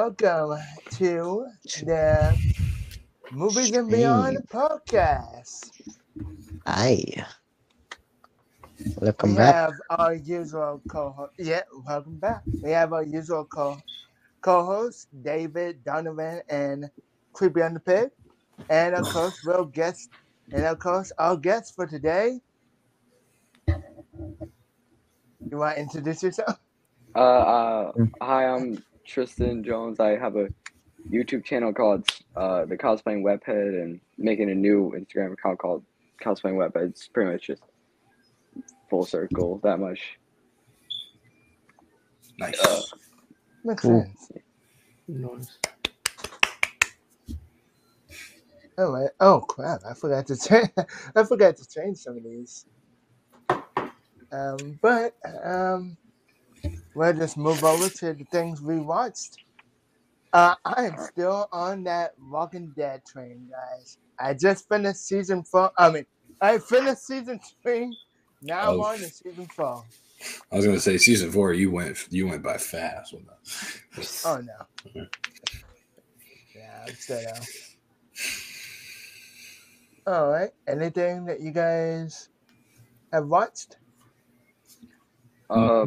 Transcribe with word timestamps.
Welcome. 0.00 0.48
Welcome 0.48 0.64
to 0.96 1.46
the 1.84 2.38
Movies 3.32 3.70
and 3.76 3.90
Beyond 3.90 4.38
podcast. 4.50 5.68
Hi. 6.66 7.04
Welcome 8.96 9.30
we 9.32 9.36
back. 9.36 9.54
have 9.54 9.74
our 9.90 10.14
usual 10.14 10.80
co-host. 10.88 11.32
Yeah, 11.36 11.60
welcome 11.84 12.16
back. 12.16 12.40
We 12.62 12.70
have 12.70 12.94
our 12.94 13.02
usual 13.02 13.44
co 13.44 13.76
co-host 14.40 15.08
David 15.22 15.84
Donovan 15.84 16.40
and 16.48 16.88
Creepy 17.34 17.60
on 17.60 17.74
the 17.74 17.80
Pig, 17.80 18.08
and 18.70 18.94
of 18.94 19.04
course, 19.04 19.36
real 19.44 19.66
guest, 19.66 20.08
and 20.50 20.64
of 20.64 20.78
course, 20.78 21.12
our 21.18 21.36
guest 21.36 21.74
for 21.76 21.86
today. 21.86 22.40
You 25.50 25.58
want 25.58 25.76
to 25.76 25.82
introduce 25.82 26.22
yourself? 26.22 26.58
Uh, 27.14 27.18
uh, 27.20 27.92
hi, 28.22 28.46
I'm 28.46 28.82
Trystan 29.10 29.64
Jones. 29.64 30.00
I 30.00 30.10
have 30.16 30.36
a 30.36 30.48
YouTube 31.10 31.44
channel 31.44 31.72
called 31.72 32.08
uh, 32.36 32.64
The 32.66 32.76
Cosplaying 32.76 33.22
Webhead 33.22 33.82
and 33.82 34.00
making 34.18 34.50
a 34.50 34.54
new 34.54 34.92
Instagram 34.96 35.32
account 35.32 35.58
called 35.58 35.84
Cosplaying 36.22 36.54
Webhead. 36.54 36.90
It's 36.90 37.08
pretty 37.08 37.32
much 37.32 37.46
just 37.46 37.62
full 38.88 39.04
circle, 39.04 39.58
that 39.64 39.78
much. 39.80 40.18
Nice. 42.38 42.60
Uh, 42.60 42.80
Makes 43.64 43.82
Cool. 43.82 44.02
sense. 44.04 44.32
Nice. 45.08 45.58
All 48.78 48.92
right. 48.92 49.10
Oh 49.20 49.40
crap! 49.40 49.80
I 49.88 49.92
forgot 49.92 50.26
to 50.28 50.36
change. 50.38 50.70
I 51.16 51.24
forgot 51.24 51.56
to 51.58 51.68
change 51.68 51.98
some 51.98 52.16
of 52.16 52.24
these. 52.24 52.64
Um, 54.32 54.78
but 54.80 55.14
um, 55.44 55.96
we'll 56.94 57.12
just 57.12 57.36
move 57.36 57.64
over 57.64 57.88
to 57.88 58.14
the 58.14 58.24
things 58.32 58.60
we 58.62 58.78
watched. 58.78 59.38
Uh, 60.32 60.54
I 60.64 60.86
am 60.86 60.96
still 60.98 61.48
on 61.52 61.84
that 61.84 62.12
Walking 62.18 62.72
Dead 62.76 63.02
train, 63.10 63.50
guys. 63.50 63.98
I 64.18 64.34
just 64.34 64.68
finished 64.68 65.00
season 65.06 65.42
four. 65.44 65.72
I 65.76 65.90
mean, 65.90 66.06
I 66.40 66.58
finished 66.58 67.06
season 67.06 67.40
three. 67.62 67.96
Now 68.42 68.72
I'm 68.72 68.80
Oh. 68.80 68.84
on 68.84 68.98
to 68.98 69.10
season 69.10 69.46
four. 69.48 69.84
I 70.52 70.56
was 70.56 70.66
gonna 70.66 70.80
say 70.80 70.98
season 70.98 71.32
four. 71.32 71.52
You 71.54 71.70
went 71.70 72.06
you 72.10 72.28
went 72.28 72.42
by 72.42 72.58
fast 72.58 73.12
with 73.14 73.24
that. 73.26 73.38
Oh 74.24 74.36
no. 74.38 75.02
Yeah, 76.54 76.84
I'm 76.86 76.94
still 76.94 77.22
down. 77.22 77.40
All 80.06 80.30
right. 80.30 80.50
Anything 80.68 81.24
that 81.26 81.40
you 81.40 81.52
guys 81.52 82.28
have 83.12 83.26
watched? 83.26 83.76
uh, 85.48 85.86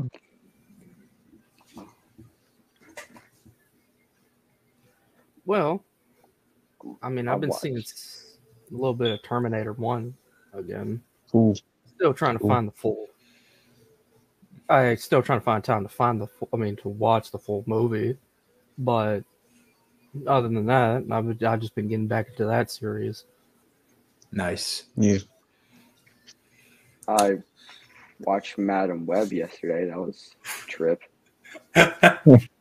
Well, 5.46 5.84
I 7.02 7.10
mean, 7.10 7.28
I 7.28 7.34
I've 7.34 7.42
been 7.42 7.50
watched. 7.50 7.62
seeing 7.62 7.78
a 7.78 7.84
little 8.72 8.94
bit 8.94 9.12
of 9.12 9.24
Terminator 9.24 9.74
One 9.74 10.14
again. 10.54 11.02
Ooh, 11.36 11.54
Still 11.96 12.14
trying 12.14 12.36
to 12.36 12.40
Cool. 12.40 12.50
find 12.50 12.68
the 12.68 12.72
full. 12.72 13.08
I 14.70 14.96
still 14.96 15.22
trying 15.22 15.40
to 15.40 15.44
find 15.46 15.64
time 15.64 15.84
to 15.84 15.90
find 15.90 16.22
the. 16.22 16.28
Full, 16.28 16.50
I 16.54 16.58
mean, 16.58 16.76
to 16.78 16.90
watch 16.90 17.32
the 17.32 17.38
full 17.40 17.64
movie, 17.68 18.18
but 18.78 19.22
other 20.28 20.48
than 20.48 20.66
that, 20.68 21.04
I've 21.12 21.44
I've 21.44 21.60
just 21.60 21.76
been 21.76 21.88
getting 21.90 22.08
back 22.08 22.30
into 22.30 22.46
that 22.46 22.72
series. 22.72 23.26
Nice. 24.32 24.86
yeah. 24.96 25.18
I 27.08 27.40
watched 28.22 28.58
Madam 28.58 29.06
Web 29.06 29.32
yesterday. 29.34 29.86
That 29.90 29.98
was 30.00 30.32
a 30.46 30.68
trip. 30.70 31.02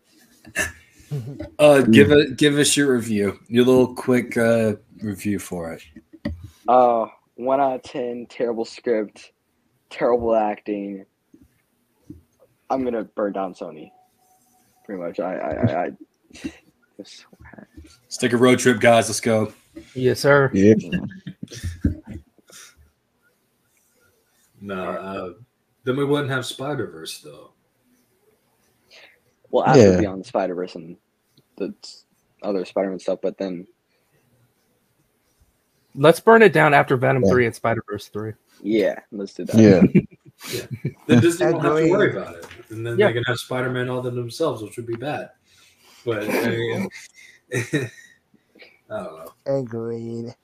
Uh, 1.58 1.82
give 1.82 2.10
it 2.10 2.36
give 2.36 2.58
us 2.58 2.76
your 2.76 2.94
review. 2.94 3.38
Your 3.48 3.64
little 3.64 3.94
quick 3.94 4.36
uh 4.36 4.74
review 5.02 5.38
for 5.38 5.72
it. 5.72 5.82
Uh, 6.68 7.06
one 7.36 7.60
out 7.60 7.74
of 7.76 7.82
ten. 7.82 8.26
Terrible 8.28 8.64
script, 8.64 9.32
terrible 9.90 10.34
acting. 10.34 11.04
I'm 12.70 12.84
gonna 12.84 13.04
burn 13.04 13.32
down 13.32 13.54
Sony. 13.54 13.90
Pretty 14.84 15.00
much. 15.02 15.20
I 15.20 15.36
I 15.36 15.50
I. 15.50 15.84
I 15.86 15.90
it's 16.98 17.22
so. 17.22 17.24
Let's 18.04 18.16
take 18.16 18.32
a 18.32 18.36
road 18.36 18.58
trip, 18.58 18.80
guys. 18.80 19.08
Let's 19.08 19.20
go. 19.20 19.52
Yes, 19.94 20.20
sir. 20.20 20.50
Yeah. 20.54 20.74
No, 24.60 24.84
uh, 24.84 25.32
then 25.84 25.96
we 25.96 26.04
wouldn't 26.04 26.30
have 26.30 26.46
Spider 26.46 26.86
Verse 26.86 27.20
though. 27.20 27.50
well, 29.50 29.64
after 29.66 29.80
Yeah. 29.80 30.00
Beyond 30.00 30.20
the 30.20 30.28
Spider 30.28 30.54
Verse 30.54 30.74
and 30.76 30.96
the 31.68 32.46
other 32.46 32.64
Spider 32.64 32.90
Man 32.90 32.98
stuff, 32.98 33.20
but 33.22 33.38
then 33.38 33.66
Let's 35.94 36.20
burn 36.20 36.40
it 36.42 36.52
down 36.54 36.72
after 36.72 36.96
Venom 36.96 37.22
Yeah. 37.24 37.30
Three 37.30 37.46
and 37.46 37.54
Spider 37.54 37.82
Verse 37.88 38.08
Three. 38.08 38.32
yeah, 38.62 38.98
let's 39.10 39.34
do 39.34 39.44
that. 39.46 39.56
Yeah. 39.56 39.82
Then 41.06 41.20
Disney 41.20 41.46
won't 41.52 41.62
have 41.64 41.76
to 41.76 41.90
worry 41.90 42.16
about 42.16 42.34
it, 42.36 42.46
and 42.70 42.84
then 42.86 42.98
Yeah. 42.98 43.08
they 43.08 43.12
can 43.14 43.24
have 43.24 43.36
Spider 43.38 43.70
Man 43.70 43.88
all 43.90 44.02
to 44.02 44.10
themselves, 44.10 44.62
which 44.62 44.76
would 44.76 44.86
be 44.86 44.96
bad. 44.96 45.30
But 46.04 46.28
I, 46.28 46.48
mean, 46.48 46.88
I 47.54 47.90
don't 48.90 48.90
know. 48.90 49.32
Agreed. 49.46 50.34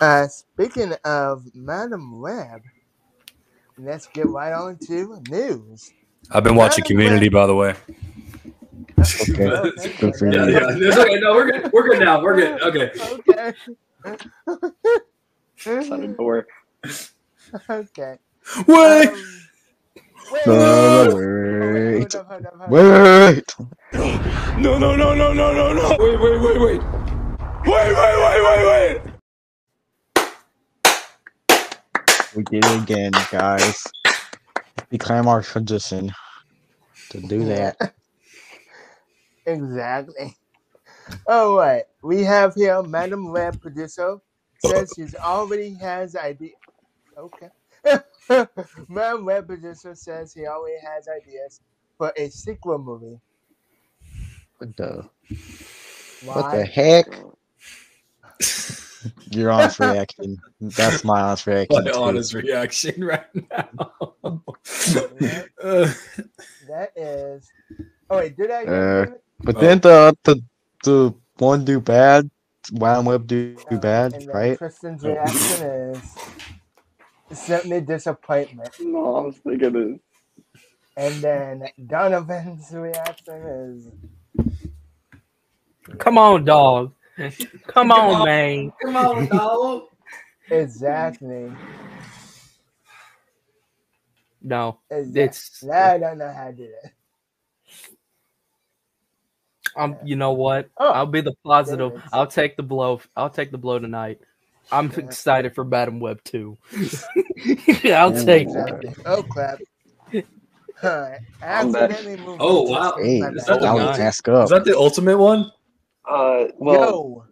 Uh, 0.00 0.26
speaking 0.28 0.94
of 1.04 1.44
Madam 1.54 2.20
Web, 2.20 2.62
let's 3.76 4.06
get 4.06 4.26
right 4.26 4.52
on 4.52 4.78
to 4.86 5.20
news. 5.28 5.92
I've 6.30 6.44
been 6.44 6.56
watching 6.56 6.84
Community, 6.84 7.28
by 7.28 7.46
the 7.46 7.54
way. 7.54 7.74
Okay. 9.00 9.62
Okay. 10.02 10.30
Yeah, 10.32 10.46
yeah. 10.46 10.60
It's 10.70 10.96
okay. 10.96 11.20
No, 11.20 11.34
we're 11.34 11.50
good. 11.52 11.72
We're 11.72 11.88
good 11.88 12.00
now. 12.00 12.22
We're 12.22 12.36
good. 12.36 12.62
Okay. 12.62 12.90
Shut 15.56 16.00
the 16.02 16.14
Okay. 16.18 16.44
okay. 17.70 18.18
Wait. 18.68 19.08
Um, 19.08 19.48
wait, 20.32 20.42
No, 20.46 21.10
hold 21.10 21.14
wait. 21.14 21.98
hold 21.98 22.16
up, 22.16 22.26
hold 22.28 22.46
up. 22.46 22.70
Wait. 22.70 23.54
No, 24.58 24.78
no, 24.78 24.96
no, 24.96 25.14
no, 25.14 25.32
no, 25.34 25.52
no, 25.54 25.72
no. 25.74 25.96
Wait, 25.98 26.20
wait, 26.20 26.40
wait, 26.40 26.60
wait. 26.60 26.82
Wait, 27.66 27.96
wait, 27.96 27.96
wait, 27.96 28.42
wait, 28.44 28.66
wait. 28.66 29.02
We 32.36 32.42
did 32.44 32.64
it 32.64 32.82
again, 32.82 33.12
guys. 33.30 33.86
We 34.90 34.98
Became 34.98 35.28
our 35.28 35.42
tradition 35.42 36.12
to 37.10 37.20
do 37.20 37.44
that. 37.46 37.76
Exactly. 39.46 40.36
All 41.26 41.56
right. 41.56 41.84
We 42.02 42.22
have 42.24 42.54
here 42.54 42.82
Madam 42.82 43.30
Web 43.30 43.60
producer 43.60 44.18
says 44.64 44.92
she's 44.96 45.14
already 45.14 45.74
has 45.74 46.16
idea. 46.16 46.50
Okay. 47.16 47.48
Madam 48.88 49.24
Web 49.24 49.46
producer 49.46 49.94
says 49.94 50.32
he 50.34 50.46
already 50.46 50.78
has 50.84 51.06
ideas 51.08 51.60
for 51.96 52.12
a 52.16 52.28
sequel 52.28 52.78
movie. 52.78 53.20
What 54.58 54.76
the? 54.76 55.08
Why? 56.24 56.34
What 56.34 56.52
the 56.52 56.64
heck? 56.64 57.06
Your 59.30 59.50
honest 59.52 59.78
reaction. 59.78 60.38
That's 60.60 61.04
my 61.04 61.20
honest 61.20 61.46
reaction. 61.46 61.84
My 61.84 61.90
too. 61.90 61.98
honest 61.98 62.34
reaction 62.34 63.04
right 63.04 63.26
now. 63.34 63.92
That- 64.24 65.96
that 66.68 66.90
is. 66.96 67.48
Oh 68.10 68.18
wait, 68.18 68.36
did 68.36 68.50
I? 68.50 68.64
Uh, 68.64 69.06
But 69.46 69.58
oh. 69.58 69.60
then 69.60 69.78
the 69.78 70.16
the 70.24 70.42
the 70.82 71.14
one 71.38 71.64
do 71.64 71.80
bad, 71.80 72.28
Wild 72.72 73.06
Web 73.06 73.28
do, 73.28 73.56
do 73.70 73.78
bad, 73.78 74.14
and 74.14 74.26
right? 74.26 74.58
Trystan's 74.58 75.04
reaction 75.04 75.66
oh. 75.94 76.00
is 77.30 77.38
certainly 77.38 77.80
disappointment. 77.80 78.70
No, 78.80 79.16
I 79.16 79.20
was 79.20 79.36
thinking 79.36 79.76
it. 79.76 80.00
And 80.96 81.14
then 81.22 81.68
Donovan's 81.86 82.72
reaction 82.72 83.34
is 83.36 83.92
Come 85.98 86.18
on, 86.18 86.44
dog. 86.44 86.92
Come 87.68 87.92
on, 87.92 88.24
man. 88.24 88.72
Come 88.82 88.96
on, 88.96 89.26
dog. 89.26 89.82
exactly. 90.50 91.52
No, 94.42 94.80
exactly. 94.90 95.22
it's 95.22 95.64
I 95.68 95.98
don't 95.98 96.18
know 96.18 96.32
how 96.32 96.46
to 96.46 96.52
do 96.52 96.68
that. 96.82 96.95
Um. 99.76 99.96
You 100.04 100.16
know 100.16 100.32
what? 100.32 100.68
Oh, 100.78 100.90
I'll 100.92 101.06
be 101.06 101.20
the 101.20 101.34
positive. 101.44 101.90
David. 101.90 102.04
I'll 102.12 102.26
take 102.26 102.56
the 102.56 102.62
blow. 102.62 103.00
I'll 103.16 103.30
take 103.30 103.50
the 103.52 103.58
blow 103.58 103.78
tonight. 103.78 104.20
I'm 104.72 104.90
Yeah. 104.90 104.98
excited 104.98 105.54
for 105.54 105.64
Madam 105.64 106.00
Web 106.00 106.22
2. 106.24 106.58
I'll 107.92 108.12
take 108.12 108.48
it. 108.48 108.96
Oh 109.04 109.22
crap. 109.22 109.60
Alright. 110.84 111.20
I 111.42 111.46
I'm 111.46 111.72
back. 111.72 111.90
accidentally 111.90 112.16
moved 112.16 112.40
Oh, 112.42 112.62
wow. 112.62 112.94
Hey. 112.98 113.20
Is 113.20 113.46
that 113.46 113.60
the 113.60 113.66
I 113.68 113.76
guy? 113.76 113.98
mask 113.98 114.28
up. 114.28 114.44
is 114.44 114.50
that 114.50 114.64
the 114.64 114.76
ultimate 114.76 115.18
one? 115.18 115.50
Uh, 116.08 116.44
well, 116.58 116.80
Yo, 116.82 117.24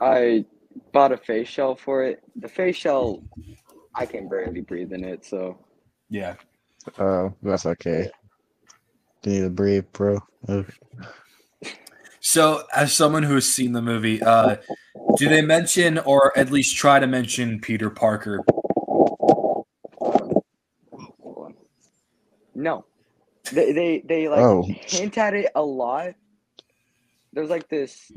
I 0.00 0.44
bought 0.92 1.12
a 1.12 1.16
face 1.16 1.48
shell 1.48 1.76
for 1.76 2.04
it. 2.04 2.22
The 2.36 2.48
face 2.48 2.76
shell, 2.76 3.22
I 3.94 4.06
can 4.06 4.28
barely 4.28 4.60
breathe 4.62 4.92
in 4.92 5.04
it, 5.04 5.24
so 5.24 5.58
Yeah. 6.10 6.34
Oh, 6.98 7.32
that's 7.42 7.66
okay. 7.66 8.10
You 9.24 9.32
need 9.32 9.40
to 9.42 9.50
breathe, 9.50 9.86
bro. 9.92 10.20
So, 12.26 12.62
as 12.74 12.94
someone 12.94 13.22
who 13.22 13.34
has 13.34 13.46
seen 13.46 13.72
the 13.72 13.82
movie, 13.82 14.22
uh, 14.22 14.56
do 15.18 15.28
they 15.28 15.42
mention 15.42 15.98
or 15.98 16.36
at 16.38 16.50
least 16.50 16.74
try 16.74 16.98
to 16.98 17.06
mention 17.06 17.60
Peter 17.60 17.90
Parker? 17.90 18.42
No, 22.54 22.86
they 23.52 23.72
they 23.72 24.02
they 24.08 24.28
like 24.28 24.40
Oh. 24.40 24.62
hint 24.62 25.18
at 25.18 25.34
it 25.34 25.52
a 25.54 25.62
lot. 25.62 26.14
There's 27.34 27.50
like 27.50 27.68
this 27.68 28.10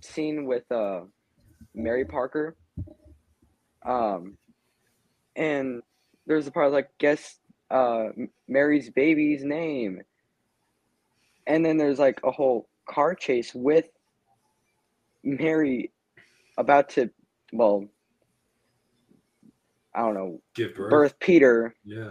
scene 0.00 0.46
with 0.46 0.70
uh 0.72 1.02
Mary 1.76 2.04
Parker, 2.06 2.56
um, 3.86 4.36
and 5.36 5.80
there's 6.26 6.48
a 6.48 6.50
part 6.50 6.72
like 6.72 6.88
guess 6.98 7.38
uh 7.70 8.08
Mary's 8.48 8.90
baby's 8.90 9.44
name, 9.44 10.02
and 11.46 11.64
then 11.64 11.76
there's 11.76 12.00
like 12.00 12.18
a 12.24 12.32
whole 12.32 12.66
car 12.88 13.14
chase 13.14 13.52
with 13.54 13.86
Mary 15.22 15.92
about 16.58 16.88
to 16.90 17.10
well. 17.52 17.86
I 19.94 20.00
don't 20.00 20.14
know, 20.14 20.40
Give 20.56 20.74
birth. 20.74 20.90
birth 20.90 21.18
Peter, 21.20 21.74
Yeah. 21.84 22.10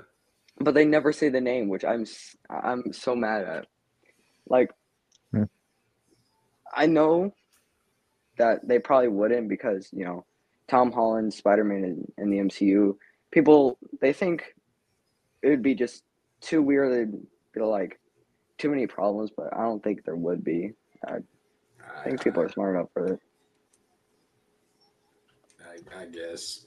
but 0.59 0.73
they 0.73 0.85
never 0.85 1.11
say 1.11 1.27
the 1.29 1.41
name, 1.41 1.67
which 1.67 1.83
I'm 1.83 2.05
I'm 2.49 2.93
so 2.93 3.15
mad 3.15 3.43
at. 3.45 3.67
Like, 4.47 4.71
Hmm. 5.31 5.43
I 6.73 6.85
know 6.85 7.33
that 8.37 8.65
they 8.67 8.79
probably 8.79 9.09
wouldn't 9.09 9.49
because 9.49 9.89
you 9.91 10.05
know 10.05 10.25
Tom 10.69 10.91
Holland, 10.91 11.33
Spider 11.33 11.63
Man 11.65 11.83
in, 11.83 12.11
in 12.17 12.29
the 12.29 12.37
MCU. 12.37 12.95
People 13.31 13.77
they 13.99 14.13
think 14.13 14.53
it 15.41 15.49
would 15.49 15.61
be 15.63 15.75
just 15.75 16.03
too 16.39 16.61
weird. 16.61 16.93
It'd 16.93 17.27
be 17.53 17.61
like 17.61 17.99
too 18.63 18.69
many 18.69 18.87
problems, 18.87 19.29
but 19.35 19.53
I 19.53 19.61
don't 19.63 19.83
think 19.83 20.05
there 20.05 20.15
would 20.15 20.41
be. 20.41 20.71
I 21.05 21.19
think 22.05 22.23
people 22.23 22.41
are 22.41 22.47
smart 22.47 22.75
enough 22.77 22.87
for 22.93 23.07
it. 23.07 23.19
I, 25.61 26.03
I 26.03 26.05
guess. 26.05 26.65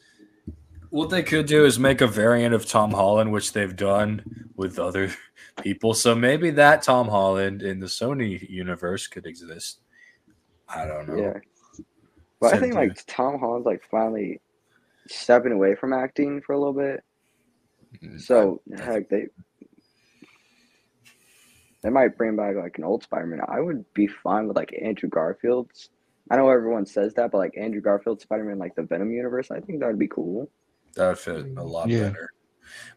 What 0.91 1.09
they 1.09 1.23
could 1.23 1.47
do 1.47 1.65
is 1.65 1.79
make 1.79 2.03
a 2.03 2.07
variant 2.07 2.55
of 2.55 2.67
Tom 2.67 2.91
Holland, 2.91 3.33
which 3.33 3.55
they've 3.55 3.75
done 3.75 4.23
with 4.57 4.79
other 4.79 5.11
people. 5.63 5.95
So 5.95 6.15
maybe 6.15 6.51
that 6.51 6.83
Tom 6.83 7.09
Holland 7.09 7.63
in 7.63 7.81
the 7.81 7.87
Sony 7.87 8.47
universe 8.47 9.07
could 9.07 9.27
exist. 9.27 9.81
I 10.69 10.85
don't 10.85 11.09
know. 11.09 11.17
Yeah, 11.17 11.39
but 12.43 12.53
I 12.53 12.59
think 12.59 12.75
thing. 12.75 12.89
like 12.89 13.07
Tom 13.07 13.39
Holland's 13.39 13.65
like 13.65 13.83
finally 13.91 14.43
stepping 15.09 15.53
away 15.53 15.75
from 15.77 15.95
acting 15.95 16.43
for 16.43 16.53
a 16.53 16.59
little 16.59 16.75
bit. 16.75 17.03
Mm, 18.03 18.21
So 18.21 18.61
heck, 18.77 19.09
they 19.09 19.29
they 21.83 21.91
might 21.91 22.17
bring 22.17 22.37
back 22.37 22.57
like 22.57 22.79
an 22.79 22.85
old 22.85 23.03
Spider-Man. 23.03 23.41
I 23.49 23.61
would 23.61 23.85
be 23.95 24.07
fine 24.07 24.49
with 24.49 24.57
like 24.57 24.75
Andrew 24.83 25.09
Garfield's. 25.09 25.91
I 26.31 26.37
know 26.37 26.49
everyone 26.51 26.87
says 26.87 27.15
that, 27.15 27.31
but 27.31 27.39
like 27.39 27.57
Andrew 27.57 27.81
Garfield 27.81 28.21
Spider-Man, 28.21 28.59
like 28.59 28.75
the 28.75 28.83
Venom 28.83 29.13
universe, 29.13 29.51
I 29.51 29.61
think 29.61 29.81
that 29.81 29.87
would 29.87 29.99
be 29.99 30.09
cool. 30.09 30.51
That 30.95 31.09
would 31.09 31.19
fit 31.19 31.47
a 31.57 31.63
lot 31.63 31.89
Yeah. 31.89 32.09
better. 32.09 32.31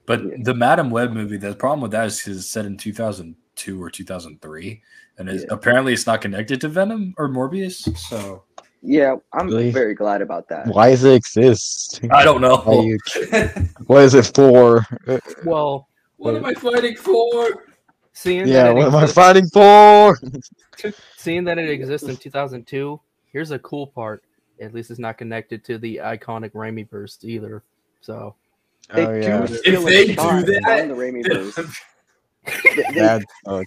But 0.06 0.24
Yeah. 0.24 0.36
the 0.42 0.56
Madam 0.56 0.90
Web 0.90 1.12
movie, 1.12 1.38
the 1.38 1.54
problem 1.54 1.82
with 1.82 1.92
that 1.92 2.08
is 2.08 2.22
'cause 2.22 2.38
it's 2.38 2.48
set 2.48 2.66
in 2.66 2.78
2002 2.78 3.82
or 3.82 3.90
2003. 3.92 4.82
And 5.18 5.30
it's, 5.30 5.44
Yeah. 5.44 5.50
apparently 5.52 5.94
it's 5.94 6.08
not 6.08 6.22
connected 6.22 6.60
to 6.62 6.70
Venom 6.70 7.14
or 7.18 7.28
Morbius. 7.28 7.96
So 7.98 8.44
Yeah, 8.82 9.18
I'm 9.34 9.48
Really? 9.48 9.72
very 9.72 9.94
glad 9.94 10.22
about 10.22 10.48
that. 10.48 10.68
Why 10.68 10.92
does 10.92 11.04
it 11.04 11.14
exist? 11.14 12.00
I 12.12 12.24
don't 12.24 12.40
know. 12.40 12.64
You, 12.86 12.98
what 13.88 14.04
is 14.04 14.16
it 14.16 14.32
for? 14.34 14.86
Well, 15.44 15.90
what 16.16 16.36
am 16.36 16.46
I 16.46 16.54
fighting 16.54 16.96
for? 16.96 17.66
Seeing 18.20 18.50
Yeah, 18.50 18.64
that 18.64 18.72
it 18.72 18.74
what 18.76 18.88
am 18.88 18.96
I 18.96 19.04
exists- 19.04 19.16
fighting 19.16 19.48
for? 19.48 20.20
seeing 21.18 21.46
that 21.46 21.58
it 21.58 21.70
exists 21.70 22.06
in 22.10 22.18
2002, 22.18 23.00
here's 23.32 23.52
a 23.52 23.60
cool 23.60 23.88
part. 23.88 24.24
At 24.60 24.74
least 24.74 24.92
it's 24.92 25.00
not 25.00 25.18
connected 25.18 25.64
to 25.64 25.78
the 25.78 26.02
iconic 26.04 26.52
Raimi 26.52 26.90
verse 26.90 27.18
either. 27.22 27.64
So 28.02 28.36
They 28.94 29.06
oh 29.06 29.22
do 29.22 29.28
yeah, 29.28 29.46
steal 29.46 29.82
they 29.84 30.08
do 30.08 30.14
shot 30.16 30.46
that- 30.48 30.88
the 30.90 30.94
Raimi 30.94 31.26
verse. 31.26 31.58
They, 32.76 32.84
they, 32.94 33.22
uh, 33.46 33.62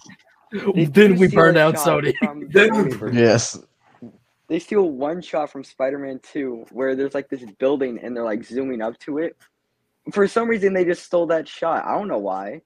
then 0.91 1.17
we 1.17 1.29
steal 1.29 1.31
burned 1.41 1.57
out 1.57 1.77
shot 1.77 2.03
Sony. 2.05 2.13
the 2.21 2.47
Then- 2.51 2.71
Raimi 2.73 2.95
verse. 2.95 3.15
yes. 3.15 3.59
They 4.49 4.59
steal 4.59 4.91
one 4.91 5.23
shot 5.23 5.51
from 5.51 5.65
Spider-Man 5.65 6.21
2 6.31 6.67
where 6.73 6.95
there's 6.95 7.15
like 7.15 7.31
this 7.31 7.43
building 7.59 8.01
and 8.03 8.15
they're 8.15 8.23
like 8.25 8.45
zooming 8.45 8.83
up 8.83 8.99
to 8.99 9.17
it. 9.17 9.35
For 10.13 10.29
some 10.29 10.47
reason 10.47 10.75
they 10.75 10.85
just 10.85 11.05
stole 11.05 11.27
that 11.29 11.49
shot. 11.49 11.87
I 11.87 11.93
don't 11.97 12.09
know 12.09 12.19
why. 12.19 12.61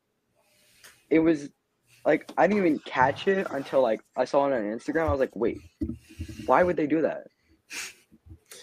It 1.11 1.21
was 1.21 1.49
like 2.07 2.33
I 2.39 2.47
didn't 2.47 2.65
even 2.65 2.79
catch 2.81 3.29
it 3.29 3.47
until 3.51 3.83
like 3.83 4.01
I 4.17 4.25
saw 4.25 4.47
it 4.47 4.55
on 4.55 4.63
Instagram. 4.63 5.09
I 5.09 5.11
was 5.11 5.21
like, 5.21 5.35
wait, 5.37 5.59
why 6.47 6.63
would 6.63 6.77
they 6.77 6.87
do 6.87 7.03
that? 7.03 7.27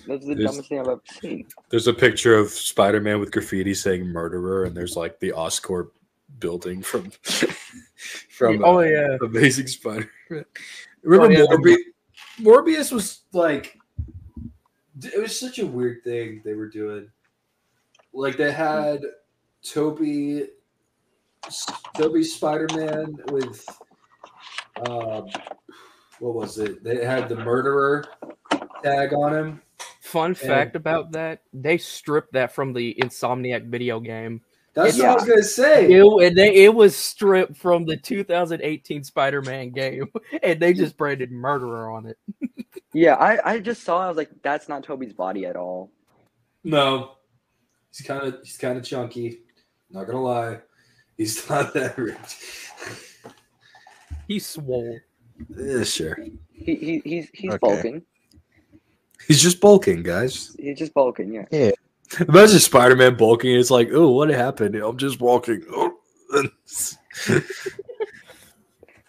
That's 0.07 0.25
the 0.25 0.33
There's- 0.33 0.49
dumbest 0.51 0.69
thing 0.69 0.79
I've 0.79 0.87
ever 0.87 1.01
seen. 1.21 1.45
There's 1.69 1.87
a 1.87 1.93
picture 1.93 2.35
of 2.35 2.49
Spider 2.49 2.99
Man 3.01 3.19
with 3.19 3.31
graffiti 3.31 3.73
saying 3.73 4.05
murderer, 4.07 4.63
and 4.65 4.75
there's 4.75 4.95
like 4.95 5.19
the 5.19 5.31
Oscorp 5.33 5.89
building 6.39 6.81
from 6.81 7.11
from 8.29 8.63
oh 8.65 8.79
uh, 8.79 8.81
yeah, 8.81 9.17
Amazing 9.21 9.67
Spider 9.67 10.09
Man. 10.29 10.45
Remember 11.03 11.35
Oh, 11.37 11.39
yeah. 11.39 11.45
Morbius? 11.55 11.77
Morbius 12.39 12.91
was 12.91 13.21
like, 13.33 13.77
it 15.03 15.21
was 15.21 15.37
such 15.39 15.59
a 15.59 15.65
weird 15.65 16.03
thing 16.03 16.41
they 16.43 16.53
were 16.53 16.69
doing. 16.69 17.09
Like 18.13 18.37
they 18.37 18.51
had 18.51 19.01
Tobey, 19.63 20.47
Tobey 21.95 22.23
Spider 22.23 22.67
Man 22.73 23.17
with, 23.31 23.65
um, 24.87 25.27
what 26.19 26.35
was 26.35 26.57
it? 26.57 26.83
They 26.83 27.03
had 27.03 27.29
the 27.29 27.35
murderer 27.35 28.05
tag 28.83 29.13
on 29.13 29.33
him. 29.33 29.61
fun 30.01 30.33
fact 30.33 30.75
about 30.75 31.11
that: 31.11 31.41
they 31.53 31.77
stripped 31.77 32.33
that 32.33 32.53
from 32.53 32.73
the 32.73 32.95
Insomniac 33.01 33.67
video 33.67 33.99
game. 33.99 34.41
That's 34.73 34.97
what 34.97 35.07
I 35.07 35.13
was 35.13 35.25
gonna 35.25 35.43
say. 35.43 35.91
It, 35.91 36.03
and 36.03 36.35
they, 36.35 36.65
it 36.65 36.73
was 36.73 36.95
stripped 36.95 37.57
from 37.57 37.85
the 37.85 37.95
2018 37.95 39.03
Spider-Man 39.03 39.69
game, 39.69 40.11
and 40.43 40.59
they 40.59 40.73
just 40.73 40.97
branded 40.97 41.31
murderer 41.31 41.91
on 41.91 42.07
it. 42.07 42.17
Yeah, 42.95 43.15
I, 43.15 43.53
I 43.53 43.59
just 43.59 43.83
saw 43.83 44.05
I 44.05 44.07
was 44.07 44.17
like, 44.17 44.29
that's 44.43 44.69
not 44.69 44.83
Tobey's 44.83 45.13
body 45.13 45.47
at 45.47 45.55
all. 45.55 45.91
No, 46.63 47.13
he's 47.89 48.05
kind 48.05 48.21
of 48.21 48.39
he's 48.43 48.57
kind 48.57 48.77
of 48.77 48.83
chunky. 48.83 49.39
Not 49.89 50.05
gonna 50.05 50.21
lie, 50.21 50.59
he's 51.17 51.49
not 51.49 51.73
that 51.73 51.97
rich. 51.97 52.69
He's 54.27 54.45
swole. 54.45 54.99
yeah, 55.57 55.83
sure. 55.83 56.17
He, 56.51 56.75
he 56.75 57.01
he's 57.03 57.29
he's 57.33 57.51
Okay. 57.53 57.59
bulking. 57.61 58.01
He's 59.27 59.41
just 59.41 59.59
bulking, 59.61 60.03
guys. 60.03 60.55
He's 60.59 60.77
just 60.77 60.93
bulking, 60.93 61.33
yeah. 61.33 61.45
Yeah. 61.51 61.71
Imagine 62.27 62.59
Spider-Man 62.59 63.15
bulking. 63.15 63.55
It's 63.55 63.71
like, 63.71 63.89
oh, 63.91 64.11
what 64.11 64.29
happened? 64.29 64.75
I'm 64.75 64.97
just 64.97 65.19
walking. 65.19 65.63
Oh. 65.71 65.93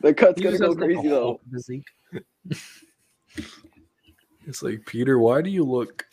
The 0.05 0.13
cut's 0.13 0.39
He 0.39 0.45
gonna 0.45 0.59
go 0.59 0.67
has, 0.67 0.77
like, 0.77 0.91
a 0.91 0.95
crazy 0.95 1.09
though. 1.09 1.41
Hulk 2.13 2.21
it's 4.47 4.63
like 4.63 4.85
Peter. 4.85 5.19
Why 5.19 5.41
do 5.41 5.49
you 5.49 5.65
look 5.65 6.05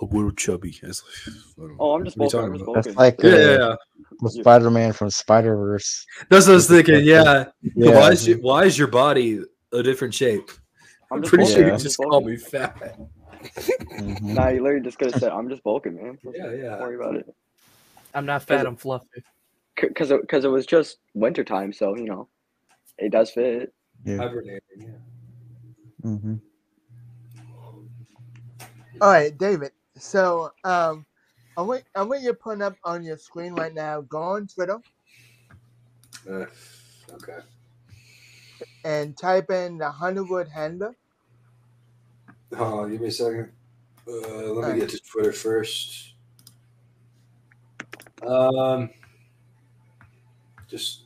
a 0.00 0.04
little 0.04 0.30
chubby? 0.32 0.78
It's 0.82 1.02
like, 1.02 1.34
I 1.58 1.60
don't. 1.60 1.76
Oh, 1.78 1.94
I'm 1.94 2.04
just 2.04 2.16
What 2.16 2.34
are 2.34 2.42
you 2.42 2.64
bulking. 2.64 2.64
Talking 2.66 2.74
bulking. 2.74 2.82
That's 2.94 2.96
like 2.96 3.22
yeah, 3.22 3.30
uh, 3.30 3.34
yeah, 3.36 3.58
yeah. 3.58 3.74
the 4.20 4.30
Spider-Man 4.30 4.92
from 4.92 5.10
Spider-Verse. 5.10 6.06
That's 6.28 6.46
what 6.46 6.52
I 6.52 6.54
was 6.56 6.68
thinking. 6.68 7.04
Yeah. 7.04 7.46
Yeah. 7.74 7.90
Why 7.94 8.10
is 8.12 8.26
your, 8.28 8.38
why 8.38 8.64
is 8.64 8.78
your 8.78 8.88
body 8.88 9.40
a 9.72 9.82
different 9.82 10.14
shape? 10.14 10.50
I'm 11.10 11.18
I'm 11.18 11.22
pretty 11.22 11.44
bulking. 11.44 11.56
sure 11.56 11.66
you 11.66 11.72
Yeah. 11.72 11.78
Just 11.78 11.96
bulking. 11.98 12.10
call 12.10 12.20
me 12.22 12.36
fat. 12.36 12.98
Mhm. 13.98 14.22
Nah, 14.22 14.48
you 14.48 14.62
literally 14.62 14.84
just 14.84 14.98
could 14.98 15.12
have 15.12 15.20
said, 15.20 15.30
"I'm 15.32 15.48
just 15.48 15.62
bulking, 15.62 15.94
man." 16.02 16.18
Yeah, 16.34 16.52
yeah. 16.52 16.62
Don't 16.70 16.80
worry 16.80 16.96
about 16.96 17.14
it. 17.16 17.34
I'm 18.14 18.26
not 18.26 18.42
fat. 18.42 18.66
I'm 18.66 18.76
fluffy. 18.76 19.06
Because 19.80 20.10
it, 20.10 20.28
cause 20.28 20.44
it 20.44 20.48
was 20.48 20.66
just 20.66 20.98
wintertime, 21.14 21.72
so 21.72 21.96
you 21.96 22.06
know, 22.06 22.28
it 22.98 23.12
does 23.12 23.30
fit. 23.30 23.72
Yeah. 24.04 24.16
Hibernating. 24.16 24.60
Yeah. 24.76 24.86
Mhm. 26.04 26.40
All 29.00 29.10
right, 29.10 29.36
David. 29.38 29.70
So, 29.98 30.52
um, 30.64 31.06
I 31.56 31.62
want 31.62 31.84
I 31.94 32.02
want 32.02 32.22
you 32.22 32.28
to 32.30 32.34
put 32.34 32.60
up 32.62 32.78
on 32.84 33.02
your 33.04 33.18
screen 33.18 33.52
right 33.54 33.74
now. 33.74 34.00
Go 34.02 34.22
on 34.22 34.46
Twitter 34.46 34.80
Uh, 36.28 36.46
okay. 37.12 37.40
and 38.84 39.16
type 39.16 39.50
in 39.50 39.78
the 39.78 39.90
Hollywood 39.90 40.48
Handle. 40.48 40.94
Hold 42.54 42.84
on, 42.84 42.90
give 42.90 43.00
me 43.00 43.08
a 43.08 43.10
second. 43.10 43.52
Uh, 44.06 44.52
let 44.52 44.64
me 44.64 44.64
Alright. 44.64 44.80
get 44.80 44.88
to 44.90 44.98
Twitter 45.00 45.32
first. 45.32 46.14
Um, 48.22 48.90
just 50.66 51.04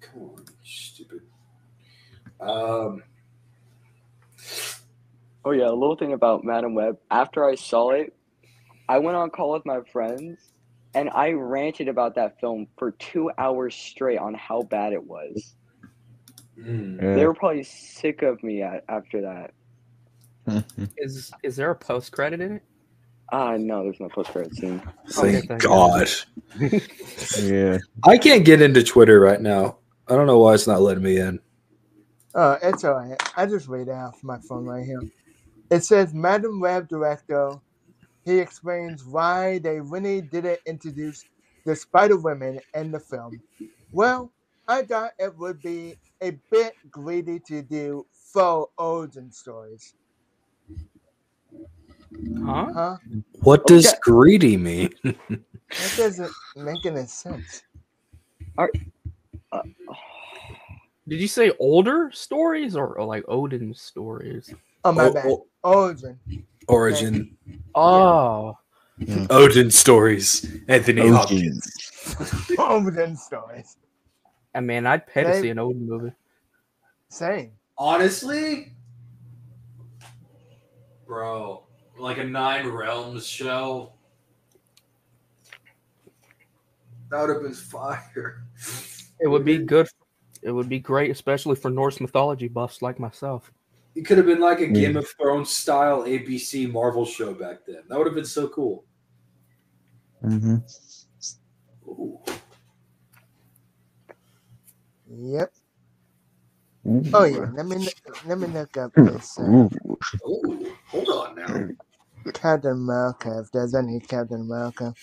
come 0.00 0.22
on, 0.22 0.44
stupid. 0.62 1.22
Um, 2.40 3.02
Oh 5.44 5.52
yeah, 5.52 5.68
a 5.68 5.72
little 5.72 5.96
thing 5.96 6.12
about 6.12 6.44
Madam 6.44 6.74
Web. 6.74 6.98
After 7.10 7.44
I 7.48 7.54
saw 7.54 7.90
it, 7.90 8.12
I 8.88 8.98
went 8.98 9.16
on 9.16 9.30
call 9.30 9.52
with 9.52 9.66
my 9.66 9.80
friends, 9.92 10.52
and 10.94 11.10
I 11.10 11.30
ranted 11.30 11.88
about 11.88 12.14
that 12.14 12.40
film 12.40 12.66
for 12.78 12.92
two 12.92 13.30
hours 13.38 13.74
straight 13.74 14.18
on 14.18 14.34
how 14.34 14.62
bad 14.62 14.92
it 14.92 15.04
was. 15.04 15.54
Mm. 16.58 17.00
They 17.00 17.26
were 17.26 17.34
probably 17.34 17.64
sick 17.64 18.22
of 18.22 18.42
me 18.42 18.62
a- 18.62 18.82
after 18.88 19.20
that. 19.22 19.52
Is 20.96 21.32
is 21.42 21.56
there 21.56 21.70
a 21.70 21.74
post 21.74 22.12
credit 22.12 22.40
in 22.40 22.52
it? 22.52 22.62
Ah, 23.32 23.56
no, 23.56 23.82
there's 23.82 23.98
no 23.98 24.08
post 24.08 24.30
credit 24.30 24.54
scene. 24.54 24.80
Thank 25.10 25.48
thank 25.48 25.62
you. 25.62 25.68
God. 25.68 26.08
yeah. 27.40 27.78
I 28.04 28.16
can't 28.16 28.44
get 28.44 28.62
into 28.62 28.84
Twitter 28.84 29.18
right 29.18 29.40
now. 29.40 29.78
I 30.08 30.14
don't 30.14 30.28
know 30.28 30.38
why 30.38 30.54
it's 30.54 30.68
not 30.68 30.82
letting 30.82 31.02
me 31.02 31.18
in. 31.18 31.40
Oh, 32.36 32.58
it's 32.62 32.84
alright. 32.84 33.20
I 33.36 33.46
just 33.46 33.66
read 33.66 33.88
it 33.88 33.92
off 33.92 34.22
my 34.22 34.38
phone 34.38 34.64
right 34.64 34.84
here. 34.84 35.02
It 35.70 35.82
says, 35.82 36.14
Madam 36.14 36.60
Web 36.60 36.88
Director, 36.88 37.54
he 38.26 38.40
explains 38.40 39.04
why 39.06 39.58
they 39.60 39.80
really 39.80 40.20
didn't 40.20 40.60
introduce 40.66 41.24
the 41.64 41.76
Spider 41.76 42.18
Women 42.18 42.60
in 42.74 42.90
the 42.90 43.00
film. 43.00 43.40
Well, 43.92 44.32
I 44.68 44.82
thought 44.82 45.12
it 45.18 45.34
would 45.38 45.62
be 45.62 45.96
a 46.20 46.32
bit 46.50 46.74
greedy 46.90 47.40
to 47.46 47.62
do 47.62 48.06
full 48.12 48.72
origin 48.76 49.30
stories. 49.32 49.94
Huh? 52.44 52.66
Huh? 52.74 52.96
What 53.42 53.66
does 53.66 53.94
greedy 54.02 54.56
mean? 54.56 54.90
That 55.78 55.94
doesn't 55.96 56.34
make 56.56 56.84
any 56.86 57.06
sense. 57.06 57.62
Uh, 58.58 58.66
did 61.06 61.20
you 61.20 61.28
say 61.28 61.52
older 61.60 62.10
stories 62.12 62.74
or, 62.76 62.98
or 62.98 63.04
like 63.04 63.24
Odin 63.28 63.74
stories? 63.74 64.52
Oh, 64.84 64.92
my 64.92 65.08
O- 65.08 65.12
bad. 65.12 65.26
o- 65.28 65.46
Origin. 65.62 66.18
Origin. 66.68 67.36
Oh, 67.74 68.58
Odin 69.30 69.70
stories. 69.70 70.46
Anthony 70.68 71.00
Odin. 71.02 71.14
Hopkins. 71.14 72.56
Origin 72.58 73.16
stories. 73.16 73.76
I 74.54 74.60
mean, 74.60 74.86
I'd 74.86 75.06
pay 75.06 75.24
to 75.24 75.40
see 75.40 75.50
an 75.50 75.58
Odin 75.58 75.86
movie. 75.86 76.12
Same. 77.08 77.52
Honestly, 77.78 78.72
bro, 81.06 81.64
like 81.98 82.18
a 82.18 82.24
Nine 82.24 82.68
Realms 82.68 83.26
show. 83.26 83.92
That 87.10 87.20
would 87.20 87.34
have 87.34 87.42
been 87.42 87.52
fire. 87.54 88.44
It 89.20 89.28
would 89.28 89.44
be 89.44 89.58
good. 89.64 89.88
It 90.42 90.50
would 90.52 90.68
be 90.68 90.78
great, 90.78 91.10
especially 91.10 91.56
for 91.56 91.70
Norse 91.70 92.00
mythology 92.00 92.48
buffs 92.48 92.82
like 92.82 92.98
myself. 92.98 93.52
It 93.96 94.06
could 94.06 94.18
have 94.18 94.26
been 94.26 94.40
like 94.40 94.60
a 94.60 94.68
Game 94.68 94.96
of 94.96 95.08
Thrones 95.08 95.50
style 95.50 96.04
ABC 96.04 96.72
Marvel 96.72 97.06
show 97.06 97.34
back 97.34 97.60
then. 97.66 97.82
That 97.88 97.98
would 97.98 98.08
have 98.08 98.16
been 98.16 98.26
so 98.26 98.48
cool. 98.48 98.86
hmm 100.22 100.56
Ooh. 101.86 102.20
Yep. 105.08 105.52
Oh 107.14 107.24
yeah. 107.24 107.46
Let 107.52 107.66
me 107.66 107.88
let 108.24 108.38
me 108.38 108.48
look 108.48 108.76
up 108.78 108.92
this 109.02 109.38
uh, 109.38 109.50
Ooh. 109.50 109.70
Ooh, 110.28 110.78
hold 110.88 111.08
on 111.10 111.36
now. 111.36 111.62
Captain 112.34 112.72
America. 112.72 113.40
If 113.44 113.52
there's 113.52 113.74
any 113.74 114.00
Captain 114.00 114.42
America, 114.42 114.96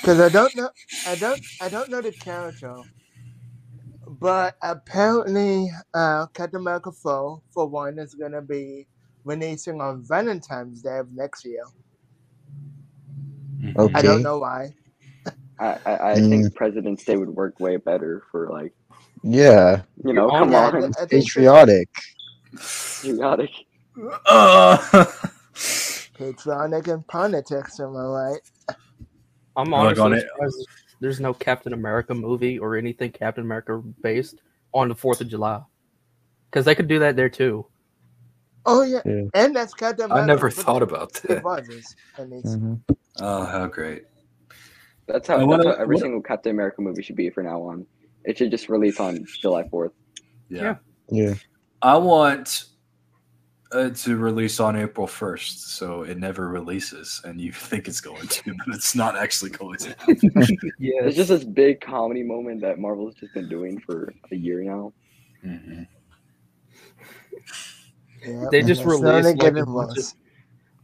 because 0.00 0.20
I 0.20 0.28
don't 0.30 0.54
know. 0.56 0.70
I 1.04 1.16
don't. 1.16 1.40
I 1.60 1.68
don't 1.70 1.90
know 1.90 2.02
the 2.02 2.12
character. 2.12 2.82
But 4.20 4.56
apparently, 4.62 5.70
uh, 5.94 6.26
Captain 6.34 6.60
America 6.60 6.90
4, 6.92 7.42
for 7.52 7.66
one, 7.68 7.98
is 7.98 8.14
going 8.14 8.32
to 8.32 8.42
be 8.42 8.86
releasing 9.24 9.80
on 9.80 10.04
Valentine's 10.06 10.82
Day 10.82 10.98
of 10.98 11.12
next 11.12 11.44
year. 11.44 11.64
Okay. 13.78 13.98
I 13.98 14.02
don't 14.02 14.22
know 14.22 14.38
why. 14.38 14.74
I, 15.58 15.78
I, 15.86 16.12
I 16.12 16.14
Mm. 16.16 16.28
think 16.30 16.54
President's 16.54 17.04
Day 17.04 17.16
would 17.16 17.30
work 17.30 17.58
way 17.60 17.76
better 17.76 18.22
for 18.30 18.48
like 18.50 18.72
Yeah. 19.22 19.82
you 20.04 20.12
know, 20.12 20.30
Oh, 20.30 20.38
come 20.38 20.52
Yeah, 20.52 20.66
on, 20.68 20.82
thi- 20.82 21.00
I 21.00 21.06
Patriotic. 21.06 21.88
patriotic. 23.02 23.50
Uh, 24.28 25.04
patriotic 26.14 26.88
in 26.88 27.02
politics, 27.04 27.80
am 27.80 27.96
I 27.96 28.04
right? 28.04 28.40
I'm 29.56 29.72
Like 29.72 29.98
honestly 29.98 30.02
on 30.04 30.12
it- 30.14 30.26
surprised 30.28 30.68
there's 31.00 31.20
no 31.20 31.32
Captain 31.34 31.72
America 31.72 32.14
movie 32.14 32.58
or 32.58 32.76
anything 32.76 33.12
Captain 33.12 33.44
America 33.44 33.82
based 34.02 34.36
on 34.72 34.88
the 34.88 34.94
Fourth 34.94 35.20
of 35.20 35.28
July, 35.28 35.62
because 36.50 36.64
they 36.64 36.74
could 36.74 36.88
do 36.88 36.98
that 37.00 37.16
there 37.16 37.28
too. 37.28 37.66
Oh, 38.68 38.82
yeah. 38.82 39.00
Yeah. 39.04 39.22
And 39.34 39.54
that's 39.54 39.74
Captain 39.74 40.06
America. 40.06 40.22
I 40.24 40.26
never 40.26 40.48
but 40.48 40.56
thought 40.56 40.82
about 40.82 41.16
It 41.24 41.28
that. 41.28 41.44
was. 41.44 41.94
At 42.18 42.28
least. 42.30 42.46
Mhm. 42.46 42.80
Oh, 43.20 43.44
how 43.44 43.66
great. 43.66 44.04
That's 45.06 45.28
how, 45.28 45.44
wanna- 45.46 45.64
how 45.68 45.80
every 45.80 45.94
what- 45.94 46.02
single 46.02 46.20
Captain 46.20 46.50
America 46.50 46.82
movie 46.82 47.02
should 47.02 47.14
be 47.16 47.30
from 47.30 47.44
now 47.44 47.62
on. 47.62 47.86
It 48.24 48.36
should 48.38 48.50
just 48.50 48.68
release 48.68 48.98
on 48.98 49.24
July 49.24 49.68
Fourth. 49.68 49.92
Yeah. 50.48 50.76
Yeah. 51.10 51.28
Yeah. 51.28 51.34
I 51.82 51.96
want 51.96 52.64
uh, 53.72 53.90
to 53.90 54.16
release 54.16 54.60
on 54.60 54.76
April 54.76 55.06
1st, 55.06 55.58
so 55.58 56.02
it 56.02 56.18
never 56.18 56.48
releases, 56.48 57.20
and 57.24 57.40
you 57.40 57.52
think 57.70 57.88
it's 57.88 58.00
going 58.00 58.26
to, 58.28 58.54
but 58.66 58.74
it's 58.74 58.94
not 58.94 59.16
actually 59.16 59.50
going 59.50 59.78
to. 59.78 59.94
Yeah, 60.78 61.02
It's 61.06 61.16
just 61.16 61.28
this 61.28 61.44
big 61.44 61.80
comedy 61.80 62.22
moment 62.22 62.60
that 62.62 62.78
Marvel's 62.78 63.14
just 63.14 63.34
been 63.34 63.48
doing 63.48 63.78
for 63.80 64.12
a 64.32 64.36
year 64.36 64.62
now. 64.62 64.92
hmm 65.42 65.82
Yep, 68.24 68.50
They 68.50 68.62
just 68.62 68.80
it's 68.82 68.90
only 68.90 69.06
released, 69.08 69.42
like, 69.42 69.54
a 69.56 69.64
bunch 69.66 69.98
of- 69.98 70.12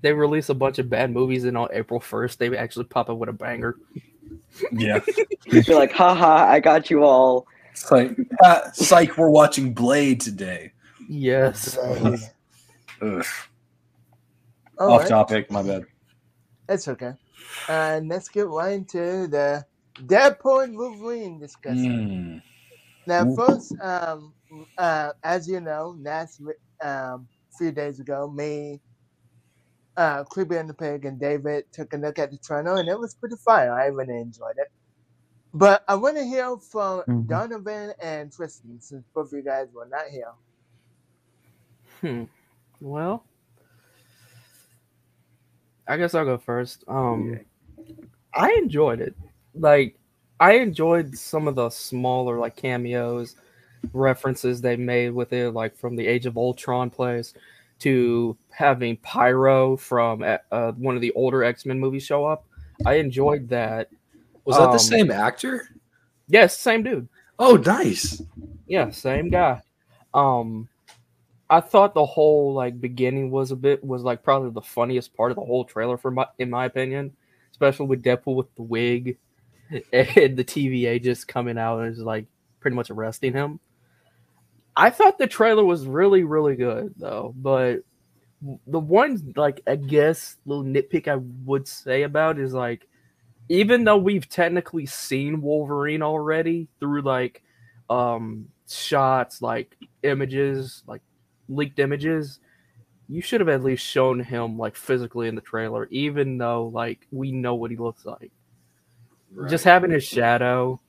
they 0.02 0.12
release 0.12 0.48
a 0.48 0.54
bunch 0.54 0.78
of 0.80 0.90
bad 0.90 1.12
movies, 1.12 1.44
and 1.44 1.56
on 1.56 1.68
April 1.72 2.00
first, 2.00 2.38
they 2.40 2.56
actually 2.56 2.84
pop 2.86 3.08
up 3.08 3.18
with 3.18 3.28
a 3.28 3.32
banger. 3.32 3.76
Yeah. 4.72 4.98
They're 5.48 5.76
like, 5.76 5.92
haha, 5.92 6.44
I 6.46 6.58
got 6.60 6.90
you 6.90 7.04
all. 7.04 7.46
It's 7.70 7.90
like, 7.90 8.16
ah, 8.42 8.62
psych, 8.74 9.16
we're 9.16 9.30
watching 9.30 9.72
Blade 9.72 10.20
today. 10.20 10.72
Yes. 11.08 11.78
Blade. 13.02 13.18
Ugh. 13.18 13.26
All 14.78 14.92
Off 14.92 15.04
right. 15.04 15.06
topic, 15.06 15.50
my 15.50 15.62
bad. 15.62 15.84
It's 16.68 16.88
okay. 16.88 17.12
And 17.68 18.08
let's 18.08 18.28
get 18.30 18.48
right 18.48 18.74
into 18.74 19.28
the 19.28 19.66
Deadpool 20.00 20.64
and 20.64 20.76
Wolverine 20.76 21.40
discussion. 21.40 22.06
Mm. 22.06 22.42
Now, 23.06 23.24
Ooh. 23.24 23.36
first, 23.36 23.74
um, 23.82 24.34
uh, 24.78 25.12
as 25.24 25.48
you 25.48 25.60
know, 25.60 25.96
last 26.00 26.40
um, 26.82 27.28
few 27.58 27.72
days 27.72 28.00
ago, 28.00 28.30
me, 28.30 28.80
uh, 29.96 30.24
Creepy 30.24 30.56
and 30.56 30.70
the 30.70 30.74
Pig, 30.74 31.04
and 31.06 31.20
David 31.20 31.64
took 31.72 31.92
a 31.94 31.98
look 31.98 32.18
at 32.18 32.30
the 32.32 32.38
trailer, 32.38 32.78
and 32.78 32.88
it 32.88 32.98
was 33.00 33.14
pretty 33.16 33.36
fire. 33.44 33.74
I 33.74 33.86
really 33.86 34.20
enjoyed 34.20 34.56
it. 34.58 34.68
But 35.54 35.84
I 35.88 35.96
want 35.96 36.16
to 36.18 36.24
hear 36.24 36.56
from 36.72 37.04
Mhm. 37.08 37.26
Donovan 37.26 37.94
and 38.02 38.30
Trystan, 38.32 38.82
since 38.82 39.04
both 39.14 39.28
of 39.28 39.32
you 39.34 39.44
guys 39.44 39.68
were 39.74 39.88
not 39.90 40.08
here. 40.10 40.32
Hmm. 42.00 42.24
Well, 42.82 43.24
I 45.86 45.96
guess 45.96 46.14
I'll 46.14 46.24
go 46.24 46.36
first. 46.36 46.82
Um, 46.88 47.38
I 48.34 48.50
enjoyed 48.54 49.00
it. 49.00 49.14
Like, 49.54 49.98
I 50.40 50.54
enjoyed 50.54 51.16
some 51.16 51.46
of 51.46 51.54
the 51.54 51.70
smaller 51.70 52.38
like 52.38 52.56
cameos, 52.56 53.36
references 53.92 54.60
they 54.60 54.74
made 54.76 55.10
with 55.10 55.32
it, 55.32 55.50
like 55.52 55.76
from 55.76 55.94
the 55.94 56.06
Age 56.06 56.26
of 56.26 56.36
Ultron 56.36 56.90
plays 56.90 57.34
to 57.80 58.36
having 58.50 58.96
Pyro 58.98 59.76
from 59.76 60.22
uh, 60.22 60.38
uh, 60.50 60.72
one 60.72 60.96
of 60.96 61.00
the 61.00 61.12
older 61.12 61.44
X 61.44 61.64
Men 61.64 61.78
movies 61.78 62.02
show 62.04 62.24
up. 62.24 62.44
I 62.84 62.94
enjoyed 62.94 63.48
that. 63.50 63.90
Was 64.44 64.56
that 64.56 64.68
Um, 64.68 64.72
the 64.72 64.78
same 64.78 65.10
actor? 65.12 65.68
Yes, 66.26 66.58
same 66.58 66.82
dude. 66.82 67.08
Oh, 67.38 67.54
nice. 67.56 68.22
Yeah, 68.66 68.90
same 68.90 69.30
guy. 69.30 69.62
Um 70.14 70.68
I 71.52 71.60
thought 71.60 71.92
the 71.92 72.06
whole 72.06 72.54
like 72.54 72.80
beginning 72.80 73.30
was 73.30 73.50
a 73.50 73.56
bit 73.56 73.84
was 73.84 74.02
like 74.02 74.22
probably 74.22 74.48
the 74.48 74.62
funniest 74.62 75.14
part 75.14 75.30
of 75.30 75.36
the 75.36 75.44
whole 75.44 75.66
trailer 75.66 75.98
for 75.98 76.10
my 76.10 76.26
in 76.38 76.48
my 76.48 76.64
opinion, 76.64 77.12
especially 77.50 77.88
with 77.88 78.02
Deadpool 78.02 78.36
with 78.36 78.54
the 78.54 78.62
wig 78.62 79.18
and 79.70 80.34
the 80.38 80.44
TVA 80.44 81.02
just 81.02 81.28
coming 81.28 81.58
out 81.58 81.80
and 81.80 81.92
is 81.92 81.98
like 81.98 82.24
pretty 82.60 82.74
much 82.74 82.88
arresting 82.90 83.34
him. 83.34 83.60
I 84.74 84.88
thought 84.88 85.18
the 85.18 85.26
trailer 85.26 85.62
was 85.62 85.86
really 85.86 86.24
really 86.24 86.56
good 86.56 86.94
though, 86.96 87.34
but 87.36 87.80
the 88.66 88.80
one 88.80 89.34
like 89.36 89.60
I 89.66 89.76
guess 89.76 90.38
little 90.46 90.64
nitpick 90.64 91.06
I 91.06 91.16
would 91.44 91.68
say 91.68 92.04
about 92.04 92.38
is 92.38 92.54
like 92.54 92.88
even 93.50 93.84
though 93.84 93.98
we've 93.98 94.26
technically 94.26 94.86
seen 94.86 95.42
Wolverine 95.42 96.02
already 96.02 96.68
through 96.80 97.02
like 97.02 97.42
um 97.90 98.48
shots 98.66 99.42
like 99.42 99.76
images 100.02 100.82
like 100.86 101.02
leaked 101.48 101.78
images 101.78 102.40
you 103.08 103.20
should 103.20 103.40
have 103.40 103.48
at 103.48 103.62
least 103.62 103.84
shown 103.84 104.20
him 104.20 104.56
like 104.58 104.76
physically 104.76 105.28
in 105.28 105.34
the 105.34 105.40
trailer 105.40 105.86
even 105.90 106.38
though 106.38 106.66
like 106.68 107.06
we 107.10 107.32
know 107.32 107.54
what 107.54 107.70
he 107.70 107.76
looks 107.76 108.04
like 108.04 108.30
just 109.48 109.64
having 109.64 109.90
his 109.90 110.04
shadow 110.04 110.80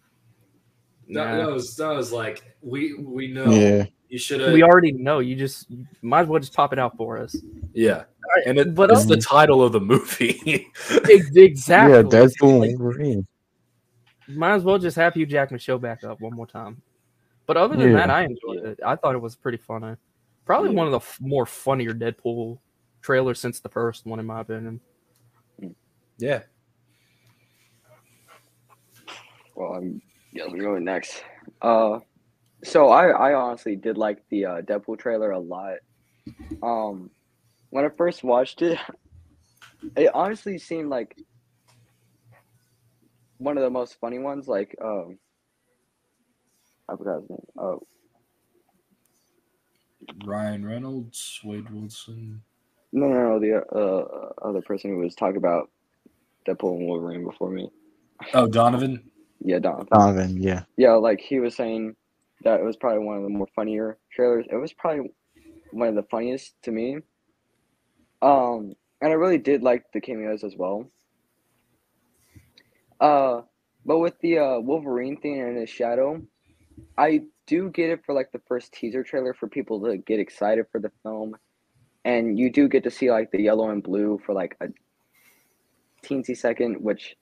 That, 1.09 1.31
nah. 1.31 1.37
that 1.37 1.51
was 1.51 1.75
that 1.77 1.89
was 1.95 2.11
like 2.11 2.43
we 2.61 2.93
we 2.95 3.27
know 3.27 3.51
Yeah. 3.51 3.85
You 4.09 4.19
should 4.19 4.41
have. 4.41 4.53
We 4.53 4.61
already 4.61 4.91
know. 4.91 5.17
You 5.19 5.35
just 5.35 5.67
you 5.71 5.87
might 6.03 6.21
as 6.21 6.27
well 6.27 6.39
just 6.39 6.53
pop 6.53 6.71
it 6.71 6.77
out 6.77 6.95
for 6.95 7.17
us. 7.17 7.35
Yeah, 7.73 8.03
and 8.45 8.59
it, 8.59 8.75
But 8.75 8.91
it's 8.91 9.01
um, 9.01 9.07
the 9.07 9.17
title 9.17 9.63
of 9.63 9.71
the 9.71 9.79
movie. 9.81 10.67
Exactly. 11.05 11.95
Yeah, 11.95 12.03
Deadpool 12.03 12.69
and 12.69 12.79
Wolverine. 12.79 13.25
Might 14.27 14.53
as 14.53 14.63
well 14.63 14.77
just 14.77 14.95
have 14.97 15.15
Hugh 15.15 15.25
Jackman 15.25 15.59
show 15.59 15.79
back 15.79 16.03
up 16.03 16.21
one 16.21 16.35
more 16.35 16.45
time. 16.45 16.79
But 17.47 17.57
other 17.57 17.75
than 17.75 17.89
Yeah. 17.89 17.97
that, 17.97 18.11
I 18.11 18.25
enjoyed 18.25 18.63
it. 18.63 18.79
I 18.85 18.95
thought 18.97 19.15
it 19.15 19.19
was 19.21 19.35
pretty 19.35 19.57
funny. 19.57 19.95
Probably 20.45 20.69
Yeah. 20.71 20.75
one 20.77 20.87
of 20.87 20.91
the 20.91 20.97
f- 20.99 21.19
more 21.21 21.45
funnier 21.45 21.93
Deadpool 21.93 22.59
trailers 23.01 23.39
since 23.39 23.59
the 23.59 23.69
first 23.69 24.05
one, 24.05 24.19
in 24.19 24.25
my 24.25 24.41
opinion. 24.41 24.81
yeah, 26.17 26.43
Well, 29.55 29.73
I'm 29.73 30.01
yeah, 30.31 30.45
I'm 30.45 30.57
going 30.57 30.83
next. 30.83 31.23
Uh, 31.61 31.99
so 32.63 32.89
I 32.89 33.07
I 33.09 33.33
honestly 33.33 33.75
did 33.75 33.97
like 33.97 34.23
the 34.29 34.45
uh, 34.45 34.61
Deadpool 34.61 34.99
trailer 34.99 35.31
a 35.31 35.39
lot. 35.39 35.77
Um, 36.61 37.09
when 37.69 37.85
I 37.85 37.89
first 37.89 38.23
watched 38.23 38.61
it, 38.61 38.77
it 39.97 40.11
honestly 40.13 40.57
seemed 40.57 40.89
like 40.89 41.15
one 43.37 43.57
of 43.57 43.63
the 43.63 43.69
most 43.69 43.99
funny 43.99 44.19
ones. 44.19 44.47
Like, 44.47 44.75
um, 44.81 45.17
I 46.89 46.95
forgot 46.95 47.21
his 47.21 47.29
name. 47.29 47.45
Oh, 47.57 47.81
Ryan 50.25 50.65
Reynolds, 50.65 51.39
Wade 51.43 51.69
Wilson. 51.69 52.41
no, 52.91 53.07
no, 53.07 53.37
no, 53.37 53.39
the 53.39 53.65
uh, 53.75 54.47
other 54.47 54.61
person 54.61 54.91
who 54.91 54.97
was 54.97 55.15
talking 55.15 55.37
about 55.37 55.69
Deadpool 56.47 56.77
and 56.77 56.87
Wolverine 56.87 57.23
before 57.23 57.49
me. 57.49 57.69
Oh, 58.33 58.47
Donovan. 58.47 59.03
Yeah, 59.39 59.59
Don. 59.59 59.85
Donovan, 59.91 60.41
yeah. 60.41 60.63
yeah, 60.77 60.93
like 60.93 61.19
he 61.19 61.39
was 61.39 61.55
saying 61.55 61.95
that 62.43 62.59
it 62.59 62.63
was 62.63 62.77
probably 62.77 63.03
one 63.05 63.17
of 63.17 63.23
the 63.23 63.29
more 63.29 63.47
funnier 63.55 63.97
trailers. 64.11 64.45
It 64.49 64.55
was 64.55 64.73
probably 64.73 65.11
one 65.71 65.89
of 65.89 65.95
the 65.95 66.03
funniest 66.03 66.53
to 66.63 66.71
me. 66.71 66.97
Um, 68.21 68.73
and 69.01 69.11
I 69.11 69.15
really 69.15 69.37
did 69.37 69.63
like 69.63 69.83
the 69.93 69.99
cameos 69.99 70.43
as 70.43 70.55
well. 70.55 70.89
Uh, 72.99 73.41
but 73.85 73.99
with 73.99 74.17
the 74.21 74.39
uh, 74.39 74.59
Wolverine 74.59 75.19
thing 75.19 75.41
and 75.41 75.57
his 75.57 75.69
shadow, 75.69 76.21
I 76.97 77.23
do 77.47 77.69
get 77.69 77.89
it 77.89 78.05
for 78.05 78.13
like 78.13 78.31
the 78.31 78.41
first 78.47 78.73
teaser 78.73 79.03
trailer 79.03 79.33
for 79.33 79.47
people 79.47 79.81
to 79.81 79.97
get 79.97 80.19
excited 80.19 80.65
for 80.71 80.79
the 80.79 80.91
film, 81.03 81.35
and 82.05 82.37
you 82.37 82.51
do 82.51 82.67
get 82.67 82.83
to 82.83 82.91
see 82.91 83.11
like 83.11 83.31
the 83.31 83.41
yellow 83.41 83.69
and 83.69 83.83
blue 83.83 84.19
for 84.25 84.33
like 84.33 84.55
a 84.61 84.67
teensy 86.05 86.37
second, 86.37 86.75
which 86.75 87.15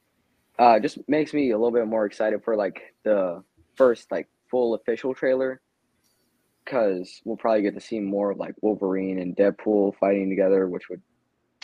uh, 0.59 0.79
just 0.79 0.97
makes 1.07 1.33
me 1.33 1.51
a 1.51 1.57
little 1.57 1.71
bit 1.71 1.87
more 1.87 2.05
excited 2.05 2.43
for 2.43 2.55
like 2.55 2.93
the 3.03 3.43
first 3.75 4.11
like 4.11 4.27
full 4.49 4.75
official 4.75 5.13
trailer 5.13 5.61
because 6.63 7.21
we'll 7.25 7.37
probably 7.37 7.63
get 7.63 7.73
to 7.73 7.81
see 7.81 7.99
more 7.99 8.31
of 8.31 8.37
like 8.37 8.53
Wolverine 8.61 9.19
and 9.19 9.35
Deadpool 9.35 9.95
fighting 9.95 10.29
together, 10.29 10.67
which 10.67 10.89
would 10.89 11.01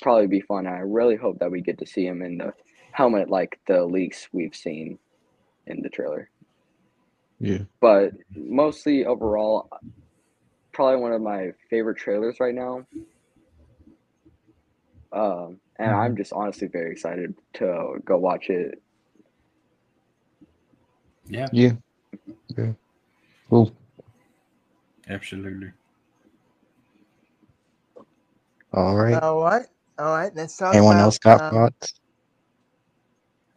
probably 0.02 0.28
be 0.28 0.42
fun. 0.42 0.68
I 0.68 0.80
really 0.80 1.16
hope 1.16 1.40
that 1.40 1.52
we 1.52 1.62
get 1.62 1.78
to 1.80 1.86
see 1.86 2.06
him 2.06 2.22
in 2.22 2.38
the 2.38 2.54
helmet 2.92 3.30
like 3.30 3.60
the 3.68 3.86
leaks 3.86 4.28
we've 4.32 4.56
seen 4.56 4.98
in 5.68 5.82
the 5.82 5.90
trailer. 5.90 6.30
Yeah. 7.40 7.60
But 7.80 8.14
mostly 8.36 9.06
overall, 9.06 9.70
probably 10.74 11.02
one 11.02 11.14
of 11.14 11.22
my 11.22 11.52
favorite 11.70 11.98
trailers 11.98 12.40
right 12.40 12.56
now. 12.56 12.86
Um, 15.12 15.60
and 15.80 15.92
I'm 15.92 16.18
just 16.18 16.34
honestly 16.34 16.68
very 16.68 16.92
excited 16.92 17.36
to 17.54 17.96
go 18.04 18.18
watch 18.18 18.50
it. 18.50 18.82
Yeah, 21.30 21.48
Yeah. 21.52 21.74
Yeah. 22.58 22.74
Cool. 23.50 23.72
absolutely. 25.10 25.72
All 28.74 28.96
right. 28.96 29.22
All 29.22 29.42
right. 29.42 29.66
All 29.98 30.16
right. 30.16 30.32
Let's 30.36 30.58
talk 30.58 30.76
Anyone 30.76 30.96
about, 30.98 31.04
else 31.04 31.18
got 31.20 31.42
um, 31.42 31.54
thoughts? 31.54 31.94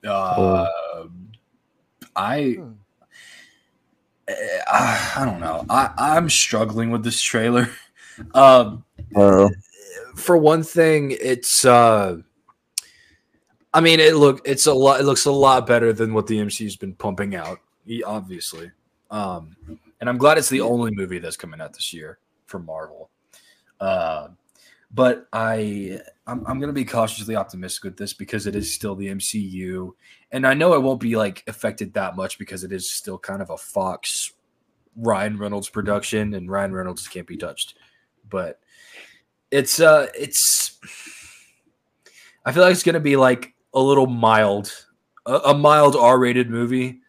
Uh, 0.05 1.05
I 2.16 2.43
hmm. 2.53 2.73
Uh, 4.66 5.12
I 5.16 5.25
don't 5.25 5.40
know. 5.40 5.64
I 5.69 5.90
I'm 5.97 6.29
struggling 6.29 6.90
with 6.90 7.05
this 7.05 7.21
trailer. 7.21 7.69
Um, 8.35 8.85
Uh, 9.16 9.49
for 10.14 10.37
one 10.37 10.62
thing, 10.62 11.16
it's 11.23 11.64
uh, 11.64 12.19
I 13.73 13.81
mean, 13.81 14.01
it 14.01 14.16
look 14.16 14.43
it's 14.45 14.66
a 14.66 14.75
lot. 14.75 15.01
It 15.01 15.05
looks 15.05 15.25
a 15.25 15.31
lot 15.33 15.66
better 15.66 15.93
than 15.93 16.12
what 16.12 16.27
the 16.27 16.38
MCU's 16.38 16.77
been 16.77 16.95
pumping 16.95 17.35
out. 17.35 17.61
Obviously, 18.05 18.71
um, 19.11 19.57
and 20.01 20.09
I'm 20.09 20.19
glad 20.19 20.38
it's 20.38 20.49
the 20.49 20.61
only 20.61 20.90
movie 20.93 21.19
that's 21.19 21.37
coming 21.37 21.61
out 21.61 21.73
this 21.73 21.93
year 21.93 22.19
for 22.47 22.59
Marvel. 22.59 23.11
Uh, 23.81 24.29
but 24.93 25.27
I 25.33 26.01
I'm, 26.27 26.45
I'm 26.47 26.61
gonna 26.61 26.73
be 26.73 26.85
cautiously 26.85 27.37
optimistic 27.37 27.85
with 27.85 27.97
this 27.97 28.12
because 28.12 28.47
it 28.47 28.57
is 28.57 28.75
still 28.75 28.95
the 28.95 29.09
MCU, 29.09 29.93
and 30.33 30.47
I 30.47 30.55
know 30.55 30.75
it 30.75 30.83
won't 30.83 31.01
be 31.01 31.16
like 31.16 31.45
affected 31.47 31.95
that 31.95 32.16
much 32.16 32.38
because 32.38 32.64
it 32.64 32.73
is 32.73 32.90
still 32.90 33.19
kind 33.19 33.43
of 33.43 33.51
a 33.51 33.57
Fox 33.57 34.33
Ryan 34.97 35.38
Reynolds 35.38 35.69
production, 35.69 36.35
and 36.35 36.51
Ryan 36.51 36.73
Reynolds 36.73 37.07
can't 37.09 37.27
be 37.27 37.37
touched. 37.37 37.75
But 38.29 38.61
it's 39.51 39.81
uh 39.81 40.07
it's 40.16 40.79
I 42.45 42.53
feel 42.53 42.62
like 42.62 42.73
it's 42.73 42.83
gonna 42.83 43.01
be 43.01 43.16
like 43.16 43.55
a 43.75 43.81
little 43.81 44.07
mild, 44.07 44.87
a, 45.27 45.35
a 45.37 45.55
mild 45.55 45.97
R-rated 45.97 46.51
movie. 46.51 47.01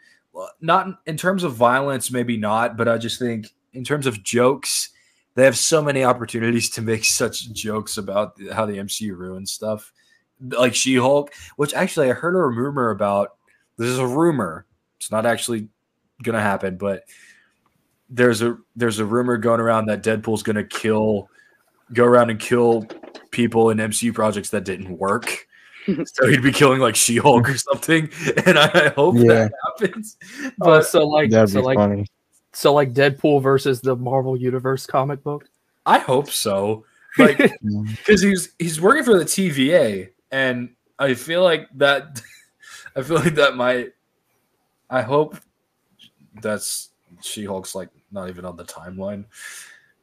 Not 0.61 1.01
in 1.05 1.17
terms 1.17 1.43
of 1.43 1.53
violence, 1.53 2.09
maybe 2.09 2.37
not, 2.37 2.77
but 2.77 2.87
I 2.87 2.97
just 2.97 3.19
think 3.19 3.47
in 3.73 3.83
terms 3.83 4.05
of 4.05 4.23
jokes, 4.23 4.89
they 5.35 5.45
have 5.45 5.57
so 5.57 5.81
many 5.81 6.03
opportunities 6.03 6.69
to 6.71 6.81
make 6.81 7.05
such 7.05 7.51
jokes 7.51 7.97
about 7.97 8.33
how 8.53 8.65
the 8.65 8.77
MCU 8.77 9.15
ruins 9.15 9.51
stuff, 9.51 9.91
like 10.49 10.75
She-Hulk, 10.75 11.33
which 11.57 11.73
actually 11.73 12.09
I 12.09 12.13
heard 12.13 12.35
a 12.35 12.39
rumor 12.41 12.89
about. 12.89 13.35
This 13.77 13.89
is 13.89 13.99
a 13.99 14.07
rumor. 14.07 14.65
It's 14.97 15.11
not 15.11 15.25
actually 15.25 15.67
gonna 16.23 16.41
happen, 16.41 16.77
but 16.77 17.03
there's 18.09 18.41
a 18.41 18.57
there's 18.75 18.99
a 18.99 19.05
rumor 19.05 19.37
going 19.37 19.59
around 19.59 19.85
that 19.87 20.03
Deadpool's 20.03 20.43
gonna 20.43 20.63
kill, 20.63 21.29
go 21.93 22.05
around 22.05 22.29
and 22.29 22.39
kill 22.39 22.85
people 23.31 23.69
in 23.69 23.77
MCU 23.77 24.13
projects 24.13 24.49
that 24.49 24.65
didn't 24.65 24.97
work. 24.97 25.47
so 26.05 26.27
he'd 26.27 26.43
be 26.43 26.51
killing 26.51 26.79
like 26.79 26.95
She-Hulk 26.95 27.49
or 27.49 27.57
something, 27.57 28.09
and 28.45 28.59
I, 28.59 28.87
I 28.87 28.89
hope 28.89 29.15
Yeah. 29.17 29.33
that 29.49 29.51
happens. 29.65 30.17
Oh, 30.43 30.51
But 30.59 30.83
so 30.85 31.07
like 31.07 31.31
that'd 31.31 31.49
so 31.49 31.61
be 31.61 31.65
like 31.65 31.77
funny. 31.77 32.05
so 32.53 32.71
like 32.73 32.93
Deadpool 32.93 33.41
versus 33.41 33.81
the 33.81 33.95
Marvel 33.95 34.37
Universe 34.37 34.85
comic 34.85 35.23
book. 35.23 35.49
I 35.87 35.97
hope 35.97 36.29
so. 36.29 36.85
Like 37.17 37.37
because 37.87 38.21
he's 38.21 38.53
he's 38.59 38.79
working 38.79 39.03
for 39.03 39.17
the 39.17 39.25
TVA, 39.25 40.09
and 40.31 40.69
I 40.99 41.13
feel 41.13 41.43
like 41.43 41.67
that. 41.75 42.21
I 42.95 43.01
feel 43.03 43.17
like 43.17 43.35
that 43.35 43.55
might. 43.55 43.93
I 44.89 45.01
hope 45.01 45.37
that's 46.41 46.89
She 47.21 47.45
Hulk's 47.45 47.75
like 47.75 47.89
not 48.11 48.29
even 48.29 48.45
on 48.45 48.57
the 48.57 48.65
timeline, 48.65 49.25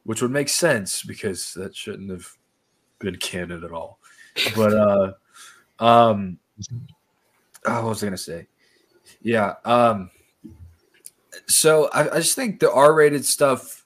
which 0.05 0.23
would 0.23 0.31
make 0.31 0.49
sense 0.49 1.03
because 1.03 1.53
that 1.55 1.77
shouldn't 1.77 2.11
have 2.11 2.27
been 2.99 3.17
canon 3.17 3.65
at 3.65 3.73
all. 3.73 3.99
But 4.57 4.75
uh, 4.75 5.13
um, 5.85 6.39
oh, 7.67 7.83
what 7.83 7.85
was 7.85 8.03
I 8.03 8.07
gonna 8.07 8.17
say? 8.17 8.47
Yeah, 9.23 9.55
um, 9.65 10.11
so 11.47 11.89
I, 11.89 12.17
I 12.17 12.19
just 12.19 12.35
think 12.35 12.61
the 12.61 12.73
R-rated 12.73 13.25
stuff. 13.25 13.85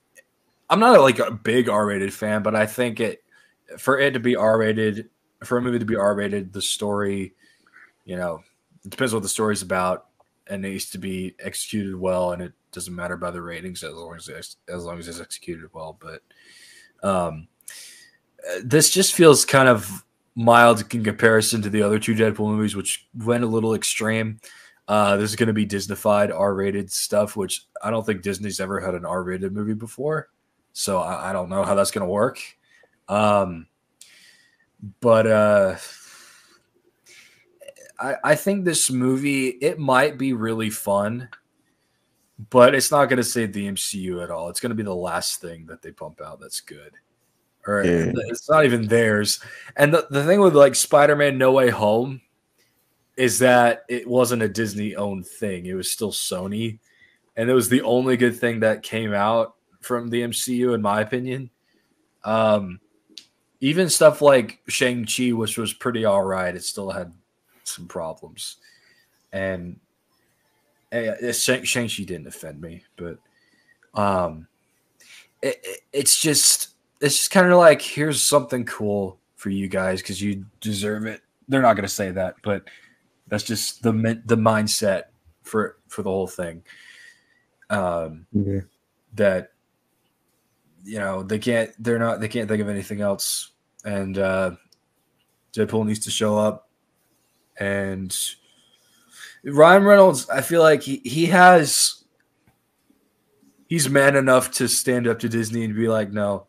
I'm 0.71 0.81
not 0.81 0.99
like 1.01 1.19
a 1.19 1.31
big 1.31 1.69
R-rated 1.69 2.15
fan, 2.15 2.43
but 2.43 2.55
I 2.55 2.67
think 2.67 3.01
it 3.01 3.23
for 3.79 3.99
it 3.99 4.13
to 4.13 4.21
be 4.21 4.37
R-rated, 4.37 5.09
for 5.45 5.59
a 5.59 5.63
movie 5.63 5.79
to 5.79 5.85
be 5.85 5.97
R-rated, 5.97 6.53
the 6.53 6.63
story, 6.63 7.35
you 8.05 8.17
know, 8.17 8.43
it 8.85 8.91
depends 8.91 9.13
on 9.13 9.19
what 9.19 9.23
the 9.23 9.29
story's 9.29 9.63
about, 9.63 10.07
and 10.49 10.65
it 10.65 10.71
needs 10.71 10.91
to 10.91 10.99
be 10.99 11.35
executed 11.39 11.95
well, 11.95 12.33
and 12.33 12.43
it 12.43 12.53
doesn't 12.73 12.95
matter 12.95 13.17
by 13.17 13.31
the 13.31 13.43
ratings 13.43 13.83
as 13.83 13.95
long 13.95 14.17
as 14.17 14.29
it's, 14.29 14.57
as 14.69 14.85
long 14.85 14.99
as 14.99 15.09
it's 15.09 15.21
executed 15.21 15.69
well. 15.73 15.99
But 16.01 16.23
um, 17.07 17.49
this 18.65 18.91
just 18.91 19.15
feels 19.15 19.45
kind 19.45 19.69
of 19.69 20.05
mild 20.35 20.83
in 20.95 21.05
comparison 21.05 21.63
to 21.63 21.71
the 21.71 21.83
other 21.83 21.99
two 21.99 22.15
Deadpool 22.15 22.55
movies, 22.55 22.75
which 22.75 23.07
went 23.15 23.45
a 23.45 23.49
little 23.49 23.75
extreme. 23.75 24.41
Uh, 24.89 25.17
this 25.17 25.31
is 25.31 25.37
going 25.37 25.47
to 25.47 25.53
be 25.53 25.67
Disneyfied 25.67 26.37
R-rated 26.37 26.91
stuff, 26.91 27.37
which 27.37 27.67
I 27.83 27.91
don't 27.91 28.05
think 28.05 28.23
Disney's 28.23 28.59
ever 28.59 28.81
had 28.81 28.95
an 28.95 29.05
R-rated 29.05 29.53
movie 29.53 29.75
before, 29.75 30.29
so 30.73 30.99
I, 30.99 31.31
I 31.31 31.33
don't 31.33 31.51
know 31.51 31.63
how 31.63 31.75
that's 31.75 31.93
going 31.93 32.07
to 32.07 32.13
work. 32.13 32.41
Um, 33.09 33.69
but 35.01 35.27
uh, 35.27 35.77
I, 37.99 38.17
I 38.25 38.35
think 38.35 38.65
this 38.65 38.91
movie 38.91 39.49
it 39.49 39.79
might 39.79 40.19
be 40.19 40.33
really 40.33 40.71
fun, 40.71 41.29
but 42.51 42.75
it's 42.75 42.91
not 42.91 43.07
going 43.07 43.19
to 43.19 43.25
save 43.25 43.53
the 43.53 43.69
MCU 43.69 44.23
at 44.23 44.31
all. 44.31 44.49
It's 44.49 44.61
going 44.61 44.71
to 44.71 44.77
be 44.77 44.83
the 44.83 44.95
last 44.95 45.41
thing 45.41 45.67
that 45.67 45.83
they 45.83 45.93
pump 45.93 46.21
out 46.21 46.41
that's 46.41 46.61
good, 46.61 46.93
or 47.67 47.85
Yeah. 47.85 48.13
it's 48.29 48.51
not 48.51 48.65
even 48.65 48.87
theirs. 48.89 49.41
And 49.77 49.95
the, 49.95 50.07
the 50.11 50.25
thing 50.25 50.41
with 50.41 50.57
like 50.57 50.75
Spider-Man 50.75 51.39
No 51.39 51.53
Way 51.53 51.71
Home 51.71 52.21
is 53.17 53.39
that 53.41 53.85
it 53.89 54.09
wasn't 54.09 54.43
a 54.43 54.49
Disney 54.49 54.97
owned 54.97 55.27
thing. 55.27 55.67
It 55.67 55.75
was 55.75 55.91
still 55.91 56.13
Sony. 56.13 56.79
And 57.37 57.49
it 57.49 57.55
was 57.55 57.69
the 57.69 57.83
only 57.83 58.17
good 58.17 58.37
thing 58.39 58.61
that 58.61 58.83
came 58.83 59.15
out 59.15 59.55
from 59.81 60.09
the 60.09 60.23
MCU, 60.23 60.75
in 60.75 60.83
my 60.83 61.01
opinion. 61.01 61.51
Um, 62.25 62.81
even 63.63 63.89
stuff 63.89 64.21
like 64.21 64.59
Shang 64.67 65.07
Chi, 65.07 65.31
which 65.31 65.57
was 65.57 65.73
pretty 65.73 66.05
all 66.05 66.25
right, 66.25 66.55
it 66.55 66.65
still 66.65 66.91
had 66.91 67.13
some 67.63 67.87
problems, 67.87 68.57
and 69.33 69.79
uh, 70.93 71.33
Shang 71.33 71.89
Chi 71.89 72.03
didn't 72.03 72.27
offend 72.27 72.61
me, 72.61 72.83
but 72.97 73.19
um, 73.95 74.49
it, 75.41 75.61
it, 75.63 75.81
it's 75.93 76.21
just 76.21 76.71
it's 77.01 77.19
just 77.19 77.31
kind 77.31 77.51
of 77.51 77.57
like 77.57 77.81
here's 77.81 78.21
something 78.21 78.65
cool 78.65 79.19
for 79.37 79.51
you 79.51 79.69
guys 79.69 80.03
because 80.03 80.21
you 80.21 80.45
deserve 80.61 81.07
it. 81.07 81.21
They're 81.49 81.63
not 81.63 81.75
going 81.75 81.83
to 81.83 81.89
say 81.89 82.11
that, 82.11 82.35
but 82.43 82.65
that's 83.29 83.45
just 83.45 83.83
the 83.83 83.93
the 84.27 84.37
mindset 84.37 85.05
for 85.43 85.79
for 85.87 86.03
the 86.03 86.11
whole 86.11 86.27
thing. 86.27 86.65
Um, 87.71 88.27
Yeah. 88.33 88.61
that 89.15 89.53
you 90.85 90.99
know 90.99 91.23
they 91.23 91.39
can't 91.39 91.71
they're 91.79 92.01
not 92.01 92.21
they 92.21 92.29
can't 92.29 92.49
think 92.49 92.61
of 92.61 92.69
anything 92.69 93.01
else, 93.01 93.52
and 93.85 94.19
uh, 94.19 94.53
Deadpool 95.53 95.87
needs 95.87 96.01
to 96.01 96.11
show 96.11 96.39
up, 96.39 96.69
and 97.59 98.17
Ryan 99.45 99.85
Reynolds. 99.85 100.29
I 100.29 100.41
feel 100.41 100.63
like 100.63 100.83
he 100.83 101.01
he 101.05 101.27
has 101.27 102.03
he's 103.73 103.89
man 103.89 104.17
enough 104.17 104.51
to 104.51 104.69
stand 104.69 105.07
up 105.07 105.19
to 105.21 105.29
Disney 105.29 105.65
and 105.65 105.75
be 105.75 105.89
like, 105.89 106.13
no, 106.13 106.47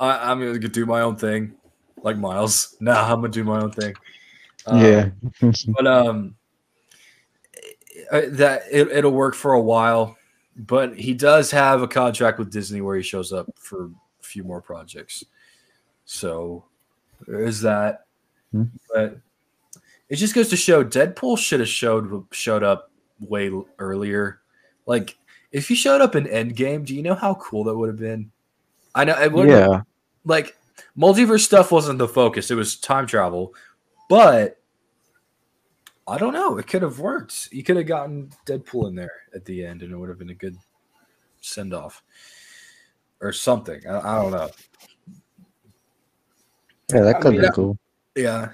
I, 0.00 0.30
I'm 0.30 0.40
gonna 0.40 0.58
do 0.58 0.86
my 0.86 1.02
own 1.02 1.16
thing, 1.16 1.54
like 2.02 2.16
Miles. 2.16 2.76
Nah, 2.80 3.04
I'm 3.04 3.20
gonna 3.20 3.28
do 3.28 3.44
my 3.44 3.60
own 3.60 3.70
thing. 3.70 3.94
Um, 4.66 4.80
yeah. 4.80 5.10
but 5.68 5.86
um, 5.86 6.36
uh, 8.10 8.22
that 8.30 8.62
it, 8.70 8.88
it'll 8.88 9.12
work 9.12 9.34
for 9.34 9.52
a 9.52 9.60
while. 9.60 10.16
But 10.56 10.96
he 10.96 11.14
does 11.14 11.50
have 11.50 11.82
a 11.82 11.88
contract 11.88 12.38
with 12.38 12.52
Disney 12.52 12.80
where 12.80 12.96
he 12.96 13.02
shows 13.02 13.32
up 13.32 13.46
for 13.56 13.86
a 13.86 14.22
few 14.22 14.44
more 14.44 14.62
projects. 14.62 15.24
So 16.04 16.64
there 17.26 17.44
is 17.44 17.60
that. 17.62 18.06
Hmm. 18.52 18.64
But 18.92 19.18
it 20.08 20.16
just 20.16 20.34
goes 20.34 20.48
to 20.50 20.56
show 20.56 20.84
Deadpool 20.84 21.38
should 21.38 21.60
have 21.60 21.68
showed 21.68 22.26
showed 22.30 22.62
up 22.62 22.90
way 23.20 23.50
earlier. 23.78 24.40
Like 24.86 25.16
if 25.52 25.68
he 25.68 25.74
showed 25.74 26.00
up 26.00 26.14
in 26.14 26.24
Endgame, 26.24 26.84
do 26.84 26.94
you 26.94 27.02
know 27.02 27.14
how 27.14 27.34
cool 27.34 27.64
that 27.64 27.76
would 27.76 27.88
have 27.88 27.98
been? 27.98 28.30
I 28.94 29.04
know 29.04 29.20
it 29.20 29.32
would 29.32 29.48
yeah. 29.48 29.82
like 30.24 30.56
multiverse 30.96 31.40
stuff 31.40 31.72
wasn't 31.72 31.98
the 31.98 32.08
focus; 32.08 32.50
it 32.50 32.54
was 32.54 32.76
time 32.76 33.06
travel. 33.06 33.54
But 34.08 34.60
I 36.06 36.18
don't 36.18 36.34
know; 36.34 36.58
it 36.58 36.66
could 36.66 36.82
have 36.82 36.98
worked. 36.98 37.48
You 37.50 37.64
could 37.64 37.76
have 37.76 37.86
gotten 37.86 38.30
Deadpool 38.46 38.88
in 38.88 38.94
there 38.94 39.22
at 39.34 39.44
the 39.44 39.64
end, 39.64 39.82
and 39.82 39.92
it 39.92 39.96
would 39.96 40.10
have 40.10 40.18
been 40.18 40.30
a 40.30 40.34
good 40.34 40.56
send 41.40 41.74
off 41.74 42.02
or 43.20 43.32
something. 43.32 43.80
I, 43.88 43.98
I 43.98 44.22
don't 44.22 44.32
know. 44.32 44.50
Yeah, 46.92 47.00
that 47.02 47.16
I 47.16 47.20
could 47.20 47.32
mean, 47.32 47.40
be 47.40 47.46
that- 47.46 47.54
cool. 47.54 47.78
Yeah, 48.16 48.50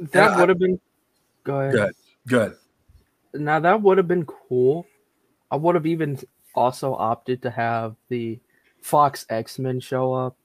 That 0.00 0.38
would 0.38 0.48
have 0.48 0.58
been. 0.58 0.80
Go 1.44 1.60
ahead. 1.60 1.72
good, 1.72 1.92
good. 2.26 2.56
Now 3.34 3.60
that 3.60 3.80
would 3.82 3.98
have 3.98 4.08
been 4.08 4.24
cool. 4.26 4.86
I 5.50 5.56
would 5.56 5.74
have 5.74 5.86
even 5.86 6.18
also 6.54 6.94
opted 6.94 7.42
to 7.42 7.50
have 7.50 7.94
the 8.08 8.38
Fox 8.82 9.26
X 9.30 9.58
Men 9.58 9.80
show 9.80 10.12
up. 10.12 10.36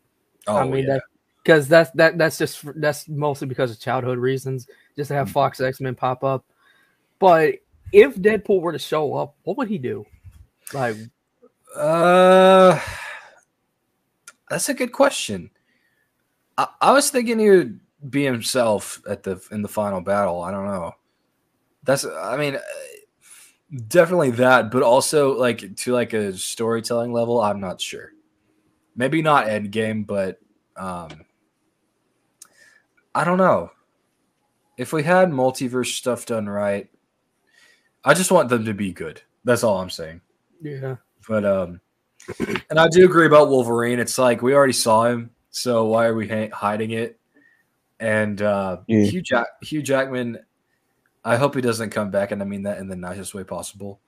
Oh, 0.48 0.58
I 0.58 0.66
mean 0.68 0.86
yeah. 0.86 0.94
that 0.96 1.04
because 1.44 1.68
that's 1.68 1.90
that 1.92 2.18
that's 2.18 2.38
just 2.38 2.64
that's 2.80 3.08
mostly 3.10 3.48
because 3.48 3.72
of 3.72 3.80
childhood 3.80 4.18
reasons, 4.20 4.68
just 4.96 5.08
to 5.10 5.14
have 5.16 5.28
Mm-hmm. 5.28 5.34
Fox 5.34 5.60
X 5.62 5.82
Men 5.82 5.96
pop 5.96 6.24
up. 6.24 6.46
But 7.20 7.56
if 7.92 8.16
Deadpool 8.16 8.62
were 8.62 8.72
to 8.74 8.80
show 8.80 9.14
up, 9.16 9.36
what 9.44 9.58
would 9.58 9.68
he 9.70 9.78
do? 9.78 10.06
Like, 10.74 10.96
Uh, 11.76 12.80
that's 14.50 14.70
a 14.70 14.74
good 14.74 14.92
question. 14.92 15.50
I, 16.58 16.68
I 16.82 16.92
was 16.92 17.10
thinking 17.10 17.40
he 17.40 17.50
would 17.50 17.80
be 18.10 18.24
himself 18.24 19.02
at 19.08 19.24
the 19.24 19.42
in 19.52 19.62
the 19.62 19.68
final 19.68 20.02
battle. 20.02 20.42
I 20.42 20.52
don't 20.52 20.66
know. 20.66 20.94
That's 21.84 22.06
I 22.06 22.38
mean, 22.38 22.58
definitely 23.88 24.32
that, 24.32 24.72
but 24.72 24.84
also 24.84 25.38
like 25.38 25.76
to 25.78 25.94
like 25.94 26.14
a 26.14 26.34
storytelling 26.34 27.12
level. 27.14 27.42
I'm 27.42 27.60
not 27.60 27.82
sure. 27.82 28.12
Maybe 28.96 29.22
not 29.22 29.48
Endgame, 29.48 30.06
but 30.06 30.40
um, 30.78 31.26
I 33.16 33.24
don't 33.24 33.38
know. 33.38 33.72
If 34.78 34.94
we 34.94 35.04
had 35.04 35.30
multiverse 35.30 35.94
stuff 35.96 36.26
done 36.26 36.48
right, 36.48 36.90
I 38.04 38.14
just 38.14 38.32
want 38.32 38.50
them 38.50 38.66
to 38.66 38.74
be 38.74 38.92
good. 38.92 39.22
That's 39.44 39.64
all 39.64 39.80
I'm 39.80 39.90
saying. 39.90 40.22
yeah, 40.62 40.98
But 41.28 41.46
um, 41.46 41.82
and 42.70 42.80
I 42.80 42.88
do 42.88 43.06
agree 43.06 43.28
about 43.28 43.50
Wolverine. 43.50 44.00
It's 44.00 44.18
like 44.18 44.42
we 44.42 44.54
already 44.54 44.74
saw 44.74 45.06
him, 45.06 45.32
so 45.54 45.86
why 45.86 46.08
are 46.08 46.16
we 46.16 46.28
ha- 46.28 46.50
hiding 46.52 46.92
it? 46.92 47.20
And 48.00 48.42
uh, 48.42 48.78
Yeah. 48.88 49.04
Hugh 49.04 49.22
Jack 49.22 49.48
Hugh 49.62 49.84
Jackman, 49.84 50.40
I 51.24 51.38
hope 51.38 51.56
he 51.56 51.62
doesn't 51.62 51.92
come 51.92 52.10
back, 52.10 52.32
and 52.32 52.42
I 52.42 52.46
mean 52.46 52.64
that 52.64 52.80
in 52.80 52.88
the 52.88 52.96
nicest 52.96 53.34
way 53.34 53.44
possible. 53.44 54.02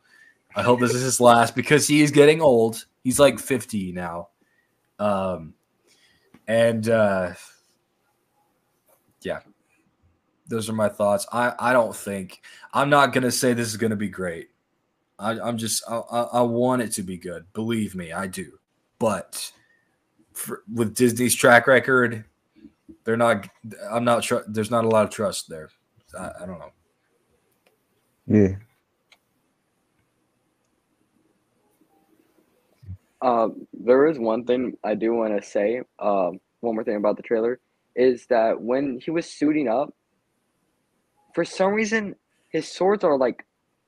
I 0.55 0.63
hope 0.63 0.79
this 0.79 0.93
is 0.93 1.03
his 1.03 1.21
last 1.21 1.55
because 1.55 1.87
he 1.87 2.01
is 2.01 2.11
getting 2.11 2.41
old. 2.41 2.83
He's 3.03 3.19
like 3.19 3.39
fifty 3.39 3.91
now, 3.91 4.29
um, 4.99 5.53
and 6.47 6.89
uh, 6.89 7.33
yeah, 9.21 9.41
those 10.47 10.67
are 10.67 10.73
my 10.73 10.89
thoughts. 10.89 11.27
I 11.31 11.53
I 11.59 11.71
don't 11.73 11.95
think 11.95 12.41
I'm 12.73 12.89
not 12.89 13.13
gonna 13.13 13.31
say 13.31 13.53
this 13.53 13.67
is 13.67 13.77
gonna 13.77 13.95
be 13.95 14.09
great. 14.09 14.49
I, 15.19 15.39
I'm 15.39 15.57
just 15.57 15.83
I, 15.89 15.97
I, 15.97 16.21
I 16.21 16.41
want 16.41 16.81
it 16.81 16.91
to 16.93 17.03
be 17.03 17.17
good. 17.17 17.45
Believe 17.53 17.95
me, 17.95 18.11
I 18.11 18.27
do. 18.27 18.57
But 18.97 19.51
for, 20.35 20.63
with 20.71 20.95
Disney's 20.95 21.33
track 21.33 21.65
record, 21.67 22.25
they're 23.03 23.17
not. 23.17 23.47
I'm 23.89 24.03
not. 24.03 24.23
Tr- 24.23 24.47
there's 24.47 24.71
not 24.71 24.85
a 24.85 24.87
lot 24.87 25.05
of 25.05 25.09
trust 25.09 25.49
there. 25.49 25.69
I, 26.17 26.31
I 26.41 26.45
don't 26.45 26.59
know. 26.59 26.71
Yeah. 28.27 28.55
Um, 33.21 33.67
there 33.73 34.05
is 34.05 34.19
one 34.19 34.45
thing 34.45 34.77
I 34.83 34.93
do 34.93 35.13
want 35.13 35.41
to 35.41 35.47
say. 35.47 35.81
Um, 35.99 36.39
one 36.59 36.75
more 36.75 36.83
thing 36.83 36.97
about 36.97 37.17
the 37.17 37.23
trailer 37.23 37.59
is 37.95 38.25
that 38.27 38.59
when 38.59 38.99
he 39.01 39.09
was 39.09 39.25
suiting 39.25 39.67
up, 39.67 39.93
for 41.33 41.45
some 41.45 41.73
reason 41.73 42.15
his 42.49 42.67
swords 42.67 43.03
are 43.03 43.17
like 43.17 43.45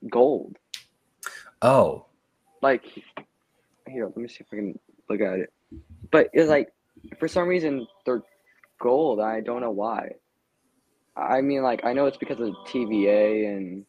gold. 0.10 0.58
Oh, 1.62 2.06
Like 2.62 2.84
here, 3.88 4.06
let 4.06 4.18
me 4.18 4.28
see 4.28 4.38
if 4.42 4.48
I 4.52 4.56
can 4.56 4.80
look 5.10 5.22
at 5.22 5.40
it. 5.40 5.54
But 6.12 6.30
it's 6.34 6.50
like 6.50 6.70
for 7.20 7.28
some 7.28 7.48
reason 7.48 7.88
they're 8.06 8.24
gold. 8.80 9.20
I 9.20 9.42
don't 9.42 9.62
know 9.62 9.72
why. 9.72 10.12
I 11.16 11.42
mean, 11.42 11.64
like 11.64 11.84
I 11.84 11.94
know 11.94 12.06
it's 12.06 12.18
because 12.18 12.40
of 12.40 12.54
TVA 12.68 13.56
and 13.56 13.86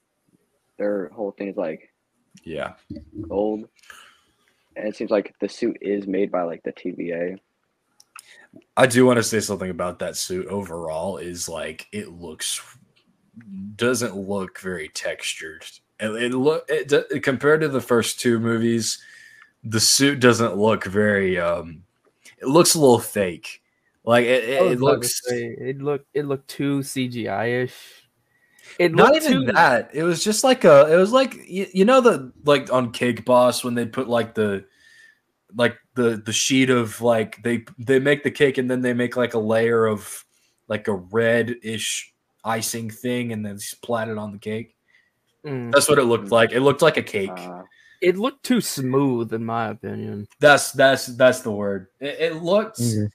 their 0.78 1.08
whole 1.10 1.32
thing 1.32 1.48
is 1.48 1.56
like 1.56 1.92
yeah. 2.44 2.74
gold. 3.28 3.68
And 4.76 4.88
it 4.88 4.96
seems 4.96 5.10
like 5.10 5.34
the 5.40 5.48
suit 5.48 5.76
is 5.80 6.06
made 6.06 6.30
by 6.30 6.42
like 6.42 6.62
the 6.62 6.72
TVA. 6.72 7.38
I 8.76 8.86
do 8.86 9.04
want 9.04 9.18
to 9.18 9.22
say 9.22 9.40
something 9.40 9.70
about 9.70 9.98
that 9.98 10.16
suit. 10.16 10.46
Overall, 10.46 11.18
is 11.18 11.48
like 11.48 11.86
it 11.92 12.12
looks 12.12 12.60
doesn't 13.76 14.16
look 14.16 14.58
very 14.60 14.88
textured. 14.88 15.64
It, 16.00 16.10
it 16.10 16.34
look 16.34 16.64
it, 16.68 17.22
compared 17.22 17.60
to 17.60 17.68
the 17.68 17.80
first 17.80 18.20
two 18.20 18.38
movies, 18.38 19.02
the 19.64 19.80
suit 19.80 20.20
doesn't 20.20 20.56
look 20.56 20.84
very. 20.84 21.38
um 21.38 21.82
It 22.40 22.48
looks 22.48 22.74
a 22.74 22.80
little 22.80 22.98
fake. 22.98 23.62
Like 24.04 24.24
it, 24.24 24.44
it, 24.44 24.72
it 24.72 24.80
looks. 24.80 25.20
it 25.26 25.82
looked 25.82 26.06
it 26.14 26.26
looked 26.26 26.48
too 26.48 26.80
CGI 26.80 27.64
ish. 27.64 27.76
It 28.78 28.94
Not 28.94 29.16
even 29.16 29.32
too, 29.32 29.52
that. 29.52 29.90
It 29.92 30.02
was 30.02 30.22
just 30.22 30.44
like 30.44 30.64
a. 30.64 30.92
It 30.92 30.96
was 30.96 31.12
like 31.12 31.34
you, 31.48 31.66
you 31.72 31.84
know 31.84 32.00
the 32.00 32.32
like 32.44 32.72
on 32.72 32.92
Cake 32.92 33.24
Boss 33.24 33.64
when 33.64 33.74
they 33.74 33.86
put 33.86 34.08
like 34.08 34.34
the 34.34 34.64
like 35.54 35.76
the 35.94 36.22
the 36.24 36.32
sheet 36.32 36.70
of 36.70 37.00
like 37.00 37.42
they 37.42 37.64
they 37.78 37.98
make 37.98 38.22
the 38.22 38.30
cake 38.30 38.58
and 38.58 38.70
then 38.70 38.82
they 38.82 38.92
make 38.92 39.16
like 39.16 39.34
a 39.34 39.38
layer 39.38 39.86
of 39.86 40.24
like 40.68 40.88
a 40.88 40.94
red-ish 40.94 42.12
icing 42.44 42.90
thing 42.90 43.32
and 43.32 43.44
then 43.44 43.58
splat 43.58 44.08
it 44.08 44.18
on 44.18 44.32
the 44.32 44.38
cake. 44.38 44.76
Mm. 45.44 45.72
That's 45.72 45.88
what 45.88 45.98
it 45.98 46.04
looked 46.04 46.30
like. 46.30 46.52
It 46.52 46.60
looked 46.60 46.82
like 46.82 46.96
a 46.96 47.02
cake. 47.02 47.30
Uh, 47.30 47.62
It 48.00 48.16
looked 48.16 48.44
too 48.44 48.60
smooth, 48.60 49.32
in 49.32 49.44
my 49.44 49.68
opinion. 49.68 50.28
That's 50.40 50.72
that's 50.72 51.06
that's 51.06 51.40
the 51.40 51.50
word. 51.50 51.88
It, 52.00 52.16
it 52.20 52.42
looked 52.42 52.78
Mhm. 52.78 53.10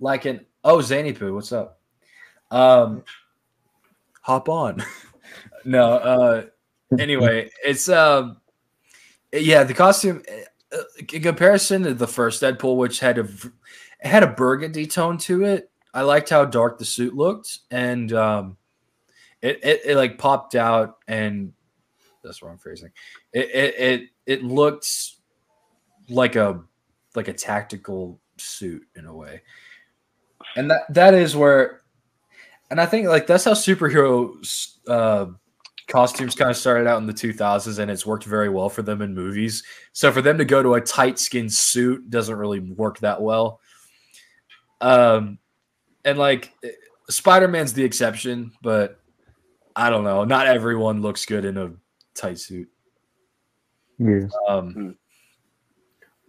like 0.00 0.24
an 0.24 0.44
oh 0.64 0.78
Zaneypoo, 0.78 1.34
what's 1.34 1.52
up? 1.52 1.80
Um 2.50 3.04
hop 4.22 4.48
on. 4.48 4.82
no, 5.64 5.92
uh 5.94 6.44
anyway, 6.98 7.50
it's 7.64 7.88
um 7.88 8.40
yeah, 9.32 9.62
the 9.64 9.74
costume 9.74 10.22
uh, 10.72 10.78
in 11.12 11.22
comparison 11.22 11.82
to 11.84 11.94
the 11.94 12.08
first 12.08 12.42
Deadpool 12.42 12.76
which 12.76 13.00
had 13.00 13.18
a 13.18 13.22
v- 13.24 13.50
it 14.00 14.06
had 14.08 14.22
a 14.22 14.28
burgundy 14.28 14.86
tone 14.86 15.18
to 15.18 15.44
it. 15.44 15.70
I 15.94 16.02
liked 16.02 16.30
how 16.30 16.44
dark 16.44 16.78
the 16.78 16.84
suit 16.84 17.14
looked 17.14 17.60
and 17.70 18.12
um 18.12 18.56
it 19.42 19.60
it, 19.62 19.80
it 19.84 19.96
like 19.96 20.18
popped 20.18 20.54
out 20.54 20.96
and 21.06 21.52
that's 22.24 22.42
wrong 22.42 22.58
phrasing. 22.58 22.90
It 23.32 23.50
it 23.50 23.74
it, 23.78 24.08
it 24.26 24.44
looked 24.44 24.88
like 26.08 26.36
a 26.36 26.62
like 27.14 27.28
a 27.28 27.32
tactical 27.32 28.20
suit 28.36 28.82
in 28.96 29.06
a 29.06 29.14
way. 29.14 29.42
And 30.56 30.70
that 30.70 30.82
that 30.90 31.14
is 31.14 31.36
where 31.36 31.82
and 32.70 32.80
I 32.80 32.86
think 32.86 33.08
like 33.08 33.26
that's 33.26 33.44
how 33.44 33.52
superhero 33.52 34.34
uh 34.88 35.26
costumes 35.88 36.34
kind 36.34 36.50
of 36.50 36.56
started 36.56 36.86
out 36.86 36.98
in 36.98 37.06
the 37.06 37.14
2000s 37.14 37.78
and 37.78 37.90
it's 37.90 38.04
worked 38.04 38.24
very 38.24 38.50
well 38.50 38.68
for 38.68 38.82
them 38.82 39.00
in 39.00 39.14
movies. 39.14 39.62
So 39.92 40.12
for 40.12 40.20
them 40.20 40.36
to 40.36 40.44
go 40.44 40.62
to 40.62 40.74
a 40.74 40.80
tight 40.80 41.18
skin 41.18 41.48
suit 41.48 42.10
doesn't 42.10 42.36
really 42.36 42.60
work 42.60 42.98
that 43.00 43.20
well. 43.20 43.60
Um 44.80 45.38
and 46.04 46.18
like 46.18 46.52
Spider-Man's 47.10 47.72
the 47.72 47.84
exception, 47.84 48.52
but 48.62 49.00
I 49.74 49.90
don't 49.90 50.04
know. 50.04 50.24
Not 50.24 50.46
everyone 50.46 51.02
looks 51.02 51.24
good 51.24 51.44
in 51.44 51.56
a 51.56 51.72
tight 52.14 52.38
suit. 52.38 52.68
Yeah. 53.98 54.28
Um 54.48 54.96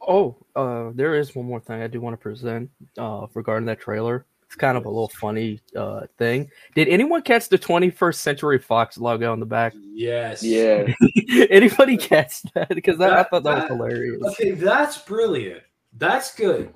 Oh, 0.08 0.38
uh, 0.56 0.92
there 0.96 1.16
is 1.16 1.36
one 1.36 1.46
more 1.46 1.60
thing 1.60 1.82
I 1.82 1.88
do 1.88 2.02
want 2.02 2.14
to 2.14 2.18
present 2.18 2.70
uh, 2.98 3.28
regarding 3.34 3.66
that 3.68 3.80
trailer. 3.80 4.26
It's 4.50 4.56
kind 4.56 4.78
of 4.78 4.86
a 4.86 4.90
little 4.90 5.10
funny 5.10 5.62
uh, 5.76 6.08
thing. 6.18 6.50
Did 6.74 6.88
anyone 6.88 7.22
catch 7.22 7.50
the 7.50 7.60
21st 7.60 8.16
Century 8.16 8.58
Fox 8.58 8.98
logo 8.98 9.32
on 9.32 9.40
the 9.40 9.46
back? 9.46 9.74
Yes. 9.78 10.42
Yeah. 10.42 10.88
Anybody 11.52 11.98
catch 11.98 12.42
that? 12.56 12.70
Because 12.70 12.98
that, 12.98 13.14
I 13.14 13.24
thought 13.24 13.44
that 13.44 13.60
was 13.60 13.68
hilarious. 13.68 14.24
Okay, 14.24 14.52
that's 14.52 14.98
brilliant. 14.98 15.62
That's 15.96 16.34
good. 16.34 16.74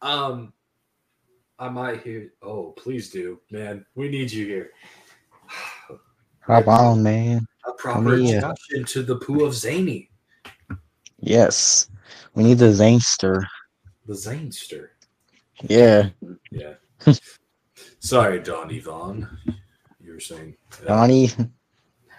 Um, 0.00 0.54
I 1.58 1.68
might 1.68 2.02
hear. 2.02 2.32
Oh, 2.42 2.72
please 2.72 3.10
do, 3.10 3.38
man. 3.50 3.84
We 3.94 4.08
need 4.08 4.32
you 4.32 4.46
here. 4.46 4.70
Hop 6.46 6.68
on, 6.68 7.02
man. 7.02 7.46
A 7.66 7.72
proper 7.72 8.16
here. 8.16 8.36
introduction 8.36 8.84
to 8.84 9.02
the 9.02 9.16
poo 9.16 9.44
of 9.44 9.54
Zany, 9.54 10.10
Yes. 11.24 11.88
We 12.34 12.42
need 12.44 12.58
the 12.58 12.66
Zanester. 12.66 13.44
the 14.06 14.14
Zanester. 14.14 14.88
Yeah. 15.62 16.10
Yeah. 16.50 16.74
Sorry, 18.00 18.40
Donovan. 18.40 19.26
You 20.02 20.12
were 20.12 20.20
saying. 20.20 20.56
uh, 20.82 20.86
Donnie. 20.86 21.30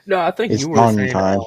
No, 0.08 0.20
I 0.20 0.32
think 0.32 0.52
It's 0.54 0.62
you 0.64 0.70
were 0.70 0.80
on 0.80 0.96
saying. 0.96 1.12
time. 1.12 1.40
uh, 1.40 1.44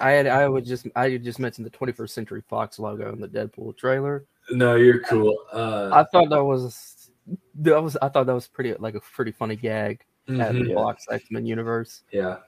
I 0.00 0.10
had 0.12 0.26
I 0.26 0.48
would 0.48 0.64
just 0.64 0.86
I 0.96 1.16
just 1.18 1.38
mentioned 1.38 1.66
the 1.66 1.70
21st 1.70 2.10
Century 2.10 2.42
Fox 2.48 2.78
logo 2.78 3.12
in 3.12 3.20
the 3.20 3.28
Deadpool 3.28 3.76
trailer. 3.76 4.24
No, 4.50 4.74
you're 4.76 5.00
cool. 5.00 5.36
Uh, 5.52 5.90
I 5.92 6.04
thought 6.10 6.30
that 6.30 6.42
was 6.42 7.10
that 7.56 7.82
was 7.82 7.96
I 8.00 8.08
thought 8.08 8.26
that 8.26 8.34
was 8.34 8.46
pretty 8.48 8.74
like 8.74 8.94
a 8.94 9.00
pretty 9.00 9.30
funny 9.32 9.56
gag 9.56 10.00
at 10.28 10.34
mhm, 10.52 10.68
the 10.68 10.74
Fox 10.74 11.04
X 11.10 11.24
Men 11.30 11.44
universe. 11.46 12.02
yeah. 12.12 12.38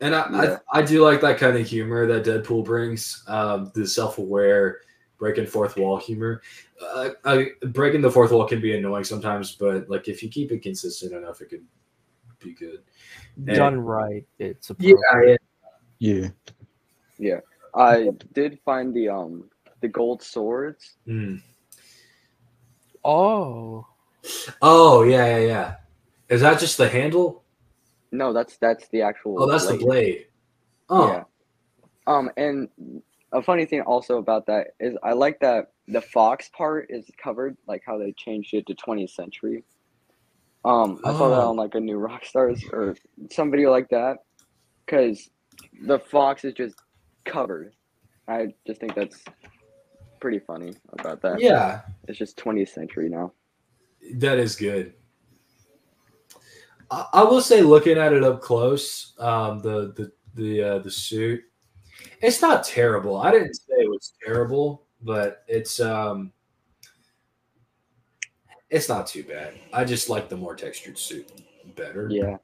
And 0.00 0.14
I, 0.14 0.30
Yeah. 0.30 0.58
I, 0.72 0.78
I 0.80 0.82
do 0.82 1.02
like 1.02 1.20
that 1.22 1.38
kind 1.38 1.56
of 1.56 1.66
humor 1.66 2.06
that 2.06 2.24
Deadpool 2.24 2.64
brings. 2.64 3.24
Um, 3.26 3.72
the 3.74 3.86
self-aware, 3.86 4.80
breaking 5.18 5.46
fourth 5.46 5.76
wall 5.76 5.96
humor. 5.96 6.42
Uh, 6.80 7.10
I, 7.24 7.48
breaking 7.68 8.02
the 8.02 8.10
fourth 8.10 8.30
wall 8.30 8.46
can 8.46 8.60
be 8.60 8.76
annoying 8.76 9.04
sometimes, 9.04 9.52
but 9.52 9.88
like 9.88 10.08
if 10.08 10.22
you 10.22 10.28
keep 10.28 10.52
it 10.52 10.62
consistent 10.62 11.12
enough, 11.12 11.40
it 11.40 11.48
could 11.48 11.64
be 12.40 12.52
good. 12.52 12.82
Yeah. 13.36 13.54
Done 13.54 13.80
right, 13.80 14.26
it's 14.38 14.70
a 14.70 14.76
Yeah, 15.98 16.28
Yeah. 17.18 17.40
I 17.74 18.10
did 18.32 18.58
find 18.64 18.94
the 18.94 19.08
um 19.08 19.50
the 19.80 19.88
gold 19.88 20.22
swords. 20.22 20.96
Mm. 21.06 21.42
Oh, 23.04 23.86
Oh 24.62 25.02
yeah, 25.02 25.38
yeah, 25.38 25.46
yeah. 25.46 25.74
Is 26.28 26.40
that 26.40 26.58
just 26.58 26.76
the 26.76 26.88
handle? 26.88 27.44
No, 28.16 28.32
that's 28.32 28.56
that's 28.56 28.88
the 28.88 29.02
actual. 29.02 29.36
Oh, 29.42 29.50
that's 29.50 29.66
the 29.66 29.76
blade. 29.76 30.26
Oh, 30.88 31.08
Yeah. 31.08 31.24
Um, 32.06 32.30
and 32.36 32.68
a 33.32 33.42
funny 33.42 33.66
thing 33.66 33.80
also 33.82 34.18
about 34.18 34.46
that 34.46 34.68
is 34.80 34.96
I 35.02 35.12
like 35.12 35.40
that 35.40 35.72
the 35.88 36.00
Fox 36.00 36.48
part 36.56 36.86
is 36.88 37.10
covered, 37.22 37.56
like 37.66 37.82
how 37.84 37.98
they 37.98 38.12
changed 38.12 38.54
it 38.54 38.66
to 38.68 38.74
20th 38.74 39.10
century. 39.10 39.64
Um, 40.64 41.00
I 41.04 41.12
saw 41.12 41.28
that 41.30 41.42
Oh. 41.42 41.50
on 41.50 41.56
like 41.56 41.74
a 41.74 41.80
New 41.80 41.98
Rockstars 41.98 42.62
or 42.72 42.96
some 43.30 43.50
video 43.50 43.70
like 43.70 43.88
that, 43.90 44.18
because 44.84 45.28
the 45.82 45.98
Fox 45.98 46.44
is 46.44 46.54
just 46.54 46.76
covered. 47.24 47.72
I 48.28 48.54
just 48.66 48.80
think 48.80 48.94
that's 48.94 49.24
pretty 50.20 50.38
funny 50.40 50.74
about 50.98 51.20
that. 51.22 51.40
yeah, 51.40 51.82
It's 52.08 52.18
just 52.18 52.36
20th 52.36 52.68
century 52.70 53.08
now. 53.08 53.32
that 54.14 54.38
is 54.38 54.54
good. 54.56 54.94
I, 56.90 57.06
I 57.12 57.22
will 57.24 57.40
say, 57.40 57.62
looking 57.62 57.98
at 57.98 58.12
it 58.12 58.22
up 58.22 58.40
close, 58.40 59.14
um, 59.18 59.60
the 59.60 59.92
the 59.96 60.12
the 60.34 60.62
uh, 60.62 60.78
the 60.78 60.90
suit, 60.90 61.42
it's 62.20 62.42
not 62.42 62.64
terrible. 62.64 63.16
I 63.16 63.30
didn't 63.30 63.54
say 63.54 63.74
it 63.78 63.90
was 63.90 64.12
terrible, 64.24 64.86
but 65.02 65.44
it's 65.48 65.80
um, 65.80 66.32
it's 68.70 68.88
not 68.88 69.06
too 69.06 69.22
bad. 69.22 69.54
I 69.72 69.84
just 69.84 70.08
like 70.08 70.28
the 70.28 70.36
more 70.36 70.54
textured 70.54 70.98
suit 70.98 71.30
better. 71.76 72.08
Yeah. 72.10 72.36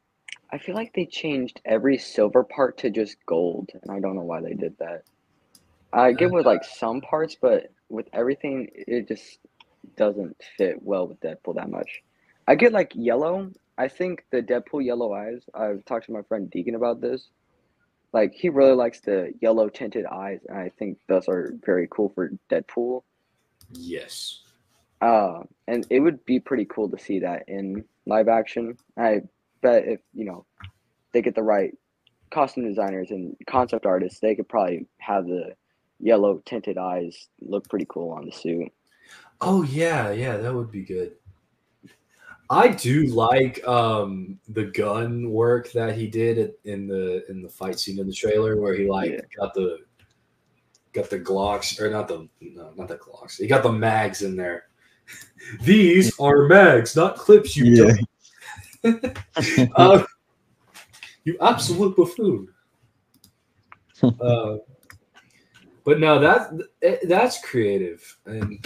I 0.50 0.58
feel 0.58 0.74
like 0.74 0.92
they 0.92 1.06
changed 1.06 1.62
every 1.64 1.96
silver 1.96 2.44
part 2.44 2.76
to 2.78 2.90
just 2.90 3.16
gold, 3.24 3.70
and 3.72 3.90
I 3.90 4.00
don't 4.00 4.14
know 4.14 4.22
why 4.22 4.42
they 4.42 4.52
did 4.52 4.76
that. 4.78 5.04
I 5.94 6.12
get 6.12 6.30
with 6.30 6.44
like 6.44 6.62
some 6.62 7.00
parts, 7.00 7.36
but 7.40 7.72
with 7.88 8.06
everything, 8.12 8.68
it 8.74 9.08
just 9.08 9.38
doesn't 9.96 10.36
fit 10.56 10.82
well 10.82 11.08
with 11.08 11.20
Deadpool 11.20 11.54
that 11.56 11.70
much. 11.70 12.02
I 12.46 12.54
get 12.54 12.72
like 12.72 12.92
yellow. 12.94 13.50
I 13.78 13.88
think 13.88 14.24
the 14.30 14.42
Deadpool 14.42 14.84
yellow 14.84 15.14
eyes. 15.14 15.42
I've 15.54 15.84
talked 15.84 16.06
to 16.06 16.12
my 16.12 16.22
friend 16.22 16.50
Deacon 16.50 16.74
about 16.74 17.00
this. 17.00 17.28
Like 18.12 18.32
he 18.34 18.50
really 18.50 18.74
likes 18.74 19.00
the 19.00 19.32
yellow 19.40 19.68
tinted 19.68 20.04
eyes, 20.04 20.40
and 20.48 20.58
I 20.58 20.70
think 20.78 20.98
those 21.08 21.28
are 21.28 21.54
very 21.64 21.88
cool 21.90 22.10
for 22.14 22.30
Deadpool. 22.50 23.02
Yes. 23.70 24.40
Uh, 25.00 25.40
and 25.66 25.86
it 25.90 26.00
would 26.00 26.24
be 26.24 26.38
pretty 26.38 26.66
cool 26.66 26.90
to 26.90 26.98
see 26.98 27.20
that 27.20 27.44
in 27.48 27.84
live 28.06 28.28
action. 28.28 28.76
I 28.98 29.22
bet 29.62 29.84
if 29.86 30.00
you 30.12 30.26
know 30.26 30.44
they 31.12 31.22
get 31.22 31.34
the 31.34 31.42
right 31.42 31.72
costume 32.30 32.68
designers 32.68 33.10
and 33.10 33.34
concept 33.46 33.86
artists, 33.86 34.20
they 34.20 34.34
could 34.34 34.48
probably 34.48 34.86
have 34.98 35.26
the 35.26 35.54
yellow 35.98 36.42
tinted 36.44 36.76
eyes 36.76 37.28
look 37.40 37.68
pretty 37.68 37.86
cool 37.88 38.12
on 38.12 38.26
the 38.26 38.32
suit. 38.32 38.70
Oh 39.40 39.62
yeah, 39.62 40.12
yeah, 40.12 40.36
that 40.36 40.54
would 40.54 40.70
be 40.70 40.84
good. 40.84 41.14
I 42.52 42.68
do 42.68 43.06
like 43.06 43.66
um 43.66 44.38
the 44.48 44.66
gun 44.66 45.30
work 45.30 45.72
that 45.72 45.96
he 45.96 46.06
did 46.06 46.36
at- 46.38 46.54
in 46.64 46.86
the 46.86 47.24
in 47.30 47.40
the 47.40 47.48
fight 47.48 47.80
scene 47.80 47.98
in 47.98 48.06
the 48.06 48.12
trailer 48.12 48.60
where 48.60 48.74
he 48.74 48.86
like 48.86 49.10
Yeah. 49.10 49.20
got 49.38 49.54
the 49.54 49.78
got 50.92 51.08
the 51.08 51.18
Glocks 51.18 51.80
or 51.80 51.88
not 51.90 52.08
the 52.08 52.28
no 52.42 52.72
not 52.76 52.88
the 52.88 52.98
Glocks. 52.98 53.38
He 53.38 53.46
got 53.46 53.62
the 53.62 53.72
mags 53.72 54.20
in 54.20 54.36
there. 54.36 54.66
These 55.62 56.12
are 56.20 56.46
mags, 56.46 56.94
not 56.94 57.16
clips. 57.16 57.56
You 57.56 57.96
Yeah. 58.84 58.92
uh, 59.76 60.04
you 61.24 61.38
absolute 61.40 61.96
buffoon. 61.96 62.48
uh, 64.02 64.56
but 65.84 66.00
no, 66.00 66.18
that 66.18 66.50
that's 67.08 67.40
creative, 67.40 68.18
and 68.26 68.62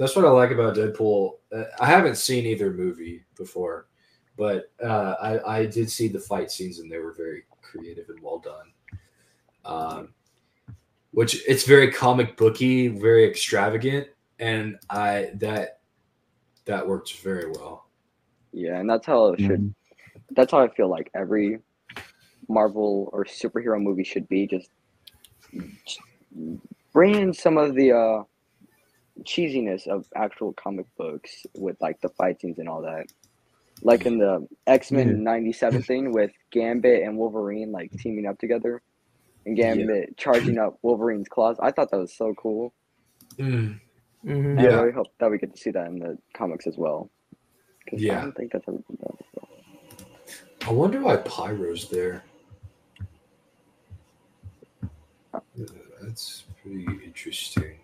that's 0.00 0.16
what 0.16 0.24
I 0.24 0.30
like 0.30 0.50
about 0.50 0.76
Deadpool. 0.76 1.34
Uh, 1.54 1.64
I 1.78 1.84
haven't 1.84 2.16
seen 2.16 2.46
either 2.46 2.72
movie 2.72 3.22
before, 3.36 3.86
but 4.38 4.72
uh, 4.82 5.14
I 5.20 5.58
I 5.58 5.66
did 5.66 5.90
see 5.90 6.08
the 6.08 6.18
fight 6.18 6.50
scenes, 6.50 6.78
and 6.78 6.90
they 6.90 6.98
were 6.98 7.12
very 7.12 7.44
creative 7.60 8.08
and 8.08 8.18
well 8.22 8.38
done. 8.38 8.72
Um, 9.66 10.14
which 11.10 11.46
it's 11.46 11.64
very 11.64 11.92
comic 11.92 12.38
booky, 12.38 12.88
very 12.88 13.26
extravagant, 13.28 14.08
and 14.38 14.78
I 14.88 15.32
that 15.34 15.80
that 16.64 16.86
works 16.86 17.10
very 17.10 17.50
well. 17.50 17.90
Yeah, 18.52 18.78
and 18.78 18.88
that's 18.88 19.06
how 19.06 19.34
it 19.34 19.40
should. 19.40 19.60
Mhm. 19.60 19.74
That's 20.30 20.52
how 20.52 20.60
I 20.60 20.68
feel 20.68 20.88
like 20.88 21.10
every 21.14 21.58
Marvel 22.48 23.10
or 23.12 23.26
superhero 23.26 23.80
movie 23.80 24.04
should 24.04 24.28
be. 24.28 24.46
Just, 24.46 24.70
just 25.84 26.00
bring 26.94 27.16
in 27.16 27.34
some 27.34 27.58
of 27.58 27.74
the 27.74 27.92
uh, 27.92 28.22
cheesiness 29.24 29.86
of 29.86 30.06
actual 30.14 30.52
comic 30.52 30.86
books 30.96 31.46
with 31.54 31.76
like 31.80 32.00
the 32.00 32.08
fight 32.10 32.40
scenes 32.40 32.58
and 32.58 32.68
all 32.68 32.82
that. 32.82 33.06
Like 33.82 34.04
in 34.04 34.18
the 34.18 34.46
X 34.66 34.90
Men 34.90 35.22
'97 35.24 35.82
thing 35.82 36.12
with 36.12 36.30
Gambit 36.50 37.02
and 37.02 37.16
Wolverine 37.16 37.72
like 37.72 37.90
teaming 37.92 38.26
up 38.26 38.38
together, 38.38 38.82
and 39.46 39.56
Gambit 39.56 40.16
charging 40.18 40.58
up 40.58 40.78
Wolverine's 40.82 41.28
claws. 41.28 41.56
I 41.60 41.70
thought 41.70 41.90
that 41.90 41.98
was 41.98 42.12
so 42.14 42.34
cool. 42.34 42.74
Mm. 43.38 43.80
Mhm. 44.24 44.44
And 44.50 44.60
I 44.60 44.62
Yeah. 44.64 44.80
really 44.80 44.92
hope 44.92 45.06
that 45.18 45.30
we 45.30 45.38
get 45.38 45.54
to 45.54 45.58
see 45.60 45.70
that 45.70 45.86
in 45.86 45.98
the 45.98 46.18
comics 46.34 46.66
as 46.66 46.76
well. 46.76 47.08
Yeah. 47.90 48.18
I 48.18 48.22
don't 48.24 48.36
think 48.36 48.52
that's 48.52 48.68
ever 48.68 48.76
been 48.78 48.96
done 48.96 49.16
before. 49.16 49.48
I 50.68 50.72
wonder 50.72 51.00
why 51.00 51.16
Pyro's 51.16 51.88
there. 51.88 52.22
Uh, 55.32 55.40
That's 56.02 56.44
pretty 56.62 56.84
interesting. 57.04 57.76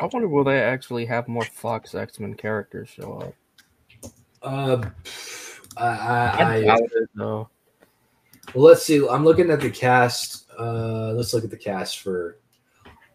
I 0.00 0.06
wonder 0.06 0.28
will 0.28 0.44
they 0.44 0.60
actually 0.60 1.06
have 1.06 1.28
more 1.28 1.44
Fox 1.44 1.94
X 1.94 2.18
Men 2.18 2.34
characters 2.34 2.88
show 2.88 3.18
up? 3.18 4.10
Uh, 4.42 4.88
I, 5.76 5.86
I, 5.86 6.26
I 6.26 6.54
I, 6.56 6.60
doubt 6.62 6.80
it 6.82 7.10
though. 7.14 7.48
well, 8.54 8.64
let's 8.64 8.82
see. 8.82 9.06
I'm 9.08 9.24
looking 9.24 9.50
at 9.50 9.60
the 9.60 9.70
cast. 9.70 10.50
Uh, 10.58 11.12
let's 11.12 11.32
look 11.32 11.44
at 11.44 11.50
the 11.50 11.56
cast 11.56 12.00
for. 12.00 12.38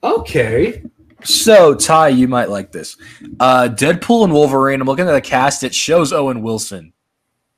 Okay, 0.04 0.84
So 1.24 1.76
Ty, 1.76 2.10
you 2.10 2.28
might 2.30 2.50
like 2.50 2.72
this. 2.72 2.96
Uh, 3.42 3.68
Deadpool 3.70 4.24
and 4.24 4.34
Wolverine. 4.34 4.80
I'm 4.80 4.88
looking 4.88 5.08
at 5.08 5.12
the 5.12 5.22
cast. 5.22 5.64
It 5.64 5.76
shows 5.76 6.14
Owen 6.14 6.42
Wilson. 6.42 6.94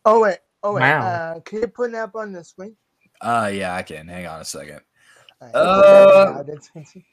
Oh 0.03 0.21
wait, 0.21 0.39
oh 0.63 0.73
wait. 0.73 0.81
Wow. 0.81 1.01
Uh, 1.07 1.39
can 1.41 1.59
you 1.61 1.67
put 1.67 1.91
that 1.91 2.01
up 2.05 2.15
on 2.15 2.31
the 2.31 2.43
screen? 2.43 2.75
Uh, 3.21 3.51
yeah, 3.53 3.75
I 3.75 3.83
can. 3.83 4.07
Hang 4.07 4.25
on 4.25 4.41
a 4.41 4.45
second. 4.45 4.81
Alright, 5.39 5.55
Uh, 5.55 6.33
put 6.37 6.47
that 6.47 6.53
out, 6.55 6.63
Spencer. 6.63 7.03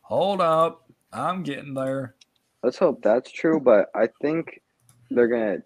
Hold 0.00 0.40
up. 0.40 0.89
I'm 1.12 1.42
getting 1.42 1.74
there. 1.74 2.14
Let's 2.62 2.78
hope 2.78 3.02
that's 3.02 3.30
true, 3.30 3.60
but 3.60 3.90
I 3.94 4.08
think 4.20 4.60
they're 5.10 5.28
gonna 5.28 5.58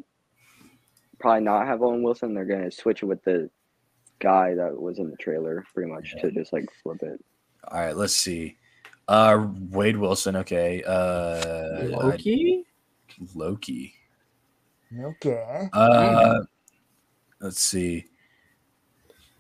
probably 1.19 1.43
not 1.43 1.67
have 1.67 1.83
Owen 1.83 2.03
Wilson. 2.03 2.35
They're 2.35 2.45
gonna 2.45 2.71
switch 2.71 3.03
it 3.03 3.07
with 3.07 3.23
the 3.25 3.51
guy 4.21 4.55
that 4.55 4.81
was 4.81 4.99
in 4.99 5.11
the 5.11 5.17
trailer, 5.17 5.65
pretty 5.75 5.91
much, 5.91 6.15
to 6.21 6.31
just 6.31 6.53
like 6.53 6.67
flip 6.83 7.03
it. 7.03 7.23
All 7.69 7.81
right, 7.81 7.97
let's 7.97 8.15
see. 8.15 8.57
Uh, 9.09 9.49
Wade 9.71 9.97
Wilson. 9.97 10.37
Okay. 10.37 10.83
Uh, 10.83 11.85
Loki? 11.85 12.65
Loki. 13.35 13.95
Okay. 14.99 15.69
Uh, 15.73 16.41
let's 17.41 17.61
see. 17.61 18.07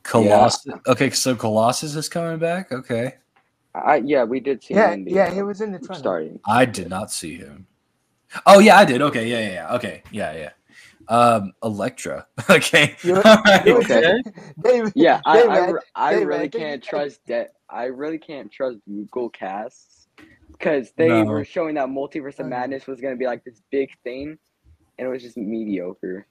Colossus. 0.02 0.74
Okay, 0.86 1.10
so 1.10 1.34
Colossus 1.34 1.94
is 1.94 2.08
coming 2.08 2.38
back. 2.38 2.72
Okay, 2.72 3.14
I 3.74 3.96
yeah, 3.96 4.24
we 4.24 4.40
did 4.40 4.62
see. 4.62 4.74
Yeah, 4.74 4.88
him 4.92 5.00
in 5.00 5.04
the, 5.06 5.10
yeah, 5.12 5.24
uh, 5.26 5.34
he 5.34 5.42
was 5.42 5.60
in 5.60 5.72
the 5.72 5.78
trailer. 5.78 5.94
starting. 5.98 6.40
I 6.46 6.64
did 6.64 6.88
not 6.88 7.10
see 7.10 7.36
him. 7.36 7.66
Oh 8.46 8.58
yeah, 8.58 8.78
I 8.78 8.84
did. 8.84 9.02
Okay, 9.02 9.28
yeah, 9.28 9.40
yeah, 9.40 9.52
yeah. 9.52 9.74
Okay, 9.76 10.02
yeah, 10.10 10.32
yeah. 10.36 10.50
Um, 11.08 11.52
Elektra. 11.62 12.26
okay. 12.50 12.96
You- 13.02 13.16
All 13.16 13.22
right. 13.44 13.66
you- 13.66 13.76
Okay. 13.78 14.22
David, 14.62 14.92
Yeah, 14.96 15.20
I 15.26 15.36
David, 15.42 15.50
I, 15.50 15.70
re- 15.70 15.80
I 15.94 16.12
David, 16.12 16.26
really 16.28 16.40
think- 16.48 16.52
can't 16.54 16.82
trust 16.82 17.20
that. 17.26 17.50
I 17.68 17.84
really 17.86 18.18
can't 18.18 18.50
trust 18.50 18.78
Google 18.88 19.28
Casts 19.30 20.08
because 20.52 20.92
they 20.96 21.08
No. 21.08 21.24
were 21.24 21.44
showing 21.44 21.74
that 21.74 21.88
Multiverse 21.88 22.38
of 22.38 22.46
Mm. 22.46 22.50
Madness 22.50 22.86
was 22.86 23.00
gonna 23.00 23.16
be 23.16 23.26
like 23.26 23.44
this 23.44 23.60
big 23.70 23.90
thing, 24.04 24.38
and 24.98 25.06
it 25.06 25.10
was 25.10 25.22
just 25.22 25.36
mediocre. 25.36 26.26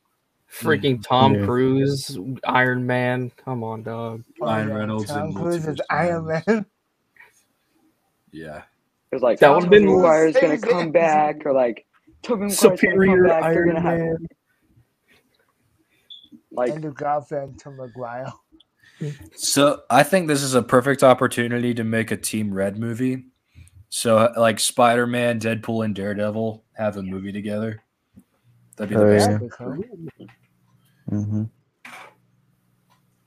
Freaking 0.51 1.01
Tom 1.03 1.35
Yeah. 1.35 1.45
Cruise, 1.45 2.17
Iron 2.45 2.85
Man. 2.85 3.31
Come 3.37 3.63
on, 3.63 3.83
dog. 3.83 4.23
Ryan 4.41 4.69
yeah, 4.69 4.75
Reynolds 4.75 5.05
Tom 5.07 5.21
and 5.23 5.35
Cruise 5.35 5.67
is 5.67 5.75
Multiverse 5.75 5.79
Iron 5.89 6.25
Man. 6.47 6.65
Yeah. 8.33 8.63
It 9.11 9.15
was 9.15 9.21
like 9.21 9.39
That 9.39 9.47
Tobey 9.49 9.55
would've 9.67 9.69
been- 9.71 9.85
Maguire's 9.85 10.35
gonna 10.35 10.57
come 10.57 10.91
back, 10.91 11.45
or 11.45 11.53
like 11.53 11.85
Tobey 12.23 12.41
Maguire's 12.45 12.59
gonna 12.61 12.69
come 12.71 12.77
Superior 12.77 13.23
back. 13.27 13.43
They're 13.43 13.51
Iron 13.53 13.67
gonna 13.69 13.81
have 13.81 13.99
Man. 13.99 14.27
like 16.51 16.71
Andrew 16.71 16.93
Garfield 16.93 17.49
and 17.49 17.59
Tom 17.59 17.77
McGuire. 17.77 18.31
So 19.35 19.81
I 19.89 20.03
think 20.03 20.27
this 20.27 20.41
is 20.41 20.55
a 20.55 20.63
perfect 20.63 21.03
opportunity 21.03 21.73
to 21.73 21.83
make 21.83 22.11
a 22.11 22.17
Team 22.17 22.53
Red 22.53 22.77
movie. 22.79 23.25
So 23.89 24.31
like 24.37 24.59
Spider 24.59 25.05
Man, 25.05 25.39
Deadpool, 25.39 25.85
and 25.85 25.93
Daredevil 25.95 26.63
have 26.73 26.97
a 26.97 27.03
movie 27.03 27.31
together. 27.31 27.81
That'd 28.77 28.89
be 28.89 28.95
the 28.95 29.03
Oh, 29.03 29.09
best. 29.09 29.29
yeah. 29.29 29.37
That'd 29.37 29.49
be 30.17 30.27
cool. 30.27 30.27
hmm 31.09 31.43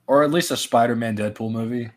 Or 0.07 0.23
at 0.23 0.31
least 0.31 0.51
a 0.51 0.57
Spider 0.57 0.95
Man 0.95 1.15
Deadpool 1.15 1.51
movie. 1.51 1.91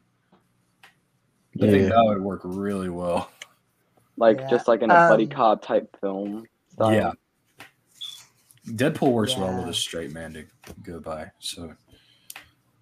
I 1.57 1.65
Yeah. 1.67 1.71
think 1.71 1.89
that 1.89 2.05
would 2.05 2.21
work 2.23 2.41
really 2.45 2.89
well. 2.89 3.31
like 4.17 4.39
Yeah, 4.41 4.51
just 4.51 4.69
like 4.69 4.83
in 4.83 4.91
a 4.91 4.95
buddy 5.09 5.25
um, 5.25 5.31
cop 5.31 5.63
type 5.63 5.97
film. 6.01 6.47
style. 6.73 6.93
Yeah. 6.95 7.13
Deadpool 8.69 9.13
works 9.13 9.37
well 9.37 9.57
with 9.59 9.69
a 9.69 9.75
straight 9.75 10.13
man 10.13 10.35
to 10.35 10.45
go 10.83 11.01
by. 11.01 11.31
So 11.41 11.75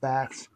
Facts. 0.01 0.49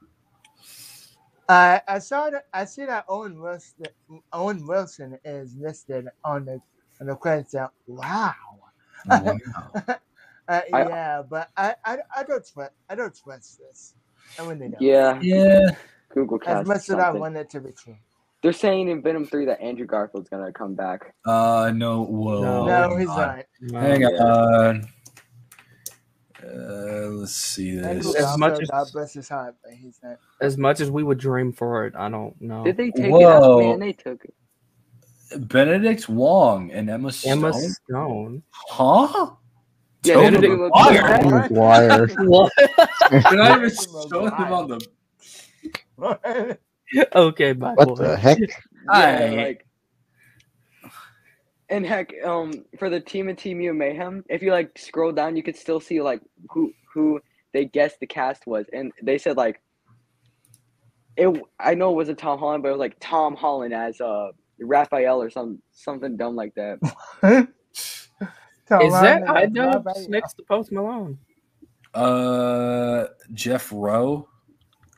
I 1.49 1.81
I 1.89 1.99
saw 1.99 2.31
that 2.31 2.47
I 2.53 2.65
see 2.65 2.85
that 2.87 3.05
Owen 3.09 3.41
Wilson 3.41 3.87
Owen 4.33 4.67
Wilson 4.67 5.19
is 5.25 5.57
listed 5.57 6.09
on 6.25 6.45
the 6.45 6.61
on 7.01 7.07
the 7.07 7.17
credits. 7.17 7.55
Now. 7.55 7.71
Wow. 7.87 8.35
wow. 9.07 9.37
Uh, 10.49 10.61
I- 10.73 10.89
yeah, 10.89 11.23
but 11.23 11.51
I, 11.57 11.77
I 11.85 11.99
I 12.17 12.23
don't 12.25 12.45
trust 12.45 12.73
I 12.91 12.97
don't 12.97 13.15
trust 13.17 13.59
this. 13.61 13.95
I 14.37 14.43
really 14.43 14.69
don't. 14.69 14.83
Yeah, 14.83 15.21
yeah. 15.23 15.71
Google 16.13 16.39
As 16.47 16.67
much 16.67 16.77
as 16.77 16.91
I 16.91 16.99
something. 17.01 17.21
want 17.21 17.37
it 17.37 17.51
to 17.51 17.61
be 17.61 17.73
true. 17.73 17.97
They're 18.43 18.53
saying 18.53 18.89
in 18.89 19.03
Venom 19.03 19.25
Three 19.27 19.45
that 19.47 19.61
Andrew 19.61 19.87
Garfield's 19.87 20.29
gonna 20.29 20.53
come 20.53 20.75
back. 20.75 21.15
Uh 21.25 21.73
no 21.75 22.03
whoa. 22.05 22.43
No. 22.43 22.89
no, 22.89 22.97
he's 22.97 23.07
God. 23.07 23.45
not. 23.63 23.83
Hang 23.83 24.01
Yeah. 24.01 24.09
on. 24.09 24.89
Uh, 26.45 27.07
let's 27.13 27.37
see 27.37 27.77
this. 27.77 28.17
As 28.17 28.37
much 28.37 28.61
as- 28.61 28.69
God 28.69 28.89
bless 28.93 29.13
his 29.15 29.29
heart, 29.29 29.55
but 29.63 29.75
he's 29.75 30.01
not. 30.03 30.17
As 30.41 30.59
much 30.59 30.81
as 30.81 30.91
we 30.91 31.05
would 31.05 31.19
dream 31.19 31.53
for 31.53 31.87
it, 31.87 31.95
I 31.97 32.09
don't 32.09 32.35
know. 32.41 32.65
Did 32.65 32.77
they 32.77 32.91
take 32.91 33.07
it 33.07 33.11
Whoa. 33.11 33.59
out? 33.59 33.61
Man, 33.61 33.79
they 33.79 33.93
took 33.93 34.25
it. 34.25 35.49
Benedict 35.49 36.09
Wong 36.09 36.73
and 36.73 36.91
Emma 36.91 37.13
Stone. 37.13 37.33
Emma 37.33 37.53
Stone. 37.55 38.43
Huh? 38.51 39.31
Yeah, 40.05 40.15
Tobey 40.15 40.35
Tobey 40.35 40.49
Maguire. 40.49 41.31
Maguire. 41.31 42.07
McGuire. 42.09 42.27
What? 42.29 42.53
They're 43.11 43.37
not 43.37 43.59
even 43.59 43.71
Tobey 43.71 44.09
showing 44.11 44.35
him 44.35 44.53
on 44.53 44.69
the. 44.69 44.87
okay, 47.15 47.53
my 47.53 47.75
What 47.75 47.89
boy. 47.89 47.95
the 47.95 48.17
heck? 48.17 48.39
Yeah, 48.93 49.33
like. 49.37 49.67
And 51.69 51.87
heck, 51.87 52.13
um, 52.25 52.65
for 52.79 52.91
the 52.91 52.99
team 53.01 53.29
and 53.29 53.39
Team 53.39 53.61
U 53.61 53.73
Mayhem, 53.73 54.25
if 54.29 54.43
you 54.43 54.51
like 54.51 54.77
scroll 54.77 55.13
down, 55.13 55.37
you 55.37 55.43
could 55.43 55.57
still 55.57 55.79
see 55.79 56.03
like 56.03 56.21
who 56.51 56.73
who 56.93 57.21
they 57.53 57.65
guessed 57.65 58.01
the 58.01 58.07
cast 58.07 58.47
was, 58.47 58.67
and 58.73 58.93
they 59.03 59.19
said 59.19 59.37
like. 59.37 59.61
It, 61.17 61.29
I 61.61 61.75
know 61.75 61.91
it 61.91 61.97
wasn't 61.97 62.19
Tom 62.19 62.39
Holland, 62.39 62.63
but 62.63 62.71
it 62.71 62.73
was 62.73 62.81
like 62.81 62.97
Tom 62.99 63.37
Holland 63.37 63.75
as 63.75 64.01
uh 64.01 64.31
Raphael 64.59 65.23
or 65.23 65.31
some 65.31 65.63
something 65.73 66.17
dumb 66.17 66.35
like 66.35 66.55
that. 66.55 66.79
Is 68.81 68.93
that 68.93 69.23
iDubbbz 69.25 70.09
next 70.09 70.35
to 70.35 70.43
Post 70.45 70.73
Malone? 70.73 71.19
Uh, 71.95 73.07
Jeff 73.35 73.71
Rowe. 73.71 74.29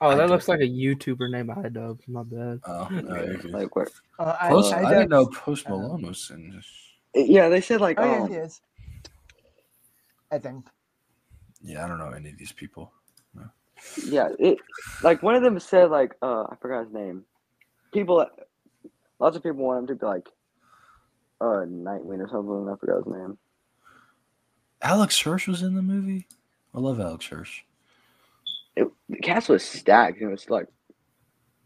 Oh, 0.05 0.09
I 0.09 0.15
that 0.17 0.21
don't- 0.23 0.31
looks 0.31 0.49
like 0.49 0.61
a 0.61 0.69
YouTuber 0.69 1.31
named 1.31 1.49
iDubbbz. 1.49 2.07
My 2.09 2.23
bad. 2.23 2.61
Oh, 2.67 2.89
no. 2.91 3.37
Like 3.59 3.75
where? 3.75 3.89
Uh, 4.19 4.37
I, 4.39 4.49
Post, 4.51 4.75
I, 4.75 4.85
I, 4.85 4.89
didn't 4.91 5.09
know 5.09 5.27
Post 5.27 5.69
Malone 5.69 6.03
was 6.03 6.31
in 6.31 6.51
this. 6.51 6.67
Yeah, 7.15 7.49
they 7.49 7.61
said 7.61 7.81
like 7.81 7.99
Oh 7.99 8.05
yeah, 8.05 8.23
um, 8.23 8.29
he 8.29 8.35
is. 8.37 8.61
I 10.31 10.39
think. 10.39 10.67
Yeah, 11.63 11.85
I 11.85 11.89
don't 11.89 11.99
know 11.99 12.11
any 12.11 12.31
of 12.31 12.39
these 12.39 12.53
people. 12.53 12.93
Yeah, 14.07 14.29
it 14.39 14.59
like 15.03 15.23
one 15.23 15.35
of 15.35 15.43
them 15.43 15.59
said 15.59 15.91
like 15.91 16.15
uh 16.23 16.45
I 16.51 16.57
forgot 16.61 16.85
his 16.85 16.93
name. 16.95 17.25
People, 17.93 18.27
lots 19.19 19.37
of 19.37 19.43
people 19.43 19.65
want 19.65 19.81
him 19.81 19.87
to 19.89 19.95
be 19.95 20.07
like 20.07 20.29
uh 21.41 21.65
Nightwing 21.67 22.21
or 22.21 22.29
something. 22.29 22.69
I 22.71 22.77
forgot 22.79 23.05
his 23.05 23.15
name. 23.15 23.39
Alex 24.83 25.21
Hirsch 25.21 25.49
was 25.49 25.63
in 25.63 25.75
the 25.75 25.83
movie. 25.83 26.29
I 26.75 26.79
love 26.81 27.01
Alex 27.01 27.27
Hirsch. 27.27 27.63
It, 28.77 28.89
the 29.09 29.17
cast 29.19 29.49
was 29.49 29.65
stacked. 29.65 30.21
and 30.21 30.29
It 30.29 30.33
was 30.33 30.51
like 30.51 30.67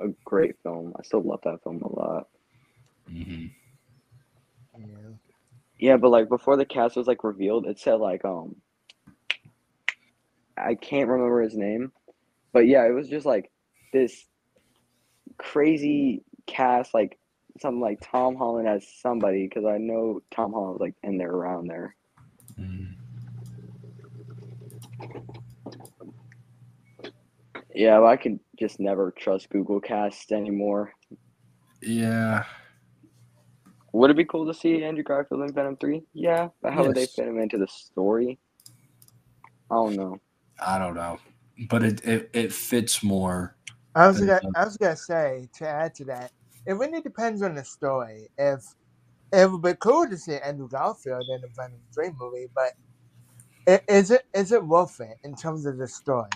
a 0.00 0.08
great 0.24 0.56
film. 0.62 0.94
I 0.98 1.02
still 1.02 1.22
love 1.22 1.40
that 1.44 1.62
film 1.62 1.82
a 1.82 1.92
lot. 1.92 2.28
hmm 3.08 3.46
Yeah. 4.78 4.84
Yeah, 5.78 5.96
but 5.96 6.10
like 6.10 6.28
before 6.28 6.56
the 6.56 6.64
cast 6.66 6.96
was 6.96 7.06
like 7.06 7.24
revealed, 7.24 7.66
it 7.66 7.78
said 7.78 7.94
like 7.94 8.24
um 8.24 8.56
I 10.56 10.74
can't 10.74 11.08
remember 11.08 11.40
his 11.40 11.56
name, 11.56 11.92
but 12.52 12.66
yeah, 12.66 12.84
it 12.86 12.92
was 12.92 13.08
just 13.08 13.24
like 13.26 13.50
this 13.92 14.26
crazy 15.38 16.22
cast, 16.46 16.94
like 16.94 17.18
something 17.60 17.80
like 17.80 18.00
Tom 18.02 18.34
Holland 18.36 18.68
as 18.68 18.86
somebody 19.00 19.46
because 19.46 19.64
I 19.64 19.78
know 19.78 20.20
Tom 20.32 20.52
Holland 20.52 20.72
was 20.74 20.80
like 20.80 20.94
in 21.02 21.16
there 21.16 21.30
around 21.30 21.68
there. 21.68 21.94
Mm-hmm. 22.58 22.86
Yeah, 27.78 28.00
but 28.00 28.06
I 28.06 28.16
can 28.16 28.40
just 28.58 28.80
never 28.80 29.12
trust 29.12 29.50
Google 29.50 29.80
Cast 29.80 30.32
anymore. 30.32 30.92
Yeah. 31.80 32.42
Would 33.92 34.10
it 34.10 34.16
be 34.16 34.24
cool 34.24 34.48
to 34.48 34.52
see 34.52 34.82
Andrew 34.82 35.04
Garfield 35.04 35.42
in 35.42 35.52
Venom 35.54 35.76
Three? 35.76 36.02
Yeah, 36.12 36.48
but 36.60 36.72
how 36.72 36.82
would 36.84 36.96
they 36.96 37.06
fit 37.06 37.28
him 37.28 37.38
into 37.38 37.56
the 37.56 37.68
story? 37.68 38.40
I 39.70 39.76
don't 39.76 39.94
know. 39.94 40.18
I 40.60 40.80
don't 40.80 40.96
know, 40.96 41.20
but 41.70 41.84
it 41.84 42.04
it, 42.04 42.30
it 42.32 42.52
fits 42.52 43.04
more. 43.04 43.54
I 43.94 44.08
was 44.08 44.18
gonna. 44.18 44.40
I 44.56 44.64
was 44.64 44.76
gonna 44.76 44.96
say 44.96 45.48
to 45.58 45.68
add 45.68 45.94
to 45.94 46.04
that, 46.06 46.32
it 46.66 46.72
really 46.72 47.00
depends 47.00 47.42
on 47.42 47.54
the 47.54 47.64
story. 47.64 48.26
If 48.38 48.64
it 49.32 49.48
would 49.48 49.62
be 49.62 49.74
cool 49.74 50.08
to 50.08 50.16
see 50.16 50.34
Andrew 50.34 50.68
Garfield 50.68 51.22
in 51.28 51.44
a 51.44 51.48
Venom 51.54 51.78
Three 51.94 52.10
movie, 52.18 52.48
but 52.56 52.72
i- 53.68 53.82
is 53.88 54.10
it 54.10 54.22
is 54.34 54.50
it 54.50 54.66
worth 54.66 55.00
it 55.00 55.16
in 55.22 55.36
terms 55.36 55.64
of 55.64 55.78
the 55.78 55.86
story? 55.86 56.28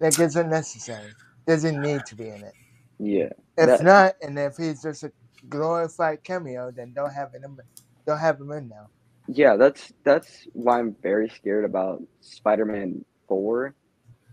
Like, 0.00 0.18
is 0.18 0.36
it 0.36 0.46
necessary? 0.46 1.12
Doesn't 1.46 1.80
need 1.80 2.04
to 2.06 2.14
be 2.16 2.28
in 2.28 2.42
it? 2.44 2.54
Yeah, 2.98 3.30
If 3.56 3.66
That- 3.66 3.82
not, 3.82 4.14
and 4.22 4.38
if 4.38 4.56
he's 4.56 4.82
just 4.82 5.02
a 5.04 5.12
glorified 5.48 6.22
cameo, 6.24 6.70
then 6.70 6.92
don't 6.92 7.12
have 7.12 7.32
him. 7.32 7.60
Don't 8.06 8.18
have 8.18 8.40
him 8.40 8.50
in 8.52 8.68
now. 8.68 8.88
yeah. 9.28 9.56
That's 9.56 9.92
that's 10.04 10.46
why 10.52 10.78
I'm 10.78 10.94
very 11.02 11.28
scared 11.28 11.64
about 11.64 12.02
Spider-Man 12.20 13.04
Four 13.28 13.74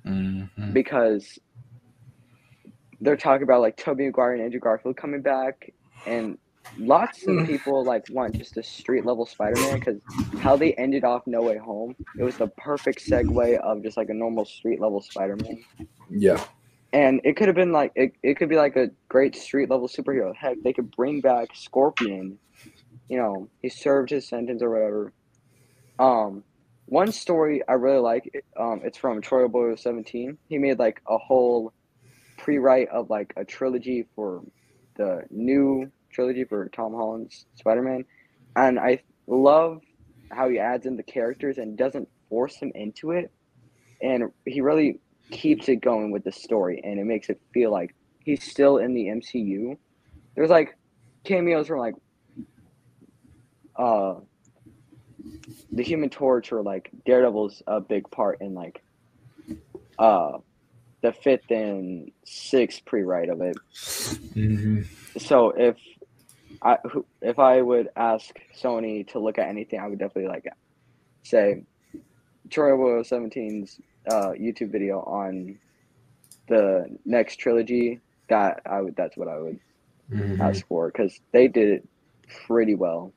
Mhm. 0.06 0.74
because 0.74 1.38
they're 3.02 3.18
talking 3.18 3.44
about 3.44 3.62
like 3.62 3.76
Tobey 3.78 4.06
Maguire 4.06 4.34
and 4.34 4.42
Andrew 4.42 4.60
Garfield 4.60 4.98
coming 4.98 5.22
back, 5.22 5.70
and 6.08 6.38
lots 6.78 7.26
of 7.28 7.46
people 7.48 7.84
like 7.84 8.06
want 8.10 8.36
just 8.38 8.58
a 8.58 8.64
street 8.64 9.06
level 9.06 9.26
Spider-Man 9.26 9.80
because 9.80 10.02
how 10.40 10.56
they 10.56 10.74
ended 10.74 11.04
off 11.04 11.26
No 11.26 11.42
Way 11.42 11.58
Home, 11.58 11.96
it 12.18 12.24
was 12.24 12.38
the 12.38 12.48
perfect 12.48 13.06
segue 13.08 13.58
of 13.60 13.84
just 13.84 13.98
like 13.98 14.10
a 14.10 14.14
normal 14.14 14.46
street 14.46 14.80
level 14.80 15.02
Spider-Man. 15.02 15.64
Yeah. 16.10 16.44
And 16.94 17.20
it 17.24 17.36
could 17.36 17.48
have 17.48 17.56
been 17.56 17.72
like 17.72 17.92
it, 17.96 18.14
it 18.24 18.36
could 18.38 18.50
be 18.50 18.56
like 18.56 18.76
a 18.76 18.90
great 19.10 19.36
street 19.36 19.70
level 19.70 19.88
superhero. 19.88 20.36
Heck, 20.36 20.62
they 20.64 20.74
could 20.74 20.92
bring 20.92 21.22
back 21.22 21.50
Scorpion. 21.54 22.38
You 23.10 23.18
know, 23.18 23.50
he 23.62 23.70
served 23.70 24.10
his 24.10 24.28
sentence 24.28 24.62
or 24.62 24.70
whatever. 24.70 25.14
Um, 26.00 26.44
one 26.86 27.12
story 27.12 27.62
I 27.68 27.74
really 27.74 28.00
like. 28.00 28.46
Um, 28.58 28.82
it's 28.84 28.98
from 28.98 29.22
Troy 29.22 29.48
Boyle 29.48 29.76
Seventeen. 29.76 30.38
He 30.48 30.58
made 30.58 30.80
like 30.80 31.02
a 31.08 31.18
whole 31.18 31.74
pre-write 32.38 32.90
of 32.90 33.10
like 33.10 33.34
a 33.36 33.44
trilogy 33.44 34.06
for 34.16 34.44
the 34.96 35.24
new 35.30 35.92
trilogy 36.16 36.46
for 36.46 36.70
Tom 36.70 36.94
Holland's 36.94 37.46
Spider-Man, 37.56 38.06
and 38.56 38.80
I 38.80 39.04
love 39.28 39.82
how 40.32 40.50
he 40.50 40.58
adds 40.58 40.86
in 40.86 40.98
the 40.98 41.04
characters 41.04 41.58
and 41.58 41.78
doesn't 41.78 42.08
force 42.30 42.58
them 42.58 42.72
into 42.74 43.12
it, 43.12 43.32
and 44.02 44.32
he 44.46 44.62
really 44.62 45.00
keeps 45.32 45.68
it 45.70 45.78
going 45.78 46.12
with 46.12 46.24
the 46.24 46.32
story, 46.32 46.82
and 46.84 47.00
it 47.00 47.06
makes 47.06 47.30
it 47.30 47.40
feel 47.54 47.72
like 47.72 47.94
he's 48.24 48.44
still 48.44 48.78
in 48.78 48.94
the 48.94 49.06
MCU. 49.08 49.78
There's 50.36 50.50
like 50.50 50.78
cameos 51.24 51.68
from 51.68 51.80
like 51.80 51.96
uh 53.76 54.16
the 55.72 55.84
Human 55.84 56.10
Torch 56.10 56.52
or 56.52 56.62
like 56.62 56.90
Daredevil's 57.06 57.62
a 57.68 57.82
big 57.82 58.10
part 58.12 58.42
in 58.42 58.54
like 58.54 58.82
uh 60.00 60.38
the 61.02 61.12
fifth 61.12 61.52
and 61.52 62.12
sixth 62.24 62.84
pre-write 62.86 63.30
of 63.30 63.42
it. 63.42 63.56
Mm-hmm. 63.74 64.84
So 65.20 65.50
if 65.52 65.76
I 66.66 66.78
if 67.22 67.40
I 67.40 67.62
would 67.62 67.88
ask 67.96 68.36
Sony 68.62 69.08
to 69.12 69.20
look 69.20 69.38
at 69.38 69.48
anything, 69.48 69.80
I 69.80 69.88
would 69.88 70.00
definitely 70.00 70.28
like 70.30 70.46
say 71.24 71.64
Troy 72.50 72.76
Will 72.76 73.04
17's 73.04 73.80
uh, 74.12 74.32
YouTube 74.32 74.72
video 74.72 75.00
on 75.02 75.58
the 76.48 76.90
next 77.06 77.38
trilogy. 77.38 78.02
That 78.30 78.62
I 78.66 78.82
would 78.82 78.96
that's 78.96 79.16
what 79.16 79.28
I 79.30 79.38
would 79.40 79.60
Mm-hmm. 80.12 80.40
ask 80.40 80.68
for 80.68 80.92
because 80.92 81.20
they 81.32 81.48
did 81.48 81.68
it 81.68 81.90
pretty 82.46 82.76
well. 82.76 83.12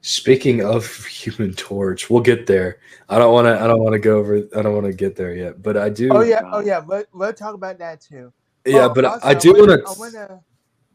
Speaking 0.00 0.64
of 0.64 1.04
Human 1.06 1.52
Torch, 1.54 2.08
we'll 2.10 2.22
get 2.22 2.46
there. 2.46 2.78
I 3.08 3.18
don't 3.18 3.32
want 3.32 3.46
to. 3.46 3.60
I 3.60 3.66
don't 3.66 3.80
want 3.80 3.92
to 3.92 3.98
go 3.98 4.18
over. 4.18 4.38
I 4.56 4.62
don't 4.62 4.74
want 4.74 4.86
to 4.86 4.92
get 4.92 5.14
there 5.16 5.34
yet, 5.34 5.62
but 5.62 5.76
I 5.76 5.90
do. 5.90 6.08
Oh 6.12 6.22
yeah, 6.22 6.40
oh 6.52 6.60
yeah. 6.60 6.78
We'll, 6.80 7.04
we'll 7.12 7.32
talk 7.32 7.54
about 7.54 7.78
that 7.78 8.00
too. 8.00 8.32
yeah. 8.64 8.86
Oh, 8.86 8.94
But 8.94 9.04
also, 9.04 9.26
I 9.28 9.34
do 9.34 9.52
wanna- 9.52 9.82
want 9.98 10.14
to. 10.14 10.40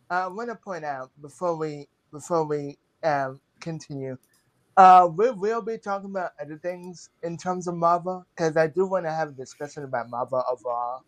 I 0.10 0.28
want 0.28 0.50
to 0.50 0.56
point 0.56 0.86
out 0.86 1.12
before 1.22 1.58
we 1.58 1.88
before 2.12 2.46
we 2.46 2.78
um, 3.04 3.40
continue. 3.60 4.18
Uh, 4.78 5.08
we 5.16 5.30
will 5.32 5.62
be 5.62 5.78
talking 5.78 6.10
about 6.10 6.32
other 6.42 6.58
things 6.58 7.10
in 7.24 7.38
terms 7.38 7.68
of 7.68 7.76
Marvel 7.76 8.26
because 8.36 8.58
I 8.58 8.68
do 8.68 8.88
want 8.88 9.06
to 9.06 9.12
have 9.12 9.30
a 9.30 9.34
discussion 9.34 9.84
about 9.84 10.10
Marvel 10.10 10.44
overall, 10.52 11.02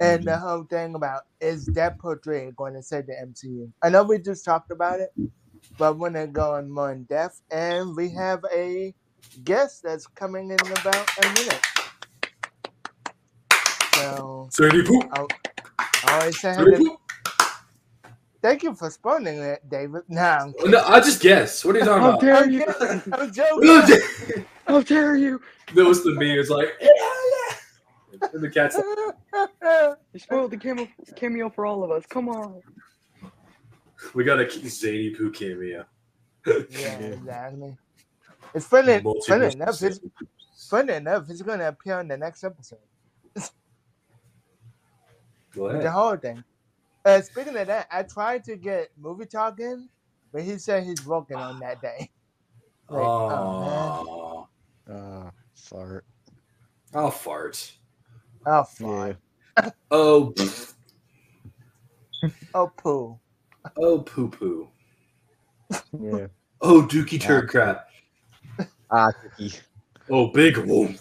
and 0.00 0.24
the 0.24 0.38
whole 0.38 0.64
thing 0.64 0.94
about 0.94 1.22
is 1.40 1.68
Deadpool 1.68 2.22
three 2.24 2.50
going 2.56 2.74
to 2.74 2.82
save 2.82 3.06
the 3.06 3.14
MCU. 3.14 3.70
I 3.82 3.90
know 3.90 4.02
we 4.04 4.18
just 4.18 4.44
talked 4.44 4.70
about 4.70 5.00
it, 5.00 5.10
but 5.78 5.98
want 5.98 6.14
to 6.14 6.26
go 6.26 6.56
in 6.56 6.70
more 6.70 6.92
in 6.92 7.04
depth, 7.04 7.42
and 7.50 7.96
we 7.96 8.10
have 8.10 8.44
a 8.54 8.94
guest 9.44 9.82
that's 9.84 10.06
coming 10.06 10.50
in 10.50 10.60
about 10.60 11.08
a 11.24 11.28
minute. 11.34 11.62
So 13.96 14.50
Sandy 14.50 14.82
Poop. 14.84 15.04
I 15.12 15.26
always 16.20 16.40
say 16.40 16.54
Sandy 16.54 16.64
hi 16.64 16.70
to 16.72 16.78
Poop. 16.78 17.00
Thank 18.42 18.64
you 18.64 18.74
for 18.74 18.90
spoiling 18.90 19.38
it, 19.38 19.68
David. 19.68 20.02
No, 20.08 20.20
I'm 20.20 20.54
Oh, 20.60 20.64
No, 20.66 20.82
I 20.84 20.98
just 21.00 21.22
guess. 21.22 21.64
What 21.64 21.76
are 21.76 21.78
you 21.78 21.84
talking 21.84 22.02
How 22.02 22.08
about? 22.10 22.20
dare 22.20 22.36
I'm 22.38 22.50
you! 22.50 22.64
kidding. 22.66 23.02
I'm 23.12 23.32
that 23.32 23.32
joking. 24.28 24.44
How 24.66 24.80
dare 24.82 25.16
you! 25.16 25.40
was 25.74 26.02
the 26.02 26.12
me. 26.16 26.36
It's 26.38 26.50
like 26.50 26.70
yeah, 26.80 26.88
yeah. 26.90 28.28
And 28.32 28.42
the 28.42 28.50
cat's 28.50 28.76
like, 28.76 29.96
You 30.12 30.18
spoiled 30.20 30.50
the 30.50 30.56
cameo, 30.56 30.88
cameo 31.16 31.50
for 31.50 31.66
all 31.66 31.84
of 31.84 31.90
us. 31.92 32.04
Come 32.06 32.28
on. 32.28 32.60
we 34.14 34.24
got 34.24 34.40
a 34.40 34.44
Zaneypoo 34.44 35.32
cameo. 35.34 35.84
yeah, 36.46 36.98
exactly. 36.98 37.76
It's 38.54 38.66
funny, 38.66 39.02
funny 39.26 39.52
enough. 39.52 39.80
It's 39.82 40.00
funny 40.68 40.94
enough. 40.94 41.30
It's 41.30 41.42
going 41.42 41.60
to 41.60 41.68
appear 41.68 42.00
in 42.00 42.08
the 42.08 42.16
next 42.16 42.42
episode. 42.44 42.78
Go 45.54 45.66
ahead. 45.66 45.82
The 45.82 45.90
whole 45.90 46.16
thing. 46.16 46.42
Uh, 47.04 47.20
speaking 47.20 47.56
of 47.56 47.66
that, 47.66 47.88
I 47.90 48.02
tried 48.04 48.44
to 48.44 48.56
get 48.56 48.90
movie 48.96 49.26
talking, 49.26 49.88
but 50.32 50.42
he 50.42 50.56
said 50.58 50.84
he's 50.84 51.04
working 51.04 51.36
on 51.36 51.58
that 51.60 51.80
day. 51.80 52.10
Like, 52.88 53.06
oh 53.06 53.60
man. 53.60 54.06
Oh, 54.08 54.48
Uh, 55.26 55.30
fart. 55.54 56.04
I'll 56.94 57.10
fart. 57.10 57.72
Oh, 58.46 58.64
fine. 58.64 59.16
Oh, 59.90 60.32
pff. 60.36 60.74
Oh, 62.52 62.66
poo. 62.76 63.18
oh, 63.78 64.00
poo 64.00 64.28
poo. 64.28 64.68
Yeah. 65.98 66.26
Oh, 66.60 66.82
dookie 66.82 67.20
turd 67.20 67.48
crap. 67.48 67.88
Ah, 68.90 69.10
cookie. 69.12 69.54
Oh, 70.10 70.26
big 70.28 70.58
one. 70.58 70.98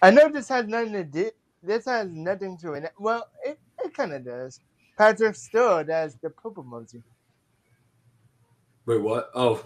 I 0.00 0.10
know 0.10 0.28
this 0.28 0.48
has 0.48 0.66
nothing 0.66 0.92
to 0.94 1.04
do. 1.04 1.30
This 1.62 1.84
has 1.84 2.08
nothing 2.08 2.56
to 2.58 2.72
it. 2.72 2.92
Well, 2.98 3.28
it, 3.44 3.58
it 3.84 3.94
kind 3.94 4.12
of 4.14 4.24
does. 4.24 4.58
Patrick 4.96 5.34
Stewart 5.34 5.88
as 5.88 6.16
the 6.16 6.30
poop 6.30 6.56
emoji. 6.56 7.02
Wait, 8.86 9.00
what? 9.00 9.30
Oh, 9.34 9.64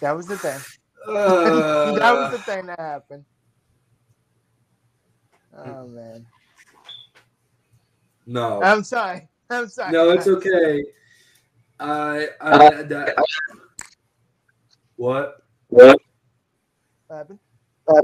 That 0.00 0.16
was 0.16 0.26
the 0.26 0.36
thing. 0.36 0.60
uh, 1.08 1.92
that 1.98 2.12
was 2.12 2.30
the 2.30 2.38
thing 2.38 2.66
that 2.66 2.78
happened. 2.78 3.24
Oh 5.56 5.86
man. 5.86 6.26
no. 8.26 8.62
I'm 8.62 8.84
sorry. 8.84 9.28
I'm 9.48 9.68
sorry. 9.68 9.92
No, 9.92 10.10
it's 10.10 10.26
okay. 10.26 10.82
I, 11.78 12.28
I, 12.40 12.82
that, 12.82 13.14
what? 14.96 15.36
What 15.68 15.98
happened? 17.10 17.38
Oh, 17.88 18.02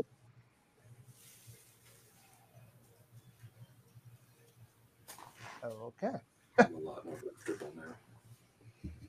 okay. 6.02 6.18
I'm 7.48 7.54
a 7.54 7.64
lot 7.64 7.76
now. 7.76 7.94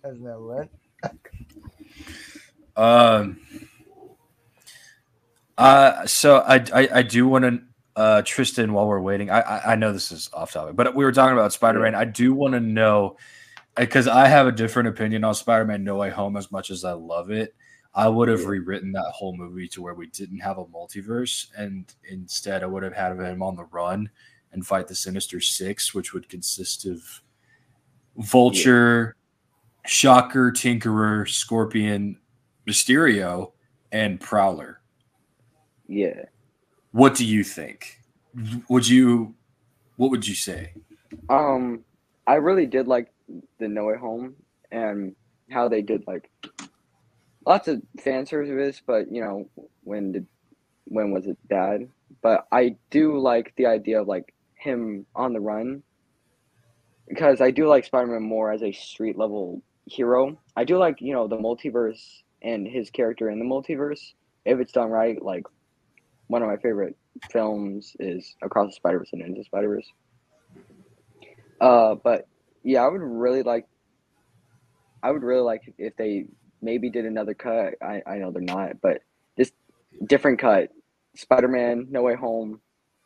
That's 0.03 0.19
not 0.19 0.41
what. 0.41 0.69
Um. 2.75 3.39
Uh. 5.57 6.05
So 6.05 6.39
I 6.39 6.55
I, 6.73 6.89
I 6.95 7.01
do 7.03 7.27
want 7.27 7.45
to. 7.45 7.61
Uh, 7.95 8.23
Trystan, 8.23 8.71
while 8.71 8.87
we're 8.87 8.99
waiting, 8.99 9.29
I, 9.29 9.41
I 9.41 9.73
I 9.73 9.75
know 9.75 9.93
this 9.93 10.11
is 10.11 10.27
off 10.33 10.51
topic, 10.51 10.75
but 10.75 10.95
we 10.95 11.05
were 11.05 11.11
talking 11.11 11.37
about 11.37 11.53
Spider 11.53 11.79
Man. 11.79 11.93
I 11.93 12.05
do 12.05 12.33
want 12.33 12.55
to 12.55 12.59
know 12.59 13.17
because 13.75 14.07
I 14.07 14.27
have 14.27 14.47
a 14.47 14.51
different 14.51 14.89
opinion 14.89 15.23
on 15.23 15.35
Spider 15.35 15.65
Man 15.65 15.83
No 15.83 15.97
Way 15.97 16.09
Home. 16.09 16.35
As 16.35 16.51
much 16.51 16.71
as 16.71 16.83
I 16.83 16.93
love 16.93 17.29
it, 17.29 17.53
I 17.93 18.07
would 18.07 18.29
have 18.29 18.45
rewritten 18.45 18.93
that 18.93 19.11
whole 19.13 19.37
movie 19.37 19.67
to 19.69 19.81
where 19.83 19.93
we 19.93 20.07
didn't 20.07 20.39
have 20.39 20.57
a 20.57 20.65
multiverse, 20.65 21.49
and 21.55 21.93
instead 22.09 22.63
I 22.63 22.65
would 22.65 22.81
have 22.81 22.95
had 22.95 23.11
him 23.11 23.43
on 23.43 23.55
the 23.55 23.65
run 23.65 24.09
and 24.51 24.65
fight 24.65 24.87
the 24.87 24.95
Sinister 24.95 25.39
Six, 25.39 25.93
which 25.93 26.13
would 26.13 26.29
consist 26.29 26.87
of 26.87 27.21
Vulture, 28.17 29.15
Shocker, 29.85 30.51
Tinkerer, 30.51 31.27
Scorpion, 31.27 32.17
Mysterio, 32.67 33.51
and 33.91 34.19
Prowler. 34.19 34.81
Yeah. 35.87 36.25
What 36.91 37.15
do 37.15 37.25
you 37.25 37.43
think? 37.43 37.99
Would 38.69 38.87
you 38.87 39.35
what 39.97 40.11
would 40.11 40.27
you 40.27 40.35
say? 40.35 40.73
Um, 41.29 41.83
I 42.25 42.35
really 42.35 42.65
did 42.65 42.87
like 42.87 43.11
the 43.59 43.67
No 43.67 43.85
Way 43.85 43.97
Home 43.97 44.35
and 44.71 45.15
how 45.49 45.67
they 45.67 45.81
did 45.81 46.05
like 46.07 46.29
lots 47.45 47.67
of 47.67 47.81
fan 47.99 48.25
service, 48.25 48.81
but 48.85 49.11
you 49.11 49.21
know 49.21 49.49
when 49.83 50.11
did 50.11 50.27
when 50.85 51.11
was 51.11 51.27
it 51.27 51.37
bad? 51.47 51.87
But 52.21 52.47
I 52.51 52.75
do 52.89 53.17
like 53.17 53.53
the 53.55 53.65
idea 53.65 54.01
of 54.01 54.07
like 54.07 54.33
him 54.55 55.05
on 55.15 55.33
the 55.33 55.39
run 55.39 55.83
because 57.07 57.41
I 57.41 57.51
do 57.51 57.67
like 57.67 57.85
Spider 57.85 58.07
Man 58.07 58.23
more 58.23 58.51
as 58.51 58.63
a 58.63 58.71
street 58.71 59.17
level 59.17 59.61
hero. 59.85 60.37
I 60.55 60.63
do 60.63 60.77
like 60.77 61.01
you 61.01 61.13
know 61.13 61.27
the 61.27 61.37
multiverse 61.37 62.21
and 62.41 62.67
his 62.67 62.89
character 62.89 63.29
in 63.29 63.39
the 63.39 63.45
multiverse 63.45 64.13
if 64.45 64.59
it's 64.59 64.71
done 64.71 64.89
right. 64.89 65.21
Like 65.21 65.45
one 66.27 66.41
of 66.41 66.47
my 66.47 66.57
favorite 66.57 66.95
films 67.31 67.95
is 67.99 68.35
Across 68.41 68.69
the 68.69 68.75
Spider 68.75 68.99
Verse 68.99 69.09
and 69.13 69.21
Into 69.21 69.43
Spider 69.43 69.69
Verse. 69.69 69.91
Uh, 71.59 71.95
but 71.95 72.27
yeah, 72.63 72.83
I 72.83 72.87
would 72.87 73.01
really 73.01 73.43
like. 73.43 73.67
I 75.01 75.11
would 75.11 75.23
really 75.23 75.41
like 75.41 75.73
if 75.77 75.95
they 75.97 76.25
maybe 76.61 76.89
did 76.89 77.05
another 77.05 77.33
cut. 77.33 77.75
I, 77.81 78.01
I 78.07 78.17
know 78.17 78.31
they're 78.31 78.41
not, 78.41 78.81
but 78.81 79.01
this 79.37 79.51
different 80.07 80.39
cut. 80.39 80.69
Spider 81.15 81.47
Man, 81.47 81.87
No 81.91 82.01
Way 82.01 82.15
Home, 82.15 82.59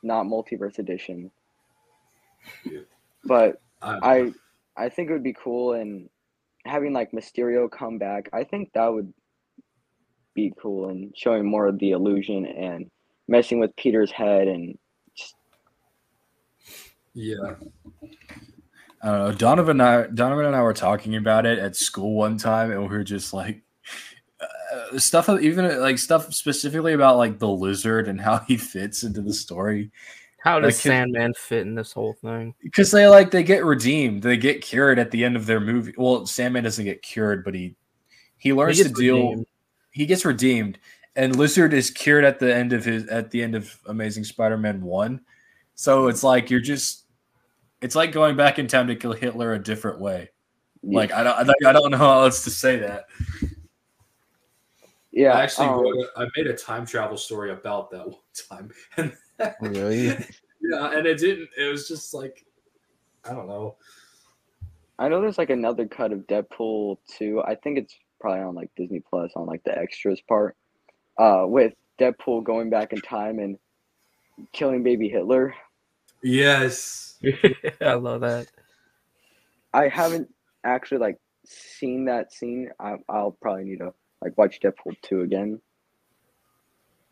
not 0.04 0.26
multiverse 0.26 0.80
edition. 0.80 1.32
Yeah. 2.64 2.82
But 3.26 3.60
I, 3.82 4.34
I 4.76 4.90
think 4.90 5.10
it 5.10 5.14
would 5.14 5.24
be 5.24 5.36
cool, 5.42 5.74
and 5.74 6.10
having 6.66 6.94
like 6.94 7.12
Mysterio 7.12 7.70
come 7.70 7.98
back, 7.98 8.30
I 8.34 8.44
think 8.44 8.72
that 8.74 8.88
would 8.88 9.14
be 10.34 10.54
cool 10.62 10.90
and 10.90 11.12
showing 11.16 11.50
more 11.50 11.68
of 11.68 11.80
the 11.80 11.92
illusion 11.92 12.46
and 12.46 12.90
messing 13.28 13.60
with 13.60 13.76
Peter's 13.76 14.12
head 14.12 14.48
and 14.48 14.78
Yeah. 17.14 17.56
I 19.02 19.08
don't 19.08 19.20
know. 19.20 19.32
Donovan 19.32 19.82
and 19.82 19.90
I, 19.90 20.08
Donovan 20.08 20.46
and 20.46 20.56
I 20.56 20.62
were 20.62 20.74
talking 20.74 21.16
about 21.16 21.46
it 21.46 21.58
at 21.58 21.76
school 21.76 22.14
one 22.14 22.38
time, 22.38 22.72
and 22.72 22.82
we 22.82 22.88
were 22.88 23.04
just 23.04 23.34
like, 23.34 23.64
uh, 24.40 25.00
stuff, 25.00 25.28
even 25.30 25.80
like 25.82 25.98
stuff 25.98 26.34
specifically 26.34 26.94
about 26.94 27.18
like 27.18 27.40
the 27.40 27.48
lizard 27.48 28.08
and 28.08 28.22
how 28.22 28.40
he 28.40 28.58
fits 28.58 29.04
into 29.04 29.22
the 29.22 29.34
story. 29.34 29.92
How 30.48 30.62
does 30.62 30.76
Like, 30.76 30.82
Sandman 30.82 31.34
fit 31.34 31.68
in 31.68 31.76
this 31.76 31.92
whole 31.92 32.14
thing? 32.14 32.56
Because 32.64 32.90
they 32.90 33.06
like 33.08 33.32
they 33.32 33.44
get 33.44 33.66
redeemed, 33.66 34.24
they 34.24 34.38
get 34.38 34.62
cured 34.62 34.98
at 34.98 35.12
the 35.12 35.26
end 35.26 35.36
of 35.36 35.46
their 35.46 35.60
movie. 35.60 35.94
Well, 35.98 36.26
Sandman 36.26 36.64
doesn't 36.64 36.86
get 36.86 37.02
cured, 37.02 37.44
but 37.44 37.54
he 37.54 37.76
he 38.38 38.54
learns 38.54 38.78
He 38.78 38.84
to 38.84 38.90
gets 38.90 39.00
deal. 39.00 39.16
redeemed. 39.16 39.46
He 39.92 40.06
gets 40.06 40.24
redeemed, 40.24 40.80
and 41.18 41.36
Lizard 41.36 41.74
is 41.74 41.92
cured 41.92 42.24
at 42.24 42.40
the 42.40 42.56
end 42.56 42.72
of 42.72 42.86
his 42.86 43.08
at 43.08 43.30
the 43.32 43.44
end 43.44 43.56
of 43.56 43.78
Amazing 43.88 44.24
Spider-Man 44.24 44.82
one. 44.82 45.20
So 45.76 46.08
it's 46.08 46.24
like 46.24 46.50
you're 46.50 46.62
just, 46.62 47.04
it's 47.82 47.96
like 47.96 48.14
going 48.14 48.38
back 48.38 48.58
in 48.58 48.68
time 48.68 48.88
to 48.88 48.96
kill 48.96 49.12
Hitler 49.12 49.54
a 49.54 49.60
different 49.60 50.00
way. 50.00 50.30
Like 50.82 51.12
I 51.12 51.24
don't, 51.24 51.66
I 51.66 51.74
don't 51.74 51.92
know 51.92 51.98
how 51.98 52.22
else 52.24 52.46
to 52.46 52.50
say 52.52 52.78
that. 52.78 53.08
yeah. 55.12 55.34
I 55.34 55.44
actually 55.44 55.68
um, 55.68 55.82
wrote 55.82 55.96
a, 55.98 56.22
I 56.22 56.28
made 56.38 56.48
a 56.48 56.56
time 56.56 56.86
travel 56.86 57.18
story 57.18 57.52
about 57.52 57.92
that 57.92 58.08
one 58.08 58.16
time. 58.50 58.72
And 58.96 59.12
Really? 59.62 60.08
yeah, 60.62 60.92
and 60.92 61.06
it 61.06 61.18
didn't 61.18 61.50
it 61.58 61.72
was 61.72 61.88
just 61.88 62.14
like 62.14 62.46
I 63.26 63.34
don't 63.34 63.48
know. 63.48 63.76
I 65.00 65.10
know 65.10 65.22
there's 65.22 65.38
like 65.38 65.50
another 65.50 65.86
cut 65.86 66.12
of 66.12 66.26
Deadpool 66.28 66.98
2. 67.18 67.44
I 67.46 67.56
think 67.56 67.78
it's 67.78 67.96
probably 68.20 68.42
on 68.42 68.56
like 68.56 68.72
Disney 68.76 69.02
Plus 69.08 69.32
on 69.36 69.46
like 69.46 69.64
the 69.64 69.78
extras 69.78 70.22
part. 70.22 70.56
Uh 71.18 71.44
with 71.46 71.74
Deadpool 72.00 72.44
going 72.44 72.70
back 72.70 72.94
in 72.94 73.02
time 73.02 73.40
and 73.40 73.58
killing 74.54 74.84
baby 74.84 75.10
Hitler. 75.10 75.54
Yes. 76.24 77.20
I 77.82 77.94
love 77.94 78.22
that. 78.22 78.48
I 79.74 79.88
haven't 79.88 80.34
actually 80.64 81.00
like 81.00 81.18
seen 81.46 82.06
that 82.06 82.34
scene. 82.34 82.70
I 82.80 82.96
I'll 83.10 83.32
probably 83.32 83.66
need 83.66 83.80
to 83.80 83.94
like 84.22 84.38
watch 84.38 84.60
Deadpool 84.60 84.96
2 85.04 85.22
again. 85.22 85.62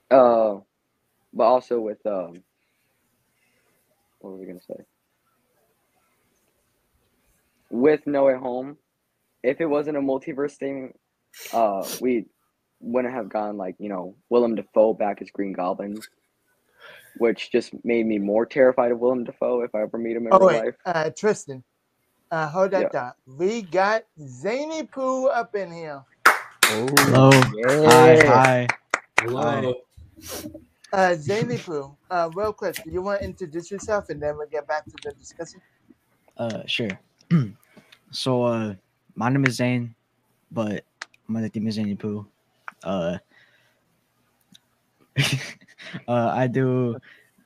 Uh 0.10 0.58
but 1.36 1.46
also 1.46 1.82
with 1.82 2.06
um 2.08 2.44
what 4.20 4.34
was 4.34 4.42
I 4.44 4.46
gonna 4.48 4.62
say? 4.62 4.86
With 7.72 8.08
No 8.08 8.26
Way 8.26 8.36
Home, 8.38 8.78
if 9.44 9.62
it 9.62 9.68
wasn't 9.68 9.98
a 9.98 10.02
multiverse 10.02 10.56
thing, 10.58 10.94
uh 11.52 11.86
we 12.00 12.28
wouldn't 12.82 13.14
have 13.14 13.30
gone 13.30 13.58
like, 13.58 13.76
you 13.80 13.90
know, 13.90 14.16
Willem 14.30 14.56
Dafoe 14.56 14.94
back 14.96 15.22
as 15.22 15.32
Green 15.32 15.54
Goblin. 15.54 16.04
Which 17.16 17.52
just 17.52 17.74
made 17.84 18.06
me 18.06 18.20
more 18.20 18.46
terrified 18.46 18.92
of 18.92 19.00
Willem 19.00 19.26
Dafoe 19.26 19.62
if 19.64 19.76
I 19.76 19.84
ever 19.84 19.98
meet 19.98 20.18
him 20.18 20.28
in 20.28 20.34
Oh 20.34 20.38
real 20.38 20.48
wait, 20.48 20.66
life. 20.66 20.76
uh, 20.86 21.12
Trystan. 21.20 21.64
Uh, 22.32 22.48
hold 22.50 22.72
that 22.72 22.92
Yeah. 22.92 22.92
thought. 22.92 23.16
We 23.26 23.64
got 23.64 24.04
Zaneypoo 24.20 25.30
up 25.34 25.56
in 25.56 25.72
here. 25.72 26.04
Hello. 26.68 27.32
Yeah. 27.54 27.86
Hi, 27.86 28.18
hi. 28.26 28.68
Hello. 29.22 29.76
Uh, 30.94 31.16
Zaneypoo. 31.18 31.96
Uh, 32.10 32.30
real 32.36 32.54
quick, 32.54 32.78
you 32.86 33.02
want 33.02 33.20
to 33.20 33.26
introduce 33.26 33.72
yourself 33.72 34.10
and 34.10 34.22
then 34.22 34.38
we'll 34.38 34.48
get 34.48 34.68
back 34.68 34.86
to 34.86 34.94
the 35.04 35.12
discussion? 35.14 35.62
Uh, 36.38 36.62
sure. 36.66 37.00
so, 38.12 38.44
uh, 38.44 38.76
my 39.16 39.30
name 39.30 39.46
is 39.46 39.56
Zane, 39.56 39.96
but 40.52 40.84
my 41.28 41.42
nickname 41.42 41.68
is 41.68 41.78
Zaneypoo. 41.78 42.26
Uh, 42.84 43.18
uh, 46.08 46.32
I 46.34 46.48
do 46.48 46.98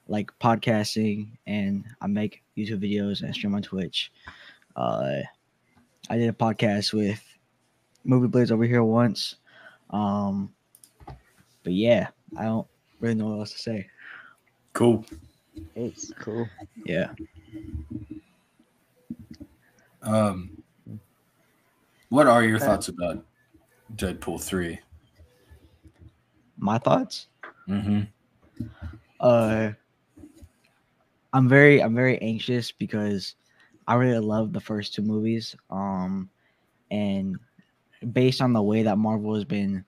like 0.08 0.32
podcasting 0.40 1.28
and 1.46 1.86
I 2.02 2.08
make 2.08 2.44
YouTube 2.58 2.84
videos 2.84 3.22
and 3.22 3.34
stream 3.34 3.56
on 3.56 3.62
Twitch. 3.62 4.12
Uh, 4.76 5.22
I 6.10 6.18
did 6.18 6.30
a 6.30 6.34
podcast 6.34 6.94
with 6.94 7.24
Movie 8.04 8.28
Blades 8.28 8.52
over 8.52 8.66
here 8.66 8.84
once. 8.84 9.36
Um, 9.92 10.54
but 11.64 11.74
yeah, 11.74 12.08
I 12.38 12.44
don't 12.46 12.68
really 13.00 13.16
know 13.16 13.30
what 13.30 13.40
else 13.40 13.52
to 13.54 13.60
say. 13.60 13.88
Cool. 14.74 15.06
It's 15.76 16.12
cool. 16.20 16.48
Yeah. 16.86 17.12
Um, 20.02 20.62
what 22.10 22.28
are 22.28 22.44
your 22.44 22.60
thoughts 22.60 22.88
about 22.88 23.26
Deadpool 23.96 24.42
three? 24.42 24.80
My 26.58 26.78
thoughts? 26.78 27.28
Mm-hmm. 27.68 28.02
Uh, 29.20 29.72
I'm 31.34 31.50
very 31.50 31.82
I'm 31.82 31.96
very 31.96 32.18
anxious 32.22 32.72
because 32.72 33.36
I 33.88 33.96
really 33.96 34.20
love 34.20 34.54
the 34.54 34.60
first 34.60 34.94
two 34.94 35.02
movies. 35.02 35.56
Um, 35.70 36.30
and 36.92 37.38
based 38.14 38.42
on 38.42 38.54
the 38.54 38.62
way 38.62 38.84
that 38.84 38.98
Marvel 38.98 39.36
has 39.36 39.46
been 39.46 39.84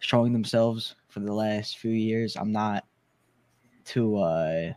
showing 0.00 0.32
themselves 0.32 0.96
for 1.12 1.20
the 1.20 1.34
last 1.34 1.78
few 1.78 1.92
years, 1.92 2.36
I'm 2.36 2.52
not 2.52 2.86
too 3.84 4.16
uh, 4.18 4.72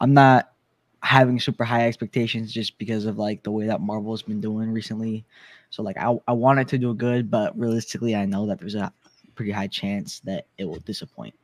I'm 0.00 0.14
not 0.14 0.52
having 1.02 1.40
super 1.40 1.64
high 1.64 1.86
expectations 1.86 2.52
just 2.52 2.78
because 2.78 3.06
of 3.06 3.18
like 3.18 3.42
the 3.42 3.52
way 3.52 3.66
that 3.66 3.80
Marvel's 3.80 4.22
been 4.22 4.40
doing 4.40 4.70
recently. 4.72 5.26
So 5.70 5.82
like 5.82 5.98
I 5.98 6.18
I 6.28 6.32
want 6.32 6.60
it 6.60 6.68
to 6.68 6.78
do 6.78 6.94
good, 6.94 7.30
but 7.30 7.58
realistically, 7.58 8.14
I 8.16 8.26
know 8.26 8.46
that 8.46 8.58
there's 8.60 8.74
a 8.74 8.92
pretty 9.34 9.52
high 9.52 9.68
chance 9.68 10.20
that 10.20 10.46
it 10.58 10.64
will 10.66 10.80
disappoint. 10.80 11.34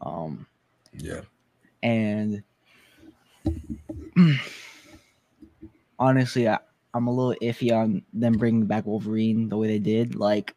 Um, 0.00 0.46
Yeah. 0.98 1.22
and 1.82 2.44
honestly, 5.98 6.48
I, 6.48 6.58
I'm 6.94 7.06
a 7.08 7.12
little 7.12 7.36
iffy 7.42 7.72
on 7.74 8.04
them 8.12 8.38
bringing 8.38 8.66
back 8.66 8.86
Wolverine 8.86 9.48
the 9.48 9.58
way 9.58 9.68
they 9.68 9.78
did. 9.78 10.14
Like, 10.16 10.54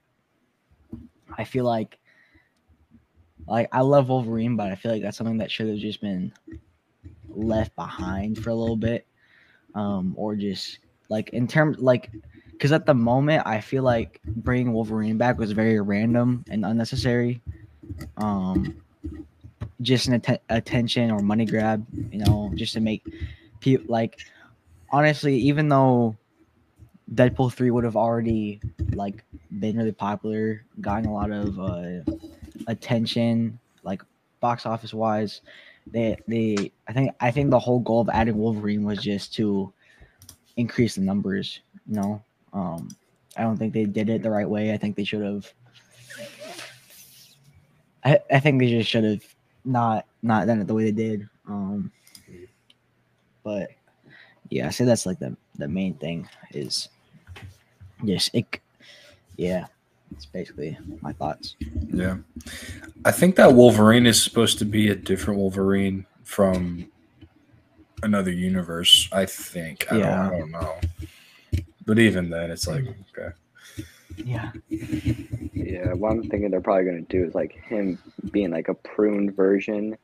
I 1.37 1.43
feel 1.43 1.65
like, 1.65 1.99
like 3.47 3.69
I 3.71 3.81
love 3.81 4.09
Wolverine, 4.09 4.55
but 4.55 4.71
I 4.71 4.75
feel 4.75 4.91
like 4.91 5.01
that's 5.01 5.17
something 5.17 5.37
that 5.37 5.51
should 5.51 5.67
have 5.67 5.77
just 5.77 6.01
been 6.01 6.33
left 7.29 7.75
behind 7.75 8.41
for 8.41 8.49
a 8.49 8.55
little 8.55 8.77
bit, 8.77 9.05
um, 9.75 10.13
or 10.17 10.35
just 10.35 10.79
like 11.09 11.29
in 11.29 11.47
terms 11.47 11.77
like. 11.79 12.11
Because 12.51 12.73
at 12.73 12.85
the 12.85 12.93
moment, 12.93 13.41
I 13.47 13.59
feel 13.59 13.81
like 13.81 14.21
bringing 14.23 14.71
Wolverine 14.71 15.17
back 15.17 15.39
was 15.39 15.51
very 15.51 15.81
random 15.81 16.45
and 16.51 16.63
unnecessary. 16.63 17.41
Um, 18.17 18.75
just 19.81 20.07
an 20.07 20.13
atten- 20.13 20.37
attention 20.49 21.09
or 21.09 21.21
money 21.21 21.45
grab, 21.45 21.83
you 22.11 22.19
know, 22.19 22.51
just 22.53 22.73
to 22.73 22.79
make 22.79 23.03
people 23.61 23.85
like 23.89 24.19
honestly, 24.91 25.35
even 25.37 25.69
though 25.69 26.15
Deadpool 27.13 27.51
3 27.51 27.71
would 27.71 27.83
have 27.83 27.95
already 27.95 28.61
like 28.93 29.23
been 29.61 29.77
really 29.77 29.93
popular, 29.93 30.65
gotten 30.81 31.05
a 31.05 31.13
lot 31.13 31.31
of 31.31 31.59
uh, 31.59 32.01
attention, 32.67 33.59
like 33.83 34.01
box 34.41 34.65
office 34.65 34.93
wise, 34.93 35.41
they 35.87 36.17
they 36.27 36.71
I 36.87 36.93
think 36.93 37.11
I 37.19 37.31
think 37.31 37.49
the 37.49 37.59
whole 37.59 37.79
goal 37.79 38.01
of 38.01 38.09
adding 38.09 38.37
Wolverine 38.37 38.83
was 38.83 38.99
just 38.99 39.33
to 39.35 39.71
increase 40.57 40.95
the 40.95 41.01
numbers, 41.01 41.61
you 41.87 41.95
know. 41.95 42.21
Um 42.53 42.89
I 43.37 43.43
don't 43.43 43.55
think 43.55 43.73
they 43.73 43.85
did 43.85 44.09
it 44.09 44.21
the 44.21 44.29
right 44.29 44.49
way. 44.49 44.73
I 44.73 44.77
think 44.77 44.95
they 44.95 45.05
should 45.05 45.23
have 45.23 45.51
I, 48.03 48.19
I 48.31 48.39
think 48.39 48.59
they 48.59 48.69
just 48.69 48.89
should 48.89 49.03
have 49.03 49.23
not 49.63 50.05
not 50.21 50.47
done 50.47 50.59
it 50.59 50.67
the 50.67 50.73
way 50.73 50.85
they 50.85 50.91
did. 50.91 51.29
Um, 51.47 51.91
but 53.43 53.71
yeah, 54.49 54.67
I 54.67 54.69
say 54.69 54.85
that's 54.85 55.05
like 55.05 55.19
the 55.19 55.35
the 55.57 55.67
main 55.67 55.95
thing 55.95 56.27
is 56.51 56.89
just 58.05 58.33
it. 58.33 58.59
Yeah, 59.37 59.65
it's 60.11 60.25
basically 60.25 60.77
my 61.01 61.13
thoughts. 61.13 61.55
Yeah. 61.87 62.17
I 63.05 63.11
think 63.11 63.35
that 63.37 63.53
Wolverine 63.53 64.05
is 64.05 64.21
supposed 64.21 64.59
to 64.59 64.65
be 64.65 64.89
a 64.89 64.95
different 64.95 65.39
Wolverine 65.39 66.05
from 66.23 66.85
another 68.03 68.31
universe. 68.31 69.09
I 69.11 69.25
think. 69.25 69.91
I, 69.91 69.97
Yeah. 69.97 70.29
don't, 70.29 70.33
I 70.35 70.39
don't 70.39 70.51
know. 70.51 70.75
But 71.85 71.99
even 71.99 72.29
then, 72.29 72.51
it's 72.51 72.67
like, 72.67 72.85
okay. 73.17 73.35
Yeah, 74.23 74.51
Yeah, 74.69 75.93
what 75.93 76.11
I'm 76.11 76.23
thinking 76.29 76.51
they're 76.51 76.61
probably 76.61 76.85
gonna 76.85 77.01
do 77.01 77.23
is 77.23 77.33
like 77.33 77.53
him 77.53 77.97
being 78.31 78.51
like 78.51 78.67
a 78.67 78.73
pruned 78.73 79.35
version, 79.35 79.97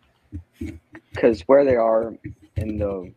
because 1.12 1.42
where 1.42 1.64
they 1.66 1.76
are 1.76 2.16
in 2.56 2.78
the 2.80 3.12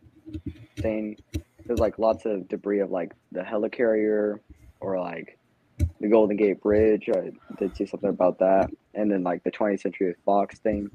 thing, 0.77 1.17
there's 1.65 1.79
like 1.79 1.97
lots 1.97 2.25
of 2.25 2.47
debris 2.49 2.79
of 2.81 2.91
like 2.91 3.13
the 3.31 3.41
helicarrier 3.41 4.39
or 4.79 4.99
like 4.99 5.37
the 6.01 6.07
Golden 6.09 6.35
Gate 6.35 6.59
Bridge. 6.61 7.09
I 7.13 7.31
did 7.57 7.75
see 7.77 7.85
something 7.85 8.09
about 8.09 8.39
that, 8.39 8.69
and 8.93 9.09
then 9.11 9.23
like 9.23 9.43
the 9.43 9.51
20th 9.51 9.81
Century 9.81 10.13
Fox 10.25 10.59
thing. 10.59 10.89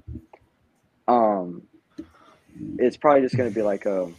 Um, 1.09 1.63
it's 2.79 2.97
probably 2.97 3.23
just 3.23 3.37
gonna 3.37 3.51
be 3.51 3.63
like 3.63 3.87
a 3.87 4.11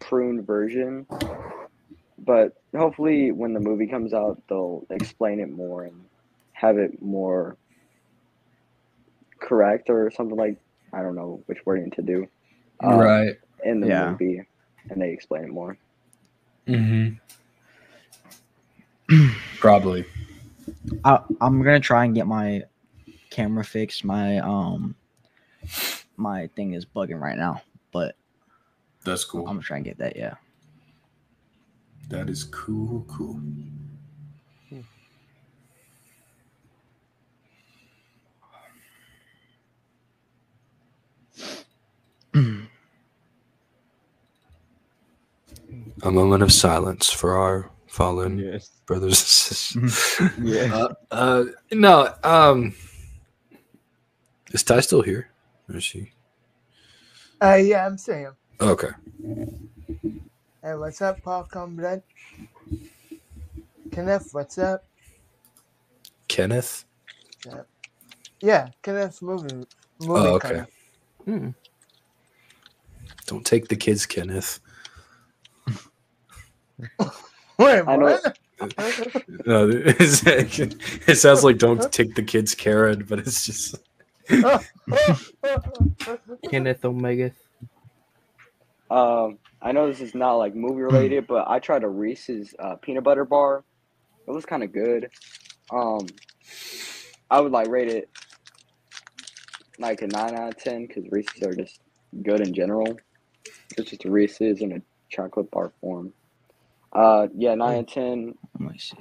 pruned 0.00 0.46
version, 0.46 1.06
but 2.18 2.60
hopefully 2.76 3.30
when 3.32 3.52
the 3.54 3.60
movie 3.60 3.86
comes 3.86 4.12
out, 4.12 4.42
they'll 4.48 4.84
explain 4.90 5.38
it 5.40 5.50
more 5.50 5.84
and 5.84 6.04
have 6.52 6.78
it 6.78 7.00
more 7.00 7.56
correct 9.38 9.90
or 9.90 10.10
something 10.10 10.36
like 10.36 10.56
I 10.92 11.02
don't 11.02 11.14
know 11.14 11.42
which 11.46 11.64
wording 11.64 11.90
to 11.92 12.02
do. 12.02 12.26
um, 12.80 12.98
right. 12.98 13.36
in 13.64 13.80
the 13.80 13.86
Yeah. 13.86 14.10
movie, 14.10 14.42
and 14.90 15.00
they 15.00 15.10
explain 15.10 15.44
it 15.44 15.50
more. 15.50 15.76
Mm-hmm. 16.66 17.14
Probably. 19.58 20.04
I, 21.04 21.20
I'm 21.40 21.62
gonna 21.62 21.80
try 21.80 22.04
and 22.04 22.14
get 22.14 22.26
my 22.26 22.62
camera 23.30 23.64
fixed. 23.64 24.04
My 24.04 24.38
um, 24.38 24.94
my 26.16 26.48
thing 26.56 26.74
is 26.74 26.84
bugging 26.84 27.20
right 27.20 27.36
now, 27.38 27.62
but 27.92 28.16
That's 29.04 29.24
cool. 29.24 29.42
I'm 29.42 29.54
gonna 29.56 29.62
try 29.62 29.76
and 29.76 29.84
get 29.84 29.98
that. 29.98 30.16
Yeah. 30.16 30.34
That 32.08 32.28
is 32.28 32.44
cool. 32.44 33.04
Cool. 33.08 33.40
A 46.02 46.10
moment 46.10 46.42
of 46.42 46.52
silence 46.52 47.10
for 47.10 47.36
our 47.36 47.70
fallen 47.86 48.38
Yes. 48.38 48.70
Brothers 48.92 49.20
and 49.72 49.90
sisters. 49.90 50.20
Yeah. 50.38 50.74
uh, 50.74 50.94
uh, 51.10 51.44
no. 51.72 52.14
Um, 52.22 52.74
is 54.50 54.62
Ty 54.62 54.80
still 54.80 55.00
here? 55.00 55.30
Or 55.70 55.76
is 55.76 55.84
she? 55.84 56.12
Uh, 57.40 57.54
yeah, 57.54 57.86
I'm 57.86 57.96
Sam. 57.96 58.36
Okay. 58.60 58.90
Hey, 60.62 60.74
what's 60.74 61.00
up, 61.00 61.22
Paul 61.22 61.48
Blood? 61.76 62.02
Kenneth, 63.90 64.28
what's 64.32 64.58
up? 64.58 64.84
Kenneth. 66.28 66.84
Yeah, 68.42 68.68
Kenneth's 68.82 69.22
movie. 69.22 69.54
movie 69.54 69.66
Oh, 70.06 70.34
okay. 70.34 70.64
Hmm. 71.24 71.48
Don't 73.26 73.46
take 73.46 73.68
the 73.68 73.76
kids, 73.76 74.04
Kenneth. 74.04 74.60
Wait, 77.58 77.82
I 77.86 77.96
know- 77.96 78.18
what? 78.22 78.38
No, 79.46 79.68
it's- 79.68 80.22
it 81.08 81.16
sounds 81.16 81.42
like 81.44 81.58
don't 81.58 81.90
take 81.92 82.14
the 82.14 82.22
kids, 82.22 82.54
Karen, 82.54 83.04
but 83.08 83.18
it's 83.20 83.44
just 83.46 83.76
Kenneth 86.50 86.84
Omega. 86.84 87.32
Um, 88.90 89.38
I 89.60 89.72
know 89.72 89.86
this 89.88 90.00
is 90.00 90.14
not 90.14 90.34
like 90.34 90.54
movie 90.54 90.82
related, 90.82 91.26
but 91.26 91.48
I 91.48 91.58
tried 91.58 91.82
a 91.84 91.88
Reese's 91.88 92.54
uh, 92.58 92.76
peanut 92.76 93.04
butter 93.04 93.24
bar. 93.24 93.64
It 94.26 94.30
was 94.30 94.44
kind 94.44 94.62
of 94.62 94.72
good. 94.72 95.10
Um, 95.70 96.06
I 97.30 97.40
would 97.40 97.52
like 97.52 97.68
rate 97.68 97.88
it 97.88 98.08
like 99.78 100.02
a 100.02 100.06
nine 100.06 100.34
out 100.34 100.48
of 100.54 100.56
ten 100.62 100.86
because 100.86 101.04
Reese's 101.10 101.42
are 101.42 101.54
just 101.54 101.80
good 102.22 102.40
in 102.46 102.52
general. 102.54 102.96
It's 103.76 103.90
just 103.90 104.04
a 104.04 104.10
Reese's 104.10 104.60
in 104.60 104.72
a 104.72 104.82
chocolate 105.08 105.50
bar 105.50 105.72
form. 105.80 106.12
Uh, 106.92 107.28
yeah, 107.36 107.54
nine 107.54 107.78
and 107.78 107.88
ten. 107.88 108.34
Let 108.58 108.72
me 108.72 108.78
see. 108.78 108.96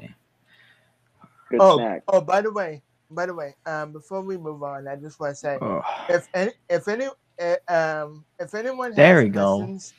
Good 1.50 1.60
oh, 1.62 1.78
snack. 1.78 2.04
oh, 2.08 2.22
by 2.22 2.42
the 2.42 2.52
way, 2.52 2.82
by 3.10 3.26
the 3.26 3.34
way, 3.34 3.56
um, 3.66 3.92
before 3.92 4.22
we 4.22 4.38
move 4.38 4.64
on, 4.64 4.88
I 4.88 4.96
just 4.96 5.20
want 5.20 5.34
to 5.34 5.36
say, 5.36 5.58
Oh, 5.62 5.82
if 6.08 6.30
any, 6.34 6.52
if 6.70 6.88
any, 6.88 7.08
uh, 7.42 7.56
um, 7.68 8.24
if 8.39 8.56
anyone 8.56 8.92
has 8.92 8.96
There 8.96 9.22
we 9.22 9.30
go. 9.30 9.58
questions, 9.58 9.94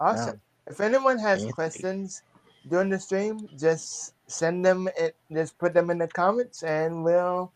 awesome. 0.00 0.40
If 0.66 0.80
anyone 0.80 1.18
has 1.18 1.40
Fancy. 1.40 1.52
questions 1.52 2.22
during 2.68 2.90
the 2.90 2.98
stream, 2.98 3.48
just 3.58 4.14
send 4.26 4.64
them. 4.64 4.88
It, 4.98 5.16
just 5.32 5.56
put 5.58 5.72
them 5.72 5.90
in 5.90 5.98
the 5.98 6.08
comments, 6.08 6.62
and 6.62 7.02
we'll, 7.02 7.52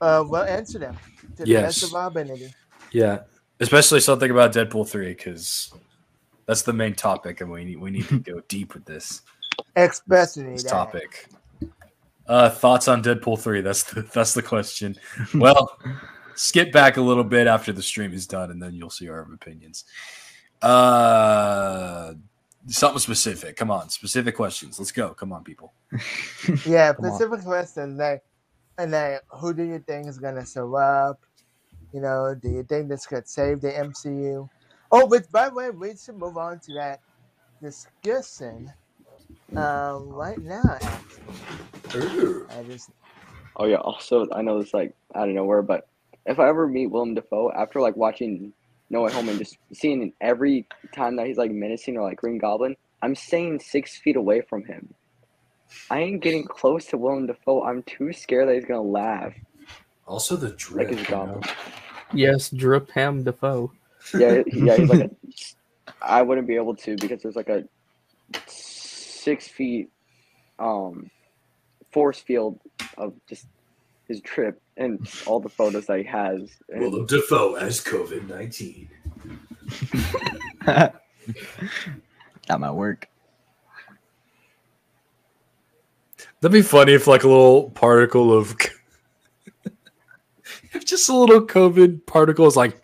uh, 0.00 0.24
we'll 0.26 0.42
answer 0.42 0.78
them 0.80 0.96
to 1.36 1.44
the 1.44 1.54
best 1.54 1.84
of 1.84 1.94
our 1.94 2.08
ability. 2.08 2.52
yeah. 2.90 3.20
Especially 3.60 4.00
something 4.00 4.28
about 4.28 4.52
Deadpool 4.52 4.88
three 4.88 5.14
because 5.14 5.72
that's 6.46 6.62
the 6.62 6.72
main 6.72 6.94
topic, 6.94 7.40
and 7.40 7.50
we 7.50 7.64
need 7.64 7.78
we 7.78 7.90
need 7.90 8.08
to 8.08 8.18
go 8.18 8.40
deep 8.48 8.74
with 8.74 8.84
this, 8.84 9.22
Especially 9.76 10.52
this 10.52 10.64
that. 10.64 10.70
topic. 10.70 11.28
Uh, 12.26 12.48
thoughts 12.50 12.88
on 12.88 13.02
Deadpool 13.02 13.38
three? 13.40 13.60
That's 13.60 13.82
the 13.84 14.02
that's 14.02 14.34
the 14.34 14.42
question. 14.42 14.96
Well, 15.34 15.78
skip 16.34 16.72
back 16.72 16.96
a 16.96 17.00
little 17.00 17.24
bit 17.24 17.46
after 17.46 17.72
the 17.72 17.82
stream 17.82 18.12
is 18.12 18.26
done, 18.26 18.50
and 18.50 18.62
then 18.62 18.74
you'll 18.74 18.90
see 18.90 19.08
our 19.08 19.20
opinions. 19.20 19.84
Uh, 20.60 22.14
something 22.66 23.00
specific. 23.00 23.56
Come 23.56 23.70
on, 23.70 23.88
specific 23.88 24.36
questions. 24.36 24.78
Let's 24.78 24.92
go. 24.92 25.10
Come 25.14 25.32
on, 25.32 25.44
people. 25.44 25.72
Yeah, 26.66 26.92
Come 26.92 27.06
on. 27.06 27.12
specific 27.12 27.44
questions 27.44 27.98
like, 27.98 28.22
and 28.78 28.92
like, 28.92 29.20
who 29.30 29.52
do 29.52 29.62
you 29.64 29.78
think 29.80 30.06
is 30.06 30.18
gonna 30.18 30.46
show 30.46 30.74
up? 30.76 31.20
You 31.92 32.00
know, 32.00 32.34
do 32.40 32.48
you 32.48 32.62
think 32.62 32.88
this 32.88 33.04
could 33.06 33.28
save 33.28 33.60
the 33.60 33.70
MCU? 33.72 34.48
Oh, 34.92 35.06
but 35.06 35.30
by 35.32 35.48
the 35.48 35.54
way, 35.54 35.70
we 35.70 35.96
should 35.96 36.18
move 36.18 36.36
on 36.36 36.60
to 36.60 36.74
that 36.74 37.00
discussion. 37.62 38.72
Um, 39.56 40.08
right 40.10 40.38
now, 40.38 40.78
actually. 40.80 42.46
I 42.50 42.62
just 42.64 42.90
Oh 43.56 43.66
yeah. 43.66 43.76
Also, 43.76 44.26
I 44.32 44.42
know 44.42 44.58
it's 44.58 44.74
like 44.74 44.94
out 45.14 45.28
of 45.28 45.34
nowhere, 45.34 45.62
but 45.62 45.88
if 46.26 46.38
I 46.38 46.48
ever 46.48 46.66
meet 46.66 46.88
Willem 46.88 47.14
Dafoe 47.14 47.52
after 47.52 47.80
like 47.80 47.96
watching 47.96 48.52
No 48.90 49.02
Way 49.02 49.12
Home 49.12 49.28
and 49.28 49.38
just 49.38 49.58
seeing 49.72 50.12
every 50.20 50.66
time 50.94 51.16
that 51.16 51.26
he's 51.26 51.36
like 51.36 51.50
menacing 51.50 51.96
or 51.96 52.02
like 52.02 52.18
Green 52.18 52.38
Goblin, 52.38 52.76
I'm 53.02 53.14
staying 53.14 53.60
six 53.60 53.98
feet 53.98 54.16
away 54.16 54.42
from 54.42 54.64
him. 54.64 54.94
I 55.90 56.00
ain't 56.00 56.22
getting 56.22 56.44
close 56.44 56.86
to 56.86 56.98
Willem 56.98 57.26
Dafoe. 57.26 57.64
I'm 57.64 57.82
too 57.82 58.12
scared 58.12 58.48
that 58.48 58.54
he's 58.54 58.64
gonna 58.64 58.82
laugh. 58.82 59.34
Also, 60.06 60.36
the 60.36 60.56
Like 60.72 60.90
his 60.90 61.06
goblin. 61.06 61.42
Yes, 62.12 62.50
Drip 62.50 62.90
Ham 62.90 63.22
Dafoe. 63.22 63.72
Yeah, 64.14 64.42
he- 64.46 64.60
yeah, 64.66 64.76
he's 64.76 64.88
like 64.88 65.00
a. 65.00 65.10
I 66.02 66.22
wouldn't 66.22 66.46
be 66.46 66.56
able 66.56 66.74
to 66.76 66.96
because 66.96 67.22
there's 67.22 67.36
like 67.36 67.48
a 67.48 67.64
six 68.46 69.48
feet, 69.48 69.90
um, 70.58 71.10
force 71.92 72.20
field 72.20 72.58
of 72.98 73.14
just 73.28 73.46
his 74.08 74.20
trip 74.20 74.60
and 74.76 75.08
all 75.26 75.38
the 75.40 75.48
photos 75.48 75.86
that 75.86 75.98
he 75.98 76.04
has. 76.04 76.50
And 76.68 76.80
Willem 76.80 77.06
Dafoe 77.06 77.54
as 77.54 77.80
COVID 77.80 78.28
nineteen. 78.28 78.88
that 80.64 81.00
might 82.58 82.72
work. 82.72 83.08
That'd 86.40 86.52
be 86.52 86.62
funny 86.62 86.94
if 86.94 87.06
like 87.06 87.22
a 87.22 87.28
little 87.28 87.70
particle 87.70 88.36
of 88.36 88.56
if 90.72 90.84
just 90.84 91.08
a 91.08 91.14
little 91.14 91.46
COVID 91.46 92.04
particle 92.06 92.46
is 92.46 92.56
like 92.56 92.80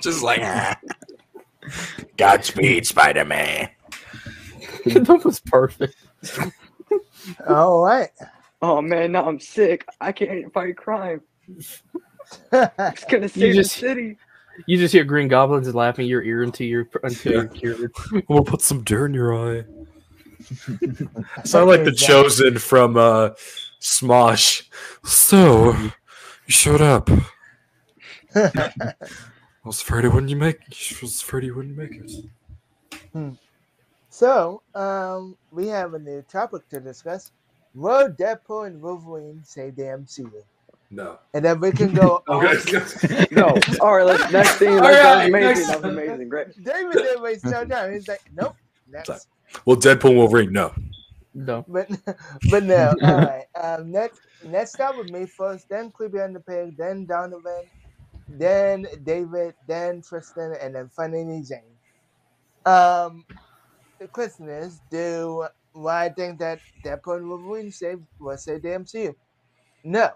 just 0.00 0.22
like 0.22 0.40
Godspeed, 2.16 2.86
Spider 2.86 3.24
Man. 3.24 3.68
that 4.86 5.22
was 5.24 5.40
perfect. 5.40 5.96
all 7.48 7.84
right. 7.84 8.10
oh 8.62 8.80
man, 8.82 9.12
now 9.12 9.28
I'm 9.28 9.38
sick. 9.40 9.86
I 10.00 10.12
can't 10.12 10.52
fight 10.52 10.76
crime. 10.76 11.20
It's 11.48 11.82
gonna 12.50 13.28
save 13.28 13.54
just- 13.54 13.74
the 13.74 13.80
city. 13.80 14.16
You 14.66 14.76
just 14.76 14.92
hear 14.92 15.02
Green 15.04 15.28
Goblins 15.28 15.74
laughing 15.74 16.06
your 16.06 16.22
ear 16.22 16.42
until 16.42 16.66
you're 16.66 16.86
until 17.02 17.32
you're 17.32 17.46
cured. 17.46 17.90
We'll 18.28 18.44
put 18.44 18.60
some 18.60 18.84
dirt 18.84 19.06
in 19.06 19.14
your 19.14 19.34
eye. 19.34 19.64
Sound 21.44 21.68
like 21.70 21.84
the 21.84 21.92
chosen 21.96 22.58
from 22.58 22.98
uh 22.98 23.30
Smosh. 23.80 24.68
So 25.04 25.72
you 25.72 25.90
showed 26.48 26.82
up. 26.82 27.08
I 28.34 28.94
was 29.64 29.80
afraid 29.82 30.04
it 30.04 30.08
wouldn't 30.12 30.30
you 30.30 30.36
make 30.36 30.60
I 30.60 30.96
was 31.02 31.22
afraid 31.22 31.44
you 31.44 31.54
wouldn't 31.54 31.76
make 31.76 31.92
it. 31.92 33.36
so, 34.10 34.62
um, 34.74 35.36
we 35.50 35.66
have 35.68 35.94
a 35.94 35.98
new 35.98 36.22
topic 36.22 36.68
to 36.70 36.80
discuss. 36.80 37.32
Will 37.74 38.08
Deadpool 38.10 38.66
and 38.66 38.80
Wolverine 38.82 39.42
save 39.44 39.76
the 39.76 39.82
MCU? 39.84 40.30
No. 40.90 41.18
And 41.32 41.42
then 41.44 41.58
we 41.60 41.72
can 41.72 41.94
go. 41.94 42.22
Okay. 42.28 43.26
No. 43.30 43.56
All 43.80 43.96
right, 43.96 44.04
let's 44.04 44.30
next 44.32 44.56
thing. 44.56 44.74
All 44.74 44.80
Let's, 44.80 44.96
that 44.96 45.14
was 45.14 45.16
right, 45.16 45.28
amazing. 45.28 45.46
next- 45.48 45.66
That 45.68 45.82
was 45.82 45.92
amazing. 45.92 46.28
Great. 46.28 46.64
David 46.64 46.92
didn't 46.92 47.22
waste 47.22 47.44
no 47.46 47.64
time. 47.64 47.92
He's 47.94 48.08
like, 48.08 48.20
nope. 48.34 48.56
Next. 48.90 49.26
Well, 49.64 49.76
Deadpool 49.76 50.10
and 50.10 50.18
Wolverine, 50.18 50.52
no. 50.52 50.74
No. 51.34 51.64
But 51.66 51.88
but 52.50 52.62
no. 52.64 52.94
All 53.02 53.16
right. 53.18 53.44
Um, 53.62 53.90
next 53.90 54.20
next 54.44 54.72
start 54.74 54.98
with 54.98 55.10
me 55.10 55.24
first, 55.24 55.66
then 55.70 55.90
Creepy 55.90 56.20
on 56.20 56.34
the 56.34 56.40
pig, 56.40 56.76
then 56.76 57.06
Donovan, 57.06 57.64
then 58.38 58.86
David, 59.02 59.54
then 59.66 60.02
Trystan, 60.02 60.56
and 60.62 60.74
then 60.74 60.88
finally 60.94 61.42
Jane. 61.42 61.76
Um, 62.64 63.24
the 63.98 64.08
question 64.08 64.48
is, 64.48 64.80
do 64.90 65.46
why 65.72 66.06
I 66.06 66.08
think 66.10 66.38
that 66.40 66.60
Deadpool 66.84 67.16
and 67.18 67.28
Wolverine 67.28 67.70
save 67.70 68.00
will 68.18 68.36
save 68.36 68.62
the 68.62 68.68
MCU? 68.68 69.14
No, 69.84 70.10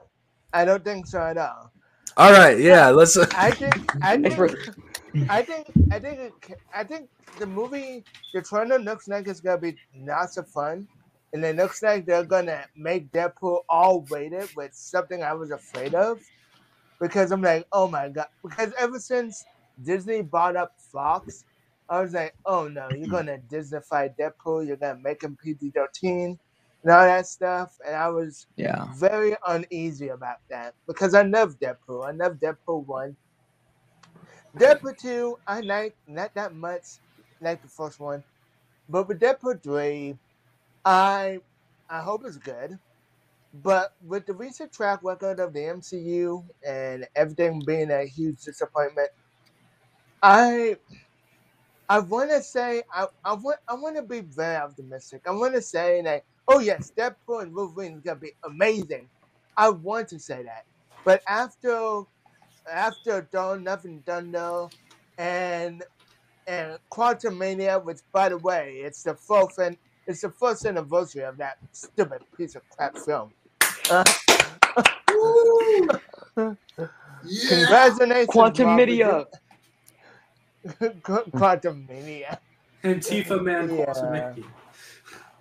I 0.53 0.65
don't 0.65 0.85
think 0.85 1.07
so 1.07 1.21
at 1.21 1.37
all. 1.39 1.73
All 2.17 2.33
right, 2.33 2.59
yeah, 2.59 2.89
let's. 2.91 3.17
I 3.17 3.51
think 3.51 3.75
I 4.03 4.17
think 4.19 4.71
I 5.29 5.43
think 5.43 5.67
I 5.91 5.99
think 5.99 6.19
it, 6.19 6.33
ca- 6.41 6.63
I 6.75 6.85
think 6.85 7.09
the 7.39 7.47
movie 7.47 8.05
the 8.33 8.43
trailer 8.43 8.79
looks 8.79 9.09
like 9.09 9.29
it's 9.29 9.41
gonna 9.41 9.59
be 9.59 9.77
lots 9.95 10.37
of 10.37 10.49
fun, 10.49 10.89
and 11.33 11.45
it 11.45 11.57
looks 11.57 11.83
like 11.83 12.07
they're 12.07 12.25
gonna 12.25 12.65
make 12.77 13.11
Deadpool 13.13 13.61
all 13.69 14.07
rated 14.11 14.49
with 14.57 14.73
something 14.75 15.23
I 15.23 15.35
was 15.35 15.51
afraid 15.51 15.95
of, 15.95 16.21
because 17.01 17.33
I'm 17.33 17.43
like, 17.43 17.67
oh 17.73 17.89
my 17.89 18.09
god, 18.11 18.27
because 18.43 18.73
ever 18.79 18.99
since 19.01 19.47
Disney 19.83 20.23
bought 20.23 20.57
up 20.57 20.73
Fox, 20.93 21.45
I 21.89 22.01
was 22.03 22.15
like, 22.15 22.35
oh 22.47 22.69
no, 22.69 22.93
you're 22.93 23.09
gonna 23.09 23.39
Disneyfy 23.51 24.15
Deadpool, 24.21 24.67
you're 24.67 24.77
gonna 24.79 25.01
make 25.03 25.23
him 25.23 25.37
PG-13, 25.45 26.39
and 26.85 26.93
all 26.93 27.03
that 27.07 27.27
stuff, 27.27 27.75
and 27.87 27.97
I 27.97 28.09
was 28.11 28.47
Yeah. 28.57 28.89
very 28.89 29.37
uneasy 29.47 30.09
about 30.09 30.39
that 30.51 30.75
because 30.87 31.15
I 31.15 31.23
love 31.23 31.57
Deadpool. 31.61 32.09
I 32.09 32.13
love 32.13 32.35
Deadpool 32.43 32.87
one. 32.87 33.17
Deadpool 34.59 34.97
two, 34.99 35.37
I 35.47 35.61
like 35.61 35.97
not 36.07 36.35
that 36.37 36.55
much, 36.55 36.85
like 37.41 37.63
the 37.63 37.69
first 37.69 38.01
one, 38.01 38.25
but 38.89 39.09
with 39.09 39.21
Deadpool 39.21 39.63
three, 39.63 40.19
I 40.85 41.41
I 41.91 42.01
hope 42.03 42.23
it's 42.27 42.39
good. 42.39 42.79
But 43.63 43.93
with 44.03 44.27
the 44.27 44.35
recent 44.35 44.73
track 44.73 45.01
record 45.03 45.41
of 45.41 45.55
the 45.55 45.61
MCU 45.61 46.47
and 46.67 47.09
everything 47.17 47.65
being 47.67 47.91
a 47.91 48.05
huge 48.07 48.43
disappointment, 48.45 49.11
I 50.23 50.77
I 51.89 52.01
want 52.01 52.31
to 52.31 52.43
say 52.43 52.83
I, 52.93 53.07
I 53.25 53.35
want 53.35 53.59
I 53.69 53.75
want 53.75 53.97
to 53.97 54.03
be 54.03 54.21
very 54.21 54.57
optimistic. 54.57 55.23
I 55.27 55.33
want 55.33 55.55
to 55.55 55.63
say 55.63 56.03
that 56.03 56.25
oh 56.49 56.61
yes, 56.61 56.93
Deadpool 56.99 57.43
and 57.43 57.55
Wolverine 57.55 57.95
is 57.95 58.03
gonna 58.03 58.21
be 58.21 58.33
amazing. 58.45 59.11
I 59.57 59.71
want 59.71 60.09
to 60.09 60.21
say 60.21 60.43
that, 60.45 60.65
but 61.05 61.23
after 61.29 62.03
after 62.71 63.29
Dawn 63.33 63.65
Nothing 63.65 64.03
Done 64.07 64.33
though, 64.33 64.73
and 65.19 65.85
and 66.47 66.79
Quantumania, 66.93 67.85
which 67.85 68.01
by 68.13 68.31
the 68.31 68.39
way, 68.39 68.83
it's 68.85 69.03
the 69.05 69.17
fourth 69.17 69.59
and 69.59 69.79
it's 70.07 70.23
the 70.23 70.31
first 70.31 70.67
anniversary 70.67 71.25
of 71.25 71.39
that 71.39 71.59
stupid 71.73 72.23
piece 72.37 72.57
of 72.57 72.63
crap 72.71 72.99
film. 72.99 73.33
Uh, 73.91 74.05
Congratulations, 77.47 78.27
Quantum 78.27 78.59
Marvel. 78.59 78.77
Media. 78.77 79.27
Qu- 80.81 81.31
Quantumania. 81.37 82.39
Antifa 82.85 83.43
man 83.43 83.69
Yeah. 83.69 83.93
Quantum 83.93 84.11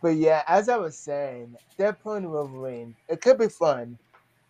But 0.01 0.17
yeah, 0.17 0.43
as 0.47 0.69
I 0.69 0.77
was 0.77 0.97
saying, 0.97 1.57
Deadpool 1.79 2.17
and 2.19 2.31
Wolverine, 2.31 2.95
it 3.09 3.21
could 3.21 3.39
be 3.39 3.49
fun, 3.49 3.99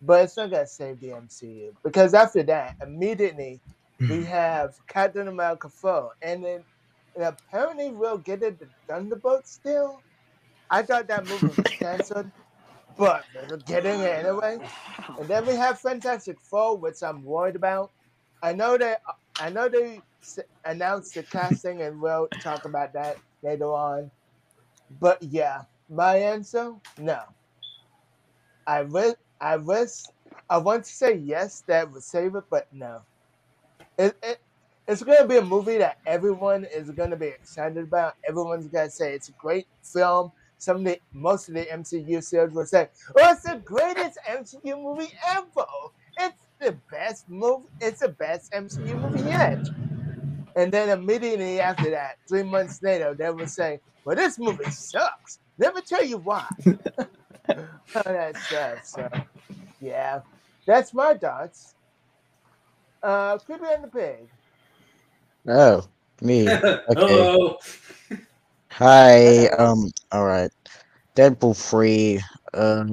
but 0.02 0.24
it's 0.24 0.38
not 0.38 0.52
gonna 0.52 0.68
save 0.68 1.00
the 1.00 1.08
MCU 1.10 1.72
because 1.84 2.14
after 2.14 2.44
that, 2.44 2.76
immediately 2.82 3.62
we 4.08 4.24
have 4.24 4.76
Captain 4.88 5.28
America 5.28 5.70
4, 5.70 6.12
and 6.22 6.44
then 6.44 6.64
and 7.16 7.24
apparently 7.24 7.90
we'll 7.90 8.18
get 8.18 8.44
it 8.44 8.60
the 8.60 8.68
Thunderbolt 8.88 9.48
still. 9.48 10.04
I 10.70 10.82
thought 10.82 11.08
that 11.08 11.26
movie 11.26 11.48
was 11.48 11.60
canceled, 11.80 12.30
but 12.98 13.26
we're 13.48 13.58
getting 13.58 14.00
it 14.00 14.24
anyway. 14.26 14.60
And 15.18 15.28
then 15.28 15.46
we 15.46 15.54
have 15.56 15.80
Fantastic 15.80 16.38
Four, 16.40 16.78
which 16.78 17.02
I'm 17.02 17.24
worried 17.24 17.56
about. 17.56 17.92
I 18.42 18.52
know 18.52 18.78
that 18.78 19.00
I 19.38 19.50
know 19.50 19.68
they 19.68 20.04
s- 20.22 20.38
announced 20.64 21.14
the 21.14 21.22
casting, 21.24 21.82
and 21.82 22.00
we'll 22.00 22.28
talk 22.42 22.64
about 22.66 22.92
that 22.94 23.18
later 23.42 23.66
on. 23.72 24.10
But 24.90 25.22
yeah, 25.22 25.64
my 25.88 26.16
answer, 26.16 26.74
no. 26.98 27.20
I 28.66 28.82
wish, 28.82 29.14
I 29.40 29.56
wish, 29.58 29.90
I 30.50 30.58
want 30.58 30.84
to 30.84 30.90
say 30.92 31.14
yes, 31.16 31.62
that 31.68 31.92
would 31.92 32.02
save 32.04 32.36
it, 32.36 32.44
but 32.50 32.68
no. 32.72 33.02
It, 33.98 34.16
it, 34.22 34.38
it's 34.88 35.02
gonna 35.02 35.26
be 35.26 35.36
a 35.38 35.42
movie 35.42 35.78
that 35.78 35.98
everyone 36.06 36.64
is 36.64 36.90
gonna 36.90 37.16
be 37.16 37.28
excited 37.28 37.78
about. 37.78 38.14
Everyone's 38.28 38.68
gonna 38.68 38.90
say 38.90 39.14
it's 39.14 39.28
a 39.28 39.32
great 39.34 39.66
film. 39.82 40.32
Some 40.58 40.78
of 40.78 40.84
the 40.84 41.00
most 41.12 41.48
of 41.48 41.54
the 41.54 41.64
MCU 41.70 42.22
series 42.22 42.54
will 42.54 42.66
say, 42.66 42.88
"Oh, 43.16 43.32
it's 43.32 43.42
the 43.42 43.60
greatest 43.64 44.18
MCU 44.28 44.76
movie 44.76 45.12
ever. 45.28 45.66
It's 46.18 46.42
the 46.60 46.78
best 46.90 47.24
movie. 47.28 47.66
It's 47.80 48.00
the 48.00 48.08
best 48.08 48.52
MCU 48.52 48.96
movie 49.00 49.28
yet." 49.28 49.58
And 50.56 50.72
then 50.72 50.88
immediately 50.88 51.60
after 51.60 51.90
that, 51.90 52.16
three 52.28 52.42
months 52.42 52.82
later, 52.82 53.14
they 53.14 53.30
will 53.30 53.46
say, 53.46 53.80
"Well, 54.04 54.16
this 54.16 54.38
movie 54.38 54.70
sucks. 54.70 55.38
Let 55.58 55.74
me 55.74 55.82
tell 55.86 56.04
you 56.04 56.18
why." 56.18 56.46
All 57.94 58.02
that 58.04 58.36
stuff. 58.36 58.84
So, 58.84 59.08
yeah, 59.80 60.20
that's 60.66 60.94
my 60.94 61.14
thoughts. 61.14 61.74
Uh, 63.02 63.38
Creepy 63.38 63.64
and 63.68 63.84
the 63.84 63.88
Pig. 63.88 64.28
Oh, 65.48 65.86
me. 66.22 66.46
Okay. 66.88 66.96
Hello. 66.96 67.56
Hi. 68.76 69.46
Um. 69.48 69.90
All 70.12 70.26
right. 70.26 70.50
Deadpool 71.16 71.56
three. 71.56 72.20
Uh. 72.52 72.84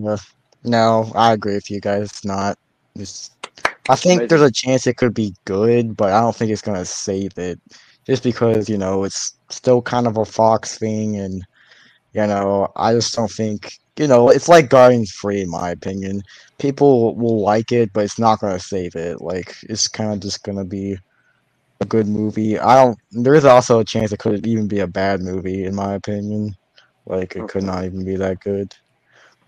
No, 0.64 1.12
I 1.14 1.34
agree 1.34 1.56
with 1.56 1.70
you 1.70 1.82
guys. 1.82 2.04
It's 2.04 2.26
not. 2.26 2.58
It's, 2.96 3.32
I 3.90 3.96
think 3.98 4.30
there's 4.30 4.42
a 4.42 4.52
chance 4.52 4.88
it 4.88 4.96
could 4.96 5.14
be 5.14 5.36
good, 5.44 5.98
but 5.98 6.14
I 6.14 6.22
don't 6.22 6.36
think 6.36 6.52
it's 6.52 6.62
gonna 6.62 6.86
save 6.86 7.38
it. 7.38 7.60
Just 8.06 8.24
because 8.24 8.70
you 8.70 8.78
know 8.78 9.04
it's 9.04 9.36
still 9.50 9.82
kind 9.82 10.08
of 10.08 10.18
a 10.18 10.26
Fox 10.26 10.78
thing, 10.78 11.18
and 11.18 11.44
you 12.14 12.28
know 12.28 12.72
I 12.78 12.94
just 12.94 13.16
don't 13.16 13.32
think 13.32 13.74
you 13.98 14.08
know 14.08 14.30
it's 14.30 14.48
like 14.50 14.70
Guardians 14.70 15.14
three 15.14 15.42
in 15.42 15.50
my 15.50 15.72
opinion. 15.72 16.24
People 16.60 17.16
will 17.16 17.42
like 17.42 17.74
it, 17.74 17.92
but 17.94 18.06
it's 18.06 18.20
not 18.20 18.40
gonna 18.40 18.60
save 18.60 18.96
it. 18.96 19.22
Like 19.22 19.56
it's 19.64 19.90
kind 19.90 20.14
of 20.14 20.22
just 20.22 20.44
gonna 20.44 20.66
be 20.66 20.98
a 21.84 21.88
good 21.88 22.08
movie. 22.08 22.60
I 22.60 22.84
don't. 22.84 23.00
There 23.12 23.36
is 23.36 23.46
also 23.46 23.80
a 23.82 23.86
chance 23.86 24.14
it 24.14 24.20
could 24.20 24.48
even 24.48 24.68
be 24.68 24.80
a 24.82 24.88
bad 24.88 25.22
movie, 25.22 25.66
in 25.66 25.76
my 25.76 25.96
opinion. 25.96 26.56
Like 27.06 27.36
it 27.36 27.48
could 27.48 27.64
not 27.64 27.86
even 27.86 28.06
be 28.06 28.18
that 28.18 28.40
good. 28.42 28.74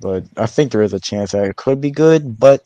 But 0.01 0.25
I 0.37 0.47
think 0.47 0.71
there 0.71 0.83
is 0.83 0.93
a 0.93 0.99
chance 1.01 1.33
that 1.33 1.45
it 1.45 1.57
could 1.57 1.81
be 1.81 1.91
good, 1.91 2.39
but 2.39 2.63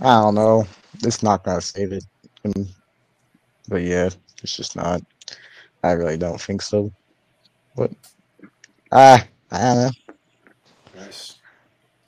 I 0.00 0.20
don't 0.22 0.34
know. 0.36 0.66
It's 1.04 1.22
not 1.22 1.44
gonna 1.44 1.62
save 1.62 1.92
it. 1.92 2.04
But 3.68 3.82
yeah, 3.82 4.10
it's 4.42 4.56
just 4.56 4.76
not. 4.76 5.02
I 5.84 5.92
really 5.92 6.18
don't 6.18 6.40
think 6.40 6.62
so. 6.62 6.92
But 7.76 7.92
ah, 8.92 9.26
I 9.52 9.58
don't 9.58 9.76
know. 9.76 9.90
Nice. 10.96 11.38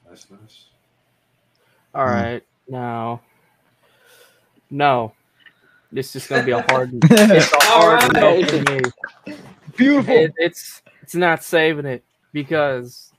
Nice, 0.08 0.26
nice. 0.30 0.66
All 1.94 2.06
Hmm. 2.06 2.24
right, 2.24 2.42
now, 2.68 3.22
no, 4.70 5.12
this 5.92 6.16
is 6.16 6.26
gonna 6.26 6.42
be 6.42 6.52
a 6.52 6.62
hard. 6.62 6.90
it's 7.02 7.52
a 7.52 7.56
hard 7.64 8.12
no 8.14 8.28
Alright. 8.28 8.50
for 8.50 8.72
me. 8.72 8.80
Beautiful. 9.76 10.14
It, 10.14 10.32
it's 10.36 10.82
it's 11.02 11.14
not 11.14 11.44
saving 11.44 11.86
it 11.86 12.04
because 12.32 13.12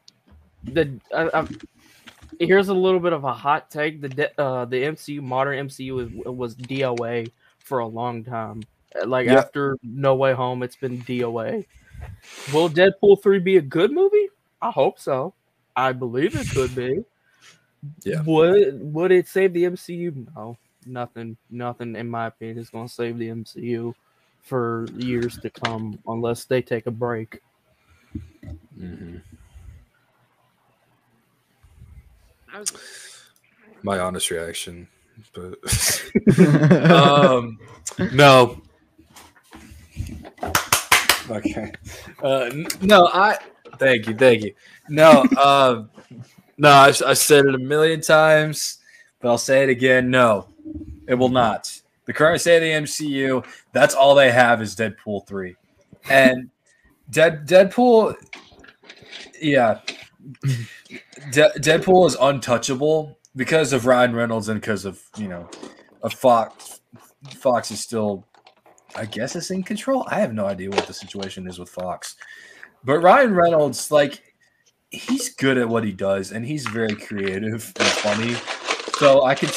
the 0.63 0.99
I, 1.15 1.29
I, 1.41 1.47
here's 2.39 2.69
a 2.69 2.73
little 2.73 2.99
bit 2.99 3.13
of 3.13 3.23
a 3.23 3.33
hot 3.33 3.69
take. 3.71 4.01
The 4.01 4.41
uh, 4.41 4.65
the 4.65 4.83
MCU 4.83 5.21
modern 5.21 5.67
MCU 5.67 5.93
was, 6.25 6.35
was 6.35 6.55
DOA 6.55 7.31
for 7.59 7.79
a 7.79 7.87
long 7.87 8.23
time. 8.23 8.63
Uh, 8.99 9.07
Like 9.07 9.27
Yeah. 9.27 9.39
after 9.39 9.77
No 9.83 10.15
Way 10.15 10.33
Home, 10.33 10.63
it's 10.63 10.75
been 10.75 11.01
DOA. 11.01 11.65
Will 12.53 12.69
Deadpool 12.69 13.21
three 13.23 13.39
be 13.39 13.57
a 13.57 13.61
good 13.61 13.91
movie? 13.91 14.27
I 14.61 14.71
hope 14.71 14.99
so. 14.99 15.33
I 15.75 15.91
believe 15.93 16.35
it 16.35 16.49
could 16.49 16.75
be. 16.75 17.03
Yeah. 18.03 18.21
Would 18.25 18.93
would 18.93 19.11
it 19.11 19.27
save 19.27 19.53
the 19.53 19.63
MCU? 19.63 20.27
No, 20.35 20.57
nothing. 20.85 21.37
Nothing 21.49 21.95
in 21.95 22.09
my 22.09 22.27
opinion 22.27 22.57
is 22.59 22.69
going 22.69 22.87
to 22.87 22.93
save 22.93 23.17
the 23.17 23.29
MCU 23.29 23.93
for 24.41 24.85
years 24.97 25.37
to 25.39 25.49
come 25.49 25.99
unless 26.07 26.45
they 26.45 26.61
take 26.61 26.85
a 26.85 26.91
break. 26.91 27.41
Mhm. 28.77 29.21
My 33.81 33.99
honest 33.99 34.29
reaction, 34.29 34.87
but 35.33 35.57
um, 36.91 37.57
no. 38.13 38.61
Okay. 41.29 41.71
Uh, 42.21 42.49
no, 42.81 43.07
I. 43.07 43.37
Thank 43.79 44.07
you, 44.07 44.15
thank 44.15 44.43
you. 44.43 44.53
No, 44.87 45.23
um, 45.43 45.89
no, 46.57 46.69
I, 46.69 46.93
I 47.05 47.13
said 47.13 47.45
it 47.45 47.55
a 47.55 47.59
million 47.59 48.01
times, 48.01 48.77
but 49.19 49.29
I'll 49.29 49.37
say 49.37 49.63
it 49.63 49.69
again. 49.69 50.11
No, 50.11 50.47
it 51.07 51.15
will 51.15 51.29
not. 51.29 51.81
The 52.05 52.13
current 52.13 52.41
state 52.41 52.57
of 52.57 52.61
the 52.63 52.87
MCU, 52.87 53.45
that's 53.71 53.95
all 53.95 54.13
they 54.15 54.31
have 54.31 54.61
is 54.61 54.75
Deadpool 54.75 55.25
three, 55.27 55.55
and 56.09 56.49
Dead 57.09 57.47
Deadpool. 57.47 58.15
Yeah, 59.41 59.79
De- 61.31 61.51
Deadpool 61.59 62.07
is 62.07 62.15
untouchable 62.19 63.17
because 63.35 63.73
of 63.73 63.85
Ryan 63.85 64.15
Reynolds 64.15 64.49
and 64.49 64.59
because 64.59 64.85
of 64.85 65.01
you 65.17 65.27
know, 65.27 65.49
a 66.03 66.09
Fox. 66.09 66.81
Fox 67.35 67.71
is 67.71 67.79
still, 67.79 68.25
I 68.95 69.05
guess, 69.05 69.35
it's 69.35 69.49
in 69.51 69.63
control. 69.63 70.05
I 70.09 70.19
have 70.19 70.33
no 70.33 70.45
idea 70.45 70.69
what 70.69 70.87
the 70.87 70.93
situation 70.93 71.47
is 71.47 71.57
with 71.57 71.69
Fox, 71.69 72.15
but 72.83 72.99
Ryan 72.99 73.33
Reynolds, 73.33 73.91
like, 73.91 74.21
he's 74.89 75.33
good 75.35 75.57
at 75.57 75.67
what 75.69 75.85
he 75.85 75.93
does, 75.93 76.31
and 76.33 76.45
he's 76.45 76.67
very 76.67 76.95
creative 76.95 77.71
and 77.79 77.87
funny. 77.87 78.35
So 78.97 79.23
I 79.23 79.35
could, 79.35 79.55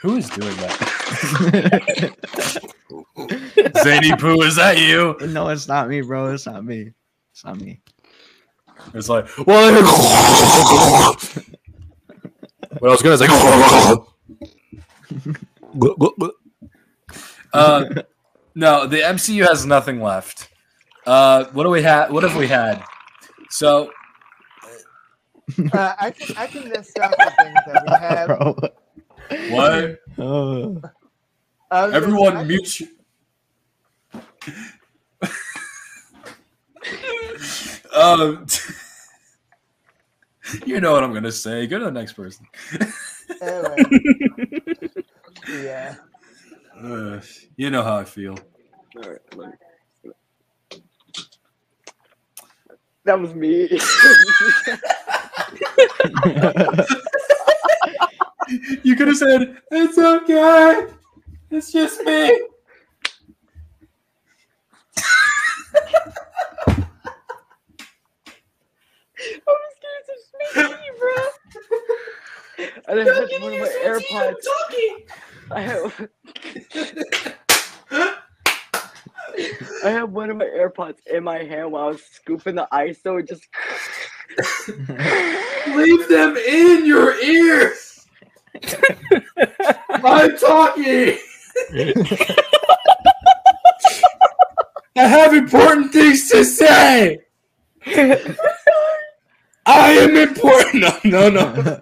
Who 0.00 0.16
is 0.16 0.28
doing 0.30 0.56
that? 0.56 0.78
Zaneypoo, 3.16 4.44
is 4.44 4.56
that 4.56 4.78
you? 4.78 5.16
no, 5.28 5.48
it's 5.48 5.66
not 5.68 5.88
me, 5.88 6.00
bro. 6.02 6.32
It's 6.32 6.46
not 6.46 6.64
me. 6.64 6.92
It's 7.32 7.44
not 7.44 7.60
me. 7.60 7.80
It's 8.94 9.08
like, 9.08 9.26
well, 9.46 9.82
what 12.78 12.88
I 12.88 12.90
was 12.90 13.02
gonna 13.02 13.16
say. 13.16 13.26
uh, 17.52 17.84
no, 18.54 18.86
the 18.86 18.98
MCU 18.98 19.46
has 19.46 19.66
nothing 19.66 20.00
left. 20.02 20.48
Uh, 21.06 21.44
what 21.52 21.64
do 21.64 21.70
we 21.70 21.82
have? 21.82 22.10
What 22.10 22.22
have 22.22 22.36
we 22.36 22.46
had? 22.48 22.82
So, 23.50 23.90
Uh, 25.72 25.94
I 25.98 26.10
can 26.10 26.36
I 26.36 26.46
can 26.48 26.68
list 26.68 26.98
off 26.98 27.12
the 27.12 27.32
things 27.38 27.54
that 27.66 27.84
we 27.86 27.92
have. 28.00 28.28
Bro. 29.28 29.96
what? 30.16 30.92
Uh, 31.70 31.90
Everyone 31.92 32.36
I 32.36 32.44
mute. 32.44 32.80
you- 32.80 32.88
um, 37.94 38.46
you 40.66 40.80
know 40.80 40.92
what 40.92 41.02
I'm 41.02 41.12
gonna 41.12 41.32
say. 41.32 41.66
Go 41.66 41.78
to 41.78 41.86
the 41.86 41.90
next 41.90 42.12
person. 42.12 42.46
Anyway. 43.42 43.76
yeah. 45.50 45.96
Uh, 46.80 47.20
you 47.56 47.70
know 47.70 47.82
how 47.82 47.96
I 47.96 48.04
feel. 48.04 48.38
All 49.02 49.10
right, 49.10 49.18
let 49.34 49.48
me- 49.48 49.54
That 53.04 53.20
was 53.20 53.34
me. 53.34 53.68
You 58.48 58.94
could 58.96 59.08
have 59.08 59.16
said, 59.16 59.60
"It's 59.70 59.98
okay. 59.98 60.86
It's 61.50 61.72
just 61.72 62.02
me." 62.02 62.30
I 69.28 69.52
was 69.52 69.72
scared 69.76 70.04
to 70.06 70.14
speak, 70.22 70.98
bro. 70.98 71.14
I 72.88 72.90
didn't 72.94 73.14
have 73.14 73.42
one 73.42 73.52
of 73.52 73.58
my 73.60 73.72
AirPods. 73.84 74.44
I 75.50 75.60
have. 75.60 76.08
I 79.84 79.90
have 79.90 80.10
one 80.10 80.30
of 80.30 80.36
my 80.36 80.46
AirPods 80.46 80.98
in 81.06 81.24
my 81.24 81.42
hand 81.44 81.72
while 81.72 81.84
I 81.84 81.88
was 81.88 82.02
scooping 82.02 82.54
the 82.54 82.68
ice, 82.72 83.00
so 83.02 83.16
it 83.16 83.28
just. 83.28 83.46
Leave 85.68 86.08
them 86.08 86.36
in 86.36 86.86
your 86.86 87.14
ears. 87.20 87.85
I'm 89.90 90.36
talking. 90.38 91.18
I 94.96 95.06
have 95.06 95.34
important 95.34 95.92
things 95.92 96.30
to 96.30 96.44
say. 96.44 97.20
I 99.68 99.90
am 99.92 100.16
important. 100.16 100.84
No, 101.04 101.28
no, 101.28 101.28
no. 101.28 101.80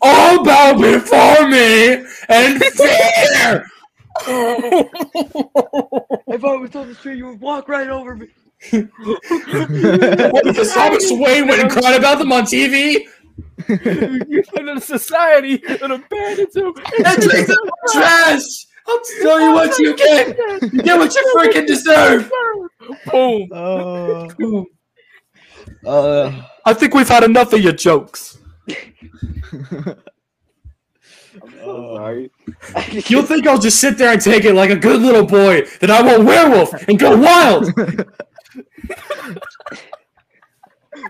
All 0.00 0.44
bow 0.44 0.78
before 0.80 1.48
me 1.48 2.04
and 2.28 2.62
fear. 2.62 3.66
If 6.28 6.44
I 6.44 6.56
was 6.56 6.76
on 6.76 6.88
the 6.88 6.94
street, 6.94 7.16
you 7.18 7.26
would 7.26 7.40
walk 7.40 7.68
right 7.68 7.88
over 7.88 8.14
me. 8.16 8.28
What, 8.70 10.44
because 10.44 10.72
Thomas 10.72 11.10
Wayne 11.10 11.48
went 11.48 11.62
and 11.62 11.70
cried 11.70 11.96
about 11.98 12.18
them 12.18 12.30
on 12.32 12.44
TV? 12.44 13.06
You 13.68 14.42
put 14.48 14.60
in 14.60 14.76
a 14.76 14.80
society 14.80 15.56
that 15.56 15.90
abandons 15.90 16.56
him. 16.56 16.72
That 16.98 17.20
takes 17.20 17.50
up 17.50 17.58
trash. 17.92 18.66
I'll 18.86 19.00
tell 19.22 19.40
you 19.40 19.52
what 19.52 19.78
you 19.78 19.96
get. 19.96 20.36
You 20.72 20.82
get 20.82 20.98
what 20.98 21.14
you 21.14 21.34
freaking 21.36 21.66
deserve. 21.66 22.30
Boom. 23.10 23.48
Oh. 23.52 24.66
Uh, 25.86 26.42
I 26.64 26.74
think 26.74 26.94
we've 26.94 27.08
had 27.08 27.24
enough 27.24 27.52
of 27.52 27.60
your 27.60 27.72
jokes. 27.72 28.38
I'm 31.42 31.50
so 31.60 31.96
sorry. 31.96 32.30
You'll 33.08 33.24
think 33.24 33.46
I'll 33.46 33.58
just 33.58 33.80
sit 33.80 33.98
there 33.98 34.12
and 34.12 34.20
take 34.20 34.44
it 34.44 34.54
like 34.54 34.70
a 34.70 34.76
good 34.76 35.00
little 35.00 35.26
boy, 35.26 35.62
that 35.80 35.90
I 35.90 36.02
won't 36.02 36.24
werewolf 36.24 36.72
and 36.88 36.98
go 36.98 37.16
wild. 37.16 37.72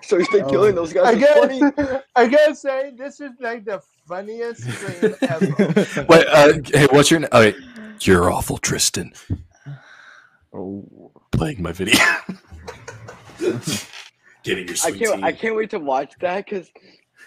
so 0.02 0.16
you 0.18 0.24
think 0.26 0.48
killing 0.48 0.74
those 0.74 0.92
guys 0.92 1.16
is 1.16 1.24
funny? 1.28 1.60
gotta, 1.60 2.04
I 2.16 2.26
gotta 2.26 2.54
say, 2.66 2.92
this 2.96 3.20
is 3.20 3.32
like 3.40 3.64
the 3.64 3.82
funniest 4.06 4.62
stream 4.62 5.14
ever. 5.22 6.04
Wait, 6.08 6.26
uh, 6.28 6.52
hey, 6.72 6.86
what's 6.90 7.10
your 7.10 7.20
name? 7.20 7.28
Oh, 7.32 7.40
wait. 7.40 7.56
You're 8.00 8.30
awful, 8.32 8.58
Trystan. 8.58 9.16
Oh. 10.52 11.10
Playing 11.30 11.62
my 11.62 11.72
video. 11.72 11.98
Getting 14.42 14.68
your 14.68 14.76
I 14.84 14.90
can't. 14.90 14.98
tea. 14.98 15.22
I 15.22 15.32
can't 15.32 15.56
wait 15.56 15.70
to 15.70 15.78
watch 15.78 16.14
that 16.20 16.44
because 16.44 16.70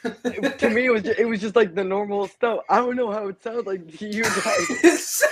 to 0.04 0.70
me 0.70 0.86
it 0.86 0.92
was 0.92 1.04
just, 1.04 1.20
it 1.20 1.26
was 1.26 1.42
just 1.42 1.56
like 1.56 1.74
the 1.74 1.84
normal 1.84 2.28
stuff. 2.28 2.60
I 2.70 2.78
don't 2.78 2.96
know 2.96 3.12
how 3.12 3.28
it 3.30 3.42
sounds 3.42 3.66
like 3.66 3.98
to 3.98 4.06
you 4.06 4.24
guys. 4.24 5.24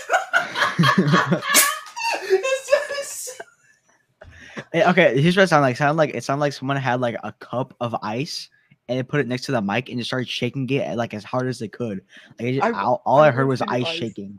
Eh, 4.73 4.89
okay, 4.89 5.21
here's 5.21 5.37
what 5.37 5.43
it 5.43 5.47
sounded 5.49 5.63
like. 5.67 5.75
It 5.75 5.77
sounded 5.77 5.97
like 5.97 6.15
it 6.15 6.23
sounded 6.23 6.41
like 6.41 6.53
someone 6.53 6.77
had 6.77 6.99
like 6.99 7.15
a 7.23 7.31
cup 7.33 7.75
of 7.79 7.95
ice 8.01 8.49
and 8.87 8.97
they 8.97 9.03
put 9.03 9.19
it 9.19 9.27
next 9.27 9.45
to 9.45 9.51
the 9.51 9.61
mic 9.61 9.89
and 9.89 9.97
just 9.99 10.09
started 10.09 10.27
shaking 10.27 10.67
it 10.69 10.97
like 10.97 11.13
as 11.13 11.23
hard 11.23 11.47
as 11.47 11.59
they 11.59 11.67
could. 11.67 12.01
Like 12.39 12.49
it 12.49 12.53
just, 12.53 12.65
I- 12.65 12.81
all, 12.83 13.01
all 13.05 13.19
I, 13.19 13.27
I 13.27 13.31
heard 13.31 13.47
was 13.47 13.61
ice 13.61 13.85
ice. 13.85 13.87
shaking. 13.87 14.37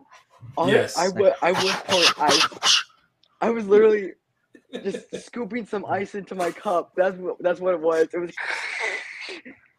All 0.56 0.68
Yes. 0.68 0.96
I, 0.98 1.08
wa- 1.08 1.34
I 1.40 1.52
was 1.52 1.70
for 2.14 2.22
ice. 2.22 2.84
I 3.40 3.50
was 3.50 3.66
literally 3.66 4.12
just 4.82 5.14
scooping 5.24 5.66
some 5.66 5.84
ice 5.86 6.14
into 6.14 6.34
my 6.34 6.50
cup. 6.50 6.92
That's 6.96 7.16
what. 7.16 7.36
That's 7.40 7.60
what 7.60 7.74
it 7.74 7.80
was. 7.80 8.08
It 8.12 8.18
was. 8.18 8.32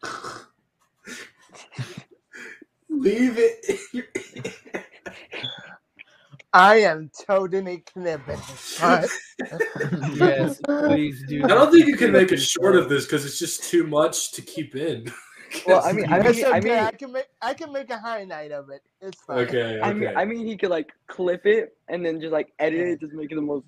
Leave 2.88 3.34
it. 3.36 3.78
I 6.56 6.76
am 6.76 7.10
totally 7.26 7.84
knibbing. 7.94 8.40
Alright? 8.82 9.10
Yes, 10.16 10.58
please 10.64 11.22
do. 11.28 11.44
I 11.44 11.48
don't 11.48 11.70
think 11.70 11.86
you 11.86 11.98
can 11.98 12.12
make 12.12 12.32
it 12.32 12.38
short 12.38 12.76
of 12.76 12.88
this 12.88 13.04
because 13.04 13.26
it's 13.26 13.38
just 13.38 13.64
too 13.64 13.86
much 13.86 14.32
to 14.32 14.42
keep 14.42 14.74
in. 14.74 15.12
Well, 15.64 15.80
I 15.82 15.92
mean, 15.92 16.12
I 16.12 16.18
mean, 16.18 16.26
okay. 16.26 16.44
I 16.44 16.88
I, 16.88 16.90
can 16.90 17.12
make 17.12 17.28
I 17.40 17.54
can 17.54 17.72
make 17.72 17.88
a 17.88 17.98
highlight 17.98 18.50
of 18.50 18.68
it. 18.68 18.82
It's 19.00 19.22
fine. 19.22 19.38
okay, 19.38 19.80
I 19.80 19.92
mean. 19.92 20.10
I 20.16 20.24
mean, 20.24 20.44
he 20.44 20.56
could 20.56 20.70
like 20.70 20.92
clip 21.06 21.46
it 21.46 21.76
and 21.88 22.04
then 22.04 22.20
just 22.20 22.32
like 22.32 22.52
edit 22.58 22.80
it, 22.80 23.00
just 23.00 23.12
make 23.12 23.30
it 23.30 23.36
the 23.36 23.42
most. 23.42 23.64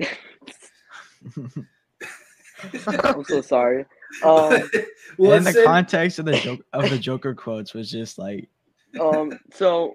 I'm 2.88 3.24
so 3.24 3.40
sorry. 3.40 3.86
Um, 4.24 4.68
well, 5.18 5.34
and 5.34 5.46
the 5.46 5.52
say- 5.52 5.64
context 5.64 6.18
of 6.18 6.24
the 6.24 6.36
joke 6.36 6.62
of 6.72 6.90
the 6.90 6.98
Joker 6.98 7.32
quotes 7.32 7.72
was 7.72 7.88
just 7.88 8.18
like 8.18 8.48
um, 9.00 9.30
so, 9.54 9.54
so, 9.54 9.94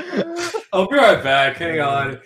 I'll 0.72 0.88
be 0.88 0.96
right 0.96 1.22
back. 1.22 1.56
Hang 1.56 1.80
on. 1.80 2.20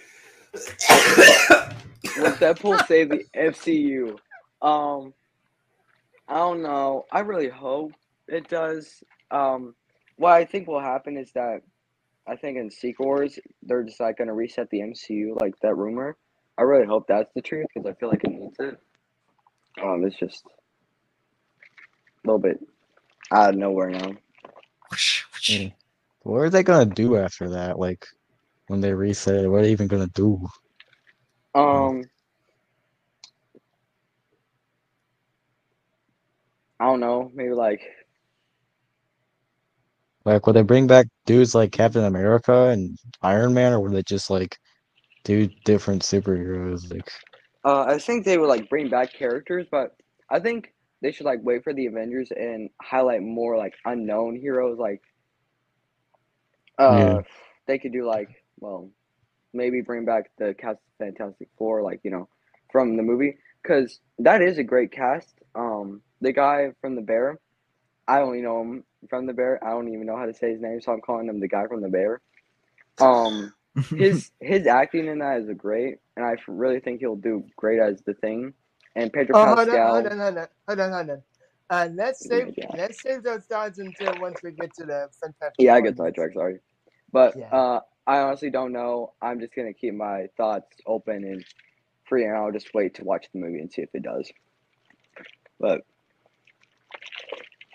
will 2.16 2.32
Deadpool 2.32 2.86
save 2.86 3.10
the 3.10 3.24
FCU? 3.36 4.18
Um, 4.62 5.14
I 6.28 6.36
don't 6.36 6.62
know. 6.62 7.04
I 7.12 7.20
really 7.20 7.48
hope 7.48 7.92
it 8.28 8.48
does. 8.48 9.02
Um, 9.30 9.74
what 10.16 10.32
I 10.32 10.44
think 10.44 10.68
will 10.68 10.80
happen 10.80 11.16
is 11.16 11.32
that 11.32 11.60
I 12.26 12.36
think 12.36 12.56
in 12.56 12.70
Wars 12.98 13.38
they're 13.62 13.82
just 13.82 14.00
like 14.00 14.18
gonna 14.18 14.34
reset 14.34 14.70
the 14.70 14.80
MCU, 14.80 15.40
like 15.40 15.54
that 15.60 15.76
rumor. 15.76 16.16
I 16.56 16.62
really 16.62 16.86
hope 16.86 17.06
that's 17.06 17.32
the 17.34 17.42
truth 17.42 17.66
because 17.74 17.88
I 17.88 17.94
feel 17.98 18.08
like 18.08 18.24
it 18.24 18.30
needs 18.30 18.56
it. 18.60 18.78
Um, 19.82 20.04
it's 20.04 20.16
just 20.16 20.44
a 20.46 22.26
little 22.26 22.38
bit 22.38 22.60
out 23.32 23.50
of 23.50 23.56
nowhere 23.56 23.90
now. 23.90 24.12
Yeah. 25.48 25.70
What 26.22 26.38
are 26.38 26.50
they 26.50 26.62
gonna 26.62 26.86
do 26.86 27.16
after 27.16 27.50
that? 27.50 27.78
Like 27.78 28.06
when 28.68 28.80
they 28.80 28.94
reset 28.94 29.44
it, 29.44 29.48
what 29.48 29.58
are 29.60 29.62
they 29.62 29.72
even 29.72 29.88
gonna 29.88 30.08
do? 30.08 30.46
Um, 31.54 32.04
I 36.80 36.86
don't 36.86 37.00
know. 37.00 37.30
Maybe 37.34 37.52
like 37.52 37.80
Like, 40.24 40.46
will 40.46 40.54
they 40.54 40.62
bring 40.62 40.86
back 40.86 41.06
dudes 41.26 41.54
like 41.54 41.72
Captain 41.72 42.04
America 42.04 42.68
and 42.68 42.98
Iron 43.22 43.54
Man, 43.54 43.72
or 43.72 43.80
will 43.80 43.90
they 43.92 44.02
just 44.02 44.30
like 44.30 44.58
do 45.24 45.48
different 45.64 46.02
superheroes? 46.02 46.90
Like, 46.92 47.10
Uh, 47.64 47.84
I 47.88 47.98
think 47.98 48.24
they 48.24 48.38
would 48.38 48.48
like 48.48 48.68
bring 48.68 48.88
back 48.90 49.12
characters, 49.14 49.66
but 49.70 49.96
I 50.30 50.40
think 50.40 50.72
they 51.02 51.12
should 51.12 51.26
like 51.26 51.40
wait 51.42 51.64
for 51.64 51.72
the 51.74 51.86
Avengers 51.86 52.30
and 52.32 52.70
highlight 52.82 53.22
more 53.22 53.56
like 53.56 53.74
unknown 53.84 54.36
heroes. 54.36 54.78
Like, 54.78 55.02
uh, 56.78 57.14
Yeah. 57.14 57.22
they 57.66 57.78
could 57.78 57.92
do 57.92 58.06
like, 58.06 58.30
well, 58.60 58.90
maybe 59.54 59.80
bring 59.82 60.04
back 60.04 60.30
the 60.38 60.54
cast 60.54 60.78
of 60.78 61.06
Fantastic 61.06 61.48
Four, 61.58 61.82
like 61.82 62.00
you 62.04 62.10
know, 62.12 62.28
from 62.72 62.96
the 62.96 63.02
movie. 63.04 63.38
because 63.62 64.00
that 64.20 64.42
is 64.42 64.58
a 64.58 64.64
great 64.64 64.92
cast. 64.92 65.34
Um, 65.54 66.02
the 66.20 66.32
guy 66.32 66.72
from 66.80 66.96
the 66.96 67.02
Bear, 67.02 67.38
I 68.08 68.20
only 68.20 68.42
know 68.42 68.60
him 68.62 68.84
from 69.10 69.26
the 69.26 69.34
Bear. 69.34 69.64
I 69.64 69.70
don't 69.70 69.88
even 69.94 70.06
know 70.06 70.16
how 70.16 70.26
to 70.26 70.34
say 70.34 70.52
his 70.52 70.60
name, 70.62 70.80
so 70.80 70.92
I'm 70.92 71.00
calling 71.02 71.28
him 71.28 71.40
the 71.40 71.48
guy 71.48 71.66
from 71.68 71.82
the 71.82 71.88
Bear. 71.88 72.20
Um, 73.00 73.54
his 73.94 74.30
his 74.40 74.66
acting 74.66 75.06
in 75.08 75.20
that 75.20 75.40
is 75.42 75.50
great, 75.56 75.98
and 76.16 76.26
I 76.26 76.36
really 76.48 76.80
think 76.80 77.00
he'll 77.00 77.16
do 77.16 77.44
great 77.56 77.80
as 77.80 78.02
the 78.06 78.14
Thing. 78.14 78.54
And 78.96 79.12
Pedro 79.12 79.34
Oh, 79.34 79.46
hold 79.46 79.68
on, 79.70 79.82
Pascal. 79.82 79.88
hold 79.88 80.06
on, 80.06 80.18
hold 80.18 80.38
on, 80.38 80.48
hold 80.68 80.80
on, 80.80 80.92
hold 80.92 81.10
on. 81.10 81.22
Uh, 81.70 81.88
let's 81.94 82.26
save 82.26 82.48
yeah. 82.56 82.72
let's 82.72 83.02
save 83.02 83.22
those 83.24 83.44
thoughts 83.46 83.78
until 83.78 84.16
once 84.18 84.42
we 84.42 84.52
get 84.52 84.74
to 84.74 84.84
the 84.86 85.08
fantastic. 85.22 85.56
Yeah, 85.58 85.74
I 85.74 85.80
get 85.82 85.96
sidetracked. 85.98 86.34
Sorry, 86.34 86.58
but 87.12 87.36
Yeah. 87.36 87.52
uh, 87.52 87.80
I 88.06 88.18
honestly 88.20 88.50
don't 88.50 88.72
know. 88.72 89.14
I'm 89.22 89.40
just 89.40 89.54
gonna 89.54 89.74
keep 89.74 89.94
my 89.94 90.26
thoughts 90.36 90.76
open 90.86 91.16
and 91.24 91.44
free, 92.06 92.24
and 92.26 92.36
I'll 92.36 92.52
just 92.52 92.74
wait 92.74 92.94
to 92.96 93.04
watch 93.04 93.26
the 93.32 93.40
movie 93.40 93.60
and 93.60 93.72
see 93.72 93.82
if 93.82 93.90
it 93.94 94.02
does. 94.04 94.32
But 95.60 95.82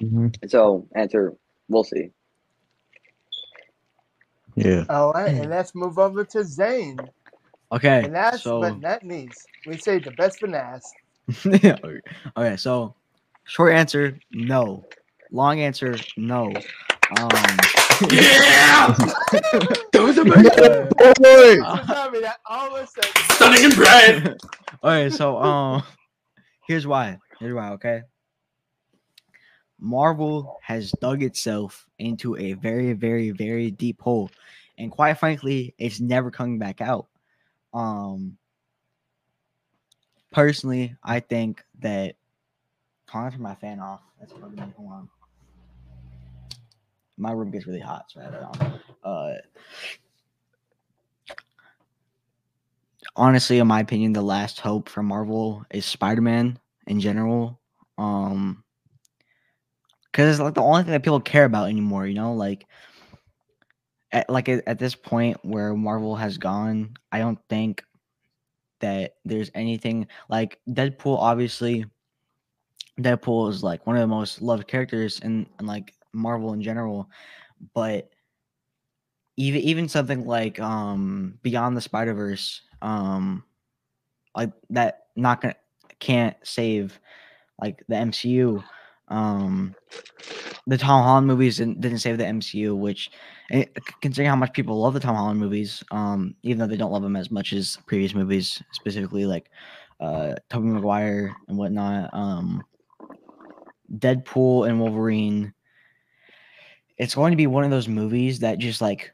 Mhm. 0.03 0.35
so 0.47 0.87
answer, 0.95 1.35
we'll 1.69 1.83
see. 1.85 2.11
Yeah. 4.55 4.85
All 4.89 5.13
right, 5.13 5.35
and 5.35 5.51
let's 5.51 5.75
move 5.75 5.99
over 5.99 6.25
to 6.25 6.43
Zane. 6.45 7.11
Okay, 7.71 8.03
And 8.03 8.13
last 8.13 8.57
so 8.59 8.59
but 8.59 8.79
not 8.79 9.03
least, 9.05 9.49
we 9.65 9.77
say 9.77 9.99
the 9.99 10.11
best 10.11 10.39
for 10.39 10.47
last. 10.49 10.97
okay, 12.37 12.57
so 12.57 12.95
short 13.49 13.73
answer, 13.73 14.19
no. 14.31 14.85
Long 15.31 15.59
answer, 15.59 15.97
no. 16.15 16.53
Um, 17.17 17.29
Yeah! 18.11 18.95
That 19.91 20.01
was 20.01 20.17
uh, 20.17 20.23
So 21.83 21.93
tell 21.93 22.11
me 22.11 22.19
that 22.21 22.37
all 22.45 22.75
of 22.75 22.83
a 22.83 22.87
sudden, 22.87 23.11
Stunning 23.31 23.65
and 23.65 23.75
bright! 23.75 24.37
okay, 24.83 25.09
so 25.09 25.37
um, 25.37 25.83
here's 26.67 26.87
why. 26.87 27.17
Here's 27.39 27.53
why. 27.53 27.71
Okay, 27.71 28.03
Marvel 29.79 30.59
has 30.61 30.91
dug 31.01 31.23
itself 31.23 31.85
into 31.97 32.37
a 32.37 32.53
very, 32.53 32.93
very, 32.93 33.31
very 33.31 33.71
deep 33.71 33.99
hole, 34.01 34.29
and 34.77 34.91
quite 34.91 35.17
frankly, 35.17 35.73
it's 35.77 35.99
never 35.99 36.31
coming 36.31 36.59
back 36.59 36.79
out. 36.81 37.07
Um, 37.73 38.37
personally, 40.31 40.95
I 41.03 41.19
think 41.19 41.63
that. 41.79 42.15
On, 43.13 43.25
I 43.25 43.29
turn 43.29 43.41
my 43.41 43.55
fan 43.55 43.79
off. 43.79 44.01
That's 44.19 44.33
bugging 44.33 44.55
me. 44.57 44.73
Hold 44.77 44.91
on. 44.91 45.09
My 47.17 47.31
room 47.31 47.51
gets 47.51 47.67
really 47.67 47.79
hot, 47.79 48.05
so 48.07 48.21
I 48.21 48.23
have 48.23 48.33
it 48.33 48.43
on. 48.43 48.79
Uh, 49.03 49.33
honestly, 53.15 53.59
in 53.59 53.67
my 53.67 53.81
opinion, 53.81 54.13
the 54.13 54.21
last 54.21 54.59
hope 54.59 54.89
for 54.89 55.03
Marvel 55.03 55.65
is 55.71 55.85
Spider 55.85 56.21
Man 56.21 56.57
in 56.87 56.99
general. 56.99 57.59
Um, 57.97 58.63
because 60.11 60.35
it's 60.35 60.39
like 60.43 60.53
the 60.53 60.61
only 60.61 60.83
thing 60.83 60.91
that 60.91 61.03
people 61.03 61.19
care 61.19 61.45
about 61.45 61.69
anymore. 61.69 62.07
You 62.07 62.15
know, 62.15 62.33
like 62.33 62.65
at 64.11 64.29
like 64.29 64.49
at 64.49 64.79
this 64.79 64.95
point 64.95 65.37
where 65.43 65.73
Marvel 65.75 66.15
has 66.15 66.37
gone, 66.37 66.95
I 67.11 67.19
don't 67.19 67.39
think 67.49 67.83
that 68.79 69.15
there's 69.25 69.51
anything 69.53 70.07
like 70.29 70.59
Deadpool. 70.67 71.17
Obviously, 71.17 71.85
Deadpool 72.99 73.49
is 73.49 73.63
like 73.63 73.85
one 73.87 73.95
of 73.95 74.01
the 74.01 74.07
most 74.07 74.41
loved 74.41 74.67
characters 74.67 75.19
in, 75.19 75.47
in 75.59 75.65
like 75.65 75.93
Marvel 76.13 76.53
in 76.53 76.61
general, 76.61 77.09
but 77.73 78.09
even 79.37 79.61
even 79.61 79.87
something 79.87 80.25
like 80.25 80.59
um 80.59 81.39
Beyond 81.41 81.75
the 81.77 81.81
Spider 81.81 82.13
Verse, 82.13 82.61
um, 82.81 83.43
like 84.35 84.51
that 84.69 85.05
not 85.15 85.41
gonna 85.41 85.55
can't 85.99 86.35
save 86.43 86.99
like 87.61 87.83
the 87.87 87.95
MCU. 87.95 88.63
Um, 89.07 89.75
the 90.67 90.77
Tom 90.77 91.03
Holland 91.03 91.25
movies 91.25 91.57
didn't, 91.57 91.81
didn't 91.81 91.97
save 91.99 92.17
the 92.17 92.25
MCU, 92.25 92.77
which 92.77 93.09
eh, 93.51 93.65
considering 94.01 94.29
how 94.29 94.35
much 94.35 94.53
people 94.53 94.79
love 94.79 94.93
the 94.93 94.99
Tom 94.99 95.15
Holland 95.15 95.39
movies, 95.39 95.83
um, 95.91 96.35
even 96.43 96.59
though 96.59 96.67
they 96.67 96.77
don't 96.77 96.91
love 96.91 97.01
them 97.01 97.15
as 97.15 97.31
much 97.31 97.53
as 97.53 97.77
previous 97.87 98.13
movies, 98.13 98.61
specifically 98.73 99.25
like 99.25 99.49
uh 99.99 100.35
Tobey 100.49 100.67
Maguire 100.67 101.35
and 101.47 101.57
whatnot. 101.57 102.09
Um, 102.13 102.63
Deadpool 103.97 104.67
and 104.67 104.79
Wolverine. 104.79 105.53
It's 106.97 107.15
going 107.15 107.31
to 107.31 107.37
be 107.37 107.47
one 107.47 107.63
of 107.63 107.71
those 107.71 107.87
movies 107.87 108.39
that 108.39 108.59
just 108.59 108.81
like 108.81 109.11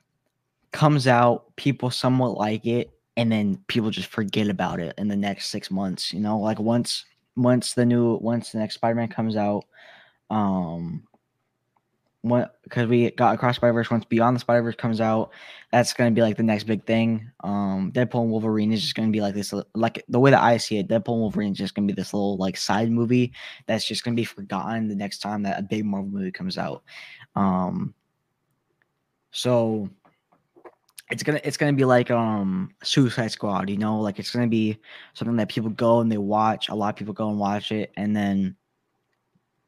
comes 0.71 1.07
out, 1.07 1.55
people 1.55 1.89
somewhat 1.89 2.37
like 2.37 2.65
it, 2.65 2.91
and 3.17 3.31
then 3.31 3.63
people 3.67 3.91
just 3.91 4.09
forget 4.09 4.47
about 4.47 4.79
it 4.79 4.93
in 4.97 5.07
the 5.07 5.15
next 5.15 5.49
six 5.49 5.71
months. 5.71 6.11
You 6.11 6.19
know, 6.19 6.39
like 6.39 6.59
once 6.59 7.05
once 7.37 7.73
the 7.73 7.85
new 7.85 8.15
once 8.15 8.51
the 8.51 8.59
next 8.59 8.75
Spider-Man 8.75 9.09
comes 9.09 9.35
out, 9.35 9.65
um 10.29 11.07
because 12.63 12.87
we 12.87 13.11
got 13.11 13.35
across 13.35 13.57
Spider 13.57 13.73
Verse 13.73 13.91
once 13.91 14.05
Beyond 14.05 14.35
the 14.35 14.39
Spider 14.39 14.63
Verse 14.63 14.75
comes 14.75 14.99
out, 14.99 15.31
that's 15.71 15.93
gonna 15.93 16.11
be 16.11 16.21
like 16.21 16.37
the 16.37 16.43
next 16.43 16.63
big 16.63 16.85
thing. 16.85 17.29
Um, 17.43 17.91
Deadpool 17.93 18.21
and 18.21 18.31
Wolverine 18.31 18.71
is 18.71 18.81
just 18.81 18.95
gonna 18.95 19.11
be 19.11 19.21
like 19.21 19.35
this, 19.35 19.53
like 19.73 20.03
the 20.09 20.19
way 20.19 20.31
that 20.31 20.41
I 20.41 20.57
see 20.57 20.77
it. 20.77 20.87
Deadpool 20.87 21.13
and 21.13 21.21
Wolverine 21.21 21.51
is 21.51 21.57
just 21.57 21.75
gonna 21.75 21.87
be 21.87 21.93
this 21.93 22.13
little 22.13 22.37
like 22.37 22.57
side 22.57 22.91
movie 22.91 23.33
that's 23.67 23.85
just 23.85 24.03
gonna 24.03 24.15
be 24.15 24.25
forgotten 24.25 24.87
the 24.87 24.95
next 24.95 25.19
time 25.19 25.43
that 25.43 25.59
a 25.59 25.63
big 25.63 25.85
Marvel 25.85 26.09
movie 26.09 26.31
comes 26.31 26.57
out. 26.57 26.83
Um, 27.35 27.93
so 29.31 29.89
it's 31.11 31.21
gonna 31.23 31.41
it's 31.43 31.57
gonna 31.57 31.73
be 31.73 31.85
like 31.85 32.09
um 32.09 32.71
Suicide 32.83 33.31
Squad, 33.31 33.69
you 33.69 33.77
know, 33.77 33.99
like 33.99 34.17
it's 34.17 34.31
gonna 34.31 34.47
be 34.47 34.79
something 35.13 35.35
that 35.37 35.49
people 35.49 35.69
go 35.69 35.99
and 35.99 36.11
they 36.11 36.17
watch. 36.17 36.69
A 36.69 36.75
lot 36.75 36.89
of 36.89 36.95
people 36.95 37.13
go 37.13 37.29
and 37.29 37.39
watch 37.39 37.71
it, 37.71 37.91
and 37.97 38.15
then 38.15 38.55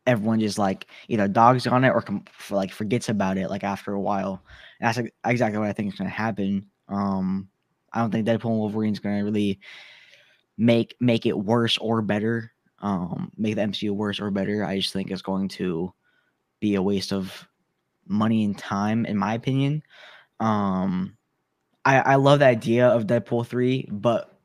everyone 0.08 0.40
just 0.40 0.58
like 0.58 0.88
either 1.10 1.28
dogs 1.28 1.68
on 1.68 1.84
it 1.84 1.90
or 1.90 2.02
com- 2.02 2.24
f- 2.28 2.52
like 2.52 2.72
forgets 2.72 3.10
about 3.10 3.38
it 3.38 3.50
like 3.50 3.64
after 3.64 3.94
a 3.94 4.00
while. 4.00 4.42
And 4.80 4.88
that's 4.88 4.98
like, 4.98 5.14
exactly 5.26 5.60
what 5.60 5.68
I 5.68 5.74
think 5.74 5.94
is 5.94 6.00
gonna 6.00 6.10
happen. 6.10 6.66
Um, 6.88 7.50
I 7.94 8.00
don't 8.00 8.12
think 8.12 8.26
Deadpool 8.26 8.50
and 8.50 8.60
Wolverine 8.60 8.94
is 8.94 9.00
gonna 9.00 9.24
really 9.24 9.60
make 10.58 10.96
make 11.00 11.26
it 11.26 11.38
worse 11.38 11.78
or 11.78 12.02
better. 12.02 12.52
Um, 12.80 13.32
make 13.38 13.56
the 13.56 13.62
MCU 13.62 13.92
worse 13.92 14.20
or 14.20 14.32
better. 14.32 14.64
I 14.64 14.80
just 14.80 14.94
think 14.94 15.12
it's 15.12 15.22
going 15.22 15.48
to 15.50 15.94
be 16.60 16.76
a 16.76 16.82
waste 16.82 17.12
of 17.12 17.48
money 18.08 18.44
and 18.44 18.58
time, 18.58 19.06
in 19.06 19.18
my 19.18 19.34
opinion. 19.34 19.84
Um, 20.40 21.18
I 21.86 22.00
I 22.00 22.16
love 22.16 22.40
the 22.40 22.46
idea 22.46 22.88
of 22.88 23.08
Deadpool 23.08 23.48
three, 23.48 23.88
but 23.92 24.40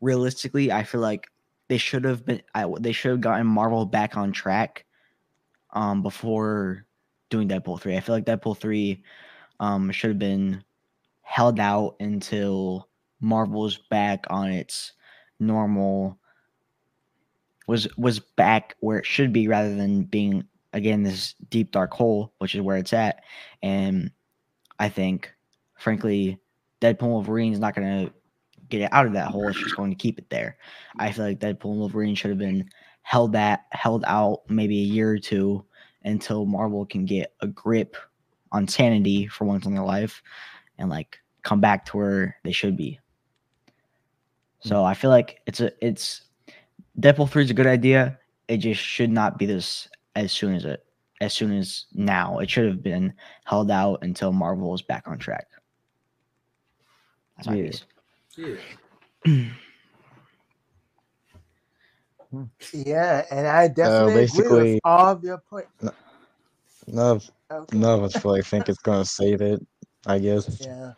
realistically, 0.00 0.72
I 0.72 0.82
feel 0.82 1.00
like 1.00 1.28
they 1.68 1.78
should 1.78 2.04
have 2.04 2.24
been 2.24 2.42
I, 2.54 2.66
they 2.80 2.92
should 2.92 3.12
have 3.12 3.20
gotten 3.20 3.46
Marvel 3.46 3.84
back 3.86 4.16
on 4.16 4.32
track 4.32 4.84
um 5.72 6.02
before 6.02 6.86
doing 7.28 7.48
Deadpool 7.48 7.80
3. 7.80 7.96
I 7.96 8.00
feel 8.00 8.14
like 8.14 8.24
Deadpool 8.24 8.56
3 8.58 9.02
um 9.60 9.90
should 9.90 10.10
have 10.10 10.18
been 10.18 10.62
held 11.22 11.58
out 11.58 11.96
until 12.00 12.88
Marvel's 13.20 13.78
back 13.90 14.24
on 14.30 14.50
its 14.50 14.92
normal 15.40 16.18
was 17.66 17.88
was 17.96 18.20
back 18.20 18.76
where 18.80 18.98
it 18.98 19.06
should 19.06 19.32
be 19.32 19.48
rather 19.48 19.74
than 19.74 20.04
being 20.04 20.44
again 20.72 21.02
this 21.02 21.34
deep 21.50 21.72
dark 21.72 21.92
hole, 21.92 22.32
which 22.38 22.54
is 22.54 22.60
where 22.60 22.76
it's 22.76 22.92
at. 22.92 23.22
And 23.62 24.10
I 24.78 24.88
think 24.88 25.32
frankly 25.78 26.38
Deadpool 26.80 27.08
Wolverine 27.08 27.52
is 27.52 27.58
not 27.58 27.74
gonna 27.74 28.10
get 28.68 28.82
it 28.82 28.92
out 28.92 29.06
of 29.06 29.12
that 29.12 29.28
hole, 29.28 29.48
it's 29.48 29.58
just 29.58 29.76
going 29.76 29.90
to 29.90 29.96
keep 29.96 30.18
it 30.18 30.30
there. 30.30 30.58
I 30.98 31.12
feel 31.12 31.24
like 31.24 31.40
Deadpool 31.40 31.70
and 31.70 31.78
Wolverine 31.78 32.14
should 32.14 32.30
have 32.30 32.38
been 32.38 32.68
held 33.02 33.32
that 33.32 33.66
held 33.70 34.04
out 34.06 34.42
maybe 34.48 34.80
a 34.80 34.84
year 34.84 35.10
or 35.12 35.18
two 35.18 35.64
until 36.04 36.44
Marvel 36.44 36.84
can 36.84 37.04
get 37.04 37.34
a 37.40 37.46
grip 37.46 37.96
on 38.52 38.66
sanity 38.66 39.26
for 39.26 39.44
once 39.44 39.66
in 39.66 39.74
their 39.74 39.84
life 39.84 40.22
and 40.78 40.88
like 40.88 41.18
come 41.42 41.60
back 41.60 41.84
to 41.86 41.96
where 41.96 42.36
they 42.42 42.52
should 42.52 42.76
be. 42.76 42.98
So 44.60 44.80
hmm. 44.80 44.86
I 44.86 44.94
feel 44.94 45.10
like 45.10 45.40
it's 45.46 45.60
a 45.60 45.72
it's 45.84 46.22
Deadpool 47.00 47.30
3 47.30 47.44
is 47.44 47.50
a 47.50 47.54
good 47.54 47.66
idea. 47.66 48.18
It 48.48 48.58
just 48.58 48.80
should 48.80 49.10
not 49.10 49.38
be 49.38 49.46
this 49.46 49.88
as 50.14 50.32
soon 50.32 50.54
as 50.54 50.64
it 50.64 50.84
as 51.20 51.32
soon 51.32 51.52
as 51.52 51.86
now. 51.94 52.38
It 52.38 52.50
should 52.50 52.66
have 52.66 52.82
been 52.82 53.12
held 53.44 53.70
out 53.70 54.00
until 54.02 54.32
Marvel 54.32 54.74
is 54.74 54.82
back 54.82 55.04
on 55.06 55.18
track. 55.18 55.46
That's 57.36 57.48
my 57.48 57.56
Yeah. 57.56 57.66
piece. 57.66 57.84
Yeah. 58.36 58.56
Yeah, 62.72 63.24
and 63.30 63.46
I 63.46 63.68
definitely 63.68 64.24
agree 64.24 64.48
with 64.48 64.80
all 64.84 65.12
of 65.12 65.24
your 65.24 65.38
points. 65.38 65.70
None 66.86 67.16
of, 67.16 67.30
Okay. 67.50 67.78
none 67.78 67.98
of 67.98 68.04
us 68.04 68.24
really 68.24 68.42
think 68.42 68.68
it's 68.68 68.78
gonna 68.78 69.04
save 69.04 69.40
it. 69.40 69.64
I 70.06 70.18
guess. 70.18 70.60
Yeah. 70.60 70.92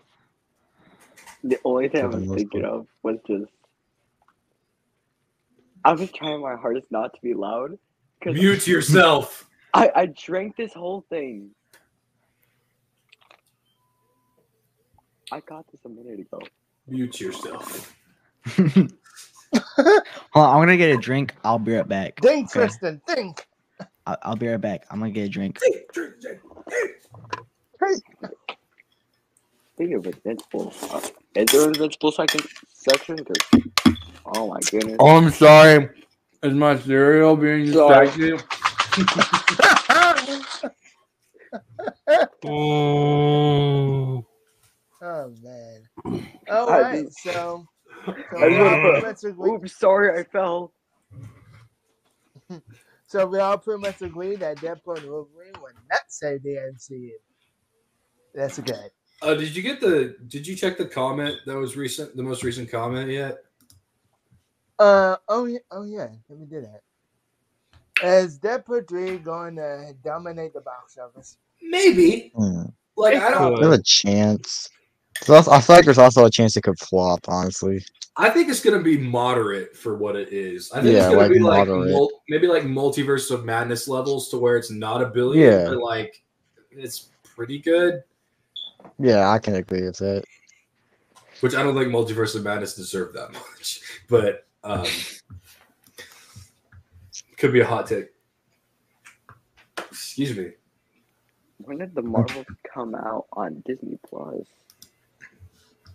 The 1.44 1.58
only 1.64 1.88
thing 1.88 2.02
I 2.02 2.06
was 2.06 2.26
thinking 2.28 2.62
part. 2.62 2.74
of 2.74 2.86
was 3.02 3.18
just 3.26 3.50
I 5.84 5.92
was 5.92 6.10
trying 6.10 6.42
my 6.42 6.56
hardest 6.56 6.90
not 6.90 7.14
to 7.14 7.20
be 7.22 7.34
loud 7.34 7.78
because 8.18 8.34
Mute 8.34 8.66
yourself. 8.66 9.48
I, 9.72 9.90
I 9.94 10.06
drank 10.06 10.56
this 10.56 10.72
whole 10.72 11.04
thing. 11.08 11.50
I 15.30 15.40
got 15.40 15.66
this 15.70 15.80
a 15.84 15.88
minute 15.88 16.20
ago. 16.20 16.40
Mute 16.88 17.20
yourself. 17.20 17.96
Hold 18.56 18.92
Hold 19.76 20.46
on, 20.46 20.54
I'm 20.56 20.62
gonna 20.62 20.76
get 20.78 20.90
a 20.90 20.98
drink. 20.98 21.34
I'll 21.44 21.58
be 21.60 21.74
right 21.74 21.88
back. 21.88 22.22
Think, 22.22 22.52
okay? 22.54 22.74
Trystan. 22.74 23.00
Think. 23.06 23.46
I'll, 24.06 24.18
I'll 24.22 24.36
be 24.36 24.48
right 24.48 24.60
back. 24.60 24.86
I'm 24.90 25.00
gonna 25.00 25.12
get 25.12 25.26
a 25.26 25.30
drink. 25.30 25.62
Speaking 29.76 29.96
of 29.96 30.06
Invincible, 30.06 30.74
uh, 30.90 31.00
is 31.36 31.50
there 31.52 31.64
an 31.64 31.70
Invincible 31.70 32.12
second 32.12 32.46
section? 32.74 33.24
'Cause- 33.24 33.46
oh 34.26 34.48
my 34.48 34.62
goodness. 34.64 35.00
Oh, 35.00 35.16
I'm 35.16 35.30
sorry. 35.30 35.90
Is 36.42 36.54
my 36.54 36.78
cereal 36.78 37.36
being 37.36 37.66
Sorry. 37.72 38.06
distracted? 38.06 38.42
Mm. 42.44 44.24
Oh 45.02 45.32
man. 45.42 46.26
All 46.50 46.68
I 46.70 46.80
right, 46.80 47.04
just- 47.04 47.22
so. 47.22 47.66
so 48.06 48.12
I 48.38 48.46
we 48.46 48.54
just 48.54 48.60
all 48.60 48.80
pretty 48.80 49.00
put- 49.00 49.02
much 49.02 49.24
agree- 49.24 49.50
Oops, 49.50 49.78
sorry, 49.78 50.20
I 50.20 50.24
fell. 50.24 50.72
So 53.10 53.24
we 53.26 53.38
all 53.38 53.56
pretty 53.56 53.80
much 53.80 54.02
agree 54.02 54.36
that 54.36 54.58
Deadpool 54.58 54.98
and 54.98 55.10
Wolverine 55.10 55.54
would 55.62 55.72
not 55.90 56.00
save 56.08 56.42
the 56.42 56.56
MCU. 56.74 57.12
That's 58.34 58.58
good. 58.58 58.90
Uh, 59.22 59.32
did 59.32 59.56
you 59.56 59.62
get 59.62 59.80
the? 59.80 60.14
Did 60.26 60.46
you 60.46 60.54
check 60.54 60.76
the 60.76 60.84
comment 60.84 61.36
that 61.46 61.56
was 61.56 61.74
recent? 61.74 62.14
The 62.16 62.22
most 62.22 62.44
recent 62.44 62.70
comment 62.70 63.08
yet? 63.10 63.38
Uh 64.78 65.16
oh 65.28 65.46
yeah 65.46 65.58
oh 65.70 65.84
yeah 65.84 66.08
let 66.28 66.38
me 66.38 66.44
do 66.44 66.60
that. 66.60 66.82
Is 68.06 68.38
Deadpool 68.38 68.86
three 68.86 69.16
going 69.16 69.56
to 69.56 69.94
dominate 70.04 70.52
the 70.52 70.60
box 70.60 70.98
office? 70.98 71.38
Maybe. 71.62 72.30
Hmm. 72.36 72.64
Like 72.94 73.16
I 73.22 73.30
don't. 73.30 73.62
have 73.62 73.72
a 73.72 73.82
chance. 73.82 74.68
There's 75.26 75.30
also- 75.30 75.50
I 75.50 75.60
feel 75.60 75.76
like 75.76 75.84
there's 75.84 75.98
also 75.98 76.24
a 76.24 76.30
chance 76.30 76.56
it 76.56 76.62
could 76.62 76.78
flop. 76.78 77.20
Honestly, 77.28 77.84
I 78.16 78.30
think 78.30 78.48
it's 78.48 78.60
gonna 78.62 78.82
be 78.82 78.96
moderate 78.98 79.76
for 79.76 79.96
what 79.96 80.16
it 80.16 80.32
is. 80.32 80.70
I 80.72 80.80
think 80.82 80.92
Yeah, 80.94 80.98
it's 80.98 81.06
gonna 81.08 81.18
like 81.18 81.32
be 81.32 81.38
like 81.38 81.68
moderate. 81.68 81.90
mul- 81.92 82.22
maybe 82.28 82.46
like 82.46 82.64
multiverse 82.64 83.30
of 83.30 83.44
madness 83.44 83.88
levels 83.88 84.28
to 84.30 84.38
where 84.38 84.56
it's 84.56 84.70
not 84.70 85.02
a 85.02 85.06
billion, 85.06 85.52
Yeah. 85.52 85.68
but 85.68 85.78
like 85.78 86.22
it's 86.70 87.08
pretty 87.24 87.58
good. 87.58 88.02
yeah, 88.98 89.30
I 89.30 89.38
can 89.38 89.54
agree 89.56 89.82
with 89.84 89.96
that. 89.98 90.24
Which 91.40 91.54
I 91.54 91.62
don't 91.62 91.76
think 91.76 91.92
multiverse 91.92 92.34
of 92.34 92.42
madness 92.42 92.74
deserve 92.74 93.12
that 93.14 93.32
much, 93.32 93.80
but 94.08 94.46
um, 94.64 94.84
could 97.36 97.52
be 97.52 97.60
a 97.60 97.66
hot 97.66 97.86
take. 97.86 98.08
Excuse 99.90 100.36
me. 100.36 100.50
When 101.58 101.78
did 101.78 101.94
the 101.94 102.02
Marvels 102.02 102.46
come 102.72 102.94
out 102.94 103.26
on 103.32 103.62
Disney 103.66 103.98
Plus? 104.08 104.46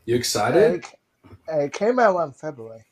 You 0.05 0.15
excited? 0.15 0.75
It, 0.75 0.85
it 1.47 1.73
came 1.73 1.99
out 1.99 2.19
in 2.25 2.33
February. 2.33 2.85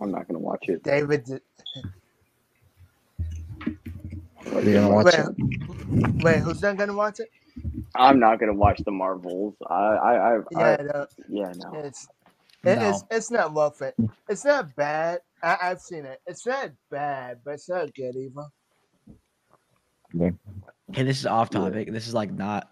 I'm 0.00 0.10
not 0.12 0.28
gonna 0.28 0.40
watch 0.40 0.68
it. 0.68 0.82
David, 0.84 1.24
did- 1.24 1.42
Are 4.54 4.62
you 4.62 4.74
gonna 4.74 4.90
watch 4.90 5.14
wait, 5.14 5.18
it? 5.18 5.28
wait, 6.22 6.40
who's 6.42 6.62
not 6.62 6.76
gonna 6.78 6.94
watch 6.94 7.20
it? 7.20 7.28
I'm 7.96 8.20
not 8.20 8.40
gonna 8.40 8.54
watch 8.54 8.82
the 8.84 8.92
Marvels. 8.92 9.54
I, 9.68 9.74
I, 9.74 10.14
I, 10.36 10.38
Yeah, 10.50 10.76
I 10.76 10.78
no, 10.82 11.06
yeah, 11.28 11.52
no. 11.56 11.80
it's 11.80 12.08
it, 12.64 12.78
No. 12.78 12.82
it's 12.82 13.04
it's 13.10 13.30
not 13.30 13.54
worth 13.54 13.82
it. 13.82 13.96
It's 14.28 14.44
not 14.44 14.74
bad. 14.76 15.20
I, 15.42 15.58
I've 15.62 15.80
seen 15.80 16.06
it. 16.06 16.20
It's 16.26 16.46
not 16.46 16.70
bad, 16.90 17.40
but 17.44 17.54
it's 17.54 17.68
not 17.68 17.94
good 17.94 18.16
either. 18.16 18.46
Hey, 20.92 21.02
this 21.02 21.18
is 21.20 21.26
off 21.26 21.50
topic. 21.50 21.92
This 21.92 22.06
is 22.08 22.14
like 22.14 22.32
not 22.32 22.70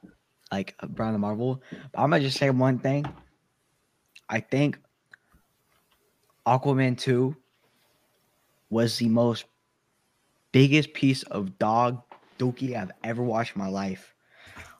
like 0.52 0.74
Brown 0.88 1.12
the 1.12 1.18
Marvel. 1.18 1.62
But 1.92 2.00
I'm 2.00 2.10
gonna 2.10 2.22
just 2.22 2.38
say 2.38 2.50
one 2.50 2.78
thing. 2.78 3.04
I 4.28 4.40
think 4.40 4.78
Aquaman 6.46 6.98
2 6.98 7.36
was 8.70 8.96
the 8.98 9.08
most 9.08 9.44
biggest 10.52 10.92
piece 10.94 11.22
of 11.24 11.58
dog 11.58 12.02
dookie 12.38 12.76
I've 12.76 12.90
ever 13.04 13.22
watched 13.22 13.54
in 13.56 13.62
my 13.62 13.68
life. 13.68 14.14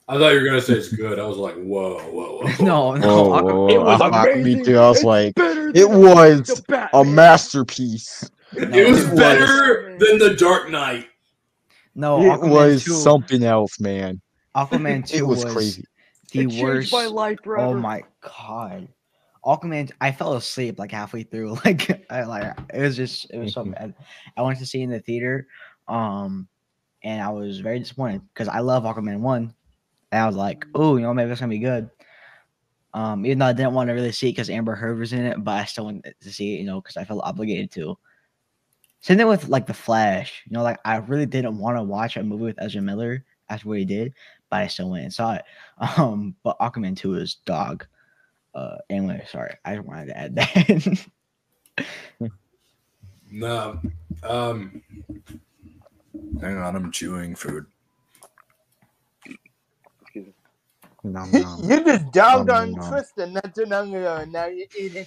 I 0.09 0.18
thought 0.18 0.28
you 0.34 0.41
were 0.41 0.47
gonna 0.47 0.61
say 0.61 0.74
it's 0.74 0.93
good. 0.93 1.18
I 1.18 1.26
was 1.26 1.37
like, 1.37 1.57
whoa, 1.57 1.99
whoa, 2.11 2.39
whoa. 2.43 2.51
no, 2.64 2.95
no. 2.95 3.22
Whoa, 3.24 3.43
Aqu- 3.43 3.45
whoa, 3.45 3.68
It 3.68 3.78
was 3.82 4.01
I 4.01 4.11
thought- 4.11 4.26
me 4.37 4.41
amazing. 4.41 4.64
too. 4.64 4.78
I 4.78 4.89
was 4.89 4.97
It's 4.99 5.05
like, 5.05 5.32
it 5.37 5.91
was 5.91 6.59
a 6.59 6.62
Batman. 6.62 7.14
masterpiece. 7.14 8.30
It 8.53 8.68
was 8.68 8.76
It 8.76 8.91
was- 9.11 9.18
better 9.18 9.97
than 9.99 10.18
the 10.18 10.34
Dark 10.39 10.70
Knight. 10.70 11.09
No, 11.97 12.21
It 12.21 12.41
Aquaman 12.41 12.51
was 12.51 12.85
2, 12.85 12.93
something 12.93 13.43
else, 13.43 13.81
man. 13.81 14.21
Aquaman 14.55 15.09
2 15.09 15.17
It 15.17 15.27
was 15.27 15.45
was, 15.45 15.53
crazy. 15.53 15.85
the 16.31 16.43
It 16.43 16.63
worst. 16.63 16.93
my 16.93 17.07
life. 17.07 17.39
Oh 17.47 17.73
my 17.73 18.05
god. 18.21 18.87
Aquaman, 19.43 19.91
I 20.01 20.13
fell 20.13 20.35
asleep 20.35 20.79
like 20.79 20.93
halfway 20.93 21.23
through. 21.23 21.57
Like, 21.65 22.05
I 22.11 22.25
like 22.25 22.55
it 22.75 22.81
was 22.81 22.97
just 22.97 23.31
it 23.31 23.39
was 23.39 23.55
so 23.55 23.65
bad. 23.65 23.95
I 24.37 24.43
went 24.43 24.59
to 24.59 24.67
see 24.67 24.81
it 24.81 24.85
in 24.85 24.91
the 24.91 25.01
theater, 25.01 25.49
um, 25.89 26.49
and 27.03 27.23
I 27.23 27.31
was 27.31 27.61
very 27.61 27.79
disappointed 27.79 28.23
because 28.35 28.49
I 28.49 28.59
love 28.59 28.83
Aquaman 28.85 29.21
one, 29.21 29.55
and 30.13 30.23
I 30.23 30.27
was 30.27 30.37
like, 30.37 30.67
oh, 30.75 30.97
you 30.97 31.03
know, 31.03 31.15
maybe 31.15 31.31
it's 31.31 31.41
gonna 31.41 31.49
be 31.51 31.59
good. 31.59 31.89
Um, 32.93 33.25
even 33.25 33.39
though 33.39 33.47
I 33.47 33.53
didn't 33.55 33.73
want 33.73 33.89
to 33.89 33.95
really 33.95 34.13
see 34.13 34.29
it 34.29 34.33
because 34.33 34.51
Amber 34.51 34.75
Heard 34.75 34.99
was 34.99 35.13
in 35.15 35.25
it, 35.25 35.43
but 35.43 35.53
I 35.53 35.65
still 35.65 35.85
wanted 35.85 36.15
to 36.21 36.33
see 36.33 36.55
it, 36.55 36.61
you 36.61 36.67
know, 36.67 36.81
because 36.81 36.97
I 36.99 37.05
felt 37.05 37.25
obligated 37.25 37.71
to. 37.73 37.97
Same 39.07 39.19
thing 39.19 39.29
with 39.29 39.49
like 39.49 39.69
the 39.69 39.73
Flash, 39.73 40.43
you 40.47 40.53
know, 40.53 40.65
like 40.65 40.81
I 40.85 40.97
really 40.97 41.27
didn't 41.27 41.59
want 41.59 41.77
to 41.77 41.83
watch 41.85 42.17
a 42.17 42.25
movie 42.25 42.47
with 42.47 42.61
Ezra 42.61 42.83
Miller 42.83 43.25
after 43.49 43.69
what 43.69 43.79
he 43.79 43.85
did, 43.85 44.13
but 44.51 44.63
I 44.63 44.67
still 44.67 44.91
went 44.91 45.05
and 45.05 45.15
saw 45.15 45.35
it. 45.35 45.45
Um, 45.97 46.35
but 46.43 46.59
Aquaman 46.59 46.97
2 46.97 47.15
is 47.15 47.37
dog. 47.45 47.87
Uh, 48.53 48.79
anyway, 48.91 49.25
sorry, 49.31 49.55
I 49.65 49.77
just 49.77 49.87
wanted 49.87 50.07
to 50.07 50.19
add 50.19 50.35
that. 50.35 51.07
No. 53.31 53.81
Um, 54.25 54.83
Hang 56.41 56.57
on, 56.57 56.75
I'm 56.75 56.91
chewing 56.91 57.37
food. 57.37 57.67
Excuse 60.03 60.26
me. 60.26 60.33
Nom, 61.05 61.30
nom. 61.30 61.71
You 61.71 61.85
just 61.85 62.11
dogged 62.11 62.51
on 62.51 62.72
no. 62.72 62.83
Trystan 62.83 63.33
not 63.33 63.55
too 63.55 63.67
long 63.67 63.95
ago, 63.95 64.17
and 64.17 64.33
now 64.33 64.47
you're 64.47 64.67
eating. 64.76 65.07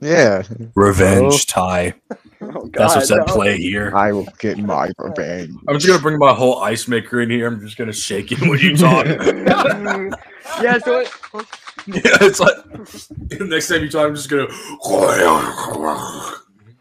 Yeah, 0.00 0.42
Revenge 0.74 1.34
oh. 1.34 1.38
tie. 1.46 1.94
Oh, 2.42 2.70
That's 2.72 2.96
what's 2.96 3.10
God, 3.10 3.20
at 3.20 3.26
play 3.28 3.58
here. 3.58 3.94
I 3.94 4.12
will 4.12 4.26
get 4.38 4.56
my 4.56 4.90
revenge. 4.96 5.54
I'm 5.68 5.74
just 5.74 5.86
gonna 5.86 6.00
bring 6.00 6.18
my 6.18 6.32
whole 6.32 6.62
ice 6.62 6.88
maker 6.88 7.20
in 7.20 7.28
here. 7.28 7.46
I'm 7.46 7.60
just 7.60 7.76
gonna 7.76 7.92
shake 7.92 8.32
it 8.32 8.40
when 8.40 8.58
you 8.58 8.74
talk. 8.78 9.04
yeah, 10.62 10.78
so 10.78 11.00
it, 11.00 11.12
yeah, 11.86 12.16
it's 12.22 12.40
like 12.40 12.56
next 13.40 13.68
time 13.68 13.82
you 13.82 13.90
talk, 13.90 14.06
I'm 14.06 14.14
just 14.14 14.30
gonna. 14.30 14.48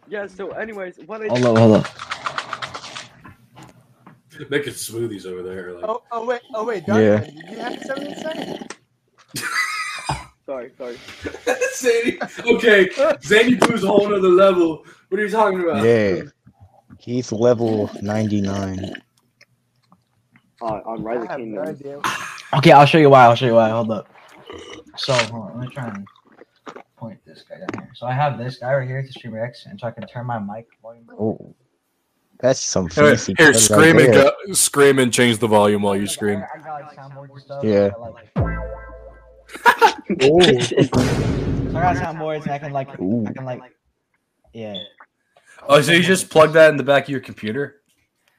yeah, 0.07 0.27
so 0.27 0.51
anyways, 0.51 0.99
what 1.05 1.21
I 1.23 1.27
hold 1.27 1.45
up, 1.45 1.57
hold 1.57 1.75
up. 1.75 1.87
making 4.49 4.73
smoothies 4.73 5.25
over 5.25 5.43
there. 5.43 5.73
Like, 5.73 5.83
Oh, 5.83 6.03
oh 6.11 6.25
wait, 6.25 6.41
oh 6.53 6.63
wait, 6.63 6.85
Yeah. 6.87 6.95
Donovan, 6.95 7.35
did 7.35 7.49
you 7.49 7.57
have 7.57 7.83
something 7.83 8.13
to 8.13 8.21
say? 9.35 9.59
Sorry, 10.49 10.71
sorry. 10.79 10.97
Zany. 11.75 12.17
Okay, 12.55 12.89
Zaneypoo's 12.89 13.83
a 13.83 13.87
whole 13.87 14.09
nother 14.09 14.29
level. 14.29 14.83
What 15.09 15.19
are 15.19 15.23
you 15.23 15.29
talking 15.29 15.61
about? 15.61 15.83
Yeah, 15.83 16.23
he's 16.97 17.31
level 17.31 17.91
99. 18.01 18.93
Uh, 20.59 20.65
on 20.65 21.03
Rise 21.03 21.19
I 21.19 21.21
of 21.21 21.29
have 21.29 21.39
no 21.41 21.63
Kingdoms. 21.65 22.03
Okay, 22.55 22.71
I'll 22.71 22.87
show 22.87 22.97
you 22.97 23.11
why. 23.11 23.25
I'll 23.25 23.35
show 23.35 23.45
you 23.45 23.53
why. 23.53 23.69
Hold 23.69 23.91
up. 23.91 24.09
So, 24.97 25.13
hold 25.13 25.51
on, 25.51 25.59
let 25.59 25.67
me 25.67 25.71
try 25.71 25.87
and 25.87 26.07
point 26.97 27.19
this 27.27 27.43
guy 27.47 27.59
down 27.59 27.67
here. 27.75 27.91
So 27.93 28.07
I 28.07 28.13
have 28.13 28.39
this 28.39 28.57
guy 28.57 28.73
right 28.73 28.87
here 28.87 29.03
to 29.03 29.11
Streamer 29.11 29.43
X, 29.43 29.67
and 29.67 29.79
so 29.79 29.85
I 29.85 29.91
can 29.91 30.07
turn 30.07 30.25
my 30.25 30.39
mic 30.39 30.65
volume. 30.81 31.07
Oh, 31.11 31.53
that's 32.39 32.59
some 32.59 32.89
Here, 32.89 33.09
fancy. 33.09 33.35
here 33.37 33.53
code 33.53 33.55
right 33.55 33.61
scream 33.61 33.99
and 33.99 34.13
go, 34.13 34.31
scream 34.53 34.97
and 34.97 35.13
change 35.13 35.37
the 35.37 35.47
volume 35.47 35.83
while 35.83 35.95
you 35.95 36.07
scream. 36.07 36.43
I 36.51 36.57
got 36.57 36.81
like 36.81 36.97
soundboards 36.97 37.41
stuff. 37.41 37.63
Yeah. 37.63 37.91
I, 37.95 37.99
like, 37.99 38.29
so 38.35 38.88
I 39.65 39.85
got 41.71 41.95
soundboards, 41.97 42.43
and 42.43 42.51
I 42.51 42.59
can 42.59 42.71
like, 42.71 42.99
Ooh. 42.99 43.25
I 43.27 43.33
can 43.33 43.45
like, 43.45 43.61
yeah. 44.53 44.75
Oh, 45.67 45.81
so 45.81 45.91
you 45.91 46.03
just 46.03 46.29
plug 46.29 46.53
that 46.53 46.69
in 46.71 46.77
the 46.77 46.83
back 46.83 47.03
of 47.03 47.09
your 47.09 47.19
computer? 47.19 47.81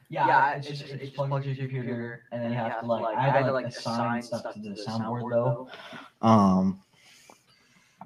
Yeah, 0.09 0.27
yeah 0.27 0.55
it's 0.55 0.67
just 0.67 0.83
it's 0.83 1.15
plugged 1.15 1.45
into 1.45 1.61
your 1.61 1.69
computer, 1.69 2.23
and 2.31 2.43
then 2.43 2.51
you 2.51 2.57
have 2.57 2.81
to 2.81 2.85
like 2.85 3.17
I 3.17 3.29
had 3.29 3.45
to 3.45 3.51
like 3.51 3.67
assign 3.67 4.21
stuff 4.21 4.53
to 4.53 4.59
the 4.59 4.69
soundboard 4.71 5.31
though. 5.31 5.69
Um, 6.21 6.81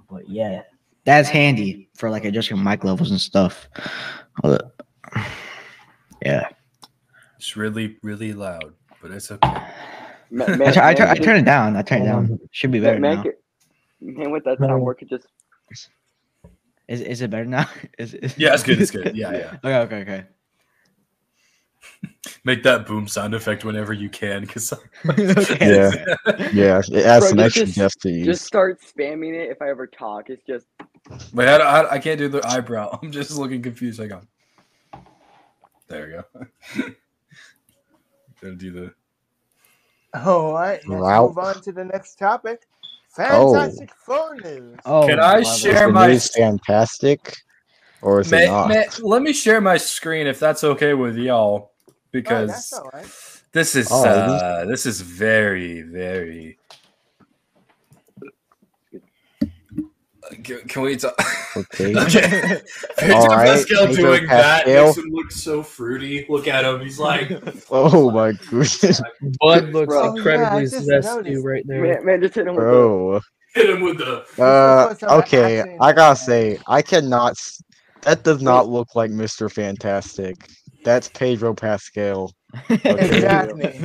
but 0.10 0.30
yeah, 0.30 0.62
that's 1.04 1.30
handy 1.30 1.90
for 1.96 2.12
like 2.12 2.26
adjusting 2.26 2.64
mic 2.64 2.84
levels 2.84 3.10
and 3.12 3.20
stuff. 3.20 3.68
Hold 4.42 4.62
up. 4.62 4.84
Yeah, 6.26 6.48
It's 7.38 7.56
really, 7.56 7.98
really 8.02 8.34
loud, 8.34 8.74
but 9.00 9.12
it's 9.12 9.30
okay. 9.30 9.68
Ma- 10.32 10.46
I, 10.48 10.56
man, 10.56 10.74
tur- 10.74 10.82
I, 10.82 10.94
tur- 10.94 11.08
I 11.08 11.16
turn 11.16 11.38
it 11.38 11.46
down. 11.46 11.76
I 11.76 11.82
turn 11.82 12.02
it 12.02 12.06
down. 12.06 12.40
Should 12.52 12.72
be 12.72 12.80
better 12.80 13.00
man, 13.00 13.18
now. 13.18 13.24
get- 13.24 13.42
man, 14.02 14.32
with 14.32 14.44
that 14.46 14.60
sound 14.60 14.82
work, 14.84 15.02
it 15.02 15.10
just 15.10 15.28
Is 16.88 17.02
is 17.02 17.22
it 17.22 17.30
better 17.30 17.46
now? 17.46 17.68
Is, 17.98 18.14
is 18.16 18.38
Yeah, 18.38 18.54
it's 18.54 18.64
good. 18.64 18.82
It's 18.82 18.92
good. 18.92 19.16
Yeah, 19.18 19.32
yeah. 19.32 19.58
Okay, 19.64 19.78
okay, 19.80 20.02
okay. 20.02 20.26
Make 22.44 22.64
that 22.64 22.86
boom 22.86 23.08
sound 23.08 23.34
effect 23.34 23.64
whenever 23.66 23.94
you 23.94 24.10
can, 24.10 24.42
because 24.42 24.74
Yeah. 25.62 25.92
Yeah, 26.54 26.82
it 26.92 27.06
adds 27.06 27.26
Bro, 27.26 27.30
some 27.30 27.40
extra 27.40 27.66
just- 27.66 27.78
depth 27.78 28.00
to 28.02 28.24
Just 28.24 28.46
start 28.46 28.82
spamming 28.82 29.34
it 29.34 29.50
if 29.52 29.62
I 29.62 29.70
ever 29.70 29.88
talk. 29.88 30.30
It's 30.30 30.44
just 30.46 30.66
Wait, 31.34 31.48
I, 31.48 31.58
I, 31.58 31.92
I 31.94 32.00
can't 32.00 32.18
do 32.18 32.28
the 32.28 32.46
eyebrow. 32.48 32.98
I'm 33.02 33.12
just 33.12 33.32
looking 33.38 33.62
confused. 33.62 34.00
Hang 34.00 34.12
on. 34.12 34.28
There 35.88 36.24
we 36.76 36.82
go. 36.84 36.92
Gonna 38.42 38.56
do 38.56 38.72
the. 38.72 38.94
All 40.24 40.54
right, 40.54 40.80
let's 40.88 41.02
Wow. 41.02 41.28
move 41.28 41.38
on 41.38 41.62
to 41.62 41.72
the 41.72 41.84
next 41.86 42.16
topic. 42.18 42.62
Fantastic 43.16 43.90
Four 44.06 44.36
news. 44.36 44.78
Oh, 44.86 45.08
Can 45.08 45.20
I 45.20 45.36
love 45.36 45.38
it. 45.38 45.42
Is 45.48 45.58
share 45.58 45.90
my- 45.90 46.08
news 46.08 46.30
fantastic, 46.36 47.38
or 48.02 48.22
is 48.22 48.32
it 48.32 48.48
not? 48.48 48.68
may- 48.68 48.88
let 49.00 49.22
me 49.22 49.32
share 49.34 49.62
my 49.62 49.78
screen 49.78 50.28
if 50.28 50.40
that's 50.40 50.64
okay 50.64 50.94
with 50.94 51.16
y'all, 51.18 51.72
Oh, 51.88 51.94
because 52.12 52.50
that's 52.50 52.74
all 52.74 52.90
right. 52.94 53.08
this 53.54 53.76
is 53.76 53.88
Oh, 53.92 54.04
uh, 54.06 54.66
this 54.66 54.86
is 54.86 55.02
very 55.02 55.82
very. 55.82 56.58
Can, 60.44 60.60
can 60.68 60.82
we 60.82 60.96
talk? 60.96 61.16
Okay. 61.58 61.96
okay. 61.98 62.62
Pedro 62.98 63.16
All 63.16 63.28
right, 63.28 63.48
Pascal 63.48 63.88
Pedro 63.88 63.96
doing 63.96 64.28
that 64.28 64.66
Pascal. 64.66 64.86
makes 64.88 64.98
him 64.98 65.06
look 65.12 65.32
so 65.32 65.64
fruity. 65.64 66.26
Look 66.28 66.48
at 66.48 66.66
him. 66.66 66.82
He's 66.82 67.00
like, 67.00 67.32
Oh 67.72 68.12
my 68.12 68.32
goodness, 68.50 69.02
Bud 69.40 69.70
looks 69.70 69.88
Bro. 69.88 70.16
incredibly 70.16 70.48
Oh, 70.48 70.60
yeah, 70.60 71.00
zesty 71.00 71.04
noticed. 71.16 71.46
right 71.46 71.64
there. 71.68 71.82
man, 71.82 72.06
man 72.06 72.22
just 72.22 72.36
hit 72.36 72.48
him 72.48 72.56
with 72.56 72.66
the 72.66 72.70
bro. 72.72 73.20
hit 73.54 73.70
him 73.70 73.82
with 73.82 73.98
the. 74.00 74.44
Uh, 74.44 74.88
put 74.90 75.00
some 75.00 75.10
accent 75.10 75.12
okay, 75.14 75.78
I 75.80 75.94
gotta 75.94 76.16
say, 76.16 76.60
I 76.68 76.82
cannot. 76.82 77.36
That 78.02 78.24
does 78.24 78.42
not 78.42 78.68
look 78.68 78.96
like 78.96 79.12
Mr. 79.12 79.52
Fantastic. 79.52 80.36
That's 80.84 81.10
Pedro 81.10 81.54
Pascal. 81.56 82.32
Exactly. 82.70 83.80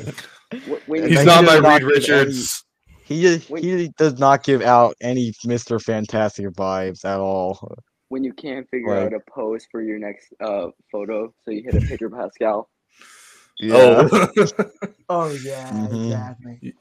He's 0.53 0.67
you, 0.89 1.17
Like, 1.17 1.27
not 1.27 1.45
my 1.45 1.57
Reed 1.75 1.81
give 1.81 1.89
Richards. 1.89 2.65
He 3.11 3.21
just- 3.23 3.51
Wait. 3.51 3.65
he 3.65 3.89
does 3.99 4.19
not 4.21 4.45
give 4.45 4.63
out 4.63 4.95
any 5.01 5.33
Mr. 5.45 5.83
Fantastic 5.83 6.47
vibes 6.51 7.05
at 7.05 7.19
all. 7.19 7.77
when 8.09 8.23
you 8.25 8.33
can't 8.33 8.69
figure 8.71 8.95
Like- 8.95 9.07
out 9.07 9.13
a 9.15 9.31
pose 9.31 9.67
for 9.71 9.83
your 9.83 9.99
next 9.99 10.33
uh 10.41 10.69
photo, 10.91 11.33
so 11.45 11.51
you 11.51 11.63
hit 11.65 11.75
a 11.75 11.81
Pedro 11.87 12.09
Pascal. 12.11 12.69
Yeah. 13.59 14.09
Oh. 14.13 14.29
Oh 15.09 15.31
yeah, 15.43 15.71
Mhm. 15.73 16.07
exactly. 16.07 16.75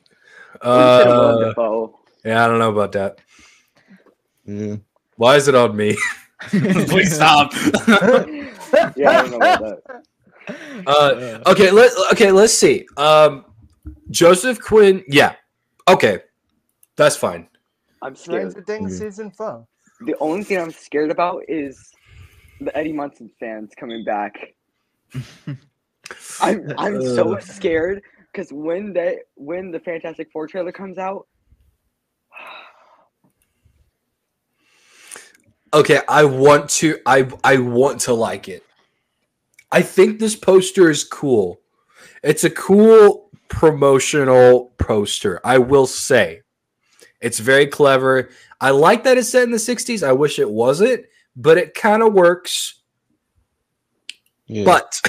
Or 0.64 0.76
you 0.76 0.98
hit 0.98 1.08
a 1.08 1.10
Willem 1.10 1.54
uh, 1.58 1.88
yeah, 2.24 2.44
I 2.46 2.48
don't 2.48 2.60
know 2.60 2.72
about 2.72 2.92
that. 2.94 3.20
yeah. 4.46 4.76
Why 5.18 5.36
is 5.36 5.48
it 5.48 5.56
on 5.56 5.76
me? 5.76 5.96
Please 6.92 7.16
stop. 7.16 7.52
yeah, 8.96 9.10
I 9.10 9.22
don't 9.22 9.32
know 9.32 9.38
about 9.38 9.84
that. 9.86 10.04
uh, 10.88 11.42
okay, 11.52 11.72
let 11.72 11.92
okay, 12.14 12.32
let's 12.32 12.54
see. 12.54 12.86
Um, 12.98 13.46
Joseph 14.12 14.60
Quinn. 14.62 15.04
Yeah. 15.08 15.34
Okay, 15.90 16.20
that's 16.96 17.16
fine. 17.16 17.48
I'm 18.02 18.16
scared. 18.16 18.52
Stranger 18.52 18.66
Things 18.66 18.92
Yeah. 18.92 18.98
Mm-hmm. 18.98 19.06
season 19.06 19.32
four. 19.32 19.68
The 20.06 20.16
only 20.20 20.44
thing 20.44 20.60
I'm 20.60 20.72
scared 20.72 21.12
about 21.12 21.44
is 21.48 21.92
the 22.62 22.76
Eddie 22.78 22.94
Munson 22.94 23.30
fans 23.40 23.72
coming 23.78 24.04
back. 24.06 24.38
I'm 26.42 26.72
I'm 26.78 27.02
so 27.02 27.38
scared 27.40 28.02
because 28.32 28.52
when 28.54 28.94
they 28.94 29.20
when 29.36 29.72
the 29.72 29.80
Fantastic 29.80 30.30
Four 30.32 30.48
trailer 30.48 30.72
comes 30.72 30.98
out, 30.98 31.28
Okay, 35.74 36.02
I 36.08 36.24
want 36.26 36.70
to. 36.82 37.00
I 37.06 37.28
I 37.44 37.58
want 37.58 38.02
to 38.02 38.14
like 38.14 38.48
it. 38.48 38.64
I 39.72 39.82
think 39.84 40.20
this 40.20 40.36
poster 40.36 40.90
is 40.90 41.04
cool. 41.04 41.62
It's 42.24 42.44
a 42.44 42.50
cool 42.50 43.29
promotional 43.50 44.74
poster. 44.78 45.42
I 45.44 45.58
will 45.58 45.88
say, 45.88 46.42
it's 47.22 47.40
very 47.40 47.68
clever. 47.68 48.30
I 48.62 48.70
like 48.72 49.04
that 49.04 49.18
it's 49.18 49.30
set 49.30 49.44
in 49.44 49.52
the 49.52 49.58
'60s. 49.58 50.08
I 50.08 50.14
wish 50.14 50.40
it 50.40 50.50
wasn't, 50.50 51.06
but 51.36 51.58
it 51.58 51.74
kind 51.74 52.02
of 52.04 52.14
works. 52.14 52.82
yeah. 54.48 54.64
But 54.66 55.02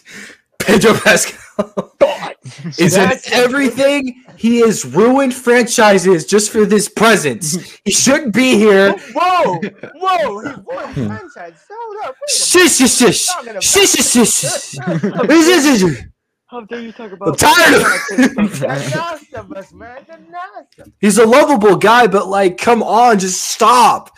Pedro 0.58 0.94
Pascal 0.94 1.94
is 2.78 2.96
in 2.96 3.12
everything. 3.32 4.24
He 4.36 4.60
has 4.60 4.84
ruined 4.84 5.34
franchises 5.34 6.24
just 6.26 6.50
for 6.50 6.64
this 6.64 6.88
presence. 6.88 7.56
He 7.84 7.92
shouldn't 7.92 8.34
be 8.34 8.54
here. 8.56 8.92
Whoa, 9.14 9.60
whoa, 9.94 10.40
he 10.40 10.60
won 10.60 10.92
franchise. 10.94 11.64
Hold 11.70 12.04
up, 12.04 12.14
wait 12.20 12.28
a 12.28 12.32
Shush, 12.32 12.76
shush, 12.76 12.96
shush. 12.98 13.26
Talking 13.26 13.50
about- 13.50 13.62
Shush, 13.62 13.92
shush, 13.94 14.74
shush. 14.76 16.04
How 16.48 16.60
Shush, 16.60 16.70
shush, 16.70 16.76
dare, 16.76 16.80
shush. 16.80 16.80
how 16.80 16.80
dare 16.80 16.80
you 16.82 16.92
talk 16.92 17.12
I'm 17.20 17.30
about? 17.30 17.38
tired 17.38 17.74
of 17.76 17.82
minute. 18.18 18.52
The 18.60 18.92
last 18.96 19.34
of 19.34 19.52
us, 19.52 19.72
man. 19.72 20.04
The 20.08 20.18
last. 20.32 20.90
He's 21.00 21.18
a 21.18 21.26
lovable 21.26 21.76
guy, 21.76 22.06
but 22.06 22.28
like, 22.28 22.58
come 22.58 22.82
on, 22.82 23.18
just 23.18 23.42
stop. 23.42 24.16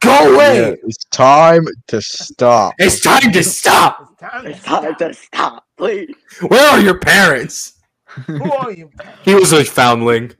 Go 0.00 0.34
away. 0.34 0.70
Yeah, 0.70 0.74
it's 0.84 1.04
time 1.06 1.64
to 1.88 2.00
stop. 2.02 2.74
It's 2.78 3.00
time 3.00 3.32
to 3.32 3.44
stop. 3.44 4.00
It's 4.12 4.20
time 4.20 4.44
to 4.44 4.50
It's 4.50 4.62
time 4.64 4.84
stop. 4.94 4.98
to 4.98 5.14
stop, 5.14 5.66
please. 5.76 6.14
Where 6.48 6.70
are 6.70 6.80
your 6.80 6.98
parents? 7.00 7.80
Who 8.26 8.52
are 8.52 8.72
you? 8.72 8.90
He 9.24 9.34
was 9.34 9.52
a 9.52 9.64
foundling. 9.64 10.32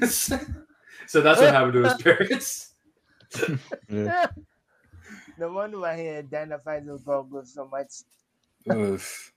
so 0.08 0.38
that's 1.20 1.40
what 1.40 1.52
happened 1.52 1.74
to 1.74 1.84
his 1.84 2.02
parents. 2.02 2.74
Yeah. 3.88 4.28
No 5.38 5.52
wonder 5.52 5.80
why 5.80 5.96
he 5.98 6.08
identifies 6.08 6.84
with 6.86 7.04
Grogu 7.04 7.46
so 7.46 7.66
much. 7.68 7.92
Oof. 8.72 9.33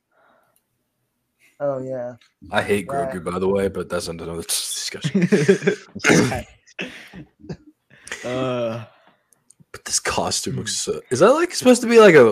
Oh 1.59 1.79
yeah. 1.81 2.13
I 2.51 2.61
hate 2.61 2.85
Yeah. 2.89 3.11
Grogu, 3.11 3.23
by 3.23 3.39
the 3.39 3.47
way, 3.49 3.67
but 3.67 3.89
that's 3.89 4.07
another 4.07 4.41
discussion. 4.43 5.23
uh, 8.25 8.85
But 9.71 9.85
this 9.85 9.99
costume 9.99 10.57
looks 10.57 10.75
so. 10.77 11.01
Is 11.11 11.19
that 11.19 11.31
like 11.31 11.53
supposed 11.53 11.81
to 11.81 11.87
be 11.87 11.99
like 11.99 12.15
a? 12.15 12.27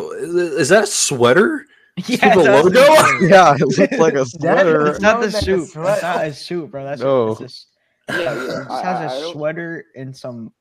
Is 0.57 0.69
that 0.69 0.83
a 0.83 0.87
sweater? 0.87 1.65
yeah, 2.07 2.35
the 2.35 2.43
logo? 2.43 2.69
the- 2.69 3.27
Yeah, 3.29 3.55
it 3.55 3.61
looks 3.61 3.79
like 3.97 4.13
a 4.15 4.25
sweater. 4.25 4.87
It's 4.87 4.99
not 5.01 5.21
the 5.21 5.31
suit. 5.31 5.63
It's 5.63 5.75
not 5.75 6.25
a 6.25 6.33
suit, 6.33 6.69
bro. 6.71 6.83
That's 6.83 7.01
No. 7.01 7.31
it's 7.31 7.39
just, 7.39 7.67
Yeah, 8.09 8.17
yeah. 8.19 8.61
it 8.61 8.67
I, 8.69 8.81
has 8.83 9.11
I, 9.11 9.15
I 9.15 9.17
a 9.29 9.31
sweater 9.31 9.85
and 9.95 10.15
some 10.15 10.51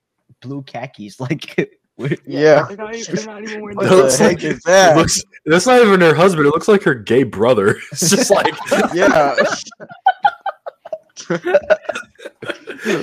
blue 0.41 0.63
khakis. 0.63 1.19
Like, 1.21 1.69
with- 1.97 2.21
Yeah. 2.27 2.65
they're 2.69 2.77
not, 2.77 2.95
even, 2.95 3.15
they're 3.17 3.27
not 3.27 3.43
even 3.43 3.63
wearing 3.63 3.77
the 3.79 3.85
the 3.87 3.97
looks 3.97 4.21
like- 4.21 4.45
is 4.45 4.61
that? 4.63 4.97
looks. 4.97 5.23
That's 5.47 5.67
not 5.67 5.83
even 5.83 6.01
her 6.01 6.15
husband. 6.15 6.47
It 6.47 6.51
looks 6.51 6.69
like 6.69 6.83
her 6.85 6.95
gay 6.95 7.23
brother. 7.23 7.79
It's 7.93 8.11
just 8.11 8.31
like. 8.31 8.55
Yeah. 8.95 9.35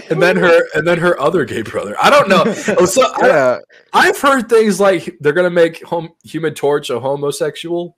and 0.10 0.22
then 0.22 0.36
her 0.38 0.62
and 0.76 0.88
then 0.88 0.98
her 1.00 1.20
other 1.20 1.46
gay 1.46 1.62
brother. 1.62 1.96
I 2.02 2.10
don't 2.10 2.30
know. 2.30 2.44
Oh, 2.80 2.86
So 2.86 3.02
I, 3.22 3.28
Yeah. 3.28 3.58
I've 3.94 4.20
heard 4.20 4.50
things 4.50 4.80
like 4.80 5.18
they're 5.20 5.34
gonna 5.34 5.50
make 5.50 5.84
home, 5.84 6.10
Human 6.24 6.54
Torch 6.54 6.90
a 6.90 7.00
homosexual. 7.00 7.98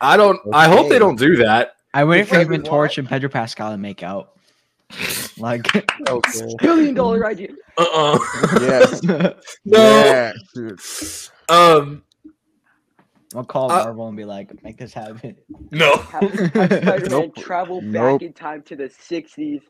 I 0.00 0.16
don't. 0.16 0.38
I 0.52 0.68
hope 0.68 0.88
they 0.88 0.98
don't 0.98 1.18
do 1.18 1.36
that. 1.36 1.76
I 1.92 2.04
waited 2.04 2.24
for 2.28 2.34
Because 2.34 2.44
Human? 2.46 2.62
Torch 2.62 2.98
and 2.98 3.08
Pedro 3.08 3.28
Pascal 3.28 3.70
to 3.70 3.78
make 3.78 4.02
out. 4.02 4.30
Like, 5.38 5.66
Okay. 6.08 6.46
billion 6.60 6.94
dollar 6.94 7.26
idea. 7.26 7.48
Uh. 7.76 7.86
uh 7.92 8.18
Yes. 8.60 9.02
No. 9.64 10.32
Yeah. 10.54 10.72
Um. 11.48 12.02
I'll 13.34 13.44
call 13.44 13.72
Uh, 13.72 13.82
Marvel 13.84 14.06
and 14.08 14.16
be 14.16 14.24
like, 14.24 14.62
make 14.62 14.78
this 14.78 14.94
happen. 14.94 15.36
No. 15.72 15.96
Have, 16.12 16.30
have 16.30 16.48
Spider-Man 16.50 17.08
Nope. 17.10 17.36
travel 17.36 17.80
back 17.80 17.90
Nope. 17.90 18.22
in 18.22 18.32
time 18.32 18.62
to 18.62 18.76
the 18.76 18.84
'60s 18.84 19.62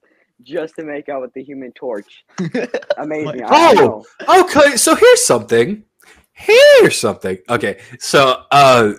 just 0.43 0.75
to 0.77 0.85
make 0.85 1.09
out 1.09 1.23
with 1.23 1.33
the 1.33 1.43
Human 1.43 1.73
Torch. 1.73 2.25
Amazing. 2.99 3.27
Like- 3.41 3.43
I 3.51 3.75
Oh! 3.79 4.05
know. 4.27 4.41
Okay. 4.43 4.77
So 4.77 4.95
here's 4.95 5.25
something. 5.25 5.85
Here's 6.33 6.99
something. 7.01 7.39
Okay. 7.49 7.81
So 7.99 8.43
uh, 8.51 8.95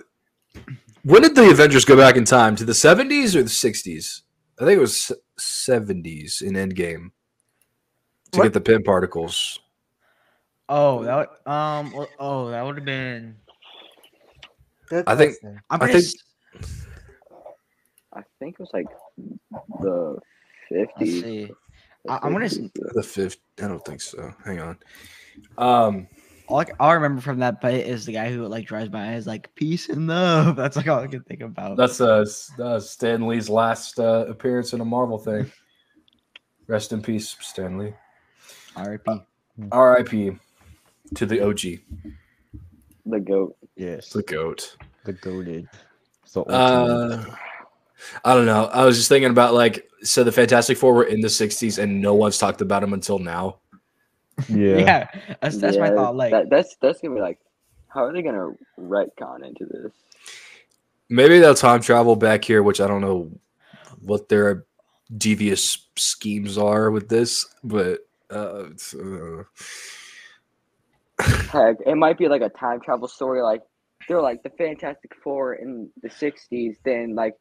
when 1.04 1.22
did 1.22 1.36
the 1.36 1.48
Avengers 1.50 1.84
go 1.84 1.96
back 1.96 2.16
in 2.16 2.24
time? 2.24 2.56
To 2.56 2.64
the 2.64 2.72
70s 2.72 3.36
or 3.36 3.42
the 3.44 3.48
60s? 3.50 4.22
I 4.60 4.64
think 4.64 4.78
it 4.78 4.80
was 4.80 5.12
70s 5.38 6.42
in 6.42 6.54
Endgame 6.54 7.10
to 8.32 8.38
What? 8.38 8.44
get 8.44 8.52
the 8.54 8.60
Pym 8.60 8.82
particles. 8.82 9.60
Oh, 10.68 11.04
that 11.04 11.16
would, 11.46 11.52
um, 11.52 12.06
oh, 12.18 12.50
that 12.50 12.62
would 12.64 12.76
have 12.76 12.84
been. 12.84 13.36
Good 14.88 15.04
I 15.06 15.14
think- 15.16 15.36
I'm 15.70 15.82
I 15.82 15.86
think- 15.92 15.98
s- 15.98 16.86
I 18.12 18.22
think 18.38 18.54
it 18.54 18.60
was 18.60 18.70
like 18.72 18.86
the 19.80 20.18
Let's 20.70 20.90
50s. 21.00 21.50
I- 22.08 22.18
I'm 22.22 22.32
gonna 22.32 22.46
s- 22.46 22.56
50s, 22.56 22.70
yeah. 22.74 22.90
The 22.94 23.02
fifth. 23.02 23.38
I 23.62 23.68
don't 23.68 23.84
think 23.84 24.00
so. 24.00 24.32
Hang 24.44 24.60
on. 24.60 24.78
Um. 25.58 26.08
All 26.48 26.60
I, 26.60 26.66
all 26.78 26.90
I 26.90 26.94
remember 26.94 27.20
from 27.20 27.38
that 27.40 27.60
bit 27.60 27.86
is 27.86 28.06
the 28.06 28.12
guy 28.12 28.30
who 28.32 28.46
like 28.46 28.66
drives 28.66 28.88
by 28.88 29.04
and 29.04 29.16
is 29.16 29.26
like 29.26 29.52
peace 29.54 29.88
and 29.88 30.06
love. 30.06 30.56
That's 30.56 30.76
like 30.76 30.86
all 30.88 31.00
I 31.00 31.06
can 31.06 31.22
think 31.22 31.40
about. 31.40 31.76
That's 31.76 32.00
uh, 32.00 32.20
S- 32.20 32.52
uh 32.58 32.78
Stan 32.80 33.26
Lee's 33.26 33.48
last 33.48 33.98
uh, 33.98 34.26
appearance 34.28 34.72
in 34.72 34.80
a 34.80 34.84
Marvel 34.84 35.18
thing. 35.18 35.50
Rest 36.68 36.92
in 36.92 37.02
peace, 37.02 37.36
Stan 37.40 37.78
Lee. 37.78 37.94
R.I.P. 38.76 39.20
R.I.P. 39.72 40.32
to 41.14 41.26
the 41.26 41.40
OG, 41.46 41.60
The 43.06 43.20
goat. 43.20 43.56
Yes. 43.76 44.10
the 44.10 44.22
goat. 44.22 44.76
The 45.04 45.12
goaded. 45.14 45.68
So. 46.24 46.42
Uh, 46.42 47.24
I 48.24 48.34
don't 48.34 48.46
know. 48.46 48.66
I 48.66 48.84
was 48.84 48.96
just 48.96 49.08
thinking 49.08 49.30
about 49.30 49.54
like 49.54 49.88
so 50.02 50.22
the 50.22 50.32
Fantastic 50.32 50.76
Four 50.76 50.92
were 50.94 51.04
in 51.04 51.20
the 51.20 51.28
'60s 51.28 51.82
and 51.82 52.00
no 52.00 52.14
one's 52.14 52.36
talked 52.38 52.60
about 52.60 52.82
them 52.82 52.92
until 52.92 53.18
now. 53.18 53.58
Yeah. 54.48 54.76
Yeah, 54.78 55.08
that's 55.40 55.58
that's 55.58 55.78
my 55.78 55.90
thought. 55.90 56.16
Like, 56.16 56.32
that, 56.32 56.50
that's 56.50 56.76
that's 56.76 57.00
gonna 57.00 57.14
be 57.14 57.20
like, 57.20 57.38
how 57.88 58.04
are 58.04 58.12
they 58.12 58.22
gonna 58.22 58.52
retcon 58.78 59.46
into 59.46 59.66
this? 59.66 59.92
Maybe 61.08 61.38
they'll 61.38 61.54
time 61.54 61.80
travel 61.80 62.16
back 62.16 62.44
here, 62.44 62.62
which 62.62 62.80
I 62.80 62.86
don't 62.86 63.00
know 63.00 63.30
what 64.02 64.28
their 64.28 64.64
devious 65.16 65.86
schemes 65.96 66.58
are 66.58 66.90
with 66.90 67.08
this, 67.08 67.46
but 67.62 68.00
uh, 68.30 68.64
uh 69.00 69.44
Heck, 71.50 71.76
it 71.86 71.94
might 71.94 72.18
be 72.18 72.28
like 72.28 72.42
a 72.42 72.50
time 72.50 72.80
travel 72.80 73.08
story. 73.08 73.40
Like 73.40 73.62
they're 74.08 74.20
like 74.20 74.42
the 74.42 74.50
Fantastic 74.50 75.12
Four 75.22 75.54
in 75.54 75.88
the 76.02 76.08
'60s. 76.08 76.76
Then 76.84 77.14
like 77.14 77.34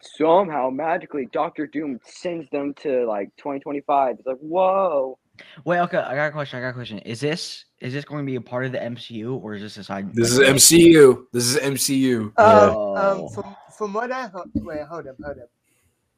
somehow 0.00 0.70
magically 0.70 1.28
Doctor 1.32 1.66
Doom 1.66 2.00
sends 2.04 2.48
them 2.50 2.74
to 2.82 3.06
like 3.06 3.28
2025. 3.36 4.16
It's 4.18 4.26
like 4.26 4.38
whoa. 4.38 5.18
Wait, 5.64 5.78
okay, 5.80 5.98
I 5.98 6.14
got 6.14 6.26
a 6.28 6.30
question. 6.32 6.58
I 6.58 6.62
got 6.62 6.68
a 6.70 6.72
question. 6.74 6.98
Is 7.00 7.20
this 7.20 7.64
is 7.80 7.92
this 7.92 8.04
going 8.04 8.24
to 8.24 8.30
be 8.30 8.36
a 8.36 8.40
part 8.40 8.66
of 8.66 8.72
the 8.72 8.78
MCU 8.78 9.42
or 9.42 9.54
is 9.54 9.62
this 9.62 9.76
a 9.78 9.84
side? 9.84 10.14
this 10.14 10.30
is 10.32 10.38
MCU. 10.38 11.24
This 11.32 11.44
is 11.44 11.56
MCU. 11.56 12.20
Um, 12.20 12.32
Oh. 12.38 12.96
um, 12.96 13.28
from 13.30 13.56
from 13.76 13.92
what 13.94 14.12
I 14.12 14.26
heard, 14.28 14.50
wait, 14.56 14.82
hold 14.82 15.06
up, 15.06 15.16
hold 15.24 15.38
up. 15.38 15.48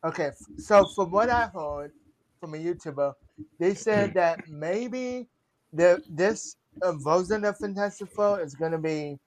Okay, 0.04 0.30
so 0.58 0.84
from 0.96 1.10
what 1.12 1.30
I 1.30 1.46
heard 1.46 1.92
from 2.40 2.54
a 2.54 2.58
YouTuber, 2.58 3.14
they 3.60 3.74
said 3.74 4.14
that 4.14 4.48
maybe 4.48 5.28
the 5.72 6.02
this 6.08 6.56
uh, 6.82 6.92
version 6.92 7.44
of 7.44 7.56
Fantastic 7.58 8.08
Four 8.10 8.40
is 8.40 8.54
gonna 8.56 8.78
be 8.78 9.18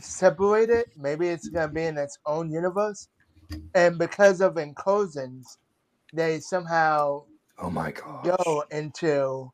separated. 0.00 0.86
Maybe 0.96 1.28
it's 1.28 1.48
gonna 1.48 1.72
be 1.72 1.84
in 1.84 1.96
its 1.96 2.18
own 2.26 2.50
universe, 2.50 3.08
and 3.74 3.98
because 3.98 4.40
of 4.40 4.56
incursions, 4.58 5.58
they 6.12 6.40
somehow 6.40 7.22
Oh 7.60 7.70
my 7.70 7.92
god. 7.92 8.24
go 8.24 8.64
into 8.70 9.50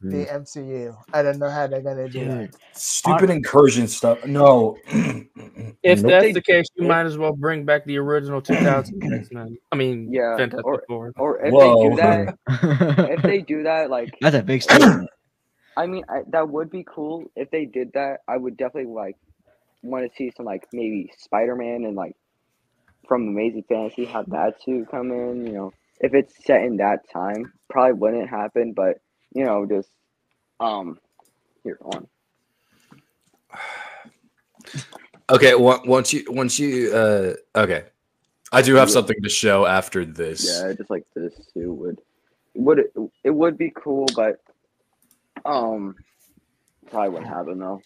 the 0.00 0.26
MCU. 0.26 0.90
Mm. 0.90 0.96
I 1.12 1.22
don't 1.22 1.38
know 1.38 1.50
how 1.50 1.66
they're 1.66 1.82
gonna 1.82 2.08
do 2.08 2.24
that. 2.26 2.50
Dude, 2.52 2.56
Stupid 2.72 3.30
incursion 3.30 3.88
stuff. 3.88 4.24
No. 4.26 4.76
If 5.84 6.02
Nope. 6.02 6.10
that's 6.10 6.34
the 6.34 6.42
case, 6.42 6.66
you 6.74 6.86
might 6.88 7.06
as 7.06 7.16
well 7.16 7.32
bring 7.32 7.64
back 7.64 7.84
the 7.84 7.98
original 7.98 8.42
2000 8.42 9.00
X-Men. 9.12 9.56
I 9.70 9.76
mean, 9.76 10.12
Yeah, 10.12 10.36
Fantastic 10.36 10.66
or- 10.66 10.82
Four. 10.88 11.12
Or 11.16 11.44
if 11.44 11.52
Whoa. 11.52 11.82
they 11.82 11.88
do 11.90 11.96
that, 11.96 12.38
if 13.10 13.22
they 13.22 13.40
do 13.42 13.62
that, 13.62 13.88
like 13.88 14.16
that's 14.20 14.34
a 14.36 14.42
big 14.42 14.62
statement. 14.62 15.08
I 15.76 15.86
mean, 15.86 16.04
I, 16.08 16.22
that 16.30 16.48
would 16.48 16.68
be 16.70 16.84
cool 16.86 17.30
if 17.36 17.50
they 17.52 17.64
did 17.64 17.92
that. 17.94 18.18
I 18.26 18.36
would 18.36 18.56
definitely 18.56 18.92
like 18.92 19.16
want 19.82 20.10
to 20.10 20.16
see 20.16 20.32
some 20.36 20.44
like 20.46 20.64
maybe 20.72 21.12
Spider 21.16 21.54
Man 21.54 21.84
and 21.84 21.94
like 21.94 22.16
from 23.06 23.28
Amazing 23.28 23.64
Fantasy 23.68 24.04
have 24.06 24.28
that 24.30 24.60
too 24.62 24.84
come 24.90 25.12
in. 25.12 25.46
You 25.46 25.52
know, 25.52 25.72
if 26.00 26.14
it's 26.14 26.44
set 26.44 26.62
in 26.62 26.76
that 26.78 27.08
time, 27.10 27.52
probably 27.68 27.92
wouldn't 27.94 28.28
happen. 28.28 28.72
But 28.72 29.00
you 29.34 29.44
know, 29.44 29.66
just 29.66 29.90
um, 30.60 30.98
here 31.62 31.78
on. 31.82 32.06
Okay, 35.30 35.54
once 35.54 36.10
you 36.14 36.24
once 36.28 36.58
you 36.58 36.90
uh 36.90 37.34
okay. 37.54 37.84
I 38.50 38.62
do 38.62 38.74
have 38.76 38.90
something 38.90 39.20
to 39.22 39.28
show 39.28 39.66
after 39.66 40.06
this. 40.06 40.46
Yeah, 40.46 40.72
just 40.72 40.88
like 40.88 41.04
this 41.14 41.34
too 41.52 41.74
would 41.74 42.00
would 42.54 42.78
it, 42.78 42.92
it 43.24 43.30
would 43.30 43.58
be 43.58 43.70
cool, 43.76 44.06
but 44.16 44.40
um, 45.44 45.96
probably 46.90 47.10
wouldn't 47.10 47.28
happen 47.28 47.58
though. 47.58 47.82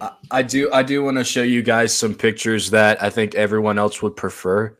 I- 0.00 0.12
I 0.30 0.42
do 0.42 0.70
I 0.72 0.82
do 0.82 1.02
want 1.02 1.16
to 1.16 1.24
show 1.24 1.42
you 1.42 1.62
guys 1.62 1.96
some 1.96 2.14
pictures 2.14 2.70
that 2.70 3.02
I 3.02 3.08
think 3.08 3.34
everyone 3.34 3.78
else 3.78 4.02
would 4.02 4.14
prefer. 4.14 4.76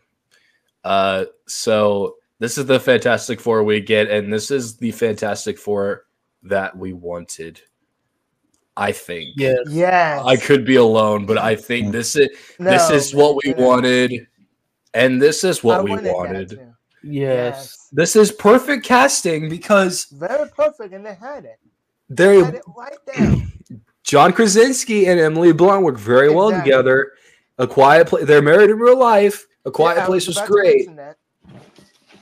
Uh 0.85 1.25
so 1.47 2.17
this 2.39 2.59
is 2.59 2.67
the 2.67 2.81
Fantastic 2.81 3.41
Four 3.41 3.65
we 3.65 3.81
get, 3.81 4.11
and 4.11 4.33
this 4.33 4.51
is 4.51 4.77
the 4.77 4.93
Fantastic 4.93 5.59
Four 5.59 6.05
that 6.43 6.77
we 6.77 6.93
wanted. 6.93 7.61
I 8.77 8.93
think. 8.93 9.35
Yes. 9.37 9.59
Yes. 9.69 10.23
I 10.25 10.37
could 10.37 10.65
be 10.65 10.77
alone, 10.77 11.27
but 11.27 11.39
I 11.39 11.55
think 11.55 11.93
this 11.93 12.17
is 12.17 12.29
this 12.59 12.91
is 12.91 13.15
what 13.15 13.37
we 13.37 13.53
no, 13.53 13.59
no. 13.59 13.67
wanted, 13.67 14.27
and 14.93 15.23
this 15.23 15.45
is 15.45 15.59
I 15.65 15.69
what 15.69 15.85
we 15.85 15.91
wanted 15.93 16.13
wanted. 16.13 16.75
Yes. 17.05 17.89
This 17.93 18.17
is 18.17 18.33
perfect 18.33 18.85
casting 18.85 19.49
because 19.49 20.07
Very 20.07 20.49
perfect, 20.51 20.93
and 20.93 21.07
they 21.07 21.15
had 21.15 21.45
it. 21.45 21.61
they 22.09 22.43
Had 22.43 22.55
it 22.57 22.63
right 22.77 22.99
there. 23.07 23.37
John 24.03 24.33
Krasinski 24.33 25.07
and 25.07 25.21
Emily 25.21 25.53
Blunt 25.53 25.83
work 25.83 25.99
very 25.99 26.31
well 26.31 26.51
together. 26.51 27.13
A 27.59 27.67
Quiet 27.67 28.09
Place. 28.09 28.27
They're 28.27 28.43
married 28.43 28.71
in 28.71 28.79
real 28.79 28.99
life. 28.99 29.47
A 29.65 29.71
Quiet 29.71 29.97
Yeah, 29.97 30.07
Place 30.07 30.27
was 30.27 30.37
about 30.37 30.47
to 30.47 30.53
great, 30.53 30.89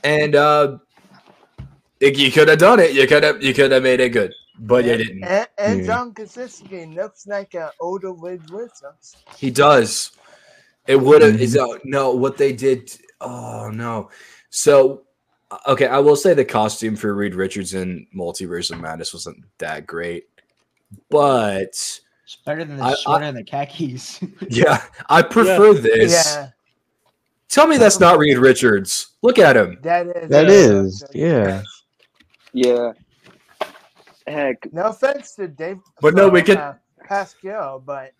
and 0.03 0.35
uh, 0.35 0.77
it- 1.99 2.17
you 2.17 2.31
could 2.31 2.47
have 2.47 2.59
done 2.59 2.79
it. 2.79 2.93
You 2.93 3.05
could 3.07 3.23
have. 3.23 3.43
You 3.43 3.53
could 3.53 3.71
have 3.71 3.83
made 3.83 3.99
it 3.99 4.09
good, 4.09 4.33
but 4.59 4.85
you 4.85 4.97
didn't. 4.97 5.23
And, 5.23 5.47
and 5.57 5.79
Yeah. 5.81 5.85
John 5.85 6.13
Krasinski 6.13 6.85
looks 6.87 7.27
like 7.27 7.53
an 7.55 7.69
older 7.81 8.13
Reed 8.13 8.49
Richards. 8.49 9.17
He 9.37 9.51
does. 9.51 10.11
It 10.87 10.95
would 10.95 11.21
have. 11.21 11.35
Mhm. 11.35 11.39
Is 11.39 11.57
uh, 11.57 11.65
no 11.83 12.11
what 12.13 12.37
they 12.37 12.53
did. 12.53 12.95
Oh 13.21 13.69
no. 13.73 14.09
So 14.49 15.03
okay, 15.67 15.87
I 15.87 15.99
will 15.99 16.15
say 16.15 16.33
the 16.33 16.45
costume 16.45 16.95
for 16.95 17.13
Reed 17.13 17.35
Richards 17.35 17.73
in 17.73 18.07
Multiverse 18.15 18.71
of 18.71 18.79
Madness 18.79 19.13
wasn't 19.13 19.43
that 19.59 19.85
great, 19.85 20.27
but 21.09 21.69
It's 22.25 22.37
better 22.45 22.63
than 22.65 22.77
the 22.77 22.83
I- 22.83 22.91
I- 22.91 22.95
sweater 22.95 23.25
and 23.25 23.37
the 23.37 23.43
khakis. 23.43 24.19
yeah, 24.49 24.81
I 25.09 25.21
prefer 25.35 25.73
this. 25.73 26.11
Yeah, 26.35 26.49
Tell 27.53 27.67
me 27.67 27.77
that's 27.77 27.99
not 27.99 28.17
Reed 28.17 28.39
Richards. 28.39 29.09
Look 29.21 29.37
at 29.37 29.55
him. 29.55 29.77
that 29.83 30.07
is. 30.07 30.29
That 30.29 30.47
uh, 30.47 30.51
is, 30.51 31.03
yeah. 31.13 31.61
Yeah. 32.51 32.93
Heck, 34.25 34.73
No 34.73 34.85
offense 34.85 35.35
to 35.35 35.47
Dave. 35.47 35.77
But 36.01 36.15
no, 36.15 36.29
we 36.29 36.39
from, 36.39 36.45
could- 36.47 36.57
uh, 36.57 36.73
Pascal, 37.05 37.79
but 37.79 38.11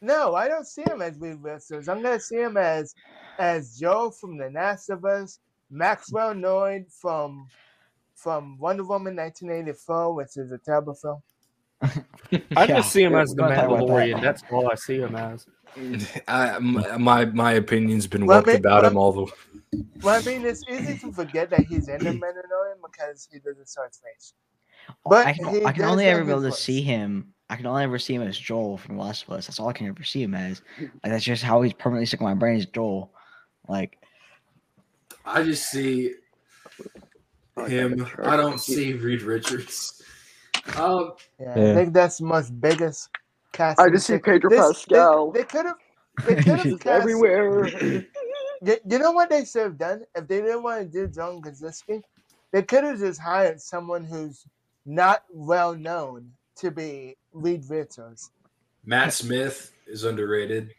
no, 0.00 0.34
I 0.34 0.48
don't 0.48 0.66
see 0.66 0.82
him 0.82 1.00
as 1.00 1.16
Reed 1.20 1.38
Richards. 1.40 1.88
I'm 1.88 2.02
gonna 2.02 2.18
see 2.18 2.40
him 2.40 2.56
as 2.56 2.92
as 3.38 3.78
Joe 3.78 4.10
from 4.10 4.36
The 4.36 4.50
Last 4.50 4.90
of 4.90 5.04
Us, 5.04 5.38
Maxwell 5.70 6.32
Lord 6.32 6.86
from 6.90 7.46
from 8.16 8.58
Wonder 8.58 8.82
Woman 8.82 9.14
1984, 9.14 10.12
which 10.14 10.36
is 10.36 10.50
a 10.50 10.58
terrible 10.58 10.94
film. 10.94 11.22
I 12.56 12.64
Yeah, 12.64 12.66
just 12.66 12.90
see 12.90 13.04
him 13.04 13.14
as 13.14 13.30
the 13.30 13.36
gonna 13.42 13.54
talk 13.54 13.66
about 13.66 13.76
that. 13.78 13.84
Mandalorian. 13.86 14.20
That's 14.20 14.42
all 14.50 14.68
I 14.68 14.74
see 14.74 14.96
him 14.98 15.14
as. 15.14 15.46
I, 16.28 16.56
m- 16.56 16.84
my 17.02 17.24
my 17.26 17.52
opinion's 17.52 18.06
been 18.06 18.26
Well, 18.26 18.38
worked 18.38 18.48
I 18.48 18.52
mean- 18.52 18.60
about 18.60 18.84
him 18.84 18.94
well- 18.94 19.04
all 19.04 19.12
the. 19.26 19.32
Well, 20.02 20.20
I 20.20 20.22
mean, 20.26 20.44
it's 20.44 20.62
easy 20.68 20.98
to 20.98 21.12
forget 21.12 21.48
that 21.48 21.60
he's 21.60 21.88
in 21.88 21.98
the 22.04 22.10
Mandalorian 22.10 22.76
because 22.84 23.26
he 23.32 23.38
doesn't 23.38 23.66
show 23.74 23.82
his 23.86 23.98
face. 24.04 24.34
But 25.06 25.26
I 25.26 25.32
can, 25.32 25.64
I 25.66 25.72
can 25.72 25.84
only 25.84 26.04
ever 26.04 26.22
be 26.24 26.30
able 26.30 26.42
his 26.42 26.56
to 26.56 26.60
see 26.60 26.82
him. 26.82 27.32
I 27.48 27.56
can 27.56 27.64
only 27.66 27.82
ever 27.84 27.98
see 27.98 28.14
him 28.14 28.20
as 28.22 28.36
Joel 28.36 28.76
from 28.76 28.96
The 28.96 29.02
Last 29.02 29.22
of 29.22 29.30
Us. 29.30 29.46
That's 29.46 29.58
all 29.58 29.68
I 29.68 29.72
can 29.72 29.86
ever 29.86 30.02
see 30.04 30.22
him 30.22 30.34
as. 30.34 30.60
Like 30.78 30.90
that's 31.04 31.24
just 31.24 31.42
how 31.42 31.62
he's 31.62 31.72
permanently 31.72 32.04
stuck 32.04 32.20
in 32.20 32.26
my 32.26 32.34
brain 32.34 32.56
is 32.58 32.66
Joel. 32.66 33.12
Like 33.66 33.96
I 35.24 35.42
just 35.42 35.70
see 35.70 36.14
him. 37.66 38.06
I 38.22 38.36
don't 38.36 38.60
see 38.60 38.92
Reed 38.92 39.22
Richards. 39.22 40.02
Um, 40.76 41.12
Yeah, 41.40 41.58
Yeah. 41.58 41.70
I 41.72 41.74
think 41.74 41.94
that's 41.94 42.18
the 42.18 42.24
most 42.26 42.60
biggest 42.60 43.08
cast. 43.52 43.80
I 43.80 43.90
just 43.90 44.06
see 44.06 44.18
Pedro 44.18 44.50
Pascal. 44.50 45.30
They, 45.30 45.44
could 45.44 45.66
have. 45.66 45.76
They 46.26 46.34
could 46.36 46.58
have 46.58 46.80
cast 46.80 46.86
everywhere. 46.86 48.04
You, 48.64 48.76
you 48.88 48.98
know 49.00 49.10
what 49.10 49.28
they 49.28 49.44
should 49.44 49.62
have 49.62 49.76
done 49.78 50.04
if 50.14 50.28
they 50.28 50.40
didn't 50.40 50.62
want 50.62 50.82
to 50.82 50.88
do 50.88 51.12
John 51.12 51.42
Krasinski? 51.42 52.00
They 52.52 52.62
could 52.62 52.84
have 52.84 53.00
just 53.00 53.20
hired 53.20 53.60
someone 53.60 54.04
who's 54.04 54.46
not 54.86 55.24
well 55.32 55.74
known 55.74 56.30
to 56.58 56.70
be 56.70 57.16
Reed 57.32 57.64
Richards. 57.68 58.30
Matt 58.84 59.14
Smith 59.14 59.72
is 59.88 60.04
underrated. 60.04 60.70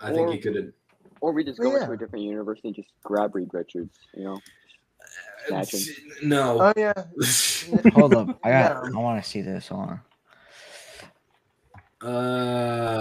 I 0.00 0.12
think 0.12 0.30
he 0.30 0.38
could 0.38 0.56
have. 0.56 0.72
or 1.20 1.30
we 1.32 1.44
just 1.44 1.60
go 1.60 1.70
Yeah. 1.70 1.82
into 1.82 1.92
a 1.92 1.96
different 1.96 2.24
universe 2.24 2.58
and 2.64 2.74
just 2.74 2.88
grab 3.04 3.36
Reed 3.36 3.50
Richards, 3.52 3.96
you 4.14 4.24
know? 4.24 4.40
Imagine. 5.48 5.80
Uh, 5.80 6.14
no. 6.24 6.58
Oh 6.60 6.72
yeah, 6.76 6.92
hold 7.92 8.14
up, 8.14 8.36
I 8.42 8.50
got. 8.50 8.90
No. 8.90 8.98
I 8.98 9.02
want 9.02 9.22
to 9.22 9.28
see 9.30 9.42
this. 9.42 9.68
Hold 9.68 9.90
on. 9.90 10.00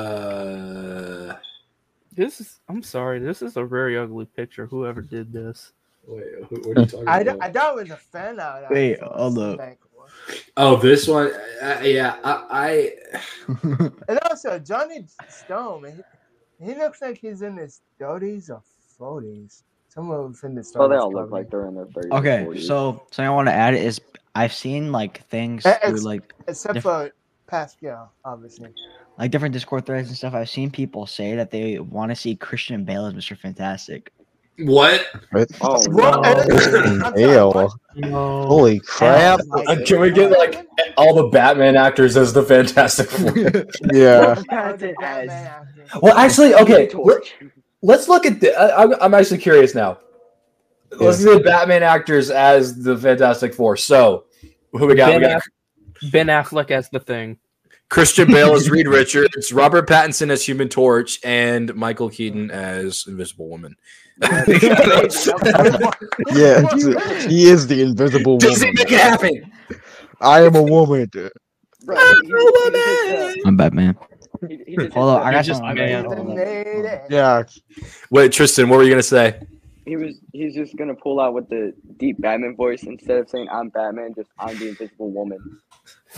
Uh, 0.06 1.36
This 2.16 2.40
is. 2.42 2.60
I'm 2.70 2.82
sorry. 2.84 3.20
This 3.20 3.42
is 3.42 3.58
a 3.58 3.64
very 3.64 3.98
ugly 3.98 4.26
picture. 4.26 4.66
Whoever 4.68 5.02
did 5.02 5.32
this. 5.34 5.74
wait, 6.08 6.24
who, 6.50 6.56
what 6.62 6.78
are 6.78 6.82
you 6.82 6.88
talking 6.88 7.08
I, 7.08 7.20
about? 7.22 7.38
I 7.44 7.52
thought 7.52 7.72
it 7.78 7.82
was 7.82 7.90
a 7.92 7.98
fan 7.98 8.40
out. 8.40 8.70
Wait, 8.72 9.00
hold 9.02 9.38
up. 9.40 9.60
oh, 10.58 10.78
this 10.78 11.08
one. 11.08 11.32
Uh, 11.62 11.80
yeah, 11.84 12.16
I, 12.24 12.46
I. 12.50 12.94
And 14.08 14.20
also 14.30 14.60
Johnny 14.60 15.06
Storm, 15.28 15.86
he, 15.86 16.66
he 16.66 16.74
looks 16.76 17.02
like 17.02 17.18
he's 17.18 17.42
in 17.42 17.58
his 17.58 17.82
thirties 18.00 18.50
or 18.50 18.62
forties. 18.98 19.64
Somewhere 19.90 20.22
within 20.24 20.56
the 20.56 20.62
Well, 20.62 20.64
thirties. 20.64 20.76
Oh, 20.80 20.88
they 20.90 20.96
all 20.98 21.12
look 21.12 21.32
like 21.32 21.50
they're 21.50 21.68
in 21.68 21.76
their 21.76 21.86
30s. 21.86 22.12
okay, 22.20 22.46
40s. 22.50 22.68
so 22.68 23.02
something 23.12 23.26
I 23.26 23.30
want 23.30 23.48
to 23.48 23.54
add 23.54 23.74
is 23.76 24.00
I've 24.36 24.54
seen 24.54 24.92
like 24.92 25.24
things 25.28 25.66
Eh, 25.66 25.78
through 25.90 26.00
like 26.02 26.34
except 26.48 26.74
diff- 26.76 26.84
for 26.84 27.12
Pascal, 27.48 28.12
obviously. 28.24 28.74
like 29.18 29.32
different 29.32 29.54
Discord 29.54 29.86
threads 29.86 30.08
and 30.10 30.18
stuff. 30.18 30.34
I've 30.34 30.50
seen 30.50 30.72
people 30.72 31.06
say 31.06 31.36
that 31.36 31.52
they 31.52 31.80
want 31.80 32.10
to 32.12 32.16
see 32.16 32.36
Christian 32.36 32.84
Bale 32.84 33.06
as 33.06 33.14
Mr. 33.14 33.38
Fantastic. 33.38 34.12
What? 34.60 35.06
Oh 35.62 35.78
What? 35.90 36.22
no. 36.22 36.56
I'm 36.56 36.60
sorry, 37.02 37.22
Ew. 37.22 37.48
what? 37.50 37.72
No. 37.96 38.46
Holy 38.48 38.80
crap. 38.80 39.40
Uh, 39.54 39.76
Can 39.86 40.00
we 40.00 40.12
get 40.12 40.32
like 40.32 40.66
all 40.98 41.14
the 41.14 41.28
Batman 41.28 41.76
actors 41.76 42.16
as 42.16 42.32
the 42.34 42.42
Fantastic 42.44 43.10
Four? 43.10 43.32
Yeah. 43.94 44.42
As 44.50 44.82
it 44.82 44.96
Batman 45.00 45.30
has. 45.30 45.30
actor. 45.30 46.00
well, 46.02 46.18
actually, 46.18 46.54
okay. 46.56 46.90
Let's 47.82 48.08
look 48.08 48.26
at 48.26 48.40
the. 48.40 48.58
I, 48.58 48.84
I'm, 48.84 48.94
I'm 49.02 49.14
actually 49.14 49.40
curious 49.40 49.76
now. 49.76 50.00
Let's 51.00 51.18
see 51.18 51.26
the 51.26 51.42
Batman 51.42 51.84
actors 51.84 52.30
as 52.30 52.82
the 52.82 52.98
Fantastic 52.98 53.54
Four. 53.54 53.76
So, 53.76 54.24
who 54.72 54.88
we 54.88 54.96
got? 54.96 55.08
Ben, 55.12 55.22
We 55.22 55.28
got 55.28 55.36
Aff- 55.38 55.48
ben 56.12 56.28
Affleck 56.28 56.72
as 56.72 56.90
the 56.90 57.00
thing. 57.00 57.38
Christian 57.90 58.28
Bale 58.32 58.54
as 58.54 58.70
Reed 58.70 58.88
Richards, 59.00 59.54
Robert 59.54 59.88
Pattinson 59.88 60.30
as 60.32 60.44
Human 60.46 60.70
Torch, 60.70 61.20
and 61.24 61.74
Michael 61.76 62.10
Keaton 62.10 62.50
as 62.52 63.06
Invisible 63.08 63.48
Woman. 63.48 63.76
Yeah, 66.34 66.62
he 67.28 67.50
is 67.50 67.68
the 67.68 67.82
invisible 67.82 68.38
Disney, 68.38 68.68
woman. 68.68 68.76
make 68.78 68.92
it 68.92 69.00
happen. 69.00 69.52
I 70.22 70.42
am 70.44 70.56
a 70.56 70.64
woman. 70.64 71.10
Bro, 71.84 71.96
he, 71.98 72.04
he, 72.04 72.28
he 72.28 72.72
just, 72.72 73.40
I'm 73.46 73.58
Batman. 73.58 73.98
he, 74.48 74.60
he 74.66 74.76
Hold 74.76 74.96
on, 75.18 75.22
I 75.22 75.26
You're 75.26 75.32
got 75.34 75.46
just 75.46 75.60
something. 75.60 75.76
man. 75.76 76.06
Hold 76.06 76.20
on. 76.20 76.36
Made 76.36 76.86
it. 76.86 77.02
Yeah. 77.10 77.44
Wait, 78.10 78.32
Trystan, 78.32 78.70
what 78.70 78.78
were 78.78 78.84
you 78.84 78.90
gonna 78.90 79.04
say? 79.04 79.40
he 79.86 79.96
was 79.98 80.16
he's 80.34 80.56
just 80.56 80.76
gonna 80.78 80.96
pull 80.96 81.20
out 81.20 81.34
with 81.36 81.48
the 81.50 81.72
deep 82.00 82.20
Batman 82.20 82.56
voice 82.56 82.84
instead 82.84 83.18
of 83.20 83.30
saying 83.30 83.48
I'm 83.52 83.70
Batman, 83.70 84.14
just 84.16 84.30
I'm 84.40 84.58
the 84.58 84.70
Invisible 84.70 85.12
Woman. 85.12 85.60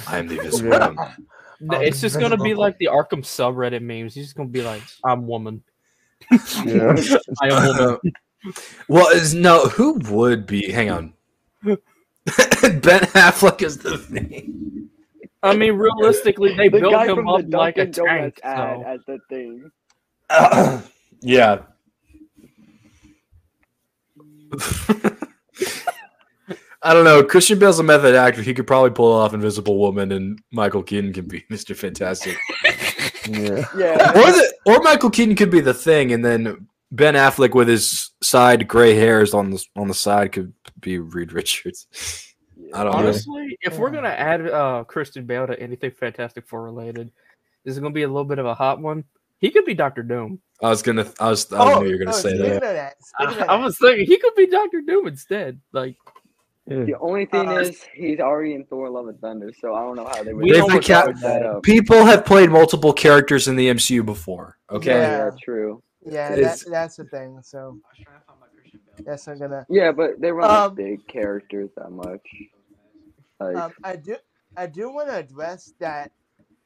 I 0.07 0.17
am 0.19 0.27
the 0.27 0.37
Invisible 0.37 0.69
Yeah. 0.69 0.87
Woman. 0.89 1.27
No, 1.59 1.79
It's 1.79 2.01
just 2.01 2.19
gonna 2.19 2.37
be 2.37 2.53
like 2.53 2.77
the 2.77 2.89
Arkham 2.91 3.23
subreddit 3.23 3.81
memes. 3.81 4.13
He's 4.13 4.25
just 4.25 4.35
gonna 4.35 4.49
be 4.49 4.61
like, 4.61 4.83
"I'm 5.03 5.25
woman. 5.27 5.63
Yeah. 6.65 6.95
I 7.41 7.47
am 7.47 7.77
woman." 7.77 7.97
Uh, 8.45 8.51
well, 8.87 9.07
is 9.09 9.33
no. 9.33 9.65
Who 9.69 9.93
would 10.11 10.45
be? 10.45 10.71
Hang 10.71 10.91
on. 10.91 11.13
ben 11.63 11.77
Affleck 13.15 13.61
is 13.61 13.79
the 13.79 13.97
thing. 13.97 14.89
I 15.43 15.55
mean, 15.55 15.73
realistically, 15.73 16.55
they 16.55 16.69
the 16.69 16.79
built 16.79 17.07
him 17.07 17.27
up 17.27 17.41
like 17.49 17.77
a 17.77 17.85
Dunkin' 17.85 18.05
Donuts 18.05 18.41
tank. 18.41 18.43
ad 18.43 18.77
So. 18.77 18.83
as 18.85 18.99
the 19.07 19.19
thing. 19.29 19.71
yeah. 21.21 21.61
I 26.83 26.93
don't 26.93 27.03
know. 27.03 27.23
Christian 27.23 27.57
Bale's 27.57 27.79
a 27.79 27.83
method 27.83 28.15
actor. 28.15 28.41
He 28.41 28.53
could 28.53 28.67
probably 28.67 28.91
pull 28.91 29.11
off 29.11 29.33
Invisible 29.33 29.79
Woman, 29.79 30.11
and 30.11 30.39
Michael 30.51 30.83
Keaton 30.83 31.13
can 31.13 31.27
be 31.27 31.41
Mr. 31.51 31.75
Fantastic. 31.75 32.37
Yeah. 33.27 33.65
Yeah. 33.75 34.11
or 34.11 34.31
the 34.31 34.53
or 34.65 34.79
Michael 34.81 35.09
Keaton 35.09 35.35
could 35.35 35.51
be 35.51 35.59
the 35.59 35.73
thing, 35.73 36.13
and 36.13 36.23
then 36.23 36.67
Ben 36.91 37.15
Affleck 37.15 37.53
with 37.53 37.67
his 37.67 38.11
side 38.21 38.67
gray 38.67 38.93
hairs 38.93 39.33
on 39.33 39.51
the 39.51 39.65
on 39.75 39.87
the 39.87 39.93
side 39.93 40.31
could 40.31 40.53
be 40.79 40.99
Reed 40.99 41.33
Richards. 41.33 41.87
I 42.73 42.83
don't 42.83 42.93
know. 42.93 42.99
Honestly, 42.99 43.57
if 43.61 43.77
we're 43.77 43.91
gonna 43.91 44.09
add 44.09 44.47
uh 44.47 44.83
Christian 44.85 45.25
Bale 45.25 45.47
to 45.47 45.59
anything 45.59 45.91
Fantastic 45.91 46.47
Four 46.47 46.63
related, 46.63 47.11
this 47.65 47.73
is 47.73 47.79
gonna 47.79 47.93
be 47.93 48.03
a 48.03 48.07
little 48.07 48.25
bit 48.25 48.39
of 48.39 48.45
a 48.45 48.53
hot 48.53 48.79
one. 48.79 49.03
He 49.39 49.51
could 49.51 49.65
be 49.65 49.73
Doctor 49.73 50.03
Doom. 50.03 50.41
I 50.61 50.69
was 50.69 50.81
gonna. 50.81 51.11
I 51.19 51.29
was. 51.29 51.51
I 51.53 51.79
knew 51.79 51.87
you 51.87 51.97
were 51.97 52.05
gonna 52.05 52.13
say 52.13 52.29
Oh, 52.29 52.37
speaking 52.37 52.49
that. 52.53 52.61
That 52.61 52.95
speaking 52.99 53.43
of 53.43 53.49
I, 53.49 53.57
that, 53.57 53.63
was 53.63 53.77
thinking 53.77 54.05
he 54.07 54.17
could 54.17 54.35
be 54.35 54.47
Doctor 54.47 54.81
Doom 54.81 55.07
instead. 55.07 55.61
Like, 55.71 55.97
The 56.67 56.97
only 56.99 57.25
thing 57.25 57.47
Uh, 57.47 57.59
is, 57.59 57.81
he's 57.93 58.19
already 58.19 58.53
in 58.53 58.65
Thor: 58.65 58.89
Love 58.89 59.07
and 59.07 59.19
Thunder, 59.21 59.53
so 59.57 59.73
I 59.73 59.81
don't 59.81 59.95
know 59.95 60.05
how 60.05 60.21
they 60.21 60.33
would. 60.33 60.43
We 60.43 60.51
They've 60.51 60.67
know 60.67 60.79
ca- 60.81 61.11
that 61.21 61.45
up. 61.45 61.63
People 61.63 62.03
have 62.03 62.25
played 62.25 62.49
multiple 62.49 62.91
characters 62.91 63.47
in 63.47 63.55
the 63.55 63.69
MCU 63.69 64.05
before. 64.05 64.57
Okay. 64.69 64.91
Yeah. 64.91 65.25
Yeah, 65.25 65.29
true. 65.41 65.81
yeah, 66.05 66.35
that, 66.35 66.63
that's 66.69 66.97
the 66.97 67.05
thing. 67.05 67.39
So 67.41 67.79
that's 69.05 69.27
not 69.27 69.39
gonna. 69.39 69.65
Yeah, 69.69 69.93
but 69.93 70.19
they 70.19 70.33
weren't 70.33 70.45
Um, 70.51 70.75
big 70.75 71.07
characters 71.07 71.69
that 71.77 71.89
much. 71.91 72.27
Like, 73.39 73.55
Um, 73.55 73.71
I 73.83 73.95
do, 73.95 74.17
I 74.57 74.65
do 74.67 74.89
want 74.91 75.07
to 75.07 75.15
address 75.15 75.73
that 75.79 76.11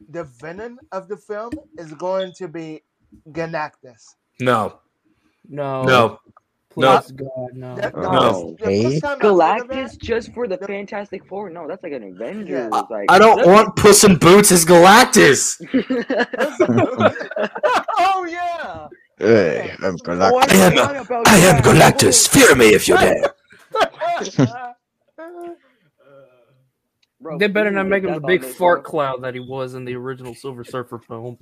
the 0.09 0.23
villain 0.23 0.79
of 0.91 1.09
the 1.09 1.17
film 1.17 1.51
is 1.77 1.93
going 1.93 2.31
to 2.37 2.47
be 2.47 2.81
Galactus. 3.29 4.15
No. 4.39 4.79
no, 5.47 5.83
No. 5.83 6.19
Please, 6.73 7.11
no. 7.13 7.25
God, 7.25 7.49
no. 7.53 7.75
That- 7.75 7.93
Oh, 7.95 8.01
No. 8.11 8.51
the 8.51 8.57
first 8.57 8.63
okay. 8.63 8.99
time 8.99 9.17
I 9.21 9.23
heard 9.23 9.61
of 9.61 9.67
Galactus 9.69 9.97
just 9.99 10.33
for 10.33 10.47
the 10.47 10.57
Fantastic 10.57 11.25
Four? 11.27 11.49
No, 11.49 11.67
that's 11.67 11.83
like 11.83 11.93
an 11.93 12.03
Avengers. 12.03 12.69
Yeah. 12.71 12.81
Like 12.89 13.05
I 13.09 13.19
don't 13.19 13.45
want 13.47 13.75
Puss 13.75 14.03
in 14.03 14.17
Boots 14.17 14.51
as 14.51 14.65
Galactus. 14.65 15.61
oh 17.99 18.25
yeah. 18.29 18.87
Hey, 19.17 19.71
I'm 19.83 19.95
Oh, 19.95 19.97
Galactus. 19.97 20.51
I 20.51 20.55
am- 20.55 20.77
I 21.27 21.37
am. 21.37 21.61
Galactus. 21.63 22.27
Fear 22.27 22.55
me 22.55 22.73
if 22.73 22.87
you 22.87 22.97
dare. 22.97 23.33
Bro, 27.19 27.37
They 27.37 27.47
better 27.47 27.69
not 27.69 27.87
make 27.87 28.03
him 28.03 28.13
the 28.13 28.19
big 28.19 28.43
fart 28.43 28.79
one. 28.79 28.83
cloud 28.83 29.21
that 29.21 29.35
he 29.35 29.39
was 29.39 29.75
in 29.75 29.85
the 29.85 29.93
original 29.95 30.33
Silver 30.33 30.63
Surfer 30.63 30.97
film. 30.97 31.37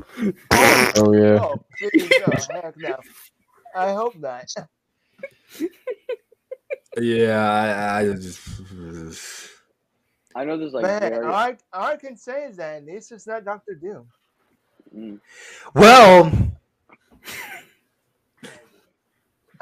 Oh 0.98 1.14
yeah. 1.14 1.40
Oh, 1.42 1.56
please, 1.78 2.10
no, 2.20 2.62
heck 2.62 2.76
no. 2.78 2.98
I 3.74 3.94
hope 3.94 4.16
not. 4.18 4.44
Yeah. 6.98 7.40
I, 7.52 8.00
I 8.02 8.14
just. 8.14 8.40
I 10.36 10.46
know 10.46 10.58
there's 10.58 10.74
like 10.74 10.84
Man, 10.84 11.02
very, 11.10 11.28
all 11.28 11.36
I, 11.36 11.58
all 11.74 11.86
I 11.88 11.98
can 11.98 12.18
say 12.18 12.46
is 12.46 12.58
that 12.58 12.86
this 12.86 13.12
is 13.12 13.28
not 13.28 13.46
Doctor 13.46 13.76
Doom. 13.76 14.08
mm, 14.96 15.20
Well, 15.76 16.32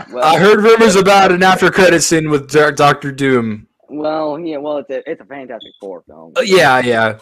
well, 0.07 0.25
I 0.25 0.39
heard 0.39 0.61
rumors 0.61 0.95
about 0.95 1.31
an 1.31 1.43
after 1.43 1.71
credit 1.71 2.01
scene 2.01 2.29
with 2.29 2.51
Doctor 2.75 3.11
Doom. 3.11 3.67
Well, 3.89 4.39
yeah, 4.39 4.57
well, 4.57 4.79
it's 4.79 4.89
a 4.91 5.09
it's 5.09 5.21
a 5.21 5.25
Fantastic 5.25 5.73
Four 5.79 6.03
film. 6.07 6.37
Uh, 6.37 6.41
yeah, 6.41 6.79
yeah. 6.81 7.19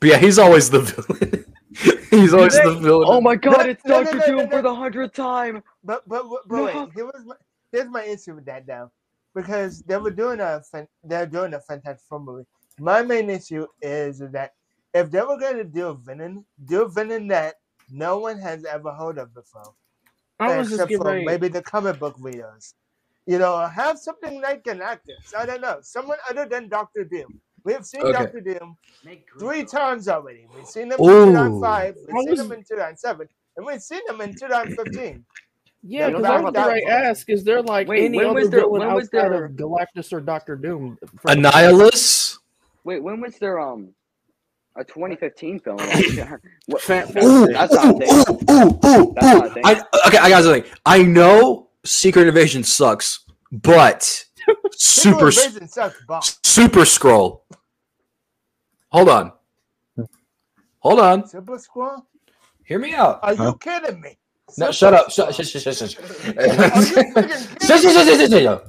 But 0.00 0.10
yeah, 0.10 0.18
he's 0.18 0.38
always 0.38 0.70
the 0.70 0.80
villain. 0.80 1.46
he's 2.10 2.34
always 2.34 2.60
the 2.60 2.74
villain. 2.76 3.06
Oh 3.08 3.20
my 3.20 3.36
God, 3.36 3.66
it's 3.68 3.84
No, 3.84 4.00
no, 4.02 4.12
Doctor 4.12 4.14
no, 4.14 4.26
no, 4.26 4.26
Doom 4.26 4.48
no. 4.50 4.50
for 4.50 4.62
the 4.62 4.74
hundredth 4.74 5.14
time. 5.14 5.62
But 5.84 6.08
but 6.08 6.24
but, 6.30 6.42
but 6.48 6.58
No. 6.58 6.64
wait, 6.64 6.92
here 6.94 7.06
was 7.06 7.24
my, 7.72 7.78
here's 7.78 7.90
my 7.90 8.04
issue 8.04 8.34
with 8.34 8.44
that 8.46 8.66
now, 8.66 8.90
because 9.34 9.82
they 9.82 9.96
were 9.96 10.10
doing 10.10 10.40
a 10.40 10.60
fan- 10.62 10.88
they're 11.04 11.26
doing 11.26 11.54
a 11.54 11.60
Fantastic 11.60 12.06
Four 12.08 12.20
movie. 12.20 12.44
My 12.80 13.02
main 13.02 13.28
issue 13.30 13.66
is 13.82 14.18
that 14.20 14.52
if 14.94 15.10
they 15.10 15.20
were 15.20 15.38
going 15.38 15.56
to 15.56 15.64
do 15.64 15.88
a 15.88 15.94
villain, 15.94 16.44
do 16.64 16.82
a 16.82 16.88
villain 16.88 17.28
that 17.28 17.56
no 17.90 18.18
one 18.18 18.38
has 18.38 18.64
ever 18.64 18.92
heard 18.92 19.18
of 19.18 19.34
before, 19.34 19.74
I 20.40 20.56
was 20.56 20.70
except 20.72 20.88
getting 20.90 21.02
for 21.02 21.12
ready. 21.12 21.24
maybe 21.24 21.48
the 21.48 21.62
comic 21.62 21.98
book 21.98 22.16
readers. 22.18 22.74
You 23.26 23.38
know, 23.38 23.58
have 23.66 23.98
something 23.98 24.40
like 24.40 24.64
Galactus. 24.64 25.34
I 25.36 25.44
don't 25.44 25.60
know, 25.60 25.78
someone 25.82 26.18
other 26.30 26.46
than 26.46 26.68
Doctor 26.68 27.04
Doom. 27.04 27.40
We've 27.64 27.84
seen 27.84 28.02
Okay. 28.02 28.12
Doctor 28.12 28.40
Doom 28.40 28.76
three 29.38 29.64
times 29.64 30.08
already. 30.08 30.46
We've 30.54 30.66
seen 30.66 30.84
him 30.84 30.92
in 30.98 31.04
Ooh. 31.04 31.26
2005, 31.26 31.62
I 31.62 32.12
we've 32.12 32.22
seen 32.22 32.30
was- 32.30 32.40
him 32.40 32.52
in 32.52 32.64
2007, 32.64 33.28
and 33.56 33.66
we've 33.66 33.82
seen 33.82 34.00
him 34.08 34.20
in 34.22 34.34
2015. 34.34 35.24
Yeah, 35.82 36.00
Yeah, 36.00 36.06
because 36.08 36.22
no 36.22 36.28
I 36.28 36.32
doubt 36.36 36.44
was 36.44 36.52
going 36.54 36.86
to 36.86 36.92
ask, 36.92 37.30
is 37.30 37.44
there 37.44 37.62
like 37.62 37.86
Wait, 37.88 38.04
any 38.04 38.18
when 38.18 38.26
other 38.26 38.34
was 38.40 38.50
there- 38.50 38.60
villain 38.60 38.80
when 38.80 38.94
was 38.94 39.04
outside 39.06 39.30
there- 39.32 39.44
of 39.44 39.52
Galactus 39.52 40.12
or 40.12 40.20
Doctor 40.20 40.56
Doom? 40.56 40.98
from- 41.20 41.42
Annihilus? 41.42 42.38
Wait, 42.84 43.02
when 43.02 43.20
was 43.20 43.36
there 43.38 43.60
um 43.60 43.90
a 44.76 44.84
2015 44.84 45.60
film? 45.60 45.78
what, 46.66 46.80
Fan- 46.82 47.08
Ooh, 47.22 47.46
that's 47.46 47.74
ooh, 47.74 47.78
ooh, 47.78 48.50
ooh, 48.50 48.78
ooh, 48.86 49.14
That's 49.20 49.56
ooh. 49.56 49.60
I, 49.64 49.82
okay, 50.08 50.18
I 50.18 50.28
got 50.30 50.42
something. 50.44 50.64
I 50.86 51.02
know 51.02 51.68
Secret 51.84 52.26
Invasion 52.28 52.64
sucks, 52.64 53.20
but 53.52 54.24
Super 54.72 55.30
Secret 55.30 55.46
Invasion 55.48 55.68
sucks 55.68 56.02
balls. 56.06 56.38
Super 56.42 56.84
Scroll. 56.84 57.44
Hold 58.90 59.08
on. 59.10 59.32
Hold 60.80 61.00
on. 61.00 61.26
Super 61.28 61.58
Squirrel? 61.58 62.06
Hear 62.64 62.78
me 62.78 62.94
out. 62.94 63.18
Are 63.22 63.32
you 63.32 63.38
Huh? 63.38 63.52
kidding 63.60 64.00
me? 64.00 64.16
No, 64.56 64.66
Super 64.66 64.72
shut 64.72 64.94
up. 64.94 65.12
Squirrel. 65.12 65.32
Shut, 65.32 65.46
shut, 65.46 65.62
shut, 65.62 65.76
shut, 65.76 65.90
shut. 65.90 66.36
Are 66.38 66.46
you 66.46 66.52
freaking 66.52 67.66
Shut, 67.66 67.80
kidding 67.82 67.92
shut, 67.92 68.30
me? 68.30 68.42
shut, 68.44 68.66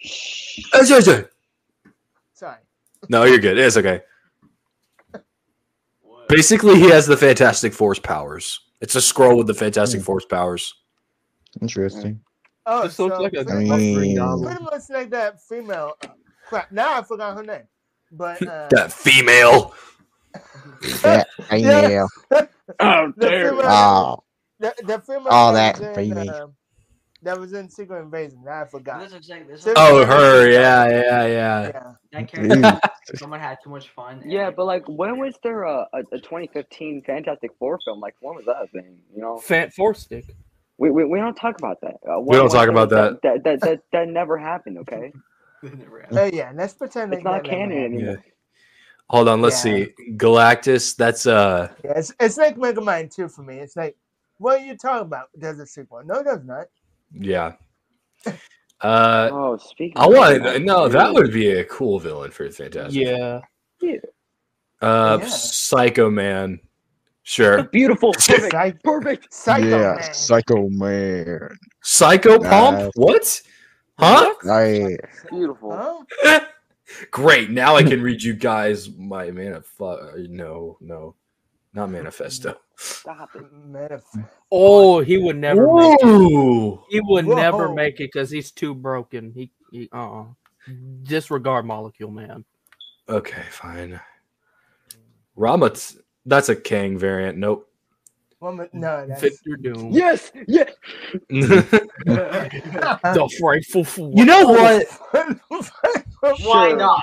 shut, 0.00 0.86
shut, 0.86 0.86
shut. 0.86 0.86
Shut, 0.86 1.04
shut. 1.04 1.30
Sorry. 2.34 2.56
No, 3.10 3.24
you're 3.24 3.38
good. 3.38 3.58
It's 3.58 3.76
okay. 3.76 4.00
Basically, 6.28 6.76
he 6.76 6.88
has 6.90 7.06
the 7.06 7.16
Fantastic 7.16 7.72
Force 7.72 7.98
powers. 7.98 8.60
It's 8.80 8.94
a 8.94 9.00
scroll 9.00 9.36
with 9.38 9.46
the 9.46 9.54
Fantastic 9.54 10.02
Force 10.02 10.24
powers. 10.24 10.74
Interesting. 11.60 12.20
Oh, 12.66 12.82
This 12.82 12.98
looks 12.98 13.16
so 13.16 13.22
like 13.22 13.32
a 13.32 13.40
I 13.40 13.44
pretty, 13.44 13.70
mean- 13.70 13.94
Green 13.98 14.16
Goblin. 14.16 14.48
pretty 14.56 14.64
much 14.64 14.82
like 14.90 15.10
that 15.10 15.40
female. 15.42 15.94
Uh, 16.04 16.08
crap. 16.46 16.70
Now 16.70 16.98
I 16.98 17.02
forgot 17.02 17.36
her 17.36 17.42
name. 17.42 17.62
But 18.12 18.46
uh, 18.46 18.68
That 18.70 18.92
female. 18.92 19.74
Yeah, 21.02 21.24
I 21.50 21.56
Yeah. 21.56 22.06
know. 22.30 22.46
Oh, 22.78 23.12
the 23.16 23.26
female, 23.26 23.60
Oh, 23.64 24.22
the, 24.58 24.74
the 24.84 24.98
female 25.00 25.28
all 25.30 25.52
that 25.52 25.76
that 25.76 25.88
was 25.96 25.98
in, 25.98 26.14
female. 26.14 26.30
uh, 26.34 26.46
that 27.22 27.38
was 27.38 27.52
in 27.52 27.68
Secret 27.68 28.00
Invasion. 28.02 28.42
Now 28.44 28.62
I 28.62 28.64
forgot. 28.66 29.10
looks 29.10 29.28
like 29.28 29.48
this. 29.48 29.62
So- 29.62 29.74
Oh, 29.76 30.04
her. 30.04 30.48
Yeah, 30.50 30.88
yeah, 30.88 31.26
yeah. 31.26 31.62
Yeah. 31.68 31.92
That 32.12 32.28
character- 32.30 32.80
someone 33.16 33.40
had 33.40 33.58
too 33.64 33.70
much 33.70 33.88
fun. 33.90 34.22
Yeah, 34.24 34.46
like, 34.46 34.56
but 34.56 34.64
like, 34.66 34.88
when 34.88 35.18
was 35.18 35.34
there 35.42 35.62
a, 35.64 35.86
a, 35.92 35.98
a 36.12 36.18
2015 36.18 37.02
Fantastic 37.04 37.50
Four 37.58 37.78
film? 37.84 38.00
Like, 38.00 38.14
when 38.20 38.36
was 38.36 38.44
that 38.46 38.70
thing? 38.72 38.98
You 39.14 39.20
know, 39.22 39.34
Fant 39.44 39.72
Four 39.72 39.94
Stick. 39.94 40.26
we, 40.78 40.90
we, 40.90 41.04
we 41.04 41.18
don't 41.18 41.34
talk 41.34 41.58
about 41.58 41.80
that. 41.80 41.96
Uh, 42.08 42.20
We 42.20 42.36
don't 42.36 42.50
talk 42.50 42.68
about 42.68 42.90
that. 42.90 43.20
That, 43.22 43.42
that 43.44 43.60
that 43.62 43.80
that 43.92 44.08
never 44.08 44.38
happened. 44.38 44.78
Okay, 44.82 45.12
they 45.62 45.70
never 45.70 46.00
had- 46.02 46.16
Oh 46.16 46.24
yeah, 46.32 46.52
let's 46.54 46.74
pretend 46.74 47.12
it's 47.14 47.24
not 47.24 47.42
canon 47.42 47.70
happened. 47.72 47.94
anymore. 47.96 48.24
Hold 49.10 49.28
on, 49.28 49.40
let's 49.42 49.64
Yeah. 49.64 49.86
see. 49.86 49.94
Galactus, 50.16 50.94
that's 50.94 51.26
uh 51.26 51.68
Yeah, 51.82 51.94
it's, 51.96 52.12
it's 52.20 52.36
like 52.36 52.56
Mega 52.58 52.80
Man 52.80 53.08
2 53.08 53.26
for 53.28 53.42
me. 53.42 53.58
It's 53.58 53.74
like, 53.74 53.96
what 54.38 54.60
are 54.60 54.64
you 54.64 54.76
talking 54.76 55.06
about? 55.06 55.28
There's 55.34 55.58
a 55.58 55.66
sequel. 55.66 56.02
No, 56.04 56.22
there's 56.22 56.44
not. 56.44 56.66
yeah. 57.12 57.52
Uh 58.80 59.28
Oh, 59.32 59.56
speaking. 59.56 59.96
I 59.96 60.06
of 60.06 60.12
want 60.12 60.42
that, 60.44 60.62
no, 60.62 60.88
that 60.88 61.12
would 61.12 61.32
be 61.32 61.50
a 61.50 61.64
cool 61.64 61.98
villain 61.98 62.30
for 62.30 62.48
Fantastic. 62.50 63.06
Yeah. 63.06 63.40
yeah. 63.80 63.96
Uh 64.80 65.18
Yeah. 65.20 65.26
Psycho 65.28 66.10
Man. 66.10 66.60
Sure. 67.22 67.64
beautiful, 67.72 68.12
perfect, 68.14 68.52
Psych- 68.52 68.82
perfect. 68.82 69.34
Psycho 69.34 69.68
yeah, 69.68 69.94
Man. 70.00 70.14
Psycho 70.14 70.68
Man. 70.68 71.58
Psycho 71.82 72.38
Pump? 72.38 72.78
Nah. 72.78 72.90
What? 72.94 73.42
Huh? 73.98 74.34
Right. 74.44 74.98
Beautiful. 75.30 76.04
Huh? 76.22 76.40
Great. 77.10 77.50
Now 77.50 77.76
I 77.76 77.82
can 77.82 78.00
read 78.00 78.22
you 78.22 78.32
guys 78.32 78.88
my 78.96 79.30
manifesto. 79.30 80.14
No, 80.28 80.78
no. 80.80 81.16
Not 81.74 81.90
manifesto. 81.90 82.56
Stop 82.80 83.30
it. 83.34 83.52
Man, 83.52 84.00
Oh, 84.52 85.00
he 85.00 85.18
would 85.18 85.36
never 85.36 85.66
make 85.74 85.98
it. 86.00 86.78
He 86.90 87.00
would 87.00 87.26
never 87.26 87.74
make 87.74 87.94
it 87.94 88.10
because 88.12 88.30
he's 88.30 88.52
too 88.52 88.72
broken. 88.72 89.32
He, 89.32 89.50
he 89.72 89.88
uh, 89.92 90.20
uh 90.20 90.24
disregard 91.02 91.66
Molecule 91.66 92.12
Man. 92.12 92.44
Okay, 93.08 93.42
fine. 93.50 94.00
Rama, 95.34 95.72
that's 96.24 96.48
a 96.48 96.54
Kang 96.56 96.96
variant. 96.96 97.36
Nope. 97.36 97.68
woman, 98.38 98.68
no, 98.72 99.06
that's 99.08 99.22
Victor 99.22 99.56
Doom. 99.56 99.90
Yes, 99.90 100.30
yes. 100.46 100.72
The 101.30 103.28
frightful 103.40 103.82
fool. 103.82 104.12
you 104.14 104.24
know 104.24 104.46
what? 104.46 104.86
Why 106.20 106.36
Sure. 106.36 106.76
not? 106.76 107.02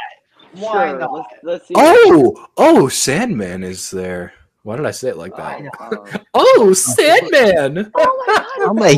Why 0.53 0.89
Sure, 0.91 0.99
not? 0.99 1.11
Let's, 1.11 1.27
let's 1.43 1.67
see. 1.67 1.73
Oh, 1.77 2.47
oh, 2.55 2.87
Sandman 2.87 3.63
is 3.63 3.91
there. 3.91 4.33
Why 4.65 4.75
did 4.77 4.87
I 4.87 4.91
say 4.91 5.09
it 5.09 5.17
like 5.17 5.35
that? 5.37 5.61
Um, 5.79 6.25
Oh, 6.33 6.73
Sandman. 6.73 7.91
Oh 8.57 8.73
my 8.73 8.95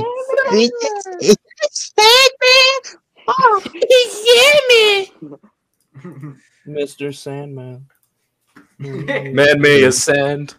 goodness. 0.50 0.72
It's 1.20 1.92
Batman. 1.92 3.02
Oh, 3.28 3.62
he's 3.74 5.12
Batman. 5.20 6.40
Mr. 6.66 7.14
Sandman. 7.14 7.86
Man 8.80 9.60
me 9.62 9.84
a 9.84 9.92
sand. 9.92 10.56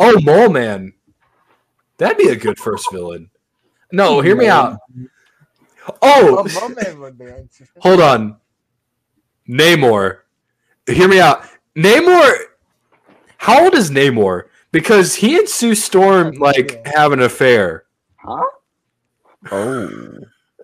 oh, 0.00 0.20
Mole 0.22 0.48
Man. 0.48 0.92
That'd 1.98 2.18
be 2.18 2.30
a 2.30 2.36
good 2.36 2.58
first 2.58 2.90
villain. 2.90 3.30
No, 3.92 4.20
hear 4.20 4.34
me 4.34 4.48
out. 4.48 4.80
Oh, 6.02 6.42
Oh, 6.48 6.68
Merman 6.68 7.00
would 7.00 7.16
be 7.16 7.26
interesting. 7.26 7.68
hold 7.78 8.00
on. 8.00 8.38
Namor. 9.48 10.18
Hear 10.88 11.06
me 11.06 11.20
out. 11.20 11.44
Namor. 11.76 12.36
How 13.46 13.62
old 13.62 13.74
is 13.76 13.92
Namor? 13.92 14.48
Because 14.72 15.14
he 15.14 15.38
and 15.38 15.48
Sue 15.48 15.76
Storm 15.76 16.34
like 16.34 16.84
have 16.84 17.12
an 17.12 17.20
affair. 17.22 17.84
huh? 18.16 18.42
Oh. 19.52 19.88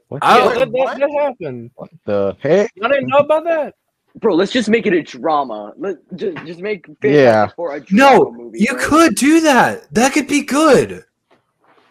What 0.09 0.25
I 0.25 0.39
Yeah, 0.39 0.45
don't- 0.45 0.59
that, 0.59 0.73
that, 0.73 0.99
that 0.99 1.11
happened. 1.23 1.71
the 2.05 2.37
heck? 2.41 2.73
I 2.83 2.89
didn't 2.89 3.07
know 3.07 3.19
about 3.19 3.45
that. 3.45 3.75
Bro, 4.17 4.35
let's 4.35 4.51
just 4.51 4.69
make 4.69 4.85
it 4.87 4.93
a 4.93 5.01
drama. 5.03 5.73
Let 5.79 5.97
just 6.17 6.37
just 6.45 6.61
make 6.61 6.85
Yeah. 7.05 7.47
for 7.55 7.77
a 7.77 7.81
drama 7.81 8.19
No, 8.25 8.33
movie. 8.33 8.59
you 8.59 8.73
bro. 8.75 8.81
could 8.83 9.15
do 9.15 9.41
that. 9.43 9.87
That 9.95 10.13
could 10.13 10.27
be 10.27 10.43
good. 10.43 11.05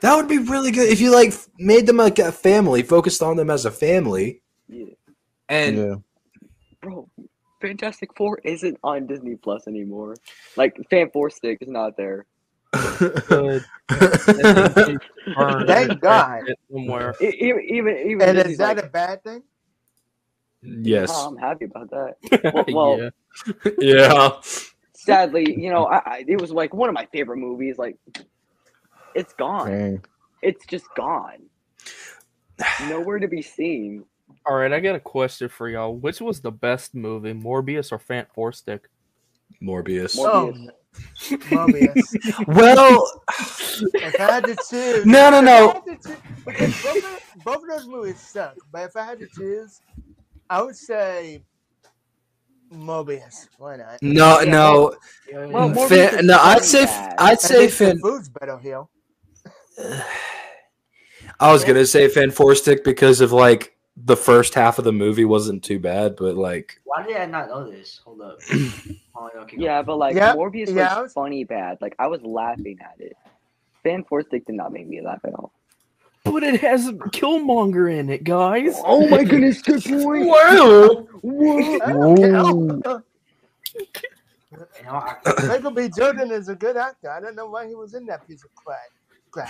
That 0.01 0.15
would 0.17 0.27
be 0.27 0.39
really 0.39 0.71
good 0.71 0.89
if 0.89 0.99
you 0.99 1.09
like 1.15 1.33
made 1.57 1.87
them 1.87 1.97
like 1.97 2.19
a 2.19 2.33
family, 2.33 2.83
focused 2.83 3.23
on 3.23 3.37
them 3.37 3.49
as 3.49 3.63
a 3.65 3.71
family, 3.71 4.41
Yeah. 4.67 4.85
and 5.47 5.77
Yeah. 5.77 5.95
Bro, 6.81 7.07
Fantastic 7.61 8.15
Four 8.15 8.39
isn't 8.43 8.77
on 8.83 9.07
Disney 9.07 9.35
Plus 9.35 9.67
anymore. 9.67 10.15
Like 10.57 10.77
Fan 10.89 11.09
Four 11.11 11.29
Stick 11.29 11.59
is 11.61 11.69
not 11.69 11.95
there. 11.97 12.25
Thank 12.73 13.63
God. 16.01 16.41
Somewhere. 16.71 17.13
Even 17.21 17.61
even 17.69 17.97
even 17.97 18.21
And 18.21 18.37
Disney's 18.37 18.53
is 18.53 18.57
that 18.59 18.77
like, 18.77 18.85
a 18.85 18.89
bad 18.89 19.23
thing? 19.23 19.43
yes, 20.61 21.09
"Oh, 21.13 21.27
I'm 21.29 21.37
happy 21.37 21.65
about 21.65 21.89
that. 21.91 22.15
Well, 22.53 22.65
well 22.97 22.97
yeah. 22.99 23.09
yeah. 23.79 24.31
sadly, 24.93 25.55
you 25.59 25.71
know, 25.71 25.85
I, 25.85 25.97
I 25.97 26.25
it 26.27 26.39
was 26.39 26.51
like 26.51 26.73
one 26.73 26.89
of 26.89 26.95
my 26.95 27.07
favorite 27.11 27.37
movies. 27.37 27.77
Like, 27.77 27.97
it's 29.15 29.33
gone. 29.33 29.69
Dang. 29.71 30.05
It's 30.41 30.65
just 30.65 30.85
gone. 30.95 31.43
Nowhere 32.87 33.19
to 33.19 33.27
be 33.27 33.41
seen. 33.41 34.05
All 34.45 34.55
right, 34.55 34.73
I 34.73 34.79
got 34.79 34.95
a 34.95 34.99
question 34.99 35.49
for 35.49 35.69
y'all. 35.69 35.95
Which 35.95 36.19
was 36.19 36.41
the 36.41 36.51
best 36.51 36.95
movie, 36.95 37.33
Morbius 37.33 37.91
or 37.91 37.99
Fant 37.99 38.27
Four 38.33 38.51
Stick? 38.51 38.89
Morbius. 39.61 40.17
Oh, 40.17 40.51
Morbius. 40.51 40.69
Morbius. 41.49 42.47
Well, 42.47 43.21
if 43.93 44.19
I 44.19 44.23
had 44.23 44.45
to 44.45 44.57
choose, 44.69 45.05
no, 45.05 45.29
no, 45.29 45.41
no. 45.41 45.73
had 45.73 45.85
to 45.85 46.09
choo- 46.09 46.17
because 46.45 46.83
both 46.83 46.97
of, 46.97 47.43
both 47.43 47.55
of 47.57 47.69
those 47.69 47.87
movies 47.87 48.19
suck. 48.19 48.55
But 48.71 48.85
if 48.85 48.95
I 48.95 49.05
had 49.05 49.19
to 49.19 49.27
choose, 49.27 49.79
I 50.49 50.61
would 50.63 50.75
say 50.75 51.43
Morbius. 52.73 53.47
Why 53.57 53.77
not? 53.77 54.01
No, 54.01 54.41
no. 54.41 54.95
Well, 55.31 55.69
mm. 55.69 55.75
Morbius 55.75 55.89
Fan, 55.89 56.25
no, 56.25 56.37
I'd 56.39 56.63
say 56.63 56.85
bad. 56.85 57.15
I'd 57.19 57.39
say 57.39 57.59
least 57.59 57.79
the 57.79 57.85
Fan. 57.85 57.99
food's 57.99 58.29
better 58.29 58.57
here. 58.57 58.83
I 61.39 61.51
was 61.51 61.63
gonna 61.63 61.85
say 61.85 62.07
Fan 62.07 62.31
Four 62.31 62.55
Stick 62.55 62.83
because 62.83 63.21
of 63.21 63.31
like 63.31 63.75
the 64.05 64.15
first 64.17 64.53
half 64.53 64.77
of 64.79 64.85
the 64.85 64.91
movie 64.91 65.25
wasn't 65.25 65.63
too 65.63 65.79
bad, 65.79 66.15
but 66.15 66.35
like 66.35 66.79
Why 66.85 67.03
did 67.05 67.17
I 67.17 67.25
not 67.25 67.49
know 67.49 67.69
this? 67.69 67.99
Hold 68.05 68.21
up. 68.21 68.39
oh, 69.15 69.29
okay. 69.37 69.57
Yeah, 69.59 69.81
but 69.81 69.97
like 69.97 70.15
Yeah, 70.15 70.33
Morbius 70.35 70.67
was 70.67 70.75
yeah, 70.75 70.95
I 70.97 71.01
was- 71.01 71.13
funny 71.13 71.43
bad. 71.43 71.77
Like 71.81 71.95
I 71.99 72.07
was 72.07 72.21
laughing 72.23 72.79
at 72.81 72.95
it. 72.99 73.15
Fan 73.83 74.03
Four 74.03 74.21
Stick 74.23 74.45
did 74.45 74.55
not 74.55 74.71
make 74.71 74.87
me 74.87 75.01
laugh 75.01 75.21
at 75.25 75.33
all. 75.33 75.51
But 76.23 76.43
it 76.43 76.61
has 76.61 76.87
Killmonger 76.91 77.91
in 77.97 78.09
it, 78.11 78.23
guys. 78.23 78.75
Oh 78.85 79.07
my 79.07 79.23
goodness, 79.23 79.61
good 79.61 79.83
point. 79.83 80.27
wow. 80.27 81.07
What? 81.21 81.81
I 81.81 81.91
don't 81.93 82.19
Ooh. 82.19 82.77
care. 82.81 83.03
You 83.73 84.85
know, 84.85 84.91
I, 84.91 85.15
Michael 85.47 85.71
B. 85.71 85.89
Jordan 85.89 86.31
is 86.31 86.47
a 86.49 86.55
good 86.55 86.77
actor. 86.77 87.09
I 87.09 87.19
don't 87.19 87.35
know 87.35 87.47
why 87.47 87.67
he 87.67 87.73
was 87.75 87.93
in 87.95 88.05
that 88.05 88.27
piece 88.27 88.43
of 88.43 88.53
crap. 88.53 88.77
crap. 89.31 89.49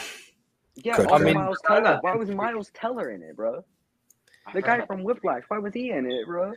Yeah, 0.76 0.96
Good 0.98 1.08
why 1.08 1.18
try. 1.18 1.18
was 1.18 1.22
I 1.22 1.26
mean- 1.26 1.34
Miles 1.36 1.58
Teller? 1.68 1.98
Why 2.02 2.16
was 2.16 2.30
Miles 2.30 2.72
Teller 2.74 3.10
in 3.12 3.22
it, 3.24 3.36
bro? 3.36 3.64
I 4.48 4.54
The 4.54 4.62
guy 4.62 4.86
from 4.86 5.04
Whiplash. 5.04 5.44
Why 5.48 5.58
was 5.60 5.74
he 5.74 5.92
in 5.92 6.10
it, 6.10 6.26
bro? 6.26 6.54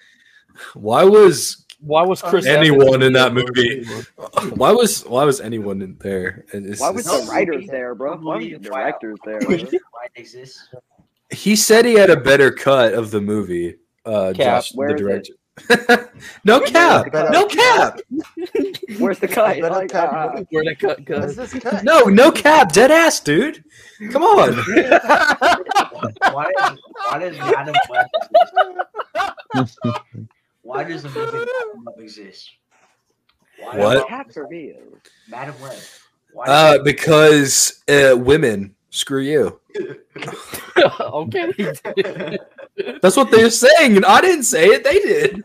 Why 0.75 1.05
was 1.05 1.65
Why 1.81 2.03
was 2.03 2.23
Chris 2.23 2.47
Anyone 2.47 3.03
in 3.03 3.13
that 3.15 3.35
the 3.35 3.45
movie. 3.45 3.85
why 4.55 4.73
was 4.73 5.03
why 5.07 5.25
was 5.25 5.41
anyone 5.41 5.83
in 5.83 5.97
there? 5.99 6.45
And 6.53 6.65
it's- 6.65 6.81
Why 6.81 6.91
was 6.91 7.07
it's- 7.07 7.27
the 7.27 7.31
writers 7.31 7.67
there, 7.67 7.95
bro? 7.95 8.17
Why 8.17 8.37
was 8.37 8.45
the 8.47 8.59
directors 8.59 9.19
there? 9.25 9.41
Bro? 9.41 9.57
Why 9.57 10.07
exists? 10.15 10.69
he 11.31 11.57
said 11.57 11.85
he 11.85 11.95
had 11.95 12.11
a 12.11 12.17
better 12.21 12.51
cut 12.53 12.95
of 12.95 13.11
the 13.11 13.21
movie. 13.21 13.77
Uh, 14.07 14.33
Cap, 14.35 14.37
Josh, 14.37 14.75
where 14.75 14.91
the 14.91 14.99
director. 14.99 15.33
it? 15.33 15.39
Director. 15.57 16.33
no 16.45 16.61
cap, 16.61 17.07
no 17.31 17.47
cap, 17.47 18.01
Where's 18.99 19.19
the 19.21 19.29
cut? 19.29 19.61
Better 19.61 19.69
Like, 19.71 19.91
cut. 19.91 20.09
uh, 20.13 20.43
Where 20.51 20.65
they 20.65 20.75
cut 20.75 20.99
What's 21.09 21.35
cut? 21.37 21.51
this 21.51 21.63
cut? 21.63 21.85
no, 21.85 22.01
no 22.05 22.31
cap, 22.33 22.73
dead 22.73 22.91
ass, 22.91 23.21
dude. 23.21 23.63
Come 24.11 24.23
on. 24.25 24.55
Why 26.33 26.51
does 26.59 26.79
why 27.11 27.19
does 27.21 27.39
Madame 27.39 27.75
Web 27.89 28.07
exist? 29.55 29.79
Why 30.63 30.85
does 30.85 31.03
the 31.03 31.09
movie 31.11 31.39
Madame 31.39 31.89
exist? 31.99 32.51
Why 33.59 33.77
What? 33.79 34.09
does 34.09 34.37
revealed. 34.37 34.99
Madame 35.29 35.61
Web. 35.61 35.79
Why 36.33 36.45
Uh, 36.47 36.83
because 36.83 37.83
uh, 37.89 38.17
women, 38.19 38.75
screw 38.95 39.21
you. 39.21 39.61
okay. 40.79 41.53
That's 43.03 43.17
what 43.17 43.31
they're 43.31 43.51
saying, 43.51 43.97
and 43.97 44.07
I 44.07 44.21
didn't 44.21 44.45
say 44.45 44.67
it. 44.67 44.85
They 44.85 44.99
did. 45.01 45.45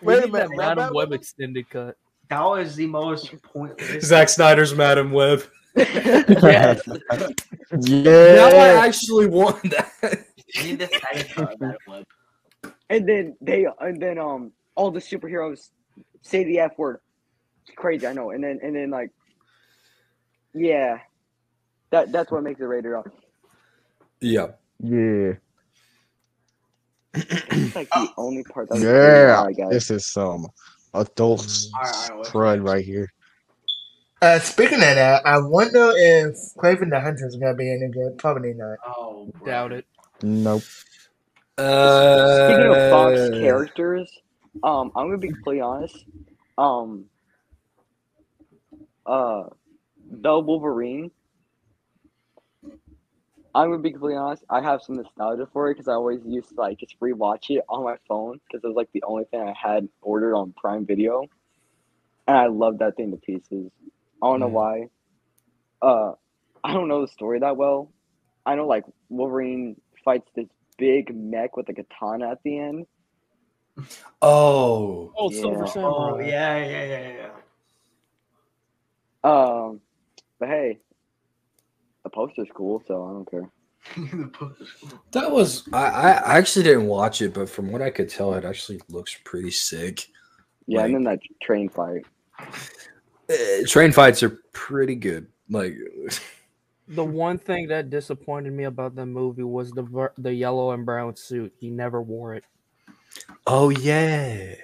Wait 0.00 0.24
a 0.24 0.28
minute, 0.28 0.50
Madame 0.54 0.94
Web 0.94 1.12
extended 1.12 1.68
cut. 1.68 1.96
that 2.28 2.42
was 2.42 2.76
the 2.76 2.86
most 2.86 3.34
pointless. 3.42 4.04
Zack 4.04 4.28
Snyder's 4.28 4.74
Madame 4.74 5.12
Web. 5.12 5.42
Yeah. 5.76 6.76
Now 7.72 8.46
I 8.46 8.86
actually 8.86 9.26
want 9.26 9.60
that. 9.70 10.24
Need 10.62 10.78
the 10.78 10.86
Snyder 10.86 11.28
cut 11.34 11.52
of 11.54 11.60
Madame 11.60 11.76
Web. 11.88 12.06
And 12.90 13.08
then 13.08 13.36
they 13.40 13.66
and 13.80 14.00
then 14.00 14.18
um 14.18 14.52
all 14.76 14.92
the 14.92 15.00
superheroes 15.00 15.70
say 16.22 16.44
the 16.44 16.60
F 16.60 16.78
word. 16.78 17.00
Crazy, 17.74 18.06
I 18.06 18.12
know. 18.12 18.30
And 18.30 18.44
then 18.44 18.60
and 18.62 18.76
then 18.76 18.90
like 18.90 19.10
yeah. 20.54 20.98
That 21.94 22.10
that's 22.10 22.32
what 22.32 22.42
makes 22.42 22.60
it 22.60 22.64
rated 22.64 22.92
R. 22.92 23.04
Yeah. 24.20 24.48
Yeah. 24.80 25.34
It's 27.14 27.76
like 27.76 27.88
the 27.90 28.08
only 28.16 28.42
part 28.42 28.68
that 28.70 28.80
Yeah, 28.80 29.40
I 29.46 29.52
guess. 29.52 29.70
this 29.70 29.90
is 29.92 30.04
some 30.12 30.48
adult 30.92 31.46
Alright, 31.72 32.10
alright, 32.10 32.26
crud 32.26 32.56
next? 32.58 32.68
right 32.72 32.84
here. 32.84 33.12
Uh, 34.20 34.40
speaking 34.40 34.78
of 34.78 34.96
that, 34.96 35.24
I 35.24 35.38
wonder 35.38 35.92
if 35.94 36.34
Kraven 36.56 36.90
the 36.90 36.98
Hunter 36.98 37.28
is 37.28 37.36
gonna 37.36 37.54
be 37.54 37.70
any 37.70 37.86
good. 37.92 38.18
Probably 38.18 38.54
not. 38.54 38.78
Oh, 38.84 39.30
bro. 39.38 39.46
Doubt 39.46 39.72
it. 39.74 39.86
Nope. 40.20 40.62
Uh, 41.56 42.48
Speaking 42.48 42.72
of 42.74 42.90
Fox 42.90 43.30
characters, 43.38 44.10
um, 44.64 44.90
I'm 44.96 45.06
gonna 45.06 45.18
be 45.18 45.28
completely 45.28 45.60
honest. 45.60 46.04
Um, 46.58 47.04
uh, 49.06 49.44
the 50.10 50.40
Wolverine. 50.40 51.12
I'm 53.54 53.70
gonna 53.70 53.82
be 53.82 53.92
completely 53.92 54.16
honest. 54.18 54.44
I 54.50 54.60
have 54.62 54.82
some 54.82 54.96
nostalgia 54.96 55.46
for 55.52 55.70
it 55.70 55.74
because 55.74 55.88
I 55.88 55.92
always 55.92 56.20
used 56.26 56.48
to 56.50 56.54
like 56.56 56.78
just 56.78 56.98
rewatch 57.00 57.50
it 57.50 57.64
on 57.68 57.84
my 57.84 57.96
phone 58.08 58.40
because 58.46 58.64
it 58.64 58.66
was 58.66 58.76
like 58.76 58.90
the 58.92 59.04
only 59.04 59.24
thing 59.24 59.40
I 59.42 59.54
had 59.56 59.88
ordered 60.02 60.34
on 60.34 60.52
Prime 60.56 60.84
Video, 60.86 61.22
and 62.26 62.36
I 62.36 62.46
love 62.46 62.78
that 62.78 62.96
thing 62.96 63.12
to 63.12 63.16
pieces. 63.18 63.70
I 64.22 64.26
don't 64.26 64.40
know 64.40 64.48
Mm. 64.48 64.52
why. 64.52 64.88
Uh, 65.82 66.12
I 66.64 66.72
don't 66.72 66.88
know 66.88 67.02
the 67.02 67.08
story 67.08 67.38
that 67.40 67.56
well. 67.56 67.92
I 68.46 68.54
know 68.56 68.66
like 68.66 68.84
Wolverine 69.08 69.80
fights 70.04 70.30
this 70.34 70.48
big 70.78 71.14
mech 71.14 71.56
with 71.56 71.68
a 71.68 71.74
katana 71.74 72.30
at 72.32 72.42
the 72.42 72.58
end. 72.58 72.86
Oh, 74.22 75.12
Oh, 75.16 75.30
Yeah. 75.30 75.40
Silver 75.40 75.66
Oh, 75.66 75.66
Samurai. 75.66 76.28
yeah, 76.28 76.64
yeah, 76.64 76.84
yeah, 79.24 79.30
Um, 79.30 79.80
but 80.38 80.48
hey, 80.48 80.78
the 82.04 82.10
poster's 82.10 82.48
cool, 82.54 82.82
so 82.86 83.04
I 83.04 83.12
don't 83.12 83.30
care. 83.30 83.50
yeah. 83.96 84.04
The 84.24 84.28
post 84.28 84.60
is 84.62 84.68
cool. 84.80 85.02
that 85.12 85.30
was 85.30 85.68
I, 85.72 85.86
I 85.86 86.10
I 86.12 86.38
actually 86.38 86.62
didn't 86.64 86.86
watch 86.86 87.20
it, 87.22 87.34
but 87.34 87.48
from 87.48 87.70
what 87.72 87.82
I 87.82 87.90
could 87.90 88.08
tell, 88.08 88.34
it 88.34 88.44
actually 88.44 88.80
looks 88.88 89.18
pretty 89.24 89.50
sick. 89.50 90.06
Yeah, 90.66 90.78
Like- 90.78 90.86
and 90.86 90.94
then 90.94 91.04
that 91.04 91.20
train 91.42 91.68
fight. 91.68 92.04
Uh, 93.30 93.34
train 93.66 93.92
fights 93.92 94.22
are 94.22 94.40
pretty 94.52 94.94
good. 94.94 95.26
Like, 95.50 95.76
The 96.88 97.04
one 97.04 97.38
thing 97.38 97.68
that 97.68 97.88
disappointed 97.90 98.52
me 98.52 98.64
about 98.64 98.94
the 98.94 99.06
movie 99.06 99.42
was 99.42 99.70
the 99.72 100.10
the 100.18 100.32
yellow 100.32 100.72
and 100.72 100.84
brown 100.84 101.16
suit. 101.16 101.52
He 101.58 101.70
never 101.70 102.02
wore 102.02 102.34
it. 102.34 102.44
oh 103.46 103.70
yeah, 103.70 104.54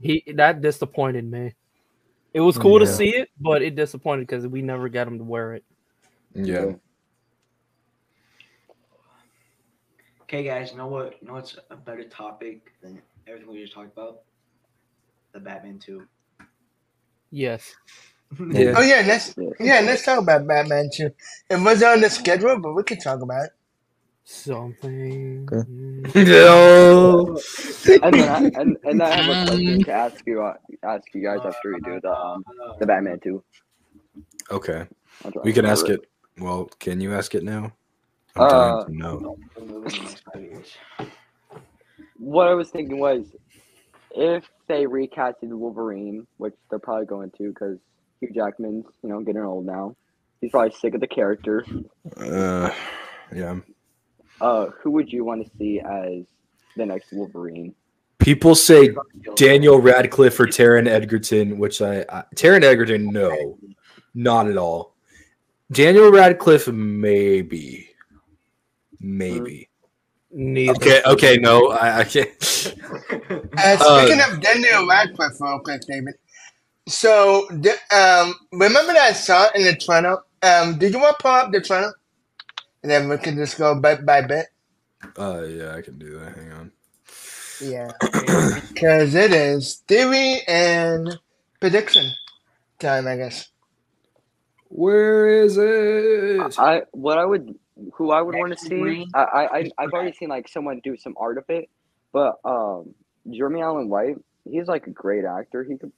He 0.00 0.24
that 0.34 0.60
disappointed 0.60 1.24
me. 1.30 1.54
It 2.32 2.40
was 2.40 2.56
cool 2.58 2.78
to 2.78 2.86
see 2.86 3.10
it, 3.10 3.28
but 3.40 3.60
it 3.62 3.74
disappointed 3.74 4.26
because 4.26 4.46
we 4.46 4.62
never 4.62 4.88
got 4.88 5.06
him 5.08 5.18
to 5.18 5.24
wear 5.24 5.54
it. 5.54 5.64
Yeah. 6.34 6.72
Okay, 10.22 10.44
guys, 10.44 10.72
you 10.72 10.78
know 10.78 10.86
what? 10.88 11.14
You 11.20 11.28
know 11.28 11.34
what's 11.34 11.58
a 11.70 11.76
better 11.76 12.04
topic 12.04 12.62
than 12.82 13.02
everything 13.26 13.50
we 13.50 13.62
just 13.62 13.74
talked 13.74 13.92
about? 13.92 14.22
The 15.32 15.40
Batman 15.40 15.78
2. 15.78 16.06
Yes. 17.30 17.74
Yeah. 18.52 18.76
Oh 18.76 18.82
yeah, 18.82 19.02
let's 19.06 19.34
Yeah. 19.36 19.50
yeah, 19.58 19.80
let's 19.80 20.04
talk 20.04 20.20
about 20.20 20.46
Batman 20.46 20.90
too. 20.94 21.10
It 21.50 21.60
wasn't 21.60 21.92
on 21.92 22.00
the 22.00 22.10
schedule, 22.10 22.58
but 22.60 22.74
we 22.74 22.82
can 22.84 22.98
talk 22.98 23.20
about 23.22 23.46
it. 23.46 23.50
Something. 24.24 25.52
Okay. 25.52 25.68
Mm. 25.68 26.12
No. 26.14 27.42
And 28.02 28.18
then 28.18 28.28
I, 28.28 28.42
and, 28.54 28.76
and 28.84 29.02
I 29.02 29.14
have 29.14 29.28
a 29.28 29.36
question 29.36 29.80
to 29.84 29.92
ask 29.92 30.16
you 30.26 30.42
uh, 30.42 30.54
ask 30.84 31.04
you 31.14 31.22
guys 31.22 31.44
after 31.44 31.72
you 31.74 31.80
do 31.82 32.00
the 32.02 32.10
um 32.10 32.44
the 32.78 32.86
Batman 32.86 33.20
two. 33.22 33.44
Okay, 34.50 34.86
we 35.42 35.52
can 35.52 35.66
ask 35.66 35.88
remember 35.88 35.88
it. 35.88 36.09
Well, 36.40 36.70
can 36.78 37.00
you 37.00 37.14
ask 37.14 37.34
it 37.34 37.44
now? 37.44 37.72
I'm 38.34 38.42
Uh, 38.42 38.84
to 38.84 38.96
know. 38.96 39.36
The 39.54 39.64
movie 39.64 39.96
in 39.96 40.04
the 40.04 40.08
next 40.08 40.24
five 40.32 40.42
years. 40.42 40.76
What 42.18 42.48
I 42.48 42.54
was 42.54 42.70
thinking 42.70 42.98
was, 42.98 43.34
if 44.12 44.48
they 44.66 44.84
recasted 44.84 45.50
Wolverine, 45.50 46.26
which 46.38 46.54
they're 46.70 46.78
probably 46.78 47.06
going 47.06 47.30
to, 47.38 47.48
because 47.48 47.78
Hugh 48.20 48.30
Jackman's 48.34 48.86
you 49.02 49.08
know 49.08 49.20
getting 49.20 49.42
old 49.42 49.66
now, 49.66 49.96
he's 50.40 50.50
probably 50.50 50.72
sick 50.72 50.94
of 50.94 51.00
the 51.00 51.06
character. 51.06 51.64
Uh, 52.16 52.70
yeah. 53.34 53.56
Uh, 54.40 54.66
who 54.80 54.90
would 54.92 55.12
you 55.12 55.24
want 55.24 55.44
to 55.44 55.50
see 55.58 55.80
as 55.80 56.24
the 56.76 56.86
next 56.86 57.12
Wolverine? 57.12 57.74
People 58.18 58.54
say 58.54 58.94
Daniel 59.34 59.80
Radcliffe 59.80 60.38
or 60.38 60.46
Taron 60.46 60.86
Egerton, 60.86 61.58
which 61.58 61.80
I, 61.80 62.04
I 62.08 62.24
Taron 62.34 62.62
Egerton, 62.62 63.06
no, 63.10 63.58
not 64.14 64.46
at 64.46 64.56
all. 64.56 64.94
Daniel 65.70 66.10
Radcliffe, 66.10 66.68
maybe, 66.68 67.88
maybe. 69.00 69.68
Neither. 70.32 70.72
Okay, 70.72 71.02
okay, 71.06 71.36
no, 71.36 71.70
I, 71.70 71.98
I 71.98 72.04
can't. 72.04 72.28
Uh, 73.56 73.76
speaking 73.76 74.20
of 74.20 74.40
Daniel 74.40 74.86
Radcliffe, 74.86 75.40
real 75.40 75.60
quick, 75.60 75.82
David. 75.86 76.14
So, 76.88 77.48
um, 77.50 78.34
remember 78.52 78.92
that 78.92 79.10
I 79.10 79.12
saw 79.12 79.48
in 79.54 79.64
the 79.64 79.76
trailer? 79.76 80.22
Um, 80.42 80.78
did 80.78 80.92
you 80.92 80.98
want 80.98 81.18
to 81.18 81.22
pull 81.22 81.32
up 81.32 81.52
the 81.52 81.60
trailer? 81.60 81.94
And 82.82 82.90
then 82.90 83.08
we 83.08 83.18
can 83.18 83.36
just 83.36 83.58
go 83.58 83.74
bit 83.78 84.06
by 84.06 84.22
bit. 84.22 84.46
Uh, 85.18 85.42
yeah, 85.42 85.74
I 85.74 85.82
can 85.82 85.98
do 85.98 86.18
that. 86.18 86.36
Hang 86.36 86.52
on. 86.52 86.72
Yeah, 87.62 87.92
because 88.72 89.14
it 89.14 89.32
is 89.32 89.82
theory 89.86 90.40
and 90.48 91.18
prediction 91.60 92.10
time, 92.78 93.06
I 93.06 93.16
guess. 93.16 93.50
Where 94.70 95.42
is 95.42 95.58
it? 95.58 96.58
I 96.58 96.82
what 96.92 97.18
I 97.18 97.26
would 97.26 97.54
who 97.94 98.10
I 98.12 98.22
would 98.22 98.34
want 98.36 98.52
to 98.52 98.58
see. 98.58 99.06
I, 99.14 99.22
I 99.22 99.58
I 99.58 99.70
I've 99.78 99.92
already 99.92 100.12
seen 100.12 100.28
like 100.30 100.48
someone 100.48 100.80
do 100.82 100.96
some 100.96 101.14
art 101.18 101.38
of 101.38 101.44
it, 101.48 101.68
but 102.12 102.38
um, 102.44 102.94
Jeremy 103.30 103.62
Allen 103.62 103.88
White, 103.88 104.16
he's 104.50 104.66
like 104.68 104.86
a 104.86 104.90
great 104.90 105.24
actor. 105.24 105.64
He 105.64 105.76
could 105.76 105.92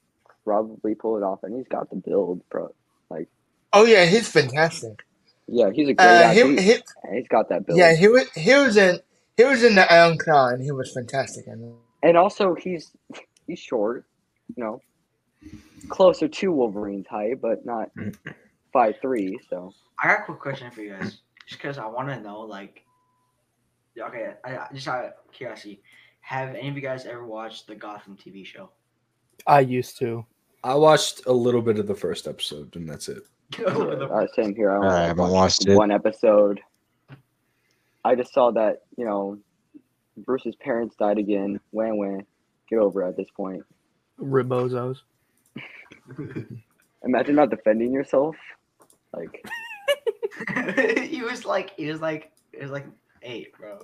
probably 0.45 0.95
pull 0.95 1.19
it 1.19 1.23
off, 1.23 1.41
and 1.45 1.55
he's 1.57 1.69
got 1.69 1.91
the 1.91 1.97
build, 1.97 2.49
bro. 2.51 2.75
Like, 3.11 3.29
oh 3.75 3.85
yeah, 3.85 4.07
he's 4.07 4.29
fantastic. 4.29 5.05
Yeah, 5.49 5.71
he's 5.75 5.89
a 5.91 5.95
great 5.95 6.07
Uh, 6.09 6.11
actor. 6.25 6.47
he, 6.49 6.57
He, 6.57 6.73
he, 6.73 6.83
he's 7.15 7.29
got 7.29 7.51
that 7.51 7.67
build. 7.67 7.79
yeah, 7.79 7.95
he 7.95 8.09
was 8.09 8.31
he 8.33 8.55
was 8.55 8.77
in 8.79 9.01
he 9.37 9.45
was 9.45 9.63
in 9.63 9.75
the 9.75 9.93
Iron 9.93 10.17
Claw, 10.19 10.49
and 10.49 10.63
he 10.63 10.73
was 10.73 10.93
fantastic. 10.95 11.45
I 11.51 11.57
mean, 11.57 11.77
and 12.03 12.17
also 12.17 12.55
he's 12.55 12.91
he's 13.47 13.59
short, 13.59 14.07
you 14.57 14.65
know, 14.65 14.81
closer 15.91 16.29
to 16.29 16.53
Wolverine's 16.53 17.07
height, 17.09 17.41
but 17.43 17.67
not 17.67 17.91
five 18.73 18.97
three. 19.01 19.39
So 19.49 19.73
I 20.03 20.09
got 20.09 20.21
a 20.21 20.25
quick 20.25 20.41
question 20.41 20.71
for 20.71 20.81
you 20.83 20.93
guys. 20.93 21.21
Just 21.47 21.61
because 21.61 21.79
I 21.79 21.87
want 21.87 22.09
to 22.09 22.21
know, 22.21 22.41
like, 22.41 22.85
okay, 23.99 24.35
I, 24.45 24.57
I- 24.57 24.69
just 24.73 24.89
out 24.89 25.05
of 25.05 25.13
curiosity, 25.33 25.83
have 26.21 26.51
any 26.55 26.69
of 26.69 26.75
you 26.77 26.81
guys 26.83 27.05
ever 27.05 27.27
watched 27.27 27.67
the 27.67 27.75
Gotham 27.75 28.17
TV 28.17 28.45
show? 28.47 28.71
I 29.47 29.61
used 29.61 29.99
to. 29.99 30.25
I 30.65 30.75
watched 30.75 31.27
a 31.27 31.33
little 31.33 31.63
bit 31.63 31.79
of 31.79 31.87
the 31.89 31.95
first 31.95 32.29
episode, 32.29 32.77
and 32.77 32.89
that's 32.89 33.09
it. 33.09 33.23
uh, 33.67 34.27
same 34.35 34.55
here. 34.55 34.71
I, 34.71 34.77
only 34.77 34.89
I 34.89 35.07
haven't 35.07 35.31
watched 35.31 35.33
watched 35.33 35.69
it. 35.69 35.77
one 35.77 35.91
episode. 35.91 36.61
I 38.05 38.15
just 38.15 38.33
saw 38.33 38.51
that 38.53 38.83
you 38.97 39.05
know, 39.05 39.39
Bruce's 40.19 40.55
parents 40.57 40.97
died 40.97 41.19
again. 41.19 41.61
Wham 41.73 41.99
wham, 41.99 42.21
get 42.71 42.79
over 42.79 43.03
it 43.03 43.09
at 43.09 43.17
this 43.17 43.29
point. 43.37 43.63
Ribozos. 44.21 44.99
Imagine 47.05 47.35
not 47.35 47.51
defending 47.51 47.93
yourself. 47.93 48.37
Like 49.15 49.45
he 51.01 51.23
was 51.23 51.45
like, 51.45 51.73
he 51.77 51.87
was 51.87 52.01
like, 52.01 52.33
he 52.53 52.61
was 52.63 52.71
like 52.71 52.87
eight, 53.23 53.53
bro. 53.59 53.79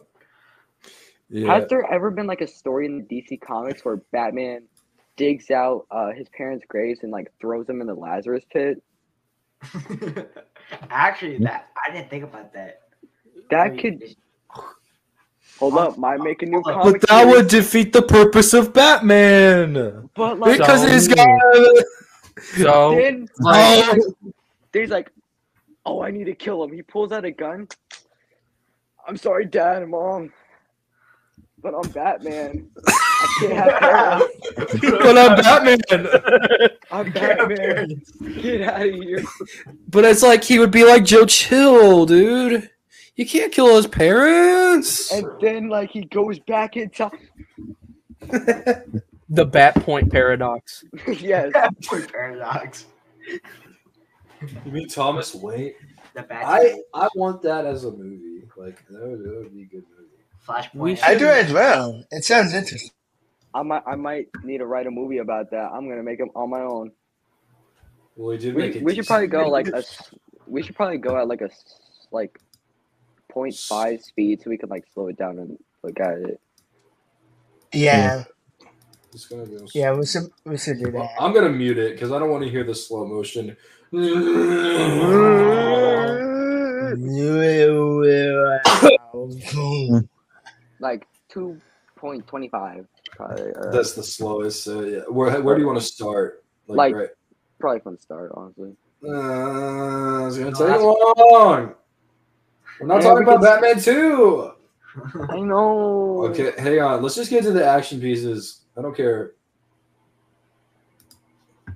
Yeah. 1.30 1.54
Has 1.54 1.66
there 1.68 1.84
ever 1.92 2.10
been 2.10 2.26
like 2.26 2.40
a 2.40 2.46
story 2.46 2.86
in 2.86 2.98
the 2.98 3.04
DC 3.04 3.40
comics 3.40 3.84
where 3.84 3.96
Batman 4.12 4.62
digs 5.16 5.50
out 5.50 5.86
uh, 5.90 6.12
his 6.12 6.28
parents' 6.30 6.64
graves 6.68 7.00
and 7.02 7.12
like 7.12 7.30
throws 7.40 7.66
them 7.66 7.80
in 7.82 7.86
the 7.86 7.94
Lazarus 7.94 8.44
pit? 8.50 8.82
Actually, 10.90 11.38
that 11.38 11.68
I 11.86 11.92
didn't 11.92 12.08
think 12.10 12.24
about 12.24 12.52
that. 12.54 12.82
I 13.04 13.08
That 13.50 13.72
mean, 13.72 13.80
could 13.80 14.02
it's- 14.02 14.14
hold 15.58 15.76
up. 15.76 15.98
Might 15.98 16.20
make 16.20 16.42
a 16.42 16.46
new 16.46 16.62
But 16.64 16.74
comic. 16.74 17.00
But 17.00 17.08
that 17.08 17.22
series, 17.24 17.34
would 17.36 17.48
defeat 17.48 17.92
the 17.92 18.02
purpose 18.02 18.54
of 18.54 18.72
Batman. 18.72 20.08
But 20.14 20.38
like, 20.38 20.58
Because 20.58 20.82
So- 20.82 20.88
he's 20.88 21.08
got. 21.08 21.28
So 22.56 22.94
then 22.94 23.26
Oh. 23.40 23.44
like, 23.44 23.98
he's 24.72 24.90
like, 24.90 25.10
"Oh, 25.84 26.02
I 26.02 26.10
need 26.10 26.24
to 26.24 26.34
kill 26.34 26.62
him." 26.62 26.72
He 26.72 26.82
pulls 26.82 27.12
out 27.12 27.24
a 27.24 27.30
gun. 27.30 27.68
I'm 29.06 29.16
sorry, 29.16 29.46
Dad 29.46 29.82
and 29.82 29.90
Mom, 29.90 30.32
but 31.62 31.74
I'm 31.74 31.90
Batman. 31.92 32.70
I 32.86 33.36
can't 33.40 33.52
have 33.52 33.80
parents. 33.80 34.80
but 34.80 35.18
I'm 35.18 35.36
Batman. 35.40 36.68
I'm 36.90 37.12
Batman. 37.12 38.02
Get 38.40 38.60
out 38.62 38.86
of 38.86 38.94
here. 38.94 39.24
But 39.88 40.04
it's 40.04 40.22
like 40.22 40.44
he 40.44 40.58
would 40.58 40.70
be 40.70 40.84
like 40.84 41.04
Joe 41.04 41.24
Chill, 41.26 42.06
dude. 42.06 42.70
You 43.16 43.26
can't 43.26 43.52
kill 43.52 43.74
his 43.76 43.86
parents. 43.88 45.12
And 45.12 45.26
then 45.40 45.68
like 45.68 45.90
he 45.90 46.04
goes 46.04 46.38
back 46.38 46.76
in 46.76 46.90
time. 46.90 47.18
the 48.20 49.44
Bat 49.44 49.74
Point 49.76 50.12
paradox. 50.12 50.84
yes. 51.18 51.52
Point 51.86 52.12
paradox. 52.12 52.86
You 54.64 54.72
mean 54.72 54.88
Thomas 54.88 55.34
Wayne? 55.34 55.74
The 56.14 56.22
Bat. 56.22 56.44
I 56.46 56.80
I 56.94 57.08
want 57.14 57.42
that 57.42 57.64
as 57.66 57.84
a 57.84 57.90
movie. 57.90 58.42
Like 58.56 58.86
that 58.88 59.00
would, 59.08 59.22
that 59.24 59.36
would 59.36 59.54
be 59.54 59.62
a 59.62 59.66
good 59.66 59.84
movie. 59.96 60.08
Flashpoint. 60.46 61.02
I 61.02 61.14
do 61.14 61.26
as 61.26 61.52
well. 61.52 62.04
It 62.10 62.24
sounds 62.24 62.54
interesting. 62.54 62.90
I 63.54 63.62
might 63.62 63.82
I 63.86 63.94
might 63.96 64.28
need 64.44 64.58
to 64.58 64.66
write 64.66 64.86
a 64.86 64.90
movie 64.90 65.18
about 65.18 65.50
that. 65.50 65.70
I'm 65.72 65.88
gonna 65.88 66.02
make 66.02 66.18
them 66.18 66.30
on 66.34 66.50
my 66.50 66.60
own. 66.60 66.92
Well, 68.16 68.28
we 68.28 68.38
did 68.38 68.54
We, 68.54 68.62
make 68.70 68.82
we 68.82 68.94
should 68.94 69.06
probably 69.06 69.26
go 69.28 69.48
like 69.48 69.68
a 69.68 69.76
s- 69.78 70.10
we 70.46 70.62
should 70.62 70.74
probably 70.76 70.98
go 70.98 71.16
at 71.16 71.28
like 71.28 71.40
a 71.40 71.50
like 72.10 72.38
0.5 73.32 74.02
speed 74.02 74.42
so 74.42 74.50
we 74.50 74.58
can 74.58 74.68
like 74.68 74.84
slow 74.92 75.08
it 75.08 75.16
down 75.16 75.38
and 75.38 75.58
look 75.82 76.00
at 76.00 76.18
it. 76.18 76.40
Yeah, 77.72 78.24
It's 79.12 79.26
gonna 79.26 79.46
go. 79.46 79.66
yeah, 79.74 79.94
we 79.94 80.06
should 80.06 80.30
we 80.44 80.56
should 80.56 80.78
do 80.82 80.90
Well, 80.90 81.02
that. 81.04 81.22
I'm 81.22 81.32
gonna 81.34 81.50
mute 81.50 81.78
it 81.78 81.92
because 81.92 82.12
I 82.12 82.18
don't 82.18 82.30
want 82.30 82.44
to 82.44 82.50
hear 82.50 82.64
the 82.64 82.74
slow 82.74 83.06
motion. 83.06 83.56
Like 90.80 91.06
2.25 91.32 92.86
probably. 93.12 93.52
That's 93.72 93.94
the 93.94 94.02
slowest. 94.02 94.62
So 94.64 94.80
yeah, 94.82 95.00
where 95.08 95.40
where 95.42 95.54
do 95.54 95.60
you 95.60 95.66
want 95.66 95.78
to 95.80 95.84
start? 95.84 96.44
Like- 96.66 96.94
right. 96.94 97.08
probably 97.58 97.80
from 97.80 97.94
the 97.96 98.00
start, 98.02 98.30
honestly. 98.34 98.76
Uh, 99.02 100.26
it's 100.26 100.36
gonna 100.38 100.50
No, 100.50 100.58
take 100.58 100.58
that's- 100.58 100.82
long. 100.82 101.74
We're 102.80 102.86
not 102.86 103.02
Yeah, 103.02 103.08
talking 103.08 103.22
about 103.26 103.40
Batman 103.42 103.80
2. 103.80 104.52
I 105.30 105.40
know. 105.40 106.24
Okay, 106.26 106.52
hang 106.58 106.80
on. 106.80 107.02
Let's 107.02 107.14
just 107.16 107.30
get 107.30 107.42
to 107.44 107.52
the 107.52 107.64
action 107.64 108.00
pieces. 108.00 108.62
I 108.76 108.82
don't 108.82 108.96
care. 108.96 109.32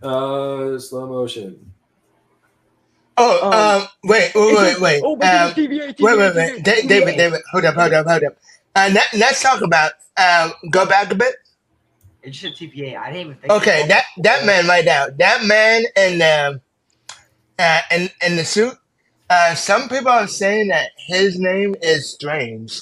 Uh, 0.03 0.79
slow 0.79 1.07
motion. 1.09 1.72
Oh, 3.19 3.51
Um, 3.53 3.83
um, 3.83 3.89
wait, 4.05 4.33
wait, 4.35 4.55
wait, 4.57 4.81
wait. 4.81 5.03
Oh 5.05 5.17
my 5.17 5.27
Um, 5.27 5.55
goodness, 5.55 5.55
TVA, 5.55 5.97
wait, 6.01 6.19
TVA, 6.19 6.19
wait, 6.19 6.37
wait. 6.37 6.65
Da- 6.65 6.83
TVA. 6.83 6.89
David, 6.89 7.17
David, 7.17 7.43
hold 7.53 7.65
up, 7.65 7.75
hold 7.75 7.93
up, 7.93 8.07
hold 8.07 8.25
up. 8.25 8.37
Uh, 8.75 8.91
let, 8.93 9.07
let's 9.15 9.43
talk 9.43 9.61
about. 9.63 9.93
Um, 10.17 10.53
go 10.71 10.87
back 10.87 11.11
a 11.13 11.15
bit. 11.15 11.35
It's 12.23 12.39
just 12.39 12.61
a 12.61 12.65
TPA. 12.65 12.97
I 12.99 13.07
didn't 13.13 13.21
even 13.21 13.35
think. 13.37 13.53
Okay, 13.53 13.87
that 13.89 14.05
that 14.19 14.47
man 14.47 14.67
right 14.67 14.85
now, 14.85 15.07
that 15.19 15.45
man 15.45 15.85
in 15.97 16.23
um, 16.23 16.61
uh, 17.59 17.81
in 17.93 18.11
in 18.27 18.37
the 18.37 18.45
suit. 18.45 18.75
Uh, 19.31 19.55
some 19.55 19.89
people 19.89 20.11
are 20.11 20.27
saying 20.27 20.69
that 20.69 20.91
his 20.99 21.39
name 21.39 21.75
is 21.83 22.11
Strange. 22.11 22.81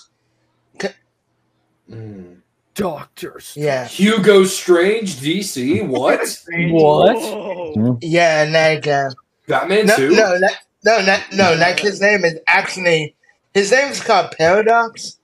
Hmm. 1.88 2.34
Doctors. 2.74 3.54
Yeah, 3.56 3.86
Hugo 3.86 4.44
Strange, 4.44 5.16
DC. 5.16 5.86
What? 5.88 6.20
What? 6.48 7.18
Whoa. 7.18 7.98
yeah, 8.00 8.48
like 8.50 8.86
uh, 8.86 9.10
Batman 9.50 9.86
no, 9.86 9.96
2? 9.96 10.10
no, 10.10 10.38
that, 10.40 10.56
no, 10.84 11.00
not, 11.04 11.20
no, 11.32 11.54
like 11.60 11.78
his 11.80 12.00
name 12.00 12.24
is 12.24 12.38
actually 12.46 13.14
his 13.52 13.70
name 13.72 13.88
is 13.88 14.00
called 14.02 14.30
Paradox. 14.38 15.18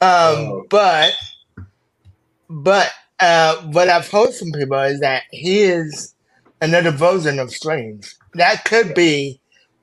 Um, 0.00 0.08
Oh. 0.08 0.66
but 0.70 1.12
but 2.48 2.90
uh, 3.20 3.56
what 3.72 3.88
I've 3.88 4.08
heard 4.08 4.34
from 4.34 4.52
people 4.52 4.78
is 4.80 5.00
that 5.00 5.24
he 5.30 5.60
is 5.60 6.14
another 6.60 6.90
version 6.90 7.38
of 7.38 7.50
Strange. 7.50 8.14
That 8.34 8.64
could 8.64 8.94
be 8.94 9.40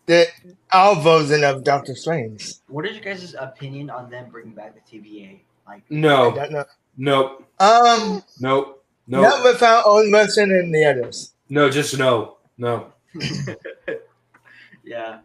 the 0.08 0.26
our 0.74 0.96
version 0.96 1.44
of 1.44 1.64
Doctor 1.64 1.96
Strange. 1.96 2.54
What 2.68 2.86
is 2.86 2.96
your 2.96 3.04
guys' 3.04 3.36
opinion 3.40 3.90
on 3.90 4.10
them 4.10 4.30
bringing 4.32 4.54
back 4.54 4.74
the 4.76 4.98
TVA? 5.00 5.40
Like, 5.68 5.78
I 5.80 5.84
No. 5.90 6.34
don't. 6.34 6.68
Nope. 6.98 7.44
Um, 7.60 8.24
Nope. 8.40 8.84
No. 9.08 9.22
not 9.22 9.44
with 9.44 9.62
our 9.62 9.84
own 9.86 10.12
version 10.12 10.52
and 10.52 10.74
the 10.74 10.84
others. 10.86 11.34
No, 11.50 11.70
just 11.70 11.98
no. 11.98 12.38
No. 12.58 12.92
yeah. 14.84 15.20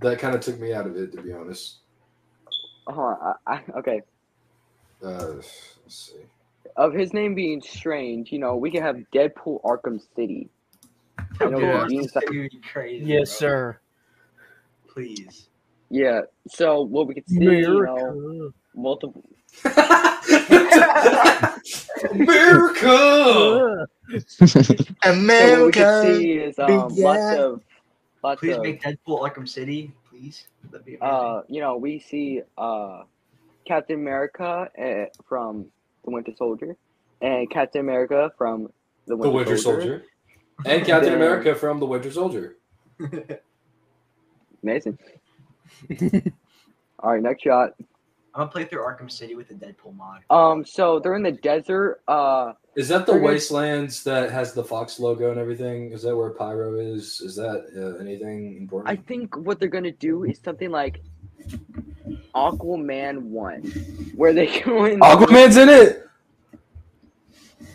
That 0.00 0.18
kind 0.18 0.34
of 0.34 0.40
took 0.40 0.58
me 0.60 0.72
out 0.72 0.86
of 0.86 0.96
it, 0.96 1.12
to 1.12 1.22
be 1.22 1.32
honest. 1.32 1.78
Hold 2.86 3.16
on, 3.20 3.34
I, 3.46 3.54
I, 3.54 3.78
okay. 3.78 4.02
Uh, 5.02 5.34
let's 5.34 5.72
see. 5.86 6.16
Of 6.76 6.92
his 6.92 7.12
name 7.12 7.34
being 7.34 7.62
strange, 7.62 8.30
you 8.30 8.38
know, 8.38 8.56
we 8.56 8.70
can 8.70 8.82
have 8.82 8.96
Deadpool 9.12 9.62
Arkham 9.62 10.00
City. 10.14 10.48
I 11.40 11.46
know 11.46 11.58
Yeah. 11.58 11.84
it 11.84 11.88
means 11.88 12.12
crazy. 12.70 13.04
Yes, 13.04 13.30
bro. 13.30 13.48
sir. 13.48 13.80
Please. 14.88 15.48
Yeah. 15.90 16.22
So 16.48 16.82
what 16.82 17.06
we 17.06 17.14
could 17.14 17.28
see, 17.28 17.44
you 17.44 17.82
know, 17.84 18.52
multiple. 18.74 19.24
America! 22.10 23.86
So 24.26 24.46
what 24.46 24.68
we 24.68 24.74
could 24.74 24.96
America. 25.04 26.02
see 26.04 26.32
is 26.32 26.58
um, 26.58 26.88
yeah. 26.92 27.04
lots 27.04 27.38
of, 27.38 27.60
lots 28.22 28.40
Please 28.40 28.56
of, 28.56 28.62
make 28.62 28.82
Deadpool 28.82 29.20
Arkham 29.20 29.48
City, 29.48 29.92
please. 30.08 30.46
That'd 30.70 30.86
be 30.86 30.98
uh, 31.00 31.42
you 31.48 31.60
know, 31.60 31.76
we 31.76 31.98
see 31.98 32.42
uh, 32.56 33.02
Captain 33.66 33.96
America 33.96 34.68
uh, 34.78 35.06
from 35.28 35.66
the 36.04 36.10
Winter 36.10 36.32
Soldier, 36.36 36.76
and 37.20 37.50
Captain 37.50 37.80
America 37.80 38.32
from 38.38 38.70
the 39.06 39.16
Winter, 39.16 39.30
The 39.30 39.36
Winter 39.36 39.56
Soldier. 39.56 40.04
And 40.64 40.84
Captain 40.84 41.10
Then- 41.10 41.20
America 41.20 41.54
from 41.54 41.80
The 41.80 41.86
Winter 41.86 42.10
Soldier. 42.10 42.56
Amazing. 44.62 44.98
All 47.00 47.12
right, 47.12 47.22
next 47.22 47.42
shot. 47.42 47.74
I'm 48.36 48.40
gonna 48.42 48.50
play 48.50 48.64
through 48.66 48.80
Arkham 48.82 49.10
City 49.10 49.34
with 49.34 49.48
the 49.48 49.54
Deadpool 49.54 49.96
mod. 49.96 50.20
Um, 50.28 50.62
so 50.62 50.98
they're 50.98 51.14
in 51.14 51.22
the 51.22 51.32
desert. 51.32 52.02
Uh, 52.06 52.52
Is 52.76 52.88
that 52.88 53.06
the 53.06 53.12
They're 53.12 53.20
gonna- 53.22 53.32
Wastelands 53.32 54.04
that 54.04 54.30
has 54.30 54.52
the 54.52 54.62
Fox 54.62 55.00
logo 55.00 55.30
and 55.30 55.40
everything? 55.40 55.90
Is 55.92 56.02
that 56.02 56.14
where 56.14 56.28
Pyro 56.28 56.78
is? 56.78 57.22
Is 57.22 57.34
that 57.36 57.64
uh, 57.74 57.98
anything 57.98 58.58
important? 58.58 58.90
I 58.90 59.02
think 59.02 59.34
what 59.38 59.58
they're 59.58 59.70
gonna 59.70 59.90
do 59.90 60.24
is 60.24 60.38
something 60.44 60.70
like 60.70 61.00
Aquaman 62.34 63.22
one, 63.22 63.62
where 64.16 64.34
they 64.34 64.60
go 64.64 64.84
in. 64.84 65.00
Aquaman's 65.00 65.56
in 65.56 65.70
it. 65.70 66.06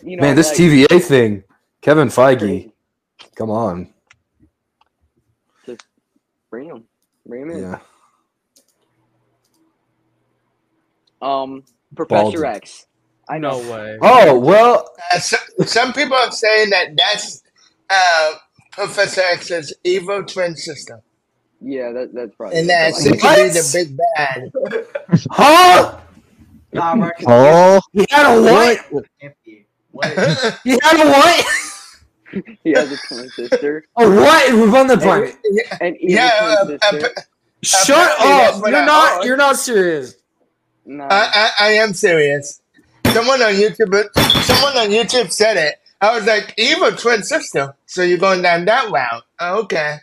You 0.03 0.17
know, 0.17 0.21
Man, 0.21 0.35
this 0.35 0.49
like, 0.49 0.57
TVA 0.59 1.01
thing. 1.03 1.43
Kevin 1.81 2.09
Feige. 2.09 2.71
Come 3.35 3.49
on. 3.49 3.91
Just 5.65 5.85
bring 6.51 6.67
him, 6.69 6.83
bring 7.25 7.41
him 7.43 7.49
in. 7.51 7.59
Yeah. 7.63 7.79
Um, 11.21 11.63
Professor 11.95 12.43
Bald. 12.43 12.45
X. 12.45 12.87
I 13.29 13.37
know. 13.37 13.61
No 13.61 13.71
way. 13.71 13.97
Oh 14.01 14.39
well. 14.39 14.89
Uh, 15.13 15.19
so, 15.19 15.37
some 15.65 15.93
people 15.93 16.15
are 16.15 16.31
saying 16.31 16.69
that 16.71 16.89
that's 16.97 17.43
uh, 17.89 18.33
Professor 18.71 19.21
X's 19.21 19.73
evil 19.83 20.23
twin 20.25 20.55
sister, 20.55 21.01
Yeah, 21.61 21.91
that, 21.93 22.13
that's 22.13 22.35
probably. 22.35 22.59
and 22.59 22.69
that 22.69 22.93
like- 22.93 23.03
she 23.03 23.09
could 23.09 23.19
be 23.19 23.49
the 23.49 23.69
big 23.73 23.97
bad. 24.15 24.51
Huh? 25.31 25.99
Nah, 26.73 26.95
bro, 26.95 27.09
'cause 27.11 27.25
Oh, 27.27 27.81
He 27.93 28.05
had 28.09 28.33
a 28.37 28.41
what? 28.41 28.79
it 28.91 29.07
can't. 29.21 29.35
What? 29.91 30.07
He 30.63 30.71
had 30.81 31.05
a 31.05 31.09
what? 31.09 31.45
he 32.63 32.71
has 32.71 32.91
a 32.91 32.97
twin 33.07 33.29
sister, 33.29 33.85
A 33.97 34.09
what? 34.09 34.53
Run 34.73 34.87
the 34.87 34.97
planet. 34.97 35.35
and 35.81 35.97
evil 35.97 36.15
yeah, 36.15 36.31
uh, 36.61 36.65
twin 36.65 36.79
uh, 36.81 36.91
sister. 36.91 37.13
Shut 37.63 38.11
Apparently 38.19 38.55
up! 38.55 38.61
what 38.61 38.71
You're 38.71 38.79
I 38.81 38.85
not. 38.85 39.09
heard. 39.17 39.25
You're 39.25 39.37
not 39.37 39.57
serious. 39.57 40.15
Nah, 40.85 41.07
I, 41.09 41.29
I, 41.33 41.51
I 41.59 41.71
am 41.73 41.93
serious. 41.93 42.61
Someone 43.07 43.41
on 43.41 43.53
YouTube, 43.53 44.09
someone 44.43 44.77
on 44.77 44.89
YouTube 44.89 45.31
said 45.31 45.57
it. 45.57 45.75
I 45.99 46.15
was 46.15 46.25
like, 46.25 46.53
evil 46.57 46.91
twin 46.93 47.23
sister. 47.23 47.75
So 47.85 48.01
you're 48.01 48.17
going 48.17 48.41
down 48.41 48.65
that 48.65 48.89
route? 48.89 49.23
Oh, 49.39 49.61
okay. 49.61 49.97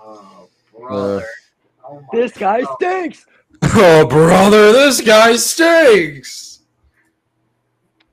Oh, 0.00 0.48
brother. 0.78 1.26
Oh 1.84 2.04
this 2.12 2.32
guy 2.32 2.60
oh, 2.60 2.64
God. 2.64 2.76
stinks. 2.80 3.26
Oh, 3.78 4.06
brother, 4.06 4.72
this 4.72 5.00
guy 5.00 5.36
stinks. 5.36 6.55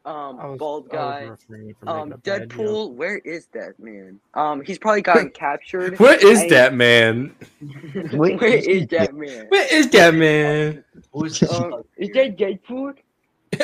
Um, 0.05 0.37
was, 0.37 0.59
bald 0.59 0.89
guy. 0.89 1.27
Um, 1.27 1.37
making 1.49 1.75
a 1.87 2.17
bad. 2.17 2.49
Deadpool. 2.49 2.91
Where 2.91 3.19
is 3.19 3.47
that 3.53 3.79
man? 3.79 4.19
Um, 4.33 4.61
he's 4.61 4.77
probably 4.77 5.01
gotten 5.01 5.29
captured. 5.33 5.97
Where 5.97 6.15
is 6.25 6.41
I- 6.41 6.49
that 6.49 6.73
man? 6.73 7.33
Where 8.11 8.43
is 8.43 8.87
that 8.87 9.13
man? 9.13 9.45
Where 9.47 9.73
is 9.73 9.89
that 9.91 10.13
man? 10.13 10.83
Um, 11.15 11.83
is 11.95 12.09
that 12.09 12.37
Deadpool? 12.37 12.95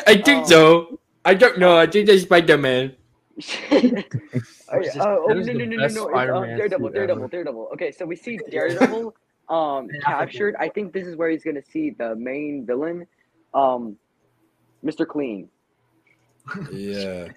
I 0.08 0.18
think 0.22 0.48
so. 0.48 1.00
I 1.26 1.34
don't 1.34 1.60
know. 1.60 1.78
I 1.78 1.88
think 1.88 2.08
that's 2.08 2.22
Spider 2.22 2.58
Man. 2.58 2.96
I- 3.72 4.06
What's 4.72 4.94
this- 4.94 4.98
uh, 4.98 5.18
oh 5.20 5.28
no 5.28 5.42
no 5.42 5.54
no 5.54 5.66
no 5.66 5.88
no! 5.88 6.10
Uh, 6.14 6.46
Daredevil, 6.56 6.90
Daredevil. 6.90 7.28
Daredevil. 7.28 7.70
Okay, 7.74 7.92
so 7.92 8.06
we 8.06 8.16
see 8.16 8.40
Daredevil, 8.50 9.14
um, 9.50 9.90
captured. 10.04 10.56
I 10.60 10.70
think 10.70 10.94
this 10.94 11.06
is 11.08 11.16
where 11.16 11.30
he's 11.30 11.44
gonna 11.44 11.64
see 11.64 11.90
the 11.90 12.16
main 12.16 12.66
villain, 12.66 13.08
um, 13.54 13.98
Mr. 14.86 15.06
Clean. 15.08 15.50
Yeah. 16.72 17.30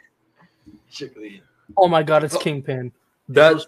Basically. 0.86 1.42
Oh 1.76 1.88
my 1.88 2.02
god, 2.02 2.24
it's 2.24 2.36
Kingpin. 2.36 2.92
That 3.28 3.64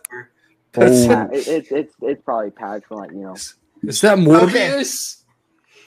oh. 0.76 1.10
Uh, 1.10 1.28
it, 1.32 1.46
it's 1.48 1.72
it's 1.72 1.94
it's 2.02 2.22
probably 2.22 2.50
patched 2.50 2.86
from 2.86 2.98
like 2.98 3.10
you 3.12 3.18
know. 3.20 3.34
is 3.34 4.00
that 4.00 4.18
Morbius? 4.18 5.22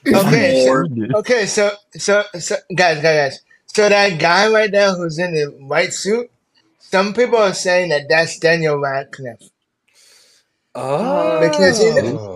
Okay, 0.08 0.66
so, 0.66 0.86
okay, 1.20 1.46
so, 1.46 1.72
so, 1.98 2.24
so, 2.40 2.56
guys, 2.74 3.02
guys, 3.02 3.32
guys. 3.32 3.40
So 3.66 3.90
that 3.90 4.20
guy 4.20 4.50
right 4.50 4.72
there 4.72 4.94
who's 4.96 5.20
in 5.20 5.34
the 5.34 5.46
white 5.66 5.92
suit, 5.92 6.32
some 6.80 7.14
people 7.14 7.38
are 7.38 7.54
saying 7.54 7.90
that 7.90 8.08
that's 8.08 8.40
Daniel 8.40 8.78
Radcliffe 8.78 9.42
Oh. 10.74 11.40
because 11.42 11.80
he, 11.80 11.92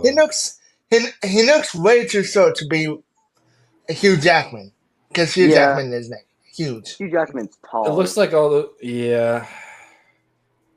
he 0.10 0.16
looks 0.16 0.60
he 0.90 1.00
he 1.24 1.44
looks 1.46 1.74
way 1.76 2.06
too 2.06 2.24
short 2.24 2.56
to 2.56 2.66
be 2.68 2.94
a 3.88 3.94
Hugh 3.94 4.18
Jackman 4.18 4.72
because 5.08 5.34
Hugh 5.34 5.48
Yeah. 5.48 5.56
Jackman 5.76 5.94
is 5.94 6.10
like 6.10 6.26
huge. 6.56 6.98
Hugh 6.98 7.12
Jackman's 7.12 7.58
tall. 7.70 7.88
It 7.88 7.94
looks 7.94 8.18
like 8.18 8.34
all 8.34 8.50
the 8.50 8.72
yeah. 8.82 9.48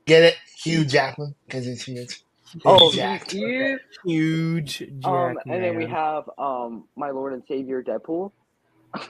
Get 0.05 0.23
it? 0.23 0.35
Hugh 0.63 0.85
Jackman 0.85 1.35
because 1.47 1.67
it's 1.67 1.83
huge. 1.83 2.23
oh, 2.65 2.91
Jacked. 2.91 3.31
he's 3.31 3.41
here. 3.41 3.79
Huge 4.03 4.79
Jack 4.79 5.05
Um, 5.05 5.37
and 5.49 5.63
then 5.63 5.75
we 5.75 5.85
have 5.87 6.29
um 6.37 6.85
my 6.95 7.11
Lord 7.11 7.33
and 7.33 7.43
Savior 7.47 7.83
Deadpool. 7.83 8.31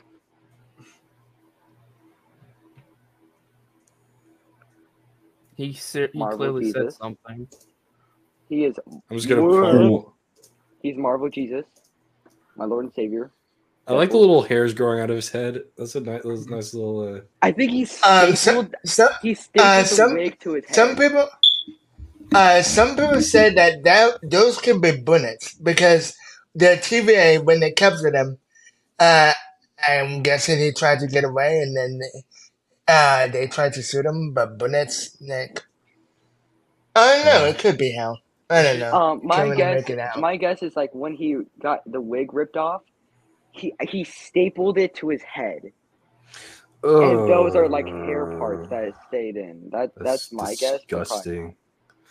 he, 5.56 5.74
ser- 5.74 6.10
he 6.14 6.20
Marvel 6.20 6.38
clearly 6.38 6.72
said 6.72 6.92
something. 6.92 7.48
He 8.50 8.66
is 8.66 8.76
I'm 8.88 9.18
just 9.18 9.28
gonna 9.28 9.42
pull. 9.42 10.16
he's 10.82 10.98
Marvel 10.98 11.30
Jesus, 11.30 11.66
my 12.56 12.66
Lord 12.66 12.86
and 12.86 12.94
Savior. 12.94 13.32
I 13.88 13.94
like 13.94 14.10
the 14.10 14.18
little 14.18 14.42
hairs 14.42 14.74
growing 14.74 15.00
out 15.00 15.10
of 15.12 15.16
his 15.16 15.30
head. 15.30 15.62
That's 15.78 15.94
a 15.96 16.00
nice, 16.02 16.24
those 16.24 16.48
nice 16.48 16.74
little. 16.74 17.18
Uh... 17.18 17.22
I 17.42 17.52
think 17.52 17.72
he's 17.72 17.94
Um, 18.04 18.36
stapled. 18.36 18.76
some 18.86 19.10
some 19.10 19.10
he 19.22 19.34
stapled 19.36 19.68
uh, 19.68 19.84
some- 19.84 20.14
wig 20.16 20.40
to 20.40 20.54
his 20.54 20.66
head. 20.66 20.76
some 20.76 20.96
people 20.96 21.28
uh 22.34 22.62
some 22.64 22.96
people 22.96 23.22
said 23.22 23.56
that 23.56 23.84
that 23.84 24.18
those 24.24 24.58
could 24.58 24.82
be 24.82 24.92
bullets 24.98 25.54
because 25.54 26.16
the 26.56 26.78
TVA 26.82 27.44
when 27.44 27.60
they 27.60 27.72
captured 27.72 28.16
him, 28.16 28.40
uh, 29.00 29.34
I'm 29.88 30.24
guessing 30.24 30.58
he 30.58 30.72
tried 30.72 31.00
to 31.02 31.08
get 31.08 31.24
away 31.24 31.60
and 31.60 31.78
then 31.78 32.00
uh 32.88 33.28
they 33.28 33.46
tried 33.48 33.74
to 33.74 33.84
shoot 33.84 34.06
him, 34.06 34.34
but 34.34 34.58
bullets 34.58 35.16
like 35.22 35.62
I 36.96 37.18
don't 37.18 37.26
know. 37.26 37.46
It 37.50 37.60
could 37.60 37.78
be 37.78 37.92
hell. 37.92 38.20
I 38.50 38.64
don't 38.64 38.80
know. 38.80 38.94
Um, 38.94 39.22
my 39.24 39.54
guess, 39.56 39.76
make 39.82 39.90
it 39.90 40.00
out. 40.00 40.20
my 40.20 40.38
guess 40.38 40.64
is 40.64 40.76
like 40.76 40.94
when 40.96 41.14
he 41.14 41.38
got 41.62 41.82
the 41.92 42.00
wig 42.00 42.34
ripped 42.34 42.58
off, 42.58 42.84
he 43.56 43.74
he 43.82 44.04
stapled 44.04 44.78
it 44.78 44.94
to 44.96 45.10
his 45.10 45.22
head, 45.24 45.72
and 46.84 47.30
those 47.30 47.56
are 47.56 47.70
like 47.70 47.88
hair 47.88 48.26
parts 48.38 48.70
that 48.70 48.84
it 48.84 48.96
stayed 49.08 49.38
in. 49.38 49.70
That 49.72 49.92
that's, 49.98 50.32
my 50.32 50.56
guess. 50.56 50.82
Disgusting. 50.88 51.56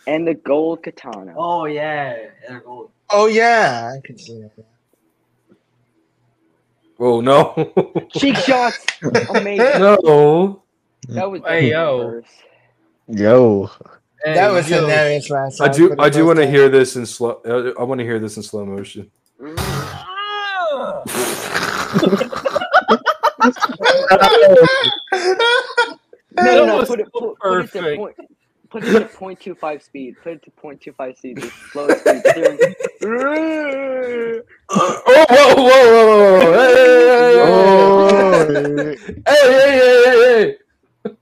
And 0.07 0.27
the 0.27 0.33
gold 0.35 0.83
katana. 0.83 1.33
Oh 1.37 1.65
yeah, 1.65 2.15
they're 2.47 2.59
gold. 2.59 2.91
Oh 3.09 3.27
yeah, 3.27 3.93
I 3.95 4.05
can 4.05 4.17
see 4.17 4.41
that. 4.41 4.51
Oh 6.99 7.21
no! 7.21 7.53
Cheek 8.17 8.37
shots, 8.37 8.85
amazing. 9.29 9.81
no! 9.81 10.63
That 11.09 11.29
was 11.29 11.41
Hey, 11.41 11.69
definitely 11.69 11.69
yo. 11.69 12.07
reverse. 12.07 12.25
Yo. 13.07 13.69
That 14.23 14.51
was 14.51 14.67
yo, 14.69 14.81
hilarious 14.81 15.29
last 15.29 15.61
I 15.61 15.67
time 15.67 15.75
do. 15.75 15.95
I 15.99 16.09
do 16.09 16.25
want 16.25 16.39
to 16.39 16.47
hear 16.49 16.69
this 16.69 16.95
in 16.95 17.05
slow. 17.05 17.41
Uh, 17.45 17.79
I 17.79 17.83
want 17.83 17.99
to 17.99 18.05
hear 18.05 18.17
this 18.17 18.37
in 18.37 18.43
slow 18.43 18.65
motion. 18.65 19.11
No, 19.39 19.53
no, 21.95 23.51
That 26.31 26.65
no. 26.65 26.85
Put 26.85 26.99
it, 26.99 27.11
put, 27.13 27.39
put 27.39 27.63
it 27.63 27.71
to 27.71 27.95
point. 27.95 28.15
Put 28.69 28.83
it 28.83 28.99
to 28.99 29.05
point 29.05 29.39
two 29.39 29.55
five 29.55 29.81
speed. 29.81 30.15
Put 30.23 30.33
it 30.33 30.43
to 30.43 30.51
point 30.51 30.81
two 30.81 30.91
five 30.93 31.17
speed. 31.17 31.39
Just 31.39 31.55
slow 31.71 31.87
speed. 31.87 32.21
steering. 32.25 32.59
oh! 34.69 35.01
Whoa! 35.07 35.55
Whoa! 35.55 35.63
Whoa! 35.63 36.11
Whoa! 36.37 36.51
Hey! 36.51 36.85
Hey! 39.25 39.25
Hey! 39.25 39.25
Hey! 39.25 39.45
Hey! 40.05 40.57
Hey! 41.03 41.15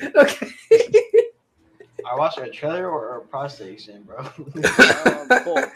hey. 0.00 0.10
okay. 0.16 0.50
I 2.06 2.16
watched 2.16 2.38
a 2.38 2.48
trailer 2.50 2.90
or 2.90 3.16
a 3.16 3.20
prostate 3.22 3.72
exam, 3.72 4.02
bro. 4.02 4.18
um, 4.18 5.28
both, 5.44 5.72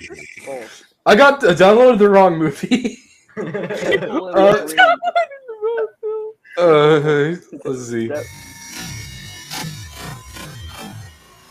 both. 0.47 0.85
I 1.07 1.16
got 1.16 1.43
I 1.43 1.55
downloaded 1.55 1.99
the 1.99 2.09
wrong 2.09 2.37
movie. 2.39 2.99
People 3.44 4.28
in 4.28 4.35
Uh. 4.35 4.74
Uh, 6.59 7.36
let's 7.65 7.89
see. 7.89 8.09
That- 8.09 8.27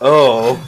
Oh. 0.00 0.58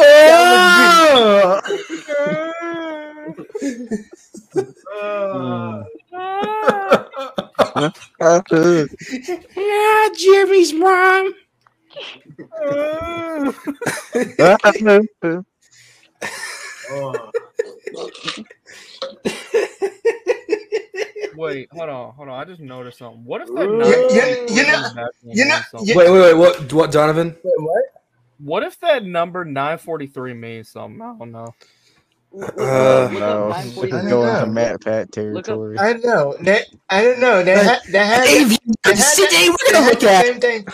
Ah. 0.00 1.57
Ah. 4.92 5.84
Yeah, 9.56 10.08
Jimmy's 10.16 10.72
mom. 10.82 11.34
oh. 16.90 17.30
Wait, 21.36 21.68
hold 21.72 21.88
on, 21.88 22.12
hold 22.14 22.28
on. 22.28 22.40
I 22.40 22.44
just 22.44 22.60
noticed 22.60 22.98
something. 22.98 23.24
What 23.24 23.42
if 23.42 23.48
that 23.54 23.68
Ooh. 23.68 23.78
nine 23.78 23.88
You- 23.90 24.56
you 24.56 24.62
know- 24.66 25.08
you 25.22 25.44
know- 25.44 25.60
you- 25.84 25.94
Wait, 25.96 26.10
wait, 26.10 26.20
wait. 26.20 26.34
What? 26.34 26.72
What, 26.72 26.90
Donovan? 26.90 27.36
Wait, 27.44 27.54
what? 27.58 27.84
What 28.38 28.62
if 28.64 28.78
that 28.80 29.04
number 29.04 29.44
nine 29.44 29.78
forty 29.78 30.06
three 30.06 30.34
means 30.34 30.68
something? 30.68 31.00
I 31.02 31.14
don't 31.18 31.32
know. 31.32 31.54
Look 32.38 32.58
Uh, 32.58 33.02
look 33.04 33.12
No, 33.20 33.48
up 33.50 33.64
this 33.64 33.76
is 33.76 33.90
going 33.90 34.08
know. 34.08 34.40
to 34.40 34.46
Matt 34.46 34.80
Pat 34.80 35.16
Look 35.16 35.44
territory. 35.46 35.78
I 35.78 35.92
know. 35.94 36.36
They, 36.40 36.62
I 36.88 37.02
don't 37.02 37.20
know. 37.20 37.42
They 37.42 37.56
had. 37.56 37.80
They 37.90 37.98
had. 37.98 38.24
Dave, 38.24 38.52
you 38.52 38.58
They 38.84 38.90
had 38.90 38.98
sit. 38.98 39.30
We're 39.32 39.72
gonna 39.72 39.84
had 39.84 39.90
look 39.90 40.00
the 40.00 40.10
at. 40.10 40.26
same 40.26 40.40
thing. 40.40 40.66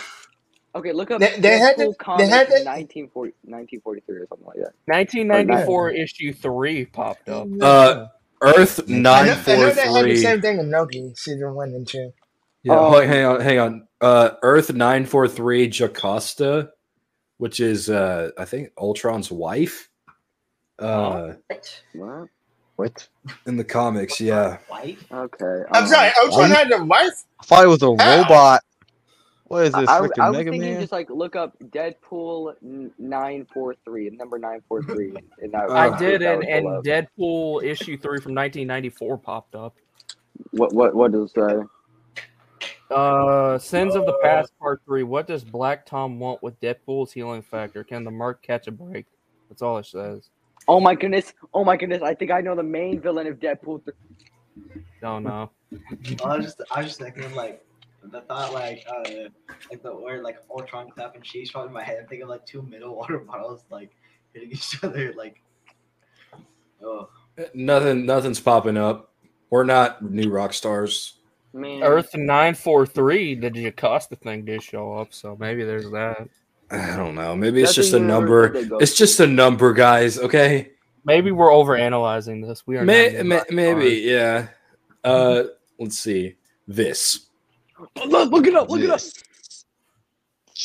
Okay, 0.75 0.91
look 0.91 1.09
up 1.11 1.21
They- 1.21 1.39
they 1.39 1.57
had 1.57 1.77
Deadpool 1.77 1.91
the- 1.91 1.95
comics 2.03 2.23
they 2.29 2.35
had 2.35 2.47
the- 2.47 2.63
1940, 2.65 3.33
1943 3.43 4.15
or 4.17 4.27
something 4.27 4.45
like 4.47 4.57
that. 4.57 4.73
Nineteen 4.87 5.27
ninety 5.27 5.63
four 5.65 5.89
issue 5.89 6.33
three 6.33 6.85
popped 6.85 7.29
up. 7.29 7.47
Uh, 7.61 8.07
Earth 8.41 8.81
I 8.87 8.91
know, 8.91 8.99
nine 8.99 9.23
I 9.23 9.27
know 9.27 9.35
four 9.35 9.55
they 9.55 9.81
had 9.81 9.93
the 9.95 9.99
three. 10.01 10.17
same 10.17 10.41
thing 10.41 10.59
in 10.59 10.69
Loki 10.69 11.13
season 11.15 11.53
one 11.55 11.69
and 11.69 11.87
two. 11.87 12.11
Yeah, 12.63 12.77
hold- 12.77 13.03
hang 13.05 13.25
on, 13.25 13.39
hang 13.41 13.59
on. 13.59 13.87
Uh, 14.01 14.31
Earth 14.43 14.73
nine 14.73 15.05
four 15.05 15.27
three 15.29 15.69
Jocasta, 15.69 16.69
which 17.37 17.59
is 17.61 17.89
uh, 17.89 18.31
I 18.37 18.43
think 18.45 18.71
Ultron's 18.77 19.31
wife. 19.31 19.89
Uh, 20.79 21.33
What? 21.47 21.81
What? 21.93 22.29
What? 22.75 23.07
in 23.45 23.55
the 23.55 23.63
comics, 23.63 24.19
yeah. 24.19 24.57
Wife? 24.69 25.05
Okay. 25.11 25.63
I'm 25.71 25.83
um, 25.83 25.89
sorry. 25.89 26.11
Ultron 26.21 26.49
Why- 26.49 26.55
had 26.55 26.71
a 26.73 26.83
wife. 26.83 27.23
I 27.39 27.43
thought 27.45 27.63
it 27.63 27.67
was 27.67 27.81
a 27.83 27.87
robot. 27.87 28.61
What 29.45 29.67
is 29.67 29.73
this? 29.73 29.87
I, 29.87 29.93
I, 29.93 29.97
I 29.97 30.01
was 30.01 30.11
Mega 30.17 30.51
thinking 30.51 30.71
Man? 30.71 30.81
just 30.81 30.91
like 30.91 31.09
look 31.09 31.35
up 31.35 31.55
Deadpool 31.65 32.55
nine 32.97 33.45
four 33.53 33.75
three, 33.85 34.09
number 34.09 34.39
nine 34.39 34.61
four 34.67 34.81
three, 34.81 35.13
and 35.39 35.53
that, 35.53 35.69
I 35.69 35.89
Uh, 35.89 35.97
did, 35.97 36.23
and, 36.23 36.39
would 36.39 36.47
and. 36.47 36.83
Deadpool 36.83 37.63
issue 37.63 37.95
three 37.97 38.19
from 38.19 38.33
nineteen 38.33 38.65
ninety 38.67 38.89
four 38.89 39.17
popped 39.19 39.53
up. 39.53 39.75
What 40.51 40.73
what 40.73 40.95
what 40.95 41.11
does 41.11 41.31
it 41.35 41.35
say? 41.35 41.63
Uh, 42.89 43.57
Sins 43.59 43.95
of 43.95 44.05
the 44.05 44.17
Past 44.23 44.51
Part 44.59 44.81
Three. 44.85 45.03
What 45.03 45.27
does 45.27 45.43
Black 45.43 45.85
Tom 45.85 46.19
want 46.19 46.41
with 46.41 46.59
Deadpool's 46.59 47.11
healing 47.11 47.41
factor? 47.43 47.83
Can 47.83 48.03
the 48.03 48.11
Mark 48.11 48.41
catch 48.41 48.67
a 48.67 48.71
break? 48.71 49.05
That's 49.47 49.61
all 49.61 49.77
it 49.77 49.85
says. 49.85 50.29
Oh 50.67 50.79
my 50.79 50.95
goodness! 50.95 51.33
Oh 51.53 51.63
my 51.63 51.77
goodness! 51.77 52.01
I 52.01 52.13
think 52.15 52.31
I 52.31 52.41
know 52.41 52.55
the 52.55 52.63
main 52.63 52.99
villain 52.99 53.27
of 53.27 53.39
Deadpool. 53.39 53.83
Th- 53.85 54.85
Don't 55.01 55.23
know. 55.23 55.51
I 56.23 56.37
was 56.37 56.45
just, 56.45 56.61
I 56.71 56.79
was 56.79 56.87
just 56.87 56.99
thinking 56.99 57.33
like 57.35 57.63
the 58.03 58.21
thought 58.21 58.53
like 58.53 58.85
uh 58.87 59.03
like 59.69 59.83
the 59.83 59.95
word 59.95 60.23
like 60.23 60.37
Ultron 60.49 60.89
clapping 60.89 61.21
cheeks 61.21 61.49
from 61.49 61.67
in 61.67 61.73
my 61.73 61.83
head. 61.83 61.97
I'm 62.01 62.07
thinking 62.07 62.27
like 62.27 62.45
two 62.45 62.61
middle 62.61 62.95
water 62.97 63.19
bottles 63.19 63.65
like 63.69 63.91
hitting 64.33 64.51
each 64.51 64.83
other 64.83 65.13
like. 65.15 65.41
Oh, 66.83 67.09
Nothing, 67.53 68.05
nothing's 68.05 68.39
popping 68.39 68.77
up. 68.77 69.11
We're 69.49 69.63
not 69.63 70.01
New 70.03 70.29
Rockstars. 70.29 71.13
Man, 71.53 71.83
Earth 71.83 72.13
nine 72.15 72.53
four 72.53 72.85
three. 72.85 73.35
The 73.35 73.49
Jocasta 73.49 74.17
thing 74.17 74.45
did 74.45 74.61
show 74.61 74.93
up, 74.93 75.13
so 75.13 75.37
maybe 75.39 75.63
there's 75.63 75.89
that. 75.91 76.27
I 76.71 76.95
don't 76.95 77.15
know. 77.15 77.35
Maybe 77.35 77.61
it's 77.61 77.75
just 77.75 77.93
a 77.93 77.99
number. 77.99 78.49
that 78.49 78.53
they 78.61 78.65
go 78.67 78.77
It's 78.77 78.95
just 78.95 79.19
a 79.19 79.27
number, 79.27 79.73
guys. 79.73 80.17
Okay. 80.17 80.71
Maybe 81.05 81.31
we're 81.31 81.51
over 81.53 81.75
analyzing 81.75 82.41
this. 82.41 82.65
We 82.65 82.77
are 82.77 82.83
May, 82.85 83.21
may, 83.23 83.41
maybe, 83.51 84.01
stars. 84.01 84.03
yeah. 84.03 84.47
Uh, 85.03 85.43
let's 85.79 85.97
see. 85.99 86.35
This. 86.67 87.27
look, 88.07 88.31
look 88.31 88.47
it 88.47 88.55
up! 88.55 88.69
Look 88.71 88.81
it 88.81 88.89
up! 88.89 88.99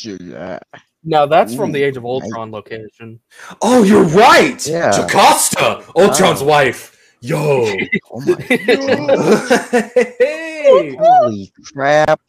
Yeah. 0.03 0.57
No, 1.03 1.27
that's 1.27 1.53
from 1.53 1.71
the 1.71 1.83
Age 1.83 1.97
of 1.97 2.03
nice. 2.03 2.23
Ultron 2.23 2.51
location. 2.51 3.19
Oh, 3.61 3.83
you're 3.83 4.03
right. 4.05 4.65
Yeah. 4.65 4.91
Jocasta, 4.91 5.83
Ultron's 5.95 6.41
Oh. 6.41 6.45
wife. 6.45 6.97
Yo. 7.21 7.71
Oh 8.11 8.21
my 8.21 8.33
god. 8.57 9.91
hey. 10.17 10.95
Holy 10.99 11.53
crap. 11.71 12.19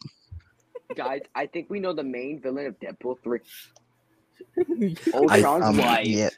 Guys, 0.95 1.21
I 1.35 1.45
think 1.47 1.69
we 1.69 1.79
know 1.79 1.93
the 1.93 2.03
main 2.03 2.39
villain 2.41 2.65
of 2.67 2.79
Deadpool 2.79 3.17
three. 3.23 3.39
Ultron's 5.13 5.65
Um, 5.65 5.77
wife. 5.77 6.05
yeah. 6.07 6.29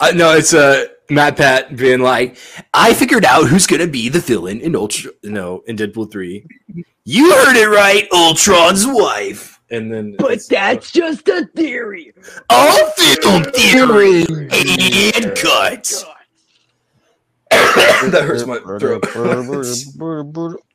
Uh, 0.00 0.12
no, 0.14 0.32
it's 0.36 0.52
uh, 0.52 0.84
Matt 1.08 1.36
Pat 1.36 1.76
being 1.76 2.00
like, 2.00 2.36
I 2.74 2.92
figured 2.92 3.24
out 3.24 3.46
who's 3.48 3.66
gonna 3.66 3.86
be 3.86 4.08
the 4.08 4.20
villain 4.20 4.60
in 4.60 4.76
Ultra, 4.76 5.12
no, 5.22 5.62
in 5.66 5.76
Deadpool 5.76 6.10
three. 6.12 6.46
You 7.04 7.32
heard 7.32 7.56
it 7.56 7.68
right, 7.68 8.06
Ultron's 8.12 8.84
wife. 8.86 9.60
And 9.70 9.92
then, 9.92 10.14
But 10.18 10.26
it's- 10.32 10.46
that's 10.48 10.90
just 10.92 11.26
a 11.28 11.46
theory. 11.56 12.12
all 12.50 12.90
film 12.90 13.44
theory 13.44 14.22
and 14.28 15.36
cuts. 15.36 16.04
that 17.50 18.22
hurts 18.26 18.44
my 18.46 18.58
throat. 18.58 19.04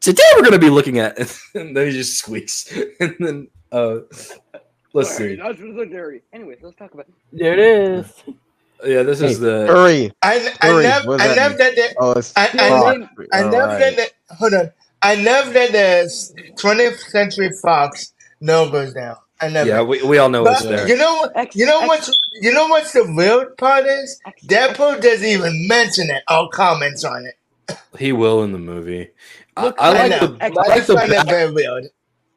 Today 0.00 0.22
we're 0.36 0.44
gonna 0.44 0.58
be 0.58 0.70
looking 0.70 0.98
at, 0.98 1.18
and 1.54 1.76
then 1.76 1.86
he 1.88 1.92
just 1.92 2.18
squeaks, 2.18 2.72
and 3.00 3.16
then 3.20 3.48
uh, 3.72 3.98
let's 4.94 5.16
Sorry, 5.16 5.36
see. 5.36 5.36
That's 5.36 5.58
just 5.58 5.78
a 5.78 5.86
theory. 5.86 6.22
Anyways, 6.32 6.58
let's 6.62 6.76
talk 6.76 6.94
about. 6.94 7.06
There 7.32 7.54
it 7.54 7.60
is. 7.60 8.12
Yeah, 8.84 9.02
this 9.04 9.20
is 9.22 9.40
the. 9.40 9.66
Hurry! 9.66 10.12
I, 10.22 10.54
I 10.62 10.68
Hurry, 10.68 10.84
love 10.84 11.06
what 11.06 11.20
I 11.20 11.28
that 11.28 11.36
love 11.36 11.50
mean? 11.50 11.58
that 11.58 11.76
they, 11.76 11.88
Oh, 11.98 12.12
it's 12.12 12.32
I- 12.36 12.54
I 12.58 12.70
Fox. 12.70 12.98
I 13.32 13.42
love 13.42 13.52
Alright. 13.70 13.80
that 13.80 13.96
the, 13.96 14.34
hold 14.36 14.54
on. 14.54 14.72
I 15.02 15.14
love 15.16 15.52
that 15.54 15.72
the 15.72 16.10
20th 16.60 16.98
Century 16.98 17.50
Fox 17.62 18.12
logo's 18.40 18.94
now. 18.94 19.22
I 19.40 19.48
love 19.48 19.66
Yeah, 19.68 19.80
it. 19.80 19.88
we, 19.88 20.02
we 20.02 20.18
all 20.18 20.28
know 20.30 20.46
it's 20.46 20.62
But 20.62 20.68
there. 20.68 20.88
you 20.88 20.96
know 20.96 21.16
what? 21.16 21.36
X, 21.36 21.56
You 21.56 21.66
know 21.66 21.80
X, 21.80 21.88
what's 21.88 22.18
you 22.40 22.52
know 22.52 22.68
what's 22.68 22.92
the 22.92 23.04
weird 23.14 23.56
part 23.58 23.86
is? 23.86 24.20
X, 24.26 24.42
Deadpool 24.44 25.00
doesn't 25.00 25.26
even 25.26 25.68
mention 25.68 26.10
it 26.10 26.22
or 26.30 26.48
comments 26.50 27.04
on 27.04 27.26
it. 27.26 27.34
He 27.98 28.12
will 28.12 28.42
in 28.44 28.52
the 28.52 28.58
movie. 28.58 29.10
I, 29.58 29.62
Look, 29.64 29.74
I 29.78 29.88
I 29.88 29.92
like 30.06 30.10
know. 30.20 30.26
the 30.28 30.44
X, 30.44 30.56
I 30.56 30.62
I 30.62 30.68
like 30.68 30.86
the 30.86 30.94
find 30.94 31.12
that 31.12 31.26
back- 31.26 31.34
very 31.34 31.50
weird. 31.52 31.84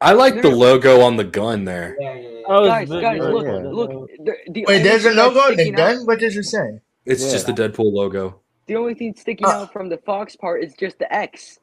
I 0.00 0.12
like 0.12 0.42
the 0.42 0.50
logo 0.50 1.00
on 1.02 1.16
the 1.16 1.24
gun 1.24 1.64
there. 1.64 1.96
Yeah, 2.00 2.14
yeah, 2.14 2.20
yeah. 2.28 2.42
Oh, 2.48 2.66
guys, 2.66 2.90
it's 2.90 3.00
guys, 3.00 3.20
look, 3.20 3.44
yeah. 3.46 3.70
look. 3.70 3.90
The, 4.24 4.34
the 4.50 4.64
Wait, 4.66 4.82
there's 4.82 5.04
a 5.04 5.10
logo 5.12 5.38
on 5.38 5.50
the 5.50 5.54
sticking 5.62 5.74
out- 5.80 5.94
gun? 5.96 6.06
What 6.06 6.18
does 6.18 6.36
it 6.36 6.42
say? 6.44 6.80
It's 7.06 7.24
Yeah. 7.24 7.30
just 7.30 7.46
the 7.46 7.52
Deadpool 7.52 7.92
logo. 7.92 8.40
The 8.66 8.76
only 8.76 8.94
thing 8.94 9.14
sticking 9.16 9.46
Uh. 9.46 9.50
out 9.50 9.72
from 9.72 9.88
the 9.88 9.98
Fox 9.98 10.34
part 10.36 10.64
is 10.64 10.74
just 10.74 10.98
the 10.98 11.12
X. 11.14 11.60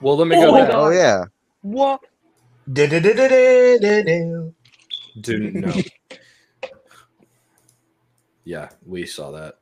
Well, 0.00 0.16
let 0.16 0.28
me 0.28 0.36
Oh 0.36 0.46
go 0.46 0.52
my 0.52 0.60
back. 0.62 0.70
Oh 0.74 0.90
yeah. 0.90 1.24
What? 1.62 2.00
Dude, 5.20 5.54
no. 5.54 5.72
yeah, 8.44 8.68
we 8.86 9.06
saw 9.06 9.30
that. 9.32 9.56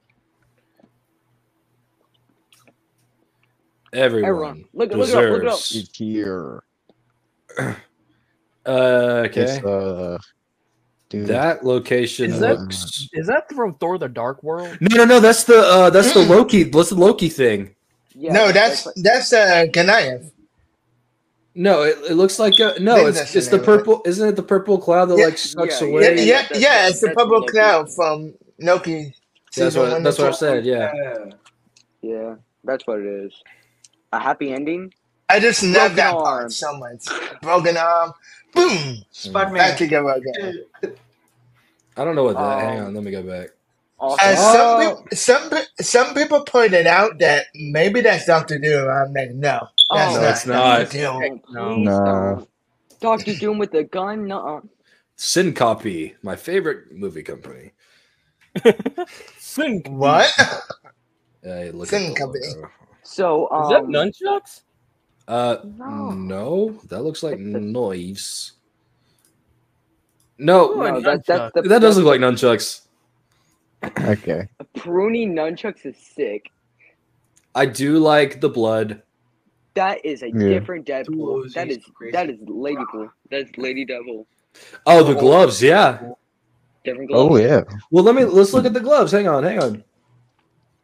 Everyone, 3.93 4.29
Everyone, 4.29 4.65
look- 4.75 4.93
look 4.93 5.09
it 5.09 5.15
up, 5.15 5.31
look 5.31 5.43
it 5.43 5.49
up. 5.49 5.57
deserves. 5.59 5.77
It's 5.77 5.97
here. 5.99 6.63
Uh, 8.67 9.25
okay, 9.27 9.43
It's 9.43 9.65
uh, 9.65 10.19
dude. 11.09 11.27
that 11.29 11.65
location 11.65 12.31
Is 12.31 12.41
that- 12.41 12.59
looks. 12.61 13.09
Is 13.13 13.27
that 13.29 13.51
from 13.53 13.75
Thor: 13.75 13.99
The 13.99 14.09
Dark 14.09 14.43
World? 14.43 14.77
No, 14.81 14.89
no, 14.99 15.05
no. 15.05 15.21
That's 15.21 15.45
the 15.45 15.59
uh, 15.59 15.91
that's 15.91 16.13
the 16.13 16.21
Loki. 16.21 16.69
What's 16.71 16.91
the 16.91 16.97
Loki 16.97 17.29
thing? 17.29 17.75
Yeah, 18.15 18.33
no, 18.33 18.53
that's 18.53 18.87
that's 19.03 19.33
uh 19.33 19.67
Goliath. 19.73 20.33
No, 21.55 21.83
it, 21.83 21.97
it 22.11 22.15
looks 22.15 22.39
like 22.39 22.55
a, 22.61 22.79
no. 22.79 22.97
think 22.97 23.09
It's 23.17 23.33
the 23.33 23.39
it's 23.39 23.49
the 23.49 23.57
name 23.57 23.63
of 23.65 23.69
it. 23.69 23.79
purple. 23.79 24.03
Isn't 24.05 24.29
it 24.29 24.37
the 24.37 24.43
purple 24.43 24.79
cloud 24.79 25.07
that 25.07 25.19
Yeah, 25.19 25.25
like 25.27 25.39
sucks 25.39 25.81
yeah, 25.81 25.87
Yeah, 25.87 25.93
away? 25.93 26.03
yeah, 26.03 26.11
Yeah, 26.23 26.25
yeah, 26.25 26.59
that's- 26.61 26.91
it's 26.91 27.01
the 27.01 27.09
purple 27.09 27.41
Loki. 27.41 27.53
cloud 27.53 27.93
from 27.95 28.35
Loki. 28.61 29.15
That's 29.57 29.75
what 29.77 30.03
that's 30.03 30.19
what 30.19 30.29
I 30.29 30.33
said. 30.33 30.65
Yeah. 30.67 30.93
Yeah. 30.95 31.25
yeah, 32.03 32.35
that's 32.65 32.87
what 32.87 33.01
it 33.01 33.07
is. 33.07 33.33
A 34.13 34.19
happy 34.21 34.53
ending. 34.53 34.93
I 35.29 35.41
just 35.41 35.63
love 35.63 35.95
Broken 35.95 35.97
that 35.97 36.15
arm. 36.15 36.23
part 36.25 36.53
so 36.53 36.77
much. 36.79 37.07
Broken 37.43 37.77
arm, 37.77 38.13
boom, 38.55 39.03
Spider 39.11 39.53
back 39.55 39.69
Man. 39.71 39.77
together 39.79 40.09
again. 40.11 40.65
I 41.97 42.05
don't 42.05 42.15
know 42.17 42.25
what 42.25 42.37
that. 42.37 42.41
Um, 42.43 42.61
hang 42.61 42.81
on, 42.81 42.95
let 42.95 43.05
me 43.05 43.11
go 43.11 43.23
back. 43.23 43.51
Awesome. 44.01 44.29
And 44.29 44.39
Oh. 44.39 44.53
some 44.53 44.81
people, 44.81 45.17
some 45.17 45.51
pe- 45.51 45.85
some 45.85 46.15
people 46.15 46.41
pointed 46.45 46.87
out 46.87 47.19
that 47.19 47.47
maybe 47.55 48.01
that's 48.01 48.25
Doctor 48.27 48.59
Doom. 48.59 48.89
I'm 48.89 49.13
like, 49.13 49.31
no, 49.33 49.69
that's 49.93 50.17
Oh, 50.17 50.21
not. 50.21 50.31
it's 50.31 50.47
not. 50.47 50.79
Doctor 50.79 50.99
Doom. 50.99 51.41
No, 51.51 51.75
No. 51.75 51.75
please 51.75 51.87
No. 51.87 52.49
Doctor 53.01 53.35
Doom 53.35 53.59
with 53.59 53.73
the 53.73 53.85
gun. 53.85 54.27
No. 54.27 54.63
Syncopy, 55.19 56.15
my 56.23 56.37
favorite 56.37 56.93
movie 56.93 57.23
company. 57.25 57.73
Sync. 59.39 59.87
What? 59.91 60.33
Uh, 61.47 61.71
look 61.73 61.89
Sin 63.09 63.27
at 63.27 63.37
the 63.37 63.45
Company. 63.45 63.45
logo. 63.45 63.45
So 63.45 63.49
Is 63.59 63.69
that 63.69 63.85
um, 63.85 63.91
nunchucks? 63.91 64.63
Uh, 65.29 65.59
No. 65.63 65.85
no, 65.85 66.81
that 66.89 67.03
looks 67.03 67.23
like 67.23 67.39
It's 67.55 67.67
knives. 67.75 68.55
No, 70.39 70.75
Ooh, 70.77 70.79
no, 70.79 71.01
that, 71.03 71.25
that's 71.27 71.47
the 71.55 71.63
that 71.65 71.81
does 71.81 71.97
that's 71.97 71.99
look 71.99 72.07
like 72.07 72.21
nunchucks. 72.21 72.83
okay. 74.01 74.49
A 74.61 74.65
pruning 74.79 75.35
nunchucks 75.35 75.87
is 75.87 75.97
sick. 75.99 76.51
I 77.55 77.67
do 77.67 77.99
like 77.99 78.41
the 78.41 78.49
blood. 78.51 79.03
That 79.75 80.05
is 80.05 80.23
a 80.23 80.33
Yeah. 80.33 80.41
different 80.49 80.87
Deadpool. 80.87 81.07
Tools, 81.15 81.55
That 81.55 81.69
he's 81.69 81.79
is 81.79 81.85
crazy. 81.95 82.13
that 82.13 82.31
is 82.31 82.39
Lady 82.47 82.85
Pool. 82.93 83.11
That's 83.31 83.51
Lady 83.59 83.85
Devil. 83.85 84.27
Oh, 84.87 85.05
the 85.05 85.15
gloves, 85.15 85.63
yeah. 85.63 86.01
Different 86.85 87.11
gloves. 87.11 87.29
Oh 87.29 87.37
yeah. 87.39 87.63
Well, 87.91 88.05
let 88.05 88.15
me 88.15 88.25
let's 88.25 88.55
look 88.55 88.67
at 88.67 88.75
the 88.75 88.81
gloves. 88.81 89.13
Hang 89.13 89.29
on, 89.29 89.45
hang 89.45 89.61
on. 89.63 89.85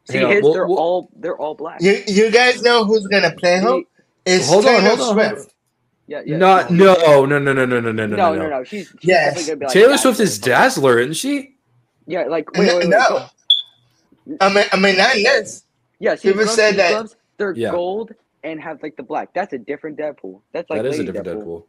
See 0.07 0.19
Hang 0.19 0.27
on, 0.27 0.33
his, 0.33 0.43
we'll- 0.43 0.53
they're 0.53 0.67
we'll- 0.67 0.79
all 0.79 1.11
they're 1.17 1.37
all 1.37 1.55
black. 1.55 1.81
You 1.81 2.03
you 2.07 2.31
guys 2.31 2.63
know 2.63 2.85
who's 2.85 3.07
gonna 3.07 3.33
play 3.37 3.59
See, 3.61 3.65
him? 3.67 3.87
It's 4.27 4.49
Hold 4.49 4.65
on, 4.67 4.73
Taylor 4.81 4.89
hold 4.89 5.01
on, 5.01 5.07
hold 5.07 5.19
on. 5.19 5.37
Swift. 5.37 5.55
yeah, 6.07 6.23
yeah. 6.27 6.37
Not 6.37 6.71
no, 6.71 6.95
no, 6.95 7.27
no, 7.27 7.39
no, 7.39 7.53
no, 7.53 7.65
no, 7.65 7.81
no, 7.81 7.91
no, 7.93 8.07
no, 8.07 8.17
no, 8.17 8.35
no, 8.35 8.49
no. 8.49 8.65
She's, 8.65 8.89
she's 8.89 8.97
Yes. 9.03 9.47
gonna 9.47 9.57
be 9.57 9.65
like 9.67 9.73
Taylor 9.75 9.89
that. 9.93 9.99
Swift 10.01 10.21
is 10.21 10.39
Dazzler, 10.39 10.99
isn't 10.99 11.15
she? 11.15 11.55
Yeah, 12.07 12.25
like 12.25 12.51
wait, 12.53 12.69
wait, 12.69 12.77
wait. 12.81 12.89
no, 12.89 12.99
go- 13.09 13.27
I 14.41 14.53
mean 14.53 14.65
I 14.73 14.79
mean 14.79 14.97
not 14.99 15.15
this. 15.15 15.65
Yeah, 15.99 16.15
see, 16.17 16.29
People 16.29 16.43
gloves, 16.45 16.57
said 16.57 16.71
these 16.73 16.77
that- 16.79 16.91
gloves, 16.91 17.17
they're 17.39 17.53
Yeah. 17.55 17.71
gold 17.71 18.15
and 18.43 18.61
have 18.61 18.83
like 18.83 18.97
the 18.97 19.03
black. 19.03 19.31
That's 19.35 19.53
a 19.55 19.59
different 19.59 19.97
Deadpool. 19.99 20.41
That's 20.53 20.69
like 20.69 20.83
that 20.83 20.89
is 20.89 20.97
a 20.99 21.03
Lady 21.03 21.13
different 21.13 21.29
Deadpool. 21.41 21.65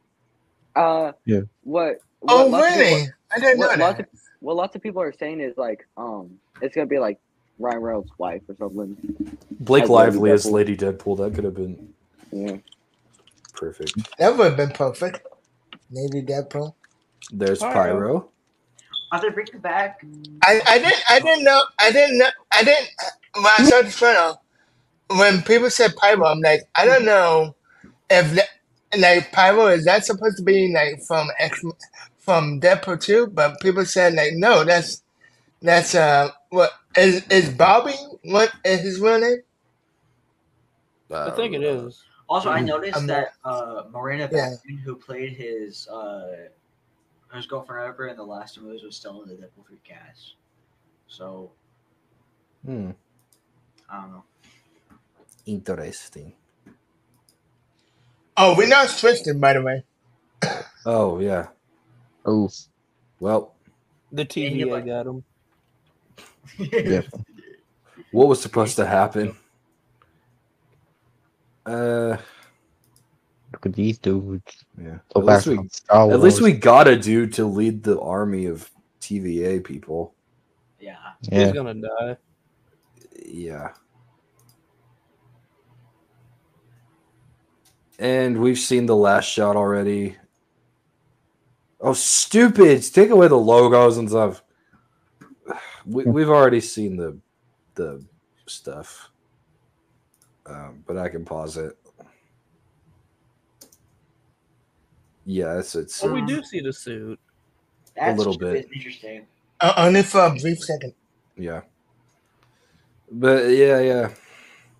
Deadpool. 0.75 1.07
Uh, 1.09 1.11
Yeah. 1.25 1.41
What? 1.63 1.99
what 2.19 2.33
Oh 2.33 2.47
lots 2.47 2.65
of 2.67 2.73
people- 2.73 2.85
really? 2.97 3.07
I 3.31 3.39
didn't 3.39 3.59
know 3.59 3.67
what 3.67 3.79
lots 3.79 3.97
that. 3.97 4.07
of 4.13 4.19
what 4.41 4.55
lots 4.57 4.75
of 4.75 4.81
people 4.83 5.01
are 5.01 5.13
saying 5.13 5.39
is 5.41 5.57
like 5.57 5.87
um 5.97 6.37
it's 6.61 6.75
gonna 6.75 6.87
be 6.87 6.99
like 6.99 7.17
Ryan 7.59 7.81
Reynolds' 7.81 8.11
wife 8.17 8.43
or 8.49 8.55
something. 8.57 8.97
Blake 9.59 9.89
Lively 9.89 10.31
as 10.31 10.51
Lady 10.51 10.77
Deadpool. 10.77 11.17
That 11.17 11.35
could 11.35 11.45
have 11.45 11.55
been 11.55 11.93
Yeah. 12.31 12.57
perfect. 13.53 13.97
That 14.19 14.37
would 14.37 14.47
have 14.47 14.57
been 14.57 14.71
perfect. 14.71 15.21
Lady 15.91 16.21
Deadpool. 16.23 16.75
There's 17.31 17.63
Pyro. 17.63 17.65
Pyro. 17.65 18.31
Are 19.11 19.21
they 19.21 19.29
bringing 19.29 19.59
back? 19.61 19.99
I, 20.43 20.61
I 20.67 20.79
didn't 20.79 21.03
I 21.09 21.19
didn't 21.19 21.43
know 21.45 21.63
I 21.79 21.91
didn't 21.91 22.17
know 22.19 22.29
I 22.53 22.63
didn't 22.63 22.89
when 23.35 23.45
I 23.47 23.63
saw 23.63 23.81
the 23.81 23.91
trailer 23.91 24.35
when 25.09 25.43
people 25.43 25.69
said 25.69 25.95
Pyro 25.97 26.25
I'm 26.25 26.41
like 26.41 26.63
I 26.75 26.85
don't 26.85 27.05
know 27.05 27.55
if 28.09 28.31
that, 28.35 28.49
like 28.97 29.31
Pyro 29.31 29.67
is 29.67 29.85
that 29.85 30.05
supposed 30.05 30.37
to 30.37 30.43
be 30.43 30.73
like 30.73 31.01
from 31.07 31.29
X 31.39 31.63
from 32.19 32.61
Deadpool 32.61 33.01
2 33.01 33.27
but 33.27 33.61
people 33.61 33.85
said 33.85 34.13
like 34.15 34.31
no 34.35 34.63
that's 34.65 35.03
that's 35.61 35.95
uh 35.95 36.29
what 36.49 36.71
is 36.97 37.25
is 37.29 37.49
Bobby 37.49 37.93
what 38.23 38.51
is 38.65 38.81
his 38.81 38.99
real 38.99 39.19
name 39.19 39.41
I 41.11 41.31
think 41.31 41.53
it 41.53 41.63
Uh. 41.63 42.03
Also, 42.27 42.49
I 42.49 42.61
noticed 42.61 42.97
I'm 42.97 43.07
that 43.07 43.33
uh, 43.43 43.83
Morena 43.91 44.27
Yeah. 44.31 44.55
Baccarin, 44.67 44.79
who 44.83 44.95
played 44.95 45.33
his 45.33 45.87
uh, 45.87 46.47
his 47.33 47.45
girlfriend 47.45 47.87
ever 47.87 48.07
in 48.07 48.17
the 48.17 48.23
last 48.23 48.55
two 48.55 48.61
movies, 48.61 48.83
was 48.83 48.95
still 48.95 49.21
in 49.23 49.29
the 49.29 49.35
Deadpool 49.35 49.67
3 49.67 49.77
cast. 49.83 50.35
So 51.07 51.51
Hmm. 52.65 52.91
I 53.89 54.01
don't 54.01 54.11
know. 54.11 54.23
Interesting. 55.45 56.33
oh 58.37 58.55
we're 58.57 58.67
not 58.67 58.87
Trystan 58.87 59.39
by 59.39 59.53
the 59.53 59.61
way 59.61 59.83
Oh 60.85 61.19
yeah. 61.19 61.47
Oh 62.25 62.49
Well, 63.19 63.55
The 64.11 64.25
you're 64.57 64.81
got 64.81 65.07
him. 65.07 65.23
Yeah. 66.57 67.01
what 68.11 68.27
was 68.27 68.41
supposed 68.41 68.75
to 68.77 68.85
happen? 68.85 69.35
Uh, 71.65 72.17
Look 73.51 73.65
at 73.65 73.73
these 73.73 73.97
dudes. 73.97 74.65
yeah. 74.81 74.97
At 75.15 75.23
least 75.23 75.47
we, 75.47 75.59
at 75.89 76.19
least 76.19 76.41
we 76.41 76.51
got 76.51 76.87
a 76.87 76.97
dude 76.97 77.33
to 77.33 77.45
lead 77.45 77.83
the 77.83 77.99
army 77.99 78.45
of 78.45 78.69
TVA 79.01 79.63
people. 79.63 80.13
yeah. 80.79 80.97
Yeah. 81.21 81.45
He's 81.45 81.53
gonna 81.53 81.75
die. 81.75 82.17
Yeah. 83.25 83.69
And 87.97 88.39
we've 88.39 88.59
seen 88.59 88.85
the 88.85 88.95
last 88.95 89.25
shot 89.25 89.55
already. 89.55 90.17
Oh, 91.79 91.93
stupid! 91.93 92.81
Take 92.93 93.09
away 93.09 93.27
the 93.27 93.37
logos 93.37 93.97
and 93.97 94.09
stuff. 94.09 94.43
We, 95.85 96.03
we've 96.05 96.29
already 96.29 96.61
seen 96.61 96.97
the 96.97 97.17
the 97.75 98.03
stuff, 98.47 99.09
um, 100.45 100.83
but 100.87 100.97
I 100.97 101.09
can 101.09 101.25
pause 101.25 101.57
it. 101.57 101.77
Yeah, 105.25 105.59
it's 105.59 105.75
it's. 105.75 106.03
Oh, 106.03 106.13
we 106.13 106.21
do 106.21 106.43
see 106.43 106.61
the 106.61 106.73
suit. 106.73 107.19
That's 107.95 108.17
little 108.17 108.37
bit. 108.37 108.67
interesting. 108.73 109.25
Uh, 109.61 109.73
only 109.77 110.03
for 110.03 110.25
a 110.25 110.35
brief 110.35 110.59
second. 110.59 110.93
Yeah. 111.37 111.61
But 113.11 113.49
yeah, 113.49 113.79
yeah. 113.79 114.09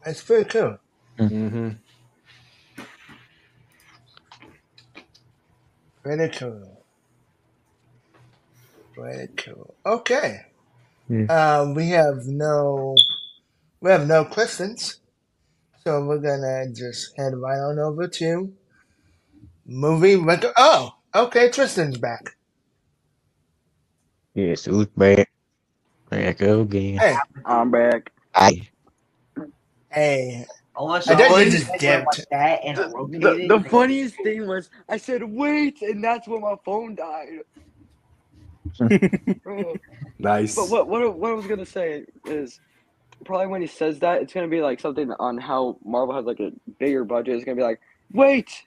It's 0.06 0.22
pretty 0.22 0.50
cool. 0.50 0.78
Mm-hmm. 1.18 1.70
Pretty 6.04 6.38
cool. 6.38 6.84
Pretty 8.94 9.34
cool. 9.36 9.74
Okay. 9.86 10.46
Hmm. 11.08 11.28
Um, 11.30 11.76
we 11.76 11.90
have 11.90 12.28
no, 12.28 12.96
we 13.82 13.92
have 13.92 14.08
no 14.08 14.26
questions, 14.26 15.00
so 15.86 16.06
we're 16.06 16.20
gonna 16.20 16.72
just 16.74 17.16
head 17.18 17.36
right 17.36 17.60
on 17.60 17.80
over 17.80 18.08
to 18.08 18.54
movie 19.66 20.18
record. 20.18 20.54
Oh, 20.58 20.96
okay. 21.16 21.50
Trystan's 21.50 21.98
back. 21.98 22.38
Yes, 24.36 24.66
who's 24.66 24.88
back? 24.88 25.32
Back 26.10 26.42
again. 26.42 27.02
Hey, 27.02 27.22
I'm 27.46 27.72
back. 27.72 28.12
I 28.34 28.68
hey. 29.92 30.46
Unless 30.78 31.10
I 31.10 31.16
you 31.16 31.18
think 31.18 31.30
always 31.30 31.50
you 31.54 31.60
just 31.60 31.70
like 31.70 31.80
dipped. 31.80 32.26
that 32.32 32.62
and 32.66 32.80
The, 32.80 32.90
rotated, 32.92 33.46
the 33.46 33.62
funniest 33.70 34.22
thing 34.24 34.48
was 34.48 34.70
I 34.90 34.98
said 34.98 35.24
wait, 35.24 35.82
and 35.82 36.04
that's 36.04 36.28
when 36.28 36.42
my 36.42 36.56
phone 36.66 36.96
died. 36.96 37.42
Oh. 38.82 39.76
Nice. 40.20 40.56
But 40.56 40.70
what 40.70 40.88
what 40.88 41.18
what 41.20 41.32
I 41.32 41.34
was 41.34 41.46
gonna 41.46 41.66
say 41.66 42.06
is 42.26 42.60
probably 43.26 43.48
when 43.48 43.60
he 43.62 43.68
says 43.68 44.00
that 44.00 44.22
it's 44.22 44.34
gonna 44.34 44.48
be 44.48 44.62
like 44.62 44.80
something 44.80 45.12
on 45.20 45.38
how 45.38 45.78
Marvel 45.84 46.16
has 46.16 46.26
like 46.26 46.40
a 46.40 46.52
bigger 46.80 47.04
budget. 47.04 47.36
It's 47.36 47.44
gonna 47.44 47.58
be 47.58 47.64
like 47.64 47.82
wait, 48.14 48.64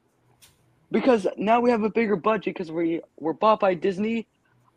because 0.92 1.26
now 1.38 1.60
we 1.60 1.70
have 1.70 1.82
a 1.84 1.90
bigger 1.90 2.16
budget 2.16 2.54
because 2.54 2.70
we 2.70 3.00
we're 3.18 3.32
bought 3.32 3.60
by 3.60 3.72
Disney. 3.74 4.26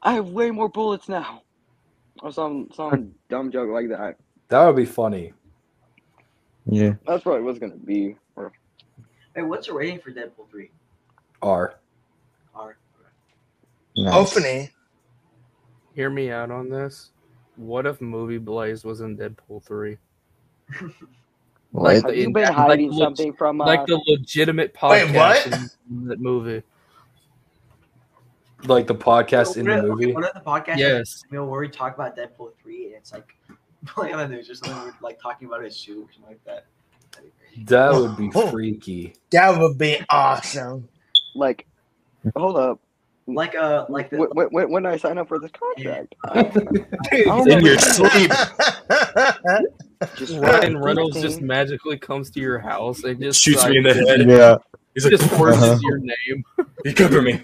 I 0.01 0.13
have 0.13 0.29
way 0.29 0.49
more 0.49 0.69
bullets 0.69 1.09
now, 1.09 1.43
or 2.23 2.31
some 2.31 2.69
some 2.73 3.13
dumb 3.29 3.51
joke 3.51 3.69
like 3.69 3.89
that. 3.89 4.15
That 4.47 4.65
would 4.65 4.77
be 4.77 4.85
funny. 4.85 5.33
yeah. 6.65 6.93
That's 7.05 7.23
probably 7.23 7.43
what's 7.43 7.59
gonna 7.59 7.75
be. 7.75 8.15
Or 8.37 8.53
Hey, 9.35 9.41
what's 9.43 9.67
the 9.67 9.73
rating 9.73 9.99
for 9.99 10.11
Deadpool 10.11 10.49
three? 10.49 10.71
R. 11.41 11.75
R. 12.55 12.77
Nice. 13.97 14.13
Opening. 14.37 14.69
Hear 15.95 16.09
me 16.09 16.31
out 16.31 16.51
on 16.51 16.69
this. 16.69 17.11
What 17.57 17.85
if 17.85 17.99
Movie 18.01 18.37
Blaze 18.37 18.83
was 18.85 19.01
in 19.01 19.17
Deadpool 19.17 19.63
3? 19.63 19.97
like, 21.73 21.95
have 21.95 22.03
the- 22.05 22.17
you 22.17 22.31
been 22.31 22.43
like 22.43 22.53
hiding 22.53 22.89
the- 22.91 22.97
something 22.97 23.33
from 23.33 23.59
uh, 23.61 23.65
Like 23.65 23.85
the 23.87 24.01
legitimate 24.07 24.75
Wait, 24.81 25.07
podcast 25.07 25.15
what? 25.15 25.75
in 25.89 26.07
that 26.07 26.19
movie. 26.19 26.63
Like 28.63 28.85
the 28.87 28.95
podcast 28.95 29.57
in 29.57 29.65
the 29.65 29.75
What 29.77 29.85
movie. 29.85 30.13
What 30.13 30.23
if 30.23 30.33
the 30.33 30.39
podcast? 30.39 30.77
Yes. 30.77 31.23
You 31.31 31.37
know, 31.39 31.45
where 31.45 31.59
we 31.61 31.67
talk 31.67 31.95
about 31.95 32.15
Deadpool 32.15 32.51
three, 32.61 32.85
and 32.87 32.95
it's 32.95 33.11
like 33.11 33.35
playing 33.87 34.13
on 34.13 34.29
the 34.29 34.35
news 34.35 34.49
or 34.51 34.55
something. 34.55 34.77
We're 34.77 34.93
like 35.01 35.19
talking 35.19 35.47
about 35.47 35.63
his 35.63 35.75
shoe, 35.75 36.03
or 36.03 36.13
something 36.13 36.29
like 36.29 36.43
that. 36.45 36.65
That'd 37.11 37.31
be 37.31 37.55
great. 37.55 37.67
That 37.67 37.93
would 37.93 38.17
be 38.17 38.31
Oh. 38.35 38.51
freaky. 38.51 39.15
That 39.31 39.59
would 39.59 39.77
be 39.79 39.97
awesome. 40.11 40.87
like 41.33 41.65
hold 42.35 42.55
up 42.57 42.79
Like 43.27 43.55
uh, 43.55 43.85
like 43.87 44.09
the 44.09 44.17
when, 44.17 44.47
when, 44.47 44.69
when 44.71 44.85
I 44.85 44.97
sign 44.97 45.17
up 45.17 45.27
for 45.27 45.39
this 45.39 45.51
contract. 45.51 46.15
In 47.11 47.65
your 47.65 47.77
sleep. 47.77 48.31
Just 50.17 50.33
Ryan 50.37 50.77
Reynolds 50.79 51.21
just 51.21 51.41
magically 51.41 51.97
comes 51.97 52.31
to 52.31 52.39
your 52.39 52.57
house 52.57 53.03
and 53.03 53.19
just 53.19 53.39
Shoots 53.39 53.63
me 53.67 53.77
in 53.77 53.83
the 53.83 53.93
head. 53.93 54.27
Yeah. 54.27 54.57
He's 54.95 55.05
like, 55.05 55.11
Just 55.11 55.29
forces 55.37 55.61
Uh-huh. 55.61 55.79
your 55.83 55.99
name. 55.99 56.43
you 56.83 56.93
cover 56.95 57.21
me. 57.21 57.39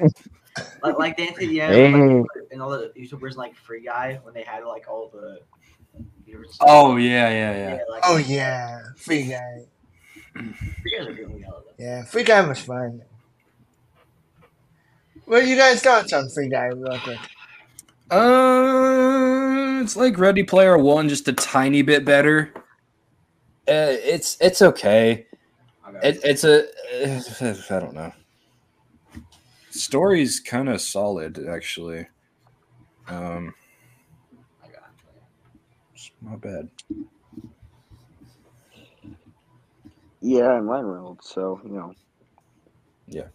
like, 0.81 0.97
like 0.97 1.17
the 1.17 1.45
yeah, 1.45 1.67
Hey. 1.69 1.91
like, 1.93 2.25
and 2.51 2.59
all 2.61 2.71
the 2.71 2.91
YouTubers 2.97 3.35
like 3.35 3.55
Free 3.55 3.83
Guy 3.83 4.19
when 4.23 4.33
they 4.33 4.41
had 4.41 4.63
like 4.63 4.87
all 4.89 5.09
the. 5.13 5.39
Oh 6.61 6.97
yeah, 6.97 7.29
yeah, 7.29 7.55
yeah. 7.75 7.79
like, 7.89 8.01
oh 8.05 8.17
yeah, 8.17 8.79
Free 8.97 9.27
Guy. 9.27 9.65
Free 10.33 10.97
Guys 10.97 11.07
are 11.07 11.13
good 11.13 11.29
when 11.29 11.37
we 11.37 11.45
all 11.45 11.57
of 11.57 11.65
them. 11.65 11.73
Yeah, 11.77 12.03
Free 12.05 12.23
Guy 12.23 12.41
was 12.41 12.59
fun. 12.59 13.03
What 15.27 15.43
are 15.43 15.45
you 15.45 15.57
guys' 15.57 15.81
thoughts 15.81 16.13
on 16.13 16.29
Free 16.29 16.47
Guy, 16.47 16.67
real 16.67 16.97
quick? 16.99 17.19
Uh, 18.09 19.81
it's 19.83 19.97
like 19.97 20.17
Ready 20.17 20.43
Player 20.43 20.77
One, 20.77 21.09
just 21.09 21.27
a 21.27 21.33
tiny 21.33 21.81
bit 21.81 22.05
better. 22.05 22.53
Uh, 23.67 23.91
it's 23.91 24.37
it's 24.39 24.61
okay. 24.61 25.27
Okay. 25.85 26.09
It, 26.09 26.19
it's 26.23 26.45
a 26.45 26.63
I 27.75 27.79
don't 27.81 27.93
know. 27.93 28.13
Story's 29.69 30.39
kind 30.39 30.69
of 30.69 30.79
solid, 30.79 31.45
actually. 31.45 32.07
Um, 33.09 33.53
I 34.63 34.67
got 34.67 34.91
it's 35.93 36.09
not 36.21 36.39
bad. 36.39 36.69
Yeah, 40.21 40.55
and 40.57 40.69
Ryan 40.69 40.85
Reynolds. 40.85 41.29
So 41.29 41.59
you 41.65 41.71
know, 41.73 41.93
Yeah, 43.07 43.27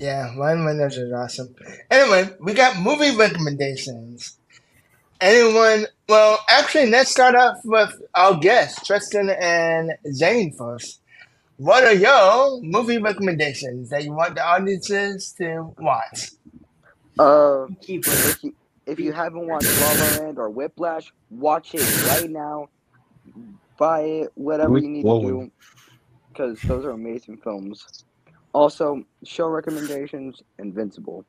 Ryan 0.00 0.66
Reynolds 0.66 0.98
is 0.98 1.12
awesome. 1.12 1.54
Anyway, 1.90 2.30
we 2.40 2.54
got 2.54 2.78
movie 2.78 3.16
recommendations. 3.16 4.38
Anyone? 5.20 5.86
Well, 6.08 6.38
actually, 6.48 6.90
let's 6.90 7.10
start 7.10 7.34
off 7.34 7.58
with 7.64 8.02
our 8.14 8.36
guests, 8.36 8.88
Trystan 8.88 9.34
and 9.40 9.92
Zane 10.12 10.52
first. 10.52 11.00
What 11.58 11.84
are 11.84 11.94
your 11.94 12.60
movie 12.62 12.98
recommendations 12.98 13.90
that 13.90 14.04
you 14.04 14.12
want 14.12 14.36
the 14.36 14.44
audiences 14.46 15.34
to 15.38 15.74
watch? 15.78 16.32
uh, 17.18 17.68
if 18.26 18.42
you 18.42 18.54
if 18.86 19.00
you 19.00 19.12
haven't 19.12 19.46
watched 19.48 19.76
La 19.76 19.92
La 19.92 20.08
Land 20.10 20.38
or 20.38 20.50
Whiplash, 20.50 21.12
watch 21.30 21.74
it 21.74 21.90
right 22.02 22.30
now. 22.30 22.68
Buy 23.78 24.00
it, 24.02 24.32
whatever 24.34 24.78
you 24.78 24.88
need 24.90 25.08
to 25.08 25.16
do, 25.16 25.50
because 26.32 26.60
those 26.66 26.84
are 26.84 26.90
amazing 26.92 27.38
films. 27.38 27.86
Also, 28.54 29.04
show 29.24 29.48
recommendations: 29.48 30.42
Invincible. 30.58 31.24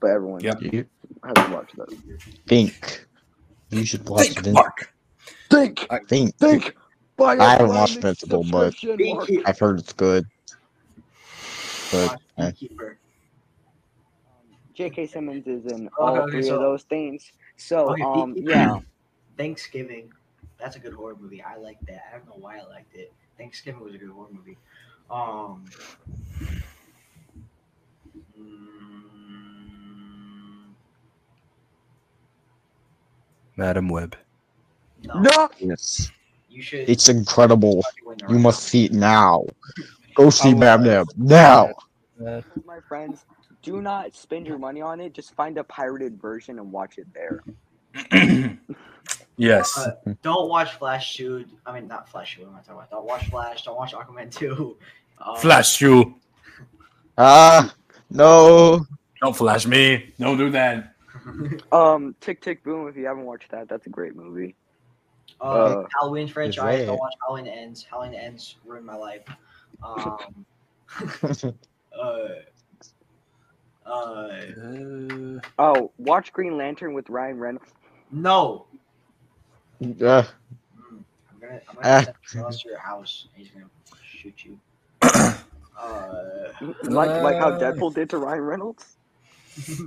But 0.00 0.10
everyone 0.10 0.40
Yep. 0.40 0.62
You 0.62 0.86
hasn't 1.22 1.54
watched 1.54 1.76
those. 1.76 1.94
think 2.48 3.06
you 3.68 3.84
should 3.84 4.08
watch 4.08 4.28
Think, 4.28 4.44
Vin- 4.44 4.52
Mark. 4.54 4.92
Think, 5.50 5.86
I 5.90 5.98
think 6.08 6.34
think. 6.38 6.74
Buy 7.18 7.34
a 7.34 7.38
I 7.38 7.50
haven't 7.52 7.68
watched 7.68 7.96
Invincible, 7.96 8.44
but- 8.50 8.74
Mark. 8.82 9.28
I've 9.44 9.58
heard 9.58 9.78
it's 9.78 9.92
good. 9.92 10.24
But 11.92 12.18
eh. 12.38 12.50
Beekeeper. 12.52 12.96
J.K. 14.72 15.06
Simmons 15.08 15.46
is 15.46 15.66
in 15.70 15.90
Oh, 15.98 16.06
all 16.06 16.16
okay, 16.22 16.30
three 16.32 16.42
so- 16.44 16.54
of 16.54 16.60
those 16.62 16.84
things. 16.84 17.32
So, 17.58 17.90
Okay, 17.92 18.02
um, 18.02 18.32
yeah. 18.36 18.80
Thanksgiving. 19.36 20.10
That's 20.58 20.76
a 20.76 20.78
good 20.78 20.94
horror 20.94 21.16
movie. 21.20 21.42
I 21.42 21.56
like 21.56 21.78
that. 21.88 22.04
I 22.08 22.16
don't 22.16 22.26
know 22.26 22.36
why 22.38 22.58
I 22.58 22.62
liked 22.68 22.94
it. 22.94 23.12
Thanksgiving 23.36 23.82
was 23.82 23.94
a 23.94 23.98
good 23.98 24.08
horror 24.10 24.28
movie. 24.32 24.56
Um. 25.10 25.64
mm, 28.38 28.44
Madame 33.56 33.88
Web. 33.88 34.16
no, 35.04 35.20
No, 35.20 35.48
yes, 35.58 36.10
you 36.48 36.62
should. 36.62 36.88
it's 36.88 37.08
incredible. 37.08 37.82
You 38.28 38.38
must 38.38 38.64
see 38.64 38.86
it 38.86 38.92
now. 38.92 39.44
Go 40.14 40.30
see 40.30 40.50
I 40.50 40.52
will. 40.52 40.58
Madame 40.60 41.06
now. 41.16 41.72
Uh, 42.24 42.42
my 42.64 42.80
friends, 42.80 43.24
do 43.62 43.80
not 43.80 44.14
spend 44.14 44.46
your 44.46 44.58
money 44.58 44.80
on 44.82 45.00
it. 45.00 45.12
Just 45.14 45.34
find 45.34 45.56
a 45.58 45.64
pirated 45.64 46.20
version 46.20 46.58
and 46.58 46.70
watch 46.70 46.98
it 46.98 47.06
there. 47.14 47.42
yes. 49.36 49.78
Uh, 49.78 49.92
Don't 50.22 50.48
watch 50.48 50.72
Flash 50.74 51.10
Shoot. 51.12 51.48
I 51.64 51.72
mean, 51.72 51.88
not 51.88 52.08
Flash 52.08 52.36
Shoot. 52.36 52.42
What 52.46 52.50
am 52.50 52.56
I 52.56 52.60
talking 52.60 52.74
about? 52.74 52.90
Don't 52.90 53.06
watch 53.06 53.30
Flash. 53.30 53.64
Don't 53.64 53.76
watch 53.76 53.94
Aquaman 53.94 54.30
2. 54.34 54.76
Um, 55.20 55.36
flash 55.36 55.80
you. 55.80 56.14
Ah, 57.18 57.74
no. 58.10 58.86
Don't 59.20 59.36
flash 59.36 59.66
me. 59.66 60.12
Don't 60.18 60.38
do 60.38 60.50
that. 60.50 60.94
Um, 61.72 62.14
Tick 62.20 62.40
Tick 62.40 62.64
Boom. 62.64 62.88
If 62.88 62.96
you 62.96 63.04
haven't 63.06 63.24
watched 63.26 63.50
that, 63.50 63.68
that's 63.68 63.86
a 63.86 63.90
great 63.90 64.16
movie. 64.16 64.54
uh, 65.40 65.44
Uh, 65.44 65.86
Halloween 66.00 66.26
franchise. 66.28 66.64
right. 66.64 66.86
Don't 66.86 66.98
watch 66.98 67.12
Halloween 67.26 67.46
Ends. 67.46 67.84
Halloween 67.88 68.14
Ends 68.14 68.56
ruined 68.64 68.86
my 68.86 68.96
life. 68.96 69.22
Um, 69.82 70.46
uh, 72.00 72.28
uh, 73.86 73.90
Uh, 73.90 75.40
Oh, 75.58 75.92
watch 75.98 76.32
Green 76.32 76.56
Lantern 76.56 76.94
with 76.94 77.08
Ryan 77.10 77.38
Reynolds. 77.38 77.70
no. 78.10 78.66
Uh, 79.82 79.84
I'm 79.84 79.94
gonna, 81.40 81.60
I'm 81.68 81.74
gonna 81.74 81.80
Ah. 81.84 82.02
send 82.04 82.14
someone 82.24 82.54
your 82.64 82.78
house. 82.78 83.28
He's 83.34 83.50
gonna 83.50 83.66
shoot 84.02 84.44
you. 84.44 84.58
Uh, 85.80 86.52
Like 86.82 87.22
like 87.22 87.36
how 87.38 87.50
Uh. 87.50 87.58
Deadpool 87.58 87.94
did 87.94 88.10
to 88.10 88.18
Ryan 88.18 88.42
Reynolds. 88.42 88.96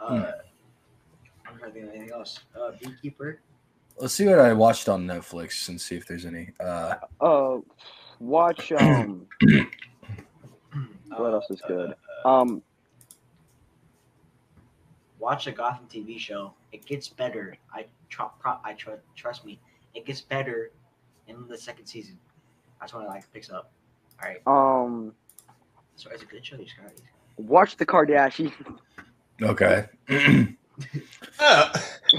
uh, 0.00 0.32
I'm 1.46 1.58
trying 1.58 1.72
to 1.72 1.72
think 1.72 1.84
of 1.86 1.94
anything 1.94 2.10
else. 2.12 2.40
Uh, 2.58 2.72
Beekeeper. 2.80 3.40
let's 3.98 4.14
see 4.14 4.26
what 4.26 4.38
I 4.38 4.52
watched 4.52 4.88
on 4.88 5.06
Netflix 5.06 5.68
and 5.68 5.80
see 5.80 5.96
if 5.96 6.06
there's 6.06 6.24
any. 6.26 6.50
Uh, 6.60 6.94
Uh, 7.20 7.58
watch 8.20 8.70
um. 8.78 9.26
What 11.08 11.20
Uh, 11.32 11.34
else 11.34 11.50
is 11.50 11.62
good? 11.66 11.94
Um, 12.24 12.62
watch 15.18 15.46
the 15.46 15.52
Gotham 15.52 15.86
TV 15.88 16.18
show. 16.18 16.52
It 16.72 16.84
gets 16.84 17.08
better. 17.08 17.56
I 17.74 17.86
tr- 18.10 18.24
pro- 18.38 18.60
I 18.62 18.74
tr- 18.74 19.00
trust 19.16 19.44
me. 19.46 19.58
It 19.94 20.04
gets 20.04 20.20
better 20.20 20.70
in 21.26 21.48
the 21.48 21.56
second 21.56 21.86
season. 21.86 22.18
That's 22.80 22.92
when 22.92 23.04
it 23.04 23.08
like 23.08 23.30
picks 23.32 23.50
up. 23.50 23.72
All 24.22 24.28
right, 24.28 24.40
Um, 24.46 25.12
so 25.96 26.10
it's 26.12 26.22
a 26.22 26.26
good 26.26 26.44
show, 26.44 26.56
these 26.56 26.72
guys. 26.80 26.98
watch 27.36 27.76
the 27.76 27.86
Kardashians. 27.86 28.52
Okay. 29.42 29.86
Uh, 31.40 31.72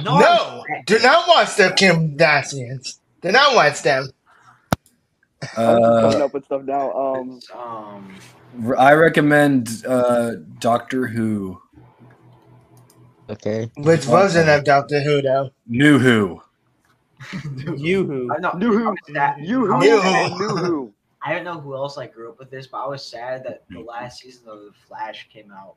No, 0.04 0.20
no, 0.20 0.64
do 0.86 1.00
not 1.00 1.26
watch 1.30 1.56
the 1.56 1.70
Kardashians. 1.70 3.00
Do 3.22 3.32
not 3.32 3.56
watch 3.56 3.82
them. 3.84 4.10
I'm 5.58 5.82
coming 5.82 6.22
Uh, 6.22 6.26
up 6.26 6.34
with 6.34 6.44
stuff 6.44 6.64
now. 6.64 6.92
Um, 6.92 7.40
um, 7.54 8.16
I 8.78 8.94
recommend 8.96 9.84
uh, 9.88 10.32
Doctor 10.60 11.08
Who. 11.08 11.62
Okay. 13.30 13.72
Which 13.78 14.02
version 14.04 14.50
of 14.50 14.66
Doctor 14.66 15.00
Who 15.02 15.22
though? 15.22 15.52
New 15.66 16.00
Who. 16.00 16.42
You 17.78 18.06
who? 18.06 18.30
I 18.34 18.40
know. 18.40 18.52
New 18.58 18.74
Who, 18.78 18.88
I 18.88 18.90
was 18.90 19.00
sad- 19.14 19.36
you 19.40 19.66
who, 19.68 19.80
New 19.80 20.02
and 20.02 20.34
Who. 20.34 20.40
new 20.40 20.56
who. 20.58 20.94
I 21.22 21.34
don't 21.34 21.44
know 21.44 21.60
who 21.60 21.76
else 21.76 21.98
I 21.98 22.08
grew 22.08 22.30
up 22.30 22.40
with 22.40 22.50
this, 22.50 22.68
but 22.68 22.84
I 22.84 22.88
was 22.88 23.04
sad 23.06 23.44
that 23.46 23.64
the 23.70 23.80
last 23.82 24.22
season 24.22 24.48
of 24.48 24.60
The 24.60 24.72
Flash 24.88 25.28
came 25.32 25.52
out. 25.52 25.76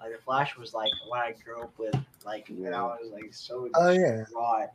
Like 0.00 0.12
The 0.16 0.22
Flash 0.22 0.56
was 0.56 0.74
like 0.74 0.90
what 1.06 1.20
I 1.20 1.32
grew 1.44 1.62
up 1.62 1.72
with, 1.78 1.94
like, 2.24 2.48
and 2.48 2.74
I 2.74 2.82
was 2.82 3.10
like 3.12 3.32
so 3.32 3.68
Oh 3.74 3.90
yeah. 3.90 4.16
distraught 4.24 4.70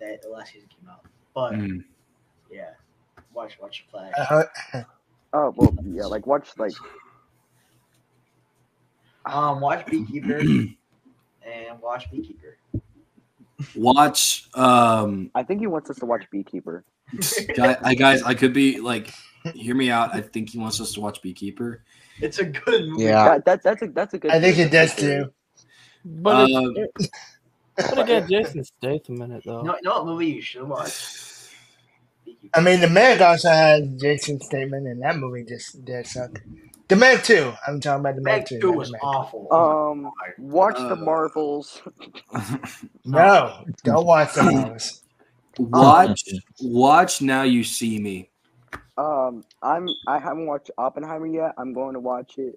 that 0.00 0.22
the 0.22 0.28
last 0.30 0.52
season 0.52 0.68
came 0.68 0.88
out. 0.90 1.04
But 1.34 1.52
Mm. 1.54 1.84
yeah, 2.50 2.70
watch 3.32 3.58
watch 3.60 3.84
The 3.86 3.90
Flash. 3.90 4.14
Uh, 4.74 4.82
Oh 5.34 5.54
well, 5.56 5.74
yeah. 5.86 6.04
Like 6.06 6.26
watch 6.26 6.50
like 6.58 6.72
Um, 9.24 9.60
watch 9.60 9.86
Beekeeper 9.86 10.38
and 10.40 11.80
watch 11.80 12.10
Beekeeper. 12.10 12.58
Watch. 13.76 14.48
Um, 14.54 15.30
I 15.34 15.42
think 15.44 15.60
he 15.60 15.66
wants 15.66 15.88
us 15.88 15.96
to 16.00 16.06
watch 16.06 16.24
Beekeeper. 16.30 16.84
guy, 17.54 17.76
I 17.82 17.94
guys, 17.94 18.22
I 18.22 18.34
could 18.34 18.52
be 18.52 18.80
like, 18.80 19.14
hear 19.54 19.74
me 19.74 19.90
out. 19.90 20.14
I 20.14 20.20
think 20.20 20.50
he 20.50 20.58
wants 20.58 20.80
us 20.80 20.92
to 20.94 21.00
watch 21.00 21.22
Beekeeper. 21.22 21.82
It's 22.20 22.38
a 22.38 22.44
good 22.44 22.88
movie. 22.88 23.04
Yeah. 23.04 23.24
That, 23.28 23.44
that, 23.46 23.62
that's 23.62 23.82
a 23.82 23.86
that's 23.88 24.14
a 24.14 24.18
good. 24.18 24.30
I 24.30 24.40
think 24.40 24.58
it 24.58 24.70
does 24.70 24.90
that's 24.90 25.02
a 25.02 25.06
good- 25.06 25.24
too. 25.24 25.32
But 26.04 26.48
it's, 26.50 26.56
Um, 26.56 26.76
it, 26.76 27.10
but 27.76 27.98
again, 28.00 28.28
Jason 28.28 28.64
Statham 28.64 29.22
in 29.22 29.32
it 29.32 29.44
though. 29.46 29.62
No, 29.62 29.74
you 29.76 29.82
know 29.82 30.04
movie 30.04 30.26
you 30.26 30.42
should 30.42 30.64
watch? 30.68 30.92
I 32.54 32.60
mean, 32.60 32.80
the 32.80 32.88
Meg 32.88 33.22
also 33.22 33.48
had 33.50 33.98
Jason 34.00 34.40
Statham, 34.40 34.74
and 34.74 35.00
that 35.02 35.16
movie 35.16 35.44
just 35.44 35.84
did 35.84 36.06
suck. 36.06 36.42
The 36.88 36.96
Meg 36.96 37.22
Two. 37.22 37.52
I'm 37.66 37.80
talking 37.80 38.00
about 38.00 38.16
the 38.16 38.20
Meg, 38.22 38.40
Meg 38.40 38.46
Two. 38.48 38.60
Two 38.60 38.68
not 38.70 38.76
was 38.78 38.90
Meg. 38.92 39.00
awful. 39.04 39.52
Um, 39.52 40.10
watch 40.38 40.74
Uh, 40.76 40.88
the 40.88 40.96
Marvels. 40.96 41.80
No, 43.04 43.64
don't 43.84 44.04
watch 44.04 44.34
the 44.34 44.42
Marvels. 44.42 45.02
watch. 45.58 46.24
Watch. 46.60 47.22
Now 47.22 47.42
you 47.44 47.62
see 47.64 47.98
me. 48.00 48.30
Um, 48.98 49.44
I'm 49.62 49.86
I 50.06 50.18
haven't 50.18 50.46
watched 50.46 50.70
Oppenheimer 50.78 51.26
yet. 51.26 51.52
I'm 51.58 51.72
going 51.74 51.94
to 51.94 52.00
watch 52.00 52.34
it. 52.38 52.56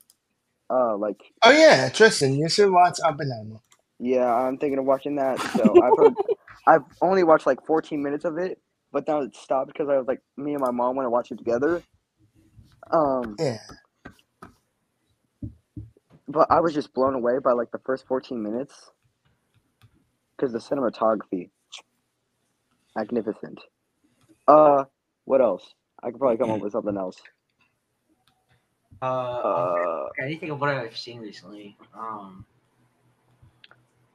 Uh, 0.69 0.97
like 0.97 1.21
Oh 1.43 1.51
yeah, 1.51 1.89
Trystan, 1.89 2.37
you 2.37 2.49
should 2.49 2.71
watch 2.71 2.99
Oppenheimer. 3.03 3.59
yeah, 3.99 4.33
I'm 4.33 4.57
thinking 4.57 4.79
of 4.79 4.85
watching 4.85 5.15
that. 5.17 5.47
So 5.47 5.79
I've 5.79 5.95
heard, 5.95 6.17
I've 6.67 6.83
only 7.01 7.23
watched 7.23 7.45
like 7.47 7.65
14 7.65 8.01
minutes 8.03 8.25
of 8.25 8.37
it, 8.37 8.59
but 8.91 9.07
now 9.07 9.21
it 9.21 9.35
stopped 9.35 9.67
because 9.67 9.89
I 9.89 9.97
was 9.97 10.07
like, 10.07 10.21
me 10.37 10.53
and 10.53 10.61
my 10.61 10.71
mom 10.71 10.95
want 10.95 11.05
to 11.05 11.09
watch 11.11 11.31
it 11.31 11.37
together. 11.37 11.83
Um, 12.91 13.39
Yeah. 13.39 13.59
but 16.27 16.47
I 16.51 16.61
was 16.61 16.73
just 16.73 16.93
blown 16.93 17.15
away 17.15 17.39
by 17.43 17.53
like 17.53 17.71
the 17.71 17.79
first 17.85 18.07
14 18.07 18.41
minutes 18.41 18.91
because 20.37 20.53
the 20.53 20.59
cinematography, 20.59 21.49
magnificent. 22.95 23.59
Uh, 24.47 24.85
what 25.25 25.41
else? 25.41 25.73
I 26.05 26.11
could 26.11 26.19
probably 26.19 26.37
come 26.37 26.51
up 26.51 26.59
with 26.61 26.71
something 26.71 26.95
else. 26.95 27.17
Uh, 29.01 29.05
Uh, 29.05 30.09
I 30.21 30.27
need 30.27 30.35
to 30.35 30.39
think 30.39 30.51
of 30.51 30.61
what 30.61 30.69
I've 30.69 30.95
seen 30.95 31.19
recently. 31.21 31.75
Um, 31.97 32.45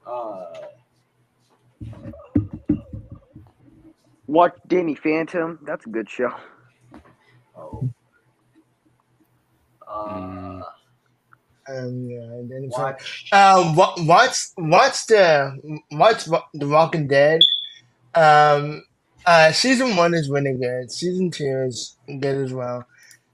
uh, 0.06 0.52
watch 4.26 4.54
Danny 4.68 4.94
Phantom. 4.94 5.58
That's 5.66 5.84
a 5.86 5.88
good 5.88 6.08
show. 6.08 6.32
oh, 7.56 7.88
uh, 9.86 10.62
Um, 11.68 12.08
yeah, 12.08 12.18
and 12.22 12.50
then 12.50 12.64
it's 12.64 12.76
watch. 12.76 13.28
Um, 13.32 13.76
wa- 13.76 13.94
watch 13.98 14.36
watch 14.56 15.06
the 15.06 15.80
watch 15.92 16.24
the 16.24 16.66
Walking 16.68 17.06
Dead. 17.06 17.40
Um, 18.14 18.82
uh, 19.26 19.52
season 19.52 19.96
one 19.96 20.14
is 20.14 20.28
really 20.30 20.54
good. 20.54 20.90
Season 20.90 21.30
two 21.30 21.64
is 21.68 21.96
good 22.06 22.36
as 22.44 22.52
well. 22.52 22.84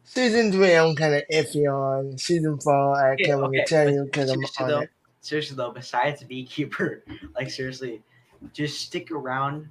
Season 0.04 0.50
three, 0.52 0.74
I'm 0.74 0.94
kind 0.96 1.14
of 1.14 1.22
iffy 1.32 1.66
on. 1.70 2.16
Season 2.18 2.58
four, 2.58 2.96
I 2.96 3.12
Okay, 3.12 3.24
can't 3.24 3.40
really 3.40 3.58
okay, 3.58 3.64
tell 3.66 3.90
you 3.90 4.04
because 4.04 4.30
I'm 4.30 4.36
seriously 4.36 4.64
on 4.64 4.70
though, 4.70 4.80
it. 4.80 4.90
seriously 5.20 5.56
though, 5.56 5.70
besides 5.72 6.22
Beekeeper, 6.24 7.04
like 7.36 7.50
seriously, 7.50 8.02
just 8.52 8.80
stick 8.80 9.10
around, 9.10 9.68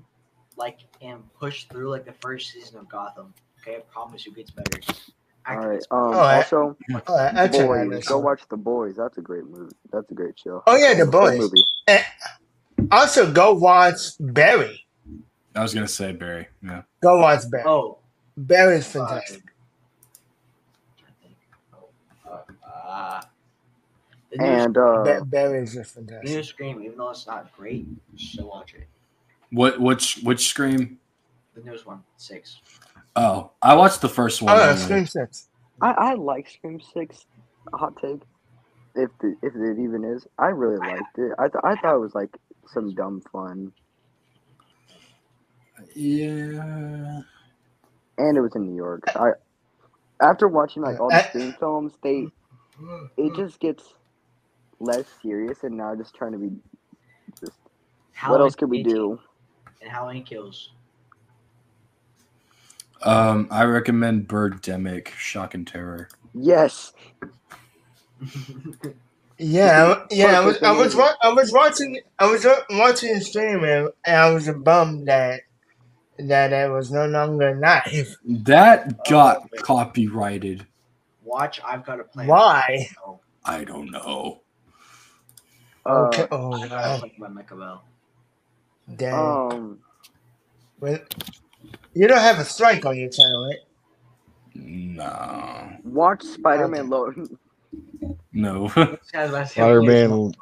like 0.58 0.80
and 1.02 1.22
push 1.40 1.66
through 1.66 1.90
like 1.90 2.06
the 2.06 2.14
first 2.22 2.52
season 2.52 2.78
of 2.80 2.88
Gotham. 2.90 3.34
Okay, 3.62 3.78
I 3.78 3.80
promise 3.92 4.26
you, 4.26 4.32
it 4.34 4.36
gets 4.36 4.52
better. 4.52 4.80
All 5.48 5.56
After 5.56 5.70
right. 5.70 5.76
this- 5.78 5.88
Um. 5.92 6.14
I- 6.14 6.36
Also, 6.38 6.78
Oh, 7.08 7.16
I, 7.18 7.44
I 7.44 7.48
The 7.48 7.58
check 7.58 7.62
out 7.62 7.68
Boys. 7.68 7.90
this. 7.92 8.08
Go 8.08 8.20
watch 8.20 8.42
The 8.50 8.58
Boys. 8.58 8.96
That's 8.98 9.18
a 9.18 9.22
great 9.22 9.46
movie. 9.46 9.76
That's 9.92 10.10
a 10.12 10.14
great 10.14 10.38
show. 10.38 10.62
Oh 10.68 10.76
yeah, 10.76 10.94
the 10.94 11.06
boys. 11.06 11.40
movie. 11.40 11.64
Also, 12.92 13.32
go 13.32 13.54
watch 13.54 13.98
Barry. 14.20 14.85
I 15.56 15.62
was 15.62 15.74
gonna 15.74 15.88
say 15.88 16.12
Barry. 16.12 16.48
Yeah. 16.62 16.82
Go 17.02 17.20
watch 17.20 17.50
Barry. 17.50 17.64
oh, 17.66 17.98
Barry 18.38 18.78
is 18.78 18.88
fantastic. 18.88 19.42
uh, 22.88 23.22
the 24.32 24.42
And 24.44 24.78
uh, 24.78 25.04
Ba- 25.04 25.26
Barry's 25.26 25.74
just 25.74 25.96
the 25.96 26.02
fantastic. 26.02 26.30
new 26.30 26.44
Scream, 26.44 26.82
even 26.84 26.98
though 26.98 27.10
it's 27.12 27.26
not 27.28 27.56
great, 27.56 27.86
you 28.14 28.18
should 28.18 28.46
watch 28.46 28.74
it. 28.74 28.88
What? 29.52 29.80
Which? 29.80 30.20
Which 30.24 30.48
Scream? 30.50 31.00
The 31.56 31.62
newest 31.62 31.86
one, 31.86 32.04
six. 32.18 32.60
Oh, 33.16 33.52
I 33.62 33.76
watched 33.76 34.02
the 34.02 34.10
first 34.10 34.42
one. 34.42 34.54
Oh, 34.54 34.60
yeah. 34.60 34.76
Scream 34.76 35.06
Six. 35.06 35.48
I, 35.82 35.92
I 35.92 36.14
like 36.16 36.50
Scream 36.50 36.82
Six. 36.94 37.26
Hot 37.74 37.96
take, 38.02 38.22
if 38.96 39.10
the, 39.22 39.36
if 39.42 39.56
it 39.56 39.82
even 39.82 40.04
is. 40.04 40.28
I 40.38 40.48
really 40.48 40.78
liked 40.78 41.18
it. 41.18 41.32
I 41.40 41.44
th- 41.48 41.64
I 41.64 41.76
thought 41.78 41.96
it 41.96 42.00
was 42.00 42.14
like 42.14 42.36
some 42.68 42.94
dumb 42.94 43.22
fun, 43.32 43.72
Yeah. 45.94 47.22
and 48.18 48.38
it 48.38 48.42
was 48.42 48.56
in 48.56 48.66
New 48.68 48.76
York. 48.76 49.04
I 49.16 49.32
after 50.22 50.48
watching 50.48 50.84
like 50.84 51.00
all 51.00 51.12
the 51.14 51.20
I- 51.20 51.22
Scream 51.22 51.56
films, 51.60 51.94
they 52.04 52.32
it 53.18 53.36
just 53.36 53.60
gets 53.60 53.94
less 54.80 55.08
serious, 55.22 55.64
and 55.64 55.78
now 55.78 55.96
just 55.96 56.16
trying 56.16 56.34
to 56.34 56.40
be. 56.40 56.52
Just 57.40 57.60
what 58.26 58.42
else 58.42 58.56
could 58.56 58.70
we 58.70 58.84
do? 58.84 59.20
And 59.82 59.92
how 59.92 60.02
Halloween 60.02 60.26
Kills. 60.26 60.72
Um, 63.04 63.48
I 63.52 63.64
recommend 63.66 64.28
Birdemic, 64.28 65.10
Shock 65.10 65.54
and 65.56 65.68
Terror. 65.68 66.10
Yes, 66.34 66.94
Yeah, 69.38 70.04
yeah. 70.12 70.40
I 70.40 70.46
was, 70.46 70.58
I 70.64 70.72
was, 70.72 70.96
I 71.22 71.30
was 71.34 71.52
watching, 71.54 72.00
I 72.20 72.28
was 72.28 72.46
watching 72.72 73.16
the 73.16 73.22
stream, 73.22 73.64
and 73.64 73.92
I 74.08 74.32
was 74.32 74.50
bummed 74.50 75.08
that 75.10 75.42
that 76.20 76.54
it 76.54 76.72
was 76.72 76.92
no 76.92 77.08
longer 77.08 77.56
live. 77.62 78.18
That 78.26 79.04
got 79.06 79.40
Oh, 79.42 79.50
copyrighted. 79.62 80.68
Watch, 81.24 81.62
I've 81.66 81.86
got 81.86 82.00
a 82.00 82.06
plan. 82.06 82.28
Why? 82.28 82.90
Oh, 83.06 83.22
I 83.46 83.64
don't 83.66 83.92
know. 83.92 84.42
uh, 85.86 85.92
Okay. 85.94 86.28
Oh, 86.32 86.64
I 86.64 86.68
got 86.70 86.86
a 86.86 86.90
wow. 86.90 87.02
plan 87.18 87.34
by 87.36 87.44
Bell. 87.56 87.86
Dang. 88.96 89.42
um, 89.52 89.80
When, 90.80 91.02
you 91.94 92.08
don't 92.08 92.20
have 92.20 92.40
a 92.40 92.46
strike 92.46 92.86
on 92.86 92.98
your 92.98 93.10
channel, 93.10 93.48
right? 93.48 93.60
No. 94.56 95.78
watch 95.84 96.24
Spider 96.24 96.68
Man. 96.68 96.90
Lo- 96.90 97.14
No. 98.34 98.70
This 99.02 99.12
guy's 99.12 99.30
about 99.30 99.48
to 99.48 99.54
say, 99.54 99.62
Spider 99.62 99.82
okay, 99.82 99.86
Man. 99.86 100.34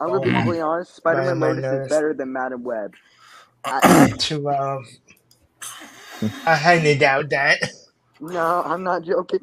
I'm 0.00 0.10
gonna 0.10 0.20
be 0.20 0.30
Oh. 0.30 0.32
completely 0.32 0.60
honest. 0.62 0.94
Spider 0.96 1.22
Man 1.22 1.40
Spider-Man 1.40 1.40
Lotus 1.40 1.72
is 1.72 1.82
better 1.82 2.14
than 2.14 2.32
Madame 2.32 2.64
Web. 2.64 2.94
I, 3.64 4.12
to 4.18 4.50
um, 4.50 4.86
I 6.46 6.54
highly 6.56 6.96
doubt 6.98 7.30
that. 7.30 7.58
no, 8.20 8.62
I'm 8.64 8.82
not 8.82 9.02
joking. 9.04 9.40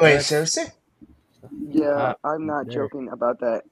Wait, 0.00 0.14
Yes. 0.14 0.26
seriously? 0.26 0.64
Yeah, 1.68 1.88
Uh, 1.88 2.14
I'm 2.24 2.46
not 2.46 2.66
very. 2.66 2.76
joking 2.76 3.08
about 3.10 3.40
that. 3.40 3.62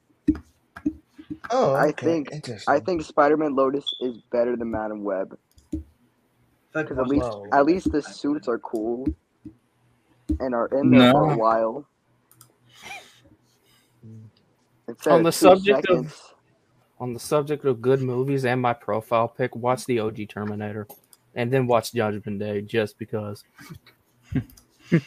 Oh, 1.51 1.73
I 1.75 1.89
okay. 1.89 2.07
think- 2.07 2.33
Interesting. 2.33 2.75
I 2.75 2.81
think 2.81 3.03
Spider-Man 3.03 3.55
Lotus 3.55 3.85
is 4.01 4.19
better 4.31 4.57
than 4.57 4.71
Madame 4.71 5.03
Web 5.05 5.37
because 6.73 6.99
at 6.99 7.07
least 7.09 7.25
Whoa. 7.27 7.47
at 7.53 7.65
least 7.67 7.91
the 7.91 8.01
suits 8.03 8.47
are 8.49 8.59
cool 8.59 9.07
and 10.39 10.55
are 10.55 10.67
in 10.69 10.91
there 10.91 11.11
for 11.13 11.33
a 11.33 11.37
while. 11.37 11.87
And 14.03 14.97
On 15.07 15.23
the 15.23 15.31
two 15.31 15.37
subject 15.37 15.87
of- 15.89 16.11
seconds. 16.11 16.30
On 17.01 17.15
the 17.15 17.21
subject 17.21 17.65
of 17.65 17.81
good 17.81 18.03
movies 18.03 18.45
and 18.45 18.61
my 18.61 18.75
profile 18.75 19.29
pick, 19.29 19.57
watch 19.57 19.87
the 19.87 20.01
OG 20.01 20.29
Terminator, 20.29 20.87
and 21.35 21.51
then 21.53 21.67
watch 21.67 21.93
Judgment 21.95 22.39
Day 22.39 22.61
just 22.61 22.99
because. 22.99 23.43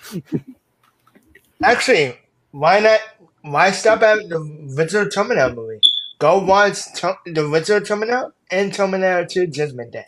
Actually, 1.64 2.18
why 2.52 2.80
not? 2.80 3.00
Why 3.44 3.72
stop 3.72 4.02
at 4.02 4.28
the 4.28 4.38
original 4.78 5.08
Terminator 5.10 5.54
movie? 5.54 5.80
Go 6.20 6.40
watch 6.44 6.94
Ter- 6.96 7.18
the 7.26 7.46
original 7.48 7.82
Terminator 7.82 8.34
and 8.52 8.74
Terminator 8.74 9.26
2 9.26 9.48
Judgment 9.48 9.92
Day. 9.92 10.06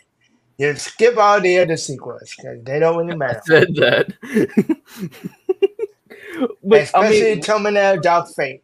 You 0.58 0.74
skip 0.76 1.18
all 1.18 1.42
the 1.42 1.60
other 1.60 1.78
sequels 1.78 2.34
because 2.36 2.64
they 2.64 2.80
don't 2.80 2.98
really 2.98 3.16
matter. 3.18 3.40
I 3.40 3.48
said 3.48 3.76
that. 3.76 4.14
but 6.64 6.90
I 6.96 7.08
Especially 7.08 7.08
mean, 7.08 7.42
Terminator 7.42 8.00
Dark 8.02 8.28
Fate. 8.36 8.64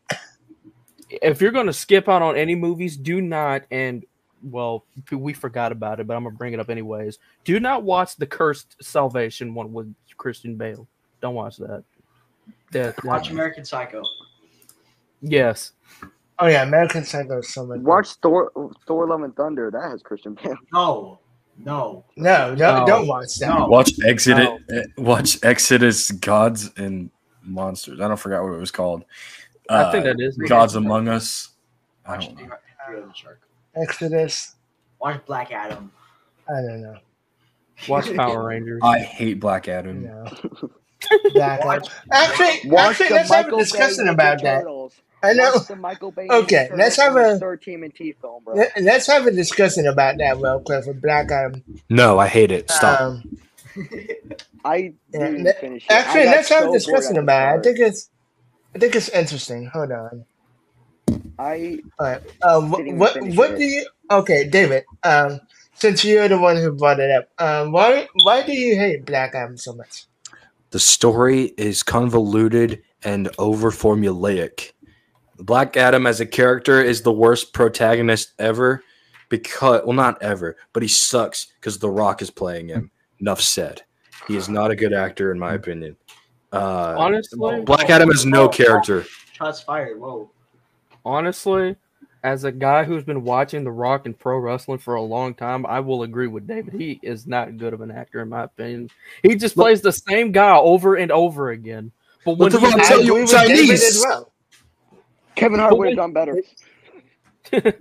If 1.22 1.42
you're 1.42 1.52
gonna 1.52 1.74
skip 1.74 2.08
out 2.10 2.22
on 2.22 2.36
any 2.38 2.56
movies, 2.56 2.98
do 2.98 3.22
not 3.22 3.64
and 3.72 4.06
well, 4.44 4.86
we 5.12 5.34
forgot 5.34 5.72
about 5.72 6.00
it, 6.00 6.08
but 6.08 6.16
I'm 6.18 6.24
gonna 6.24 6.36
bring 6.36 6.54
it 6.54 6.60
up 6.60 6.70
anyways. 6.70 7.20
Do 7.44 7.60
not 7.60 7.84
watch 7.84 8.16
the 8.16 8.26
Cursed 8.26 8.76
Salvation 8.84 9.54
one 9.54 9.72
with 9.72 9.94
Christian 10.18 10.56
Bale. 10.56 10.88
Don't 11.22 11.36
watch 11.36 11.58
that. 11.58 11.84
That, 12.72 13.04
Watch 13.04 13.28
that- 13.28 13.34
American 13.34 13.66
Psycho. 13.66 14.02
yes. 15.22 15.74
Oh 16.40 16.48
yeah, 16.48 16.64
American 16.64 17.04
Psycho 17.04 17.40
is 17.40 17.54
so 17.54 17.66
much. 17.68 17.82
Watch 17.82 18.08
Thor, 18.16 18.52
Thor: 18.88 19.08
Love 19.08 19.22
and 19.22 19.36
Thunder. 19.36 19.70
That 19.70 19.92
has 19.92 20.02
Christian 20.02 20.36
Bale. 20.42 20.58
No, 20.74 21.20
no. 21.58 22.04
No, 22.16 22.56
don't, 22.56 22.80
No. 22.80 22.86
don't 22.88 23.08
watch 23.08 23.36
that. 23.36 23.50
No. 23.60 23.68
Watch 23.68 23.92
Exodus. 24.04 24.48
Oh. 24.48 24.60
eh, 24.76 24.84
Watch 24.98 25.38
Exodus. 25.44 26.10
Gods 26.12 26.72
and 26.78 27.12
monsters. 27.44 28.00
I 28.02 28.08
don't 28.08 28.18
forget 28.20 28.42
what 28.42 28.54
it 28.54 28.60
was 28.60 28.72
called. 28.72 29.04
I 29.72 29.92
think 29.92 30.06
Uh, 30.06 30.14
that 30.14 30.20
is 30.20 30.38
Gods 30.38 30.76
Among 30.76 31.08
Us. 31.08 31.50
I 32.06 32.12
Watch 32.12 32.28
don't 32.28 32.38
know. 32.48 32.56
The 33.08 33.14
Shark. 33.14 33.40
Exodus. 33.76 34.56
Watch 35.00 35.26
Black 35.26 35.52
Adam. 35.52 35.92
I 36.50 36.54
don't 36.62 36.82
know. 36.82 36.98
Watch 37.88 38.14
Power 38.16 38.48
Rangers. 38.48 38.82
I 38.84 39.00
hate 39.00 39.40
Black 39.40 39.68
Adam. 39.68 40.04
No. 40.04 40.26
Black 41.34 41.64
Watch- 41.66 41.90
Actually, 42.12 42.70
Watch 42.70 43.02
actually, 43.02 43.10
let's 43.16 43.30
have 43.30 43.40
a 43.40 43.44
Michael 43.44 43.58
Bay 43.58 43.64
discussion 43.64 44.08
about 44.10 44.42
that. 44.44 44.60
Turtles. 44.62 44.94
I 45.24 45.34
know. 45.34 45.52
Watch 45.56 45.68
the 45.68 45.76
Michael 45.76 46.12
Bay. 46.12 46.28
Okay, 46.32 46.68
Ninja 46.72 46.78
let's 46.78 46.96
have 46.98 47.16
a- 47.16 47.40
Third 47.40 47.62
Team 47.62 47.84
and 47.84 47.94
T 47.96 48.12
film, 48.22 48.44
bro. 48.44 48.56
Let- 48.56 48.72
Let's 48.82 49.08
have 49.08 49.26
a 49.26 49.32
discussion 49.32 49.88
about 49.88 50.18
that 50.18 50.38
real 50.38 50.60
quick 50.60 50.84
for 50.84 50.94
Black 50.94 51.32
Adam. 51.32 51.64
No, 51.90 52.20
I 52.20 52.28
hate 52.28 52.52
it. 52.52 52.70
Um, 52.84 53.24
I 54.66 54.94
didn't 55.12 55.44
let- 55.44 55.60
finish 55.62 55.86
it. 55.86 55.92
Actually, 55.92 56.26
got 56.26 56.36
let's 56.36 56.50
have 56.50 56.70
a 56.70 56.72
discussion 56.72 57.18
about 57.18 57.56
it. 57.56 57.60
I 57.60 57.62
think 57.64 57.80
it's, 57.80 58.10
I 58.76 58.80
think 58.80 58.96
it's 58.96 59.10
interesting. 59.10 59.68
Hold 59.68 59.92
on. 59.92 60.26
I 61.40 61.80
All 62.00 62.08
right. 62.08 62.22
Uh, 62.42 62.62
what 62.62 62.86
what, 62.88 63.18
what 63.36 63.52
it. 63.52 63.58
do 63.58 63.64
you? 63.64 63.88
Okay, 64.12 64.48
David. 64.48 64.86
Um, 65.04 65.42
since 65.76 66.06
you're 66.06 66.28
the 66.28 66.40
one 66.40 66.58
who 66.58 66.72
brought 66.74 67.00
it 67.00 67.12
up, 67.12 67.30
um, 67.40 67.72
why 67.72 68.08
why 68.24 68.44
do 68.44 68.54
you 68.54 68.76
hate 68.76 69.06
Black 69.06 69.36
Adam 69.36 69.58
so 69.58 69.74
much? 69.74 70.06
The 70.72 70.80
story 70.80 71.54
is 71.58 71.84
convoluted 71.84 72.82
and 73.04 73.30
over 73.38 73.72
formulaic. 73.72 74.72
Black 75.38 75.76
Adam 75.76 76.06
as 76.08 76.20
a 76.20 76.26
character 76.26 76.82
is 76.82 77.02
the 77.02 77.12
worst 77.12 77.54
protagonist 77.54 78.34
ever 78.40 78.84
because 79.30 79.82
well 79.86 79.96
not 79.96 80.22
ever, 80.22 80.58
but 80.74 80.84
he 80.84 80.90
sucks 80.90 81.48
because 81.60 81.80
The 81.80 81.90
Rock 81.90 82.22
is 82.22 82.30
playing 82.30 82.70
him. 82.70 82.92
Enough 83.20 83.42
said. 83.42 83.84
He 84.28 84.36
is 84.38 84.50
not 84.50 84.72
a 84.72 84.76
good 84.76 84.94
actor 84.94 85.32
in 85.32 85.40
my 85.40 85.54
opinion. 85.54 85.98
Uh, 86.52 86.96
honestly, 86.98 87.62
Black 87.62 87.90
Adam 87.90 88.10
is 88.10 88.26
no 88.26 88.48
character. 88.50 89.06
Shots 89.34 89.62
fired. 89.62 90.00
Whoa. 90.00 90.30
honestly, 91.06 91.76
as 92.24 92.44
a 92.44 92.52
guy 92.52 92.84
who's 92.84 93.04
been 93.04 93.24
watching 93.24 93.64
The 93.64 93.72
Rock 93.72 94.06
and 94.06 94.18
pro 94.18 94.38
wrestling 94.38 94.78
for 94.78 94.96
a 94.96 95.02
long 95.02 95.34
time, 95.34 95.66
I 95.66 95.80
will 95.80 96.04
agree 96.04 96.28
with 96.28 96.46
David. 96.48 96.74
He 96.74 97.00
is 97.02 97.26
not 97.26 97.58
good 97.58 97.74
of 97.74 97.82
an 97.82 97.90
actor, 97.90 98.22
in 98.22 98.30
my 98.30 98.44
opinion. 98.44 98.90
He 99.24 99.36
just 99.36 99.58
Look- 99.58 99.66
plays 99.66 99.82
the 99.82 99.92
same 99.92 100.32
guy 100.32 100.56
over 100.56 100.96
and 100.96 101.12
over 101.12 101.50
again. 101.52 101.92
But 102.26 102.38
when 102.38 102.52
What 102.52 102.62
the 102.62 102.68
he 102.68 102.72
fuck? 102.72 102.84
Tell 102.88 103.02
you 103.02 103.14
agree 103.14 103.22
with 103.24 103.32
David 103.32 103.56
Chinese. 103.68 104.04
well. 104.08 104.32
Kevin 105.36 105.60
Hart 105.60 105.78
would 105.78 105.88
have 105.88 105.98
done 105.98 106.14
better. 106.14 106.44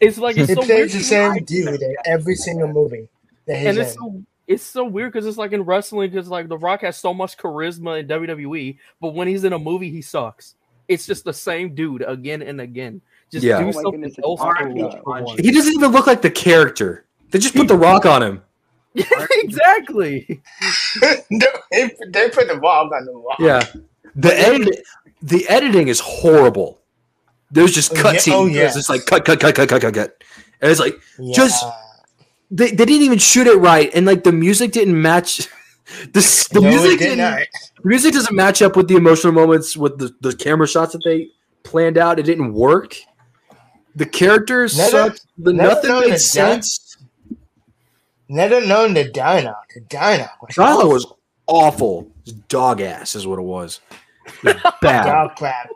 it's 0.00 0.18
like 0.18 0.36
it's 0.38 0.48
He 0.48 0.54
so 0.54 0.62
plays 0.62 0.68
weird. 0.68 0.90
the 0.90 1.00
same 1.02 1.44
dude 1.44 1.82
in 1.82 1.94
every 2.06 2.34
single 2.36 2.68
movie 2.68 3.08
that 3.46 3.56
he's 3.58 3.66
and 3.66 3.78
it's 3.78 3.92
in. 3.92 3.98
so 3.98 4.22
it's 4.50 4.64
so 4.64 4.84
weird 4.84 5.12
because 5.12 5.26
it's 5.26 5.38
like 5.38 5.52
in 5.52 5.62
wrestling 5.62 6.10
because 6.10 6.28
like 6.28 6.48
The 6.48 6.58
Rock 6.58 6.80
has 6.82 6.96
so 6.96 7.14
much 7.14 7.36
charisma 7.38 8.00
in 8.00 8.08
WWE, 8.08 8.76
but 9.00 9.14
when 9.14 9.28
he's 9.28 9.44
in 9.44 9.52
a 9.52 9.58
movie, 9.58 9.90
he 9.90 10.02
sucks. 10.02 10.56
It's 10.88 11.06
just 11.06 11.24
the 11.24 11.32
same 11.32 11.74
dude 11.74 12.02
again 12.06 12.42
and 12.42 12.60
again. 12.60 13.00
Just 13.30 13.44
Yeah. 13.44 13.60
do 13.60 13.68
Oh 13.68 13.70
something 13.70 14.00
goodness, 14.00 14.16
else 14.24 14.40
for, 14.40 14.48
R.I.P. 14.48 15.42
He 15.42 15.52
doesn't 15.52 15.72
even 15.72 15.92
look 15.92 16.08
like 16.08 16.20
the 16.20 16.30
character. 16.32 17.04
They 17.30 17.38
just 17.38 17.54
put 17.54 17.68
The 17.68 17.76
Rock 17.86 18.04
on 18.06 18.22
him. 18.24 18.42
exactly. 18.96 20.42
they, 21.00 21.90
they 22.08 22.28
put 22.30 22.48
the 22.48 22.58
rock 22.60 22.90
on 22.92 23.04
the 23.04 23.12
wall. 23.12 23.36
Yeah. 23.38 23.64
The 24.16 24.36
edit, 24.36 24.82
the 25.22 25.48
editing 25.48 25.86
is 25.86 26.00
horrible. 26.00 26.80
There's 27.52 27.72
just 27.72 27.92
Oh, 27.92 27.96
yeah. 27.96 28.02
cutscenes. 28.02 28.32
Oh, 28.32 28.46
It's 28.48 28.74
just 28.74 28.88
like 28.90 29.06
cut, 29.06 29.24
cut, 29.24 29.38
cut, 29.38 29.54
cut, 29.54 29.68
cut, 29.68 29.80
cut, 29.80 29.94
cut. 29.94 30.24
And 30.60 30.70
it's 30.72 30.80
like 30.80 30.96
Yeah. 31.20 31.34
Just- 31.36 31.64
they, 32.50 32.70
they 32.70 32.84
didn't 32.84 33.02
even 33.02 33.18
shoot 33.18 33.46
it 33.46 33.56
right, 33.56 33.90
and 33.94 34.06
like 34.06 34.24
the 34.24 34.32
music 34.32 34.72
didn't 34.72 35.00
match. 35.00 35.48
The, 36.12 36.48
the 36.52 36.60
No, 36.60 36.68
music 36.68 37.00
did 37.00 37.16
didn't, 37.16 37.48
the 37.82 37.88
music 37.88 38.12
doesn't 38.14 38.36
match 38.36 38.62
up 38.62 38.76
with 38.76 38.86
the 38.86 38.94
emotional 38.94 39.32
moments 39.32 39.76
with 39.76 39.98
the, 39.98 40.14
the 40.20 40.32
camera 40.36 40.68
shots 40.68 40.92
that 40.92 41.02
they 41.04 41.30
planned 41.64 41.98
out. 41.98 42.20
It 42.20 42.22
didn't 42.26 42.52
work. 42.54 42.96
The 43.96 44.06
characters 44.06 44.78
Never- 44.78 44.90
sucked. 44.90 45.26
The 45.36 45.52
never 45.52 45.68
nothing 45.74 45.90
known 45.90 46.00
made 46.02 46.12
that 46.12 46.20
sense. 46.20 46.96
Never 48.28 48.64
known 48.64 48.94
the 48.94 49.10
dialogue. 49.10 49.64
The 49.74 49.80
dialogue 49.80 50.28
was 50.40 50.56
was 50.56 51.12
awful. 51.48 52.08
Was 52.24 52.34
dog 52.34 52.80
ass 52.80 53.16
is 53.16 53.26
what 53.26 53.40
it 53.40 53.42
was. 53.42 53.80
It 54.44 54.44
was 54.44 54.72
bad. 54.80 55.06
dog 55.06 55.34
crap. 55.34 55.70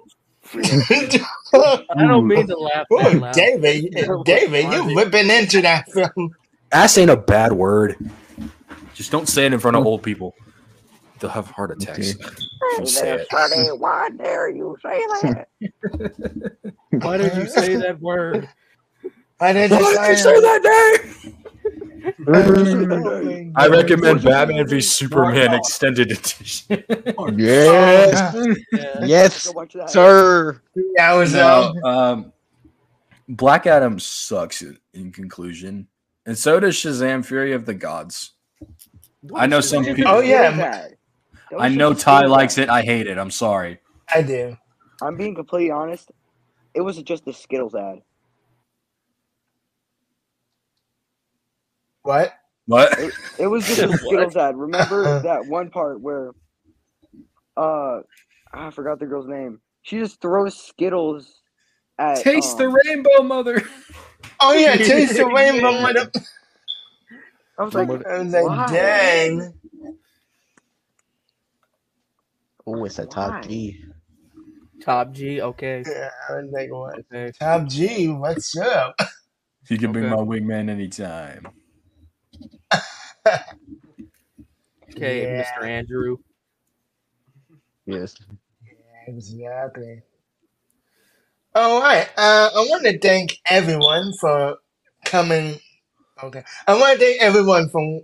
I 0.55 1.85
don't 2.07 2.29
mean 2.29 2.47
to 2.47 2.57
laugh. 2.57 2.87
that 2.89 3.13
Oh, 3.15 3.19
loud. 3.19 3.35
David, 3.35 3.97
David, 4.25 4.73
you 4.73 4.97
ripping 4.97 5.29
into 5.29 5.61
that 5.63 5.91
film. 5.91 6.37
Ass 6.75 6.99
ain't 6.99 7.11
a 7.11 7.17
bad 7.17 7.53
word. 7.53 7.97
Just 8.95 9.13
don't 9.13 9.29
say 9.29 9.47
it 9.47 9.53
in 9.53 9.61
front 9.61 9.77
of 9.77 9.87
old 9.87 10.03
people. 10.03 10.35
They'll 11.21 11.31
have 11.31 11.49
heart 11.49 11.71
attacks. 11.71 12.11
if 12.11 12.79
you 12.79 12.87
say 12.87 13.13
it. 13.15 13.29
Why 13.79 14.09
dare 14.11 14.49
you 14.51 14.77
say 14.83 14.99
that? 15.23 15.49
Why 16.91 17.17
did 17.17 17.37
you 17.37 17.47
say 17.49 17.77
that 17.77 18.01
word? 18.01 18.49
I 19.41 19.53
didn't 19.55 19.81
Why 19.83 19.93
did 19.95 20.09
you 20.11 20.17
say 20.17 20.35
say 20.35 20.41
that 20.41 20.63
name? 23.25 23.53
I 23.57 23.69
recommend 23.69 24.23
Batman 24.25 24.67
v 24.67 24.81
Superman 24.81 25.55
Extended 25.55 26.11
Edition. 26.11 26.83
Yes, 27.39 28.35
Yeah. 28.73 29.05
yes, 29.05 29.47
Go 29.47 29.53
watch 29.53 29.73
that. 29.75 29.91
sir. 29.91 30.61
That 30.97 31.13
was 31.15 31.35
uh, 31.35 31.73
no, 31.73 31.89
um, 31.89 32.33
Black 33.29 33.67
Adam 33.67 33.99
sucks 34.01 34.61
in, 34.63 34.77
in 34.93 35.13
conclusion, 35.13 35.87
and 36.27 36.37
so 36.37 36.61
does 36.61 36.77
Shazam: 36.77 37.25
Fury 37.25 37.53
of 37.53 37.67
the 37.67 37.75
Gods. 37.75 38.33
I 39.35 39.47
know 39.47 39.61
some 39.61 39.85
people. 39.85 40.05
Oh, 40.07 40.21
yeah. 40.21 40.49
steal 40.49 40.59
that. 40.59 40.91
That 41.51 41.57
was 41.57 41.63
I 41.63 41.69
know 41.69 41.95
Ty 41.95 42.27
likes 42.27 42.57
that. 42.57 42.65
it. 42.65 42.69
I 42.69 42.83
hate 42.83 43.07
it. 43.07 43.19
I'm 43.19 43.31
sorry. 43.31 43.79
I 44.13 44.23
do. 44.23 44.57
I'm 45.03 45.17
being 45.17 45.35
completely 45.35 45.71
honest. 45.71 46.11
It 46.75 46.81
was 46.81 47.01
just 47.03 47.27
a 47.27 47.33
Skittles 47.33 47.75
ad. 47.75 48.01
What? 52.03 52.35
What? 52.67 52.99
It 53.39 53.47
was 53.47 53.67
just 53.67 53.81
a 53.83 53.89
What? 53.89 54.01
Skittles 54.01 54.37
ad. 54.37 54.57
Remember 54.57 55.21
that 55.23 55.47
one 55.47 55.71
part 55.71 56.01
where, 56.01 56.33
uh, 57.57 58.01
I 58.53 58.71
forgot 58.71 58.99
the 58.99 59.07
girl's 59.07 59.29
name. 59.29 59.61
She 59.83 59.99
just 59.99 60.21
throws 60.21 60.57
Skittles 60.57 61.43
at. 61.99 62.21
Taste 62.21 62.59
the 62.59 62.67
um, 62.67 62.77
rainbow, 62.87 63.23
mother. 63.23 63.63
Oh 64.41 64.53
yeah, 64.55 64.77
taste 64.79 65.17
the 65.17 65.27
rainbow 65.27 65.71
Yeah. 65.73 66.07
I 67.59 67.65
was 67.65 67.75
like, 67.75 67.91
I 68.07 68.19
was 68.19 68.33
like, 68.33 68.45
Why? 68.45 68.67
dang. 68.67 69.55
Oh, 72.67 72.85
it's 72.85 72.99
a 72.99 73.07
top 73.07 73.41
G. 73.41 73.81
Top 74.83 75.13
G. 75.13 75.41
Okay. 75.43 75.87
Yeah, 75.87 76.11
I 76.29 76.33
was 76.35 76.51
like, 76.53 76.71
what? 76.73 76.99
Okay. 77.13 77.33
Top 77.41 77.69
G, 77.69 78.09
what's 78.09 78.57
up? 78.57 78.97
You 79.69 79.79
can 79.79 79.93
be 79.93 80.03
Okay. 80.03 80.07
my 80.07 80.17
wingman 80.17 80.71
anytime. 80.71 81.49
Okay, 84.91 85.27
Yeah. 85.27 85.29
Mr. 85.29 85.65
Andrew. 85.67 86.19
Yes. 87.87 88.17
Yeah, 88.63 88.73
Exactly. 89.09 90.03
All 91.55 91.81
right. 91.81 92.09
Uh, 92.17 92.51
I 92.55 92.67
want 92.69 92.85
to 92.85 92.99
thank 92.99 93.39
everyone 93.47 94.13
for 94.21 94.59
coming. 95.05 95.61
Okay. 96.23 96.43
I 96.67 96.75
want 96.79 96.99
to 96.99 97.05
thank 97.05 97.23
everyone 97.23 97.69
for 97.71 98.01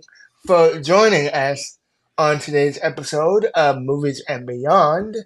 for 0.47 0.79
joining 0.81 1.27
us 1.29 1.77
on 2.17 2.39
today's 2.39 2.79
episode 2.81 3.45
of 3.55 3.81
Movies 3.81 4.23
and 4.27 4.47
Beyond. 4.47 5.17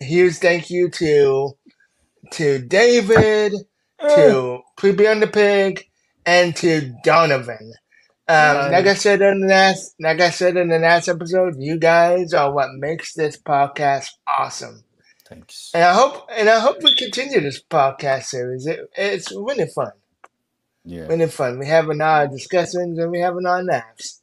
Huge 0.00 0.36
thank 0.36 0.70
you 0.70 0.88
to 0.90 1.56
to 2.32 2.60
David, 2.60 3.54
to 4.00 4.60
Creepy 4.76 5.08
on 5.08 5.20
the 5.20 5.26
Pig, 5.26 5.84
and 6.26 6.54
to 6.56 6.94
Donovan. 7.04 7.72
Um, 8.28 8.70
like 8.72 8.86
I 8.86 8.94
said 8.94 9.22
in 9.22 9.40
the 9.40 9.46
last, 9.48 9.94
like 10.00 10.20
I 10.20 10.30
said 10.30 10.56
in 10.56 10.68
the 10.68 10.78
last 10.78 11.08
episode, 11.08 11.54
you 11.58 11.78
guys 11.78 12.34
are 12.34 12.52
what 12.52 12.68
makes 12.74 13.14
this 13.14 13.36
podcast 13.40 14.08
awesome. 14.28 14.84
Thanks. 15.28 15.70
And 15.74 15.84
I 15.84 15.94
hope, 15.94 16.28
and 16.32 16.48
I 16.48 16.60
hope 16.60 16.82
we 16.82 16.94
continue 16.94 17.40
this 17.40 17.62
podcast 17.62 18.24
series. 18.24 18.66
It, 18.66 18.90
it's 18.96 19.32
really 19.32 19.66
fun, 19.66 19.92
Yeah. 20.84 21.06
really 21.06 21.28
fun. 21.28 21.58
We 21.58 21.66
having 21.66 22.00
our 22.00 22.28
discussions 22.28 22.98
and 22.98 23.10
we 23.10 23.20
having 23.20 23.46
our 23.46 23.62
laughs. 23.62 24.22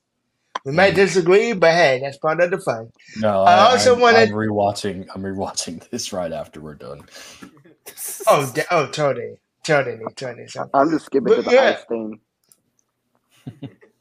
We 0.65 0.71
might 0.73 0.95
disagree, 0.95 1.53
but 1.53 1.71
hey, 1.73 1.99
that's 2.03 2.17
part 2.17 2.41
of 2.41 2.51
the 2.51 2.59
fun. 2.59 2.91
No, 3.17 3.41
I 3.43 3.53
I, 3.53 3.71
also 3.71 3.95
I'm, 3.95 4.01
wanted- 4.01 4.29
I'm 4.29 4.35
rewatching. 4.35 5.07
I'm 5.13 5.23
rewatching 5.23 5.87
this 5.91 6.11
right 6.13 6.31
after 6.31 6.61
we're 6.61 6.75
done. 6.75 7.03
Oh, 8.27 8.51
da- 8.55 8.63
oh, 8.71 8.87
totally, 8.87 9.37
totally, 9.63 9.99
totally. 10.15 10.47
So 10.47 10.67
I'm 10.73 10.89
just 10.89 11.05
skipping 11.05 11.35
to 11.35 11.41
the 11.43 11.51
yeah. 11.53 11.77
ice 11.77 11.83
thing. 11.85 12.19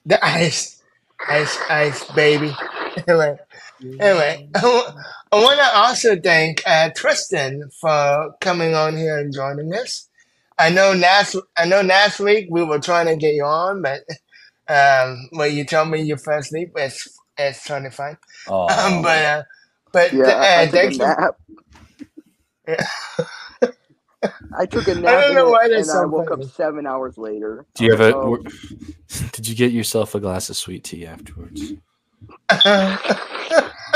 the 0.07 0.25
ice, 0.25 0.83
ice, 1.29 1.59
ice, 1.69 2.05
baby. 2.13 2.55
anyway, 3.09 3.37
anyway, 4.01 4.49
I 4.57 4.93
want 5.33 5.59
to 5.61 5.77
also 5.77 6.17
thank 6.21 6.63
uh, 6.67 6.91
Trystan 6.97 7.73
for 7.81 8.35
coming 8.41 8.75
on 8.75 8.97
here 8.97 9.19
and 9.19 9.33
joining 9.35 9.75
us. 9.75 10.09
I 10.59 10.71
know 10.71 10.93
last, 10.93 11.37
I 11.59 11.67
know 11.67 11.83
last 11.83 12.21
week 12.21 12.49
we 12.51 12.65
were 12.65 12.81
trying 12.81 13.07
to 13.07 13.17
get 13.17 13.35
you 13.35 13.45
on, 13.45 13.83
but 13.83 14.01
um, 14.69 15.29
well, 15.33 15.49
you 15.49 15.65
told 15.65 15.91
me 15.91 16.03
you 16.03 16.17
fell 16.17 16.41
asleep. 16.41 16.73
It's 16.77 17.09
it's 17.39 17.65
totally 17.65 17.91
fine. 17.91 18.19
Oh, 18.47 18.69
Um, 18.79 19.03
but 19.03 19.25
uh, 19.25 19.43
but 19.93 20.13
Yeah, 20.13 20.33
I, 20.41 20.63
I 20.63 20.65
uh, 20.65 20.67
took 20.67 20.85
a 20.85 20.91
thanks 20.91 20.99
nap. 20.99 21.37
I 24.59 24.67
took 24.67 24.89
a 24.89 24.95
nap 24.97 25.05
I 25.07 25.27
don't 25.27 25.35
know 25.35 25.49
it, 25.49 25.51
why 25.51 25.69
and 25.75 25.91
that's 25.91 25.91
I 25.91 26.03
so 26.03 26.07
woke 26.07 26.31
funny. 26.31 26.33
up 26.33 26.45
seven 26.45 26.87
hours 26.87 27.19
later. 27.19 27.67
do 27.77 27.85
you 27.85 27.91
have 27.93 28.01
a? 28.01 28.15
Did 29.33 29.49
you 29.49 29.55
get 29.57 29.73
yourself 29.73 30.15
a 30.15 30.21
glass 30.21 30.51
of 30.51 30.57
sweet 30.57 30.85
tea 30.85 31.07
afterwards? 31.07 31.75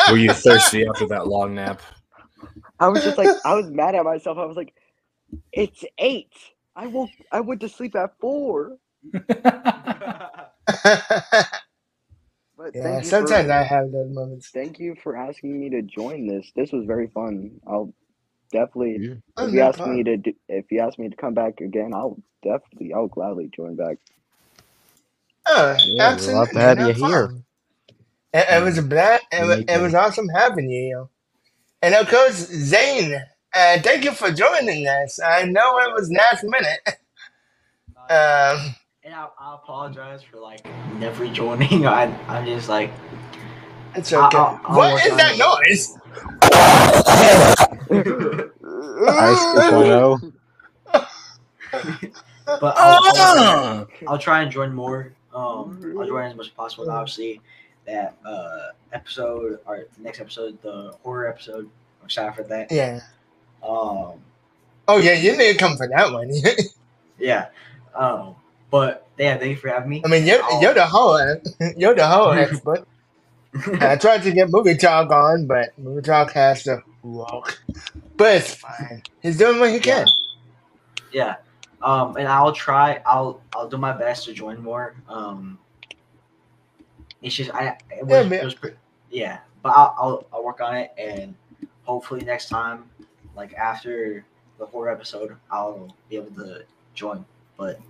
I 0.08 0.12
Were 0.12 0.18
you 0.18 0.30
thirsty 0.30 0.86
after 0.86 1.06
that 1.08 1.28
long 1.28 1.54
nap? 1.54 1.82
I 2.80 2.88
was 2.88 3.02
just 3.02 3.18
like, 3.18 3.36
I 3.44 3.54
was 3.54 3.70
mad 3.70 3.94
at 3.94 4.04
myself. 4.04 4.38
I 4.38 4.46
was 4.46 4.56
like, 4.56 4.74
it's 5.52 5.84
eight. 5.98 6.32
I 6.76 6.86
woke. 6.88 7.10
I 7.32 7.40
went 7.40 7.60
to 7.62 7.68
sleep 7.68 7.96
at 7.96 8.18
four. 8.20 8.78
But 12.56 12.74
yeah, 12.74 13.00
sometimes 13.02 13.48
for, 13.48 13.50
I 13.50 13.64
have 13.64 13.92
those 13.92 14.10
moments. 14.10 14.50
Thank 14.54 14.78
you 14.80 14.96
for 15.02 15.16
asking 15.16 15.60
me 15.60 15.70
to 15.70 15.82
join 15.82 16.26
this. 16.26 16.52
This 16.56 16.72
was 16.72 16.86
very 16.86 17.08
fun. 17.08 17.60
I'll 17.66 17.94
definitely. 18.52 19.02
Yeah. 19.02 19.14
If 19.40 19.52
you 19.52 19.60
no 19.60 19.62
ask 19.62 19.84
me 19.86 20.02
to, 20.04 20.16
do, 20.18 20.32
if 20.48 20.66
you 20.72 20.80
ask 20.80 20.98
me 20.98 21.08
to 21.10 21.16
come 21.16 21.34
back 21.34 21.60
again, 21.60 21.92
I'll 21.94 22.18
definitely, 22.42 22.92
I'll 22.94 23.08
gladly 23.08 23.50
join 23.54 23.76
back. 23.76 23.98
Oh, 25.46 25.76
Yeah, 25.82 26.16
we're 26.16 26.46
glad 26.46 26.52
absolutely. 26.52 26.54
to 26.54 26.60
have 26.60 26.80
you 26.80 26.92
here. 26.94 27.30
problem. 27.30 27.44
It, 28.32 28.46
it 28.50 28.62
was 28.62 28.78
a 28.78 28.82
blast. 28.82 29.24
It 29.32 29.46
was, 29.46 29.58
it 29.60 29.80
was 29.80 29.94
awesome 29.94 30.28
having 30.28 30.70
you. 30.70 31.08
And 31.82 31.94
of 31.94 32.08
course, 32.08 32.34
Zane, 32.34 33.14
uh, 33.54 33.78
thank 33.80 34.04
you 34.04 34.12
for 34.12 34.30
joining 34.30 34.86
us. 34.86 35.18
I 35.24 35.44
know 35.44 35.78
it 35.78 35.92
was 35.94 36.10
last 36.10 36.44
minute. 36.44 36.80
Um, 38.10 38.74
And 39.04 39.14
I, 39.14 39.28
I 39.38 39.54
apologize 39.54 40.22
for 40.22 40.38
like 40.38 40.66
never 40.96 41.26
joining. 41.28 41.86
I 41.88 42.04
I'm 42.28 42.44
just 42.46 42.68
like 42.68 42.90
it's 43.94 44.12
I'll- 44.12 44.26
okay. 44.26 44.36
I'll- 44.38 44.60
I'll 44.64 44.76
what 44.76 44.92
work 44.94 45.04
is 45.06 45.12
on 45.12 45.16
that 45.18 45.38
noise? 45.38 45.94
Ice 49.10 49.42
2.0. 49.70 50.32
but 52.46 52.74
I'll, 52.78 53.00
I'll, 53.16 53.88
I'll 54.08 54.18
try 54.18 54.42
and 54.42 54.50
join 54.50 54.74
more. 54.74 55.12
Um, 55.34 55.94
I'll 55.98 56.06
join 56.06 56.24
as 56.30 56.34
much 56.36 56.46
as 56.46 56.52
possible. 56.52 56.90
Obviously, 56.90 57.40
that 57.88 58.16
uh 58.24 58.68
episode 58.92 59.58
or 59.66 59.84
the 59.96 60.02
next 60.02 60.20
episode, 60.20 60.60
the 60.62 60.94
horror 61.02 61.28
episode. 61.28 61.68
I'm 62.00 62.04
excited 62.06 62.34
for 62.34 62.42
that. 62.44 62.70
Yeah. 62.70 63.00
Um, 63.62 64.20
Oh 64.90 64.96
yeah, 64.98 65.12
you 65.12 65.36
need 65.36 65.52
to 65.52 65.58
come 65.58 65.76
for 65.76 65.86
that 65.88 66.12
one. 66.12 66.30
yeah. 67.18 67.48
Um, 67.94 68.36
but 68.70 69.06
yeah, 69.18 69.36
thank 69.36 69.50
you 69.50 69.56
for 69.56 69.68
having 69.68 69.90
me. 69.90 70.02
I 70.04 70.08
mean, 70.08 70.26
you're 70.26 70.40
you're 70.62 70.74
the 70.74 70.86
whole 70.86 71.18
you're 71.76 71.94
the 71.94 72.06
whole 72.06 72.32
expert. 72.44 72.86
I 73.80 73.96
tried 73.96 74.22
to 74.22 74.30
get 74.32 74.48
movie 74.50 74.76
talk 74.76 75.10
on, 75.10 75.46
but 75.46 75.76
movie 75.78 76.02
talk 76.02 76.32
has 76.32 76.62
to 76.64 76.82
walk. 77.02 77.58
But 78.16 78.36
it's 78.36 78.54
fine. 78.54 79.02
He's 79.20 79.36
doing 79.38 79.58
what 79.60 79.70
he 79.72 79.78
can. 79.80 80.06
yeah. 81.12 81.36
Um, 81.82 82.16
and 82.16 82.26
I'll 82.26 82.52
try. 82.52 83.00
I'll 83.06 83.40
I'll 83.54 83.68
do 83.68 83.76
my 83.76 83.92
best 83.92 84.24
to 84.24 84.32
join 84.32 84.62
more. 84.62 84.94
Um, 85.08 85.58
it's 87.22 87.34
just 87.34 87.50
I 87.54 87.76
it 87.90 88.04
was, 88.06 88.10
Yeah, 88.10 88.20
it 88.20 88.28
man. 88.28 88.44
was 88.44 88.54
pre- 88.54 88.72
yeah, 89.10 89.38
but 89.62 89.70
I'll, 89.70 89.94
I'll 89.98 90.26
I'll 90.32 90.44
work 90.44 90.60
on 90.60 90.76
it 90.76 90.92
and 90.98 91.34
hopefully 91.84 92.20
next 92.24 92.48
time, 92.48 92.84
like 93.36 93.54
after 93.54 94.24
the 94.58 94.66
horror 94.66 94.90
episode, 94.90 95.34
I'll 95.50 95.94
be 96.10 96.16
able 96.16 96.30
to 96.44 96.64
join. 96.94 97.24
But 97.56 97.80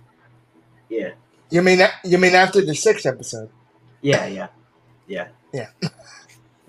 yeah, 0.89 1.11
You 1.49 1.61
mean 1.61 1.79
you 2.03 2.17
mean 2.17 2.33
after 2.35 2.61
the 2.65 2.75
sixth 2.75 3.05
episode? 3.05 3.49
yeah, 4.01 4.25
yeah, 4.27 4.47
yeah, 5.07 5.27
Yeah. 5.53 5.69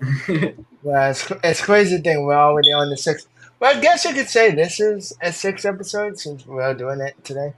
Well, 0.83 1.11
it's, 1.11 1.31
it's 1.43 1.61
crazy 1.61 1.99
thing 1.99 2.25
we're 2.25 2.33
already 2.33 2.71
on 2.73 2.89
the 2.89 2.97
sixth. 2.97 3.27
Well, 3.59 3.77
I 3.77 3.79
guess 3.79 4.03
you 4.03 4.13
could 4.13 4.29
say 4.29 4.49
this 4.53 4.79
is 4.79 5.13
a 5.21 5.31
sixth 5.31 5.63
episode 5.65 6.17
since 6.19 6.43
we're 6.45 6.73
doing 6.73 6.99
it 7.01 7.23
today. 7.23 7.53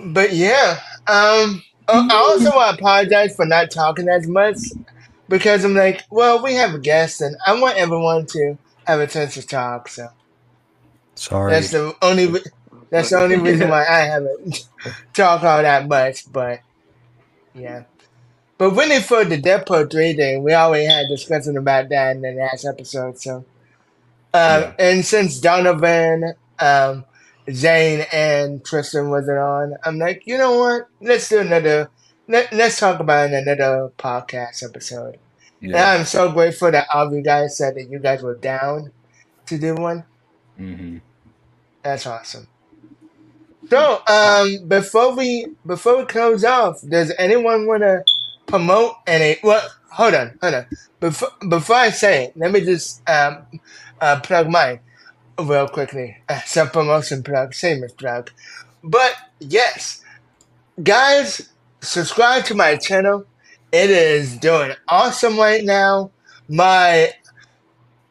But 0.00 0.32
yeah, 0.32 0.80
um, 1.06 1.62
I 1.88 2.08
I 2.10 2.14
also 2.16 2.50
want 2.50 2.78
to 2.78 2.82
apologize 2.82 3.36
for 3.36 3.46
not 3.46 3.70
talking 3.70 4.08
as 4.08 4.26
much 4.26 4.56
because 5.28 5.64
I'm 5.64 5.74
like, 5.74 6.02
well, 6.10 6.42
we 6.42 6.54
have 6.54 6.74
a 6.74 6.78
guest 6.78 7.20
and 7.20 7.36
I 7.46 7.58
want 7.60 7.76
everyone 7.76 8.26
to 8.26 8.58
have 8.86 9.00
a 9.00 9.06
chance 9.06 9.34
to 9.34 9.46
talk. 9.46 9.88
So 9.88 10.08
Sorry. 11.14 11.52
that's 11.52 11.70
the 11.70 11.94
only 12.02 12.26
re- 12.26 12.42
that's 12.90 13.10
the 13.10 13.18
only 13.20 13.36
reason 13.36 13.68
why 13.68 13.84
I 13.86 14.00
haven't 14.00 14.68
talked 15.14 15.44
all 15.44 15.62
that 15.62 15.88
much. 15.88 16.30
But 16.32 16.60
yeah. 17.54 17.84
But 18.58 18.70
really 18.70 19.00
for 19.00 19.24
the 19.24 19.40
Deadpool 19.40 19.90
3 19.90 20.14
thing, 20.14 20.42
we 20.44 20.54
already 20.54 20.86
had 20.86 21.06
discussion 21.08 21.56
about 21.56 21.88
that 21.88 22.16
in 22.16 22.22
the 22.22 22.32
last 22.32 22.64
episode. 22.64 23.18
So, 23.18 23.36
um, 23.38 23.44
Yeah. 24.34 24.72
and 24.78 25.04
since 25.04 25.40
Donovan, 25.40 26.34
um, 26.60 27.04
Zane, 27.50 28.06
and 28.12 28.62
Trystan 28.62 29.10
wasn't 29.10 29.38
on, 29.38 29.74
I'm 29.84 29.98
like, 29.98 30.22
you 30.26 30.38
know 30.38 30.58
what? 30.58 30.88
Let's 31.00 31.28
do 31.28 31.40
another. 31.40 31.90
Let, 32.26 32.52
let's 32.52 32.78
talk 32.78 33.00
about 33.00 33.30
another 33.32 33.92
podcast 33.98 34.64
episode. 34.64 35.18
And 35.60 35.72
Yeah. 35.72 35.92
I'm 35.92 36.04
so 36.06 36.32
grateful 36.32 36.70
that 36.70 36.86
all 36.92 37.06
of 37.08 37.12
you 37.12 37.22
guys 37.22 37.56
said 37.56 37.74
that 37.76 37.88
you 37.90 37.98
guys 37.98 38.22
were 38.22 38.36
down 38.36 38.92
to 39.46 39.58
do 39.58 39.74
one. 39.74 40.04
Mm-hmm. 40.58 40.98
That's 41.82 42.06
awesome. 42.06 42.48
So, 43.70 44.02
um, 44.06 44.68
before 44.68 45.14
we 45.16 45.46
before 45.66 45.98
we 45.98 46.04
close 46.04 46.44
off, 46.44 46.80
does 46.86 47.12
anyone 47.18 47.66
want 47.66 47.82
to 47.82 48.04
promote 48.46 48.96
any? 49.06 49.38
Well, 49.42 49.66
hold 49.90 50.14
on, 50.14 50.38
hold 50.42 50.54
on. 50.54 50.66
Before 51.00 51.30
before 51.48 51.76
I 51.76 51.90
say 51.90 52.26
it, 52.26 52.36
let 52.36 52.52
me 52.52 52.60
just 52.60 53.08
um, 53.08 53.46
uh, 54.00 54.20
plug 54.20 54.48
mine 54.50 54.80
real 55.38 55.68
quickly. 55.68 56.16
Uh, 56.28 56.40
Self 56.40 56.72
promotion 56.72 57.22
plug, 57.22 57.54
same 57.54 57.82
as 57.84 57.92
plug. 57.92 58.30
But 58.82 59.16
yes, 59.40 60.02
guys, 60.82 61.50
subscribe 61.80 62.44
to 62.46 62.54
my 62.54 62.76
channel. 62.76 63.26
It 63.72 63.90
is 63.90 64.36
doing 64.38 64.72
awesome 64.88 65.38
right 65.38 65.64
now. 65.64 66.10
My 66.48 67.12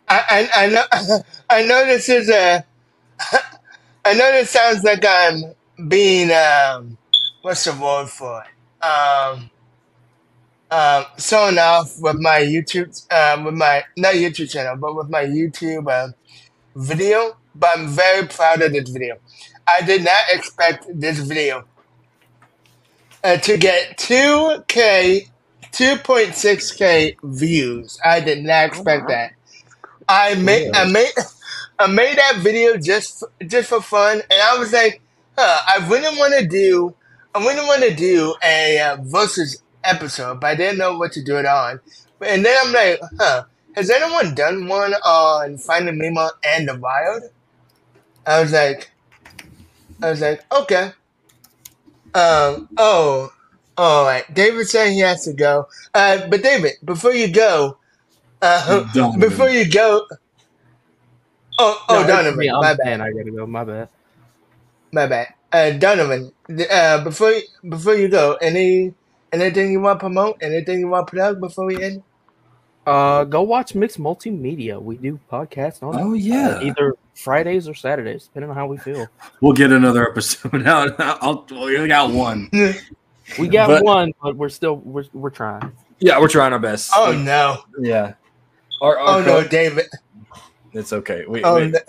I 0.09 0.49
I, 0.55 0.65
I 0.65 0.67
know 0.67 0.83
I 1.49 1.63
know 1.65 1.85
this 1.85 2.09
is 2.09 2.29
a 2.29 2.65
I 4.05 4.13
know 4.13 4.31
this 4.31 4.49
sounds 4.49 4.83
like 4.83 5.05
I'm 5.07 5.53
being 5.87 6.31
um 6.31 6.97
what's 7.41 7.63
the 7.65 7.73
word 7.73 8.09
for 8.09 8.43
it? 8.43 8.85
Um 8.85 9.49
um 10.71 11.05
showing 11.19 11.57
off 11.57 11.99
with 11.99 12.19
my 12.19 12.39
YouTube 12.41 12.91
um 13.13 13.45
with 13.45 13.53
my 13.53 13.83
not 13.97 14.15
YouTube 14.15 14.49
channel 14.49 14.75
but 14.75 14.95
with 14.95 15.09
my 15.09 15.23
YouTube 15.23 15.91
um, 15.91 16.13
video 16.75 17.37
but 17.55 17.77
I'm 17.77 17.87
very 17.87 18.27
proud 18.27 18.61
of 18.61 18.71
this 18.71 18.89
video. 18.89 19.17
I 19.67 19.81
did 19.81 20.03
not 20.03 20.23
expect 20.31 20.87
this 20.89 21.19
video 21.19 21.65
uh, 23.23 23.37
to 23.37 23.57
get 23.57 23.97
2k 23.97 25.29
2.6k 25.71 27.15
views. 27.23 27.99
I 28.05 28.19
did 28.19 28.43
not 28.43 28.65
expect 28.65 29.03
wow. 29.03 29.07
that. 29.09 29.31
I 30.07 30.35
made 30.35 30.75
I 30.75 30.91
made 30.91 31.11
I 31.79 31.87
made 31.87 32.17
that 32.17 32.37
video 32.37 32.77
just 32.77 33.23
just 33.47 33.69
for 33.69 33.81
fun, 33.81 34.21
and 34.29 34.41
I 34.41 34.57
was 34.57 34.71
like, 34.71 35.01
huh, 35.37 35.61
I 35.67 35.87
really 35.87 36.17
want 36.17 36.39
to 36.39 36.47
do 36.47 36.93
I 37.33 37.39
really 37.39 37.65
want 37.65 37.83
to 37.83 37.95
do 37.95 38.35
a 38.43 38.79
uh, 38.79 38.97
versus 39.01 39.63
episode, 39.83 40.39
but 40.39 40.47
I 40.47 40.55
didn't 40.55 40.77
know 40.77 40.97
what 40.97 41.13
to 41.13 41.23
do 41.23 41.37
it 41.37 41.45
on. 41.45 41.79
And 42.21 42.45
then 42.45 42.55
I'm 42.63 42.73
like, 42.73 42.99
huh, 43.19 43.43
has 43.75 43.89
anyone 43.89 44.35
done 44.35 44.67
one 44.67 44.93
on 44.93 45.57
Finding 45.57 45.97
Nemo 45.97 46.29
and 46.45 46.67
the 46.69 46.77
Wild? 46.77 47.23
I 48.25 48.41
was 48.41 48.51
like, 48.53 48.91
I 50.01 50.09
was 50.11 50.21
like, 50.21 50.41
okay. 50.53 50.91
Um. 52.13 52.69
Oh. 52.77 53.31
All 53.77 54.05
right. 54.05 54.31
David 54.33 54.67
said 54.69 54.91
he 54.91 54.99
has 54.99 55.25
to 55.25 55.33
go. 55.33 55.67
Uh. 55.93 56.27
But 56.29 56.43
David, 56.43 56.73
before 56.83 57.13
you 57.13 57.31
go, 57.31 57.77
uh, 58.41 58.85
before 59.19 59.49
you 59.49 59.69
go. 59.69 60.07
Oh. 61.59 61.83
Oh, 61.89 62.03
No, 62.03 62.07
Donovan. 62.07 62.37
me. 62.37 62.49
I'm 62.49 62.61
my 62.61 62.75
bad. 62.75 63.01
I 63.01 63.11
gotta 63.11 63.31
go. 63.31 63.47
My 63.47 63.63
bad. 63.63 63.89
My 64.91 65.07
bad. 65.07 65.27
Uh, 65.51 65.71
Donovan. 65.71 66.31
Uh, 66.71 67.03
before 67.03 67.31
you, 67.31 67.41
before 67.67 67.95
you 67.95 68.09
go, 68.09 68.35
any 68.41 68.93
anything 69.31 69.71
you 69.71 69.81
want 69.81 69.99
to 69.99 70.03
promote? 70.03 70.37
Anything 70.41 70.79
you 70.81 70.87
want 70.89 71.07
to 71.07 71.11
plug 71.11 71.39
before 71.41 71.65
we 71.65 71.81
end? 71.83 72.03
Uh, 72.85 73.23
go 73.23 73.41
watch 73.43 73.75
Mixed 73.75 73.97
Multimedia. 73.99 74.81
We 74.81 74.97
do 74.97 75.19
podcasts 75.31 75.81
on 75.81 75.95
Oh 75.99 76.11
uh, 76.11 76.13
yeah, 76.13 76.61
either 76.61 76.95
Fridays 77.15 77.67
or 77.67 77.73
Saturdays, 77.73 78.25
depending 78.25 78.49
on 78.49 78.55
how 78.57 78.67
we 78.67 78.77
feel. 78.77 79.07
we'll 79.41 79.53
get 79.53 79.71
another 79.71 80.09
episode 80.09 80.67
out. 80.67 80.95
I'll, 80.99 81.45
we 81.49 81.87
got 81.87 82.11
one. 82.11 82.49
We 83.39 83.47
got 83.47 83.67
But- 83.69 83.83
one, 83.85 84.11
but 84.21 84.35
we're 84.35 84.49
still 84.49 84.75
we're 84.75 85.05
we're 85.13 85.29
trying. 85.29 85.71
Yeah, 85.99 86.19
we're 86.19 86.27
trying 86.27 86.51
our 86.51 86.59
best. 86.59 86.91
Oh 86.93 87.13
no! 87.13 87.63
yeah. 87.79 88.15
Our, 88.81 88.99
our 88.99 89.19
Oh 89.21 89.25
no, 89.25 89.47
David! 89.47 89.85
It's 90.73 90.91
okay. 90.91 91.23
We, 91.25 91.41
Oh 91.41 91.55
we- 91.55 91.67
no! 91.67 91.79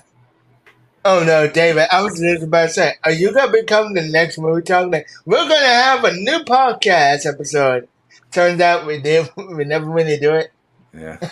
Oh 1.05 1.25
no, 1.25 1.49
David! 1.51 1.89
I 1.91 2.03
was 2.03 2.21
just 2.21 2.45
about 2.45 2.67
to 2.69 2.73
say, 2.73 2.93
are 3.03 3.11
you 3.11 3.35
gonna 3.35 3.51
become 3.51 3.95
the 3.95 4.03
next 4.03 4.39
movie 4.39 4.63
talk? 4.63 4.93
Like, 4.93 5.09
we're 5.27 5.39
gonna 5.49 5.67
have 5.67 6.05
a 6.05 6.13
new 6.13 6.39
podcast 6.45 7.27
episode. 7.27 7.89
Turns 8.31 8.61
out 8.61 8.87
we 8.87 9.01
did. 9.01 9.29
We 9.37 9.65
never 9.65 9.87
really 9.91 10.17
do 10.19 10.35
it. 10.35 10.53
Yeah. 10.97 11.19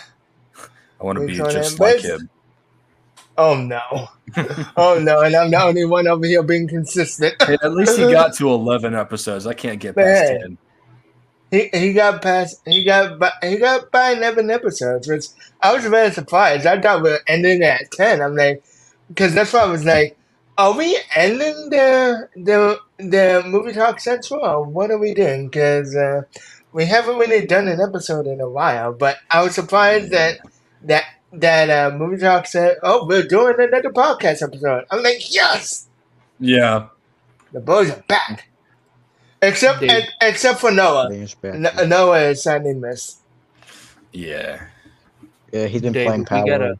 I 1.01 1.05
want 1.05 1.19
to 1.19 1.25
be 1.25 1.33
just 1.33 1.79
like 1.79 1.97
best. 1.97 2.05
him. 2.05 2.29
Oh 3.37 3.55
no! 3.55 4.07
Oh 4.77 4.99
no! 5.01 5.21
And 5.21 5.35
I'm 5.35 5.51
the 5.51 5.61
only 5.61 5.85
one 5.85 6.07
over 6.07 6.25
here 6.25 6.43
being 6.43 6.67
consistent. 6.67 7.35
Hey, 7.41 7.57
at 7.61 7.73
least 7.73 7.97
he 7.97 8.03
got 8.11 8.33
to 8.37 8.49
eleven 8.49 8.95
episodes. 8.95 9.47
I 9.47 9.53
can't 9.53 9.79
get 9.79 9.95
past 9.95 10.31
Man. 10.31 10.39
ten. 10.41 10.57
He 11.51 11.69
he 11.77 11.93
got 11.93 12.21
past. 12.21 12.61
He 12.65 12.83
got 12.83 13.19
by, 13.19 13.31
he 13.41 13.57
got 13.57 13.91
by 13.91 14.11
eleven 14.11 14.49
episodes, 14.49 15.07
which 15.07 15.25
I 15.61 15.73
was 15.73 15.85
very 15.85 16.11
surprised. 16.11 16.65
I 16.65 16.79
thought 16.79 17.03
we 17.03 17.11
were 17.11 17.19
ending 17.27 17.63
at 17.63 17.91
ten. 17.91 18.21
I'm 18.21 18.35
like, 18.35 18.63
because 19.07 19.33
that's 19.33 19.53
why 19.53 19.61
I 19.61 19.67
was 19.67 19.85
like, 19.85 20.17
are 20.57 20.75
we 20.77 20.97
ending 21.15 21.69
the 21.69 22.29
the 22.35 22.79
the 22.97 23.43
movie 23.45 23.73
talk 23.73 23.99
central 23.99 24.41
or 24.41 24.63
what 24.63 24.91
are 24.91 24.97
we 24.97 25.13
doing? 25.13 25.47
Because 25.47 25.95
uh, 25.95 26.21
we 26.73 26.85
haven't 26.85 27.17
really 27.17 27.45
done 27.45 27.67
an 27.67 27.79
episode 27.79 28.27
in 28.27 28.41
a 28.41 28.49
while. 28.49 28.93
But 28.93 29.17
I 29.29 29.43
was 29.43 29.55
surprised 29.55 30.11
that 30.11 30.39
that 30.83 31.03
that 31.33 31.69
uh, 31.69 31.95
movie 31.95 32.17
talk 32.17 32.47
said, 32.47 32.77
"Oh, 32.83 33.05
we're 33.05 33.23
doing 33.27 33.55
another 33.57 33.91
podcast 33.91 34.41
episode." 34.43 34.85
I'm 34.91 35.01
like, 35.03 35.33
yes, 35.33 35.87
Yeah. 36.39 36.87
the 37.51 37.59
boys 37.59 37.91
are 37.91 38.03
back. 38.07 38.49
Except 39.41 39.81
Dude. 39.81 40.07
except 40.21 40.59
for 40.59 40.71
Noah. 40.71 41.09
Back. 41.41 41.55
No, 41.55 41.85
Noah 41.85 42.29
is 42.29 42.43
sadly 42.43 42.73
missed. 42.73 43.19
Yeah. 44.11 44.67
Yeah, 45.51 45.65
he's 45.67 45.81
been 45.81 45.93
David, 45.93 46.07
playing 46.07 46.21
we 46.21 46.25
Power. 46.25 46.45
gotta- 46.47 46.79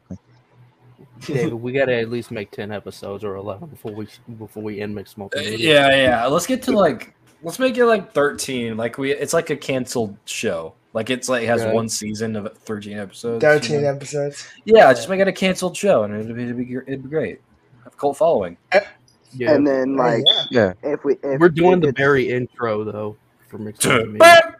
David, 1.21 1.53
we 1.53 1.71
gotta 1.71 1.95
at 1.95 2.09
least 2.09 2.31
make 2.31 2.51
ten 2.51 2.71
episodes 2.71 3.23
or 3.23 3.35
eleven 3.35 3.67
before 3.69 3.91
we 3.93 4.07
before 4.37 4.63
we 4.63 4.81
end 4.81 4.93
Mixed 4.95 5.17
Uh, 5.19 5.27
Yeah, 5.39 5.95
yeah. 5.95 6.25
Let's 6.25 6.47
get 6.47 6.63
to 6.63 6.71
like 6.71 7.13
let's 7.43 7.59
make 7.59 7.77
it 7.77 7.85
like 7.85 8.13
thirteen. 8.13 8.77
Like 8.77 8.97
we 8.97 9.11
it's 9.11 9.33
like 9.33 9.49
a 9.49 9.55
canceled 9.55 10.17
show. 10.25 10.73
Like 10.93 11.09
it's 11.09 11.27
like 11.29 11.43
it 11.43 11.47
has 11.47 11.63
Right. 11.63 11.73
one 11.73 11.89
season 11.89 12.35
of 12.35 12.55
thirteen 12.59 12.97
episodes. 12.97 13.41
Thirteen 13.43 13.77
you 13.77 13.81
know? 13.83 13.89
episodes. 13.95 14.47
Yeah, 14.65 14.91
just 14.93 15.09
make 15.09 15.19
it 15.19 15.27
a 15.27 15.31
canceled 15.33 15.75
show 15.77 16.03
and 16.03 16.13
it'd 16.15 16.35
be, 16.35 16.43
it'd 16.43 16.57
be, 16.57 16.73
it'd 16.87 17.03
be 17.03 17.09
great. 17.09 17.41
Have 17.83 17.93
a 17.93 17.95
cult 17.97 18.17
following. 18.17 18.57
Yeah. 19.33 19.53
And 19.55 19.65
then 19.67 19.95
Oh, 19.99 20.03
like 20.03 20.23
yeah. 20.51 20.73
Yeah, 20.83 20.91
if 20.93 21.03
we 21.03 21.17
if 21.23 21.39
We're 21.39 21.49
doing 21.49 21.79
the 21.79 21.87
it's- 21.89 22.01
very 22.01 22.29
intro 22.29 22.83
though 22.83 23.17
for 23.49 23.57
Mixed 23.57 23.81
Multimedia. 23.81 24.55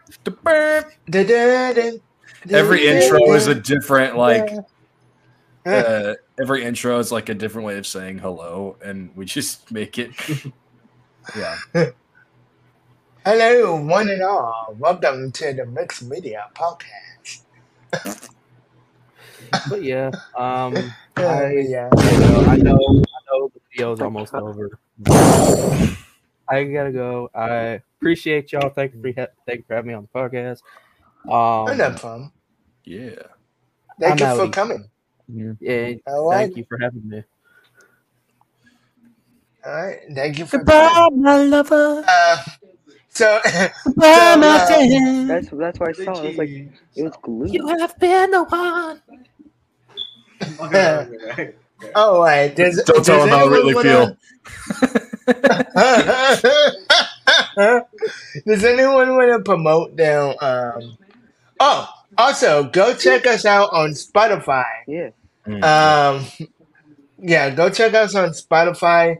Every 1.16 2.00
Every 2.50 2.86
intro 2.86 3.32
is 3.32 3.46
a 3.46 3.54
different 3.54 4.16
like 4.16 4.50
uh, 5.66 6.14
every 6.38 6.62
intro 6.64 6.98
is 6.98 7.10
like 7.10 7.28
a 7.30 7.34
different 7.34 7.64
way 7.66 7.78
of 7.78 7.86
saying 7.86 8.18
hello 8.18 8.76
and 8.84 9.10
we 9.16 9.24
just 9.24 9.72
make 9.72 9.98
it 9.98 10.10
yeah. 11.34 11.56
Hello, 13.24 13.76
one 13.76 14.08
and 14.10 14.22
all. 14.22 14.74
Welcome 14.78 15.32
to 15.32 15.52
the 15.54 15.64
Mixed 15.66 16.02
Media 16.02 16.46
Podcast. 16.54 17.42
But 19.66 19.82
yeah, 19.82 20.10
um, 20.36 20.74
Uh, 21.16 21.22
I, 21.22 21.52
yeah. 21.68 21.88
I 21.96 22.16
know, 22.18 22.40
I 22.46 22.56
know, 22.56 22.76
I 22.76 23.20
know 23.30 23.50
the 23.54 23.60
video's 23.70 24.00
almost 24.00 24.34
over. 24.34 24.78
I 26.48 26.64
gotta 26.64 26.92
go. 26.92 27.30
I 27.34 27.80
appreciate 27.98 28.52
y'all. 28.52 28.68
Thank 28.70 28.94
you 28.94 29.00
for 29.02 29.20
ha- 29.20 29.28
thank 29.46 29.60
you 29.60 29.64
for 29.66 29.74
having 29.74 29.88
me 29.88 29.94
on 29.94 30.08
the 30.12 30.18
podcast. 30.20 30.60
Um, 31.26 31.76
No 31.78 31.90
problem. 31.92 32.32
Yeah. 32.84 33.14
Thank 33.98 34.20
I'm 34.20 34.28
you 34.30 34.36
for 34.36 34.46
outie. 34.48 34.52
coming. 34.52 34.88
yeah, 35.60 35.94
All 36.06 36.28
right. 36.30 36.38
thank 36.38 36.56
you 36.56 36.64
for 36.68 36.78
having 36.78 37.08
me. 37.08 37.22
All 39.64 39.72
right. 39.72 40.00
Thank 40.14 40.38
you 40.38 40.46
for 40.46 40.62
coming. 40.64 41.22
my 41.22 41.36
lover. 41.44 42.04
Uh, 42.06 42.36
so, 43.14 43.40
so 43.44 43.70
uh. 44.06 45.26
That's 45.28 45.48
that's 45.50 45.78
why 45.80 45.88
I 45.88 45.92
saw. 45.92 46.12
it. 46.12 46.24
It 46.24 46.28
was 46.28 46.36
like 46.38 46.48
it 46.50 47.02
was 47.02 47.12
glue. 47.22 47.46
You 47.48 47.66
have 47.68 47.98
been 47.98 48.30
the 48.30 48.44
one. 48.44 49.00
Okay, 50.60 50.88
okay, 50.98 51.32
okay. 51.32 51.54
all 51.94 52.20
right. 52.20 52.54
Does, 52.54 52.82
Don't 52.84 52.98
does 52.98 53.06
tell 53.06 53.22
him 53.22 53.28
how 53.30 53.46
I 53.46 53.48
really 53.48 53.74
wanna- 53.74 54.16
Does 58.46 58.64
anyone 58.64 59.16
want 59.16 59.30
to 59.32 59.40
promote 59.44 59.96
their 59.96 60.20
um? 60.44 60.96
Oh, 61.60 61.88
also 62.18 62.64
go 62.64 62.94
check 62.94 63.26
us 63.26 63.44
out 63.46 63.70
on 63.72 63.90
Spotify. 63.90 64.64
Yeah. 64.86 65.10
Um, 65.46 66.26
yeah, 67.18 67.50
go 67.50 67.70
check 67.70 67.94
us 67.94 68.14
on 68.14 68.30
Spotify, 68.30 69.18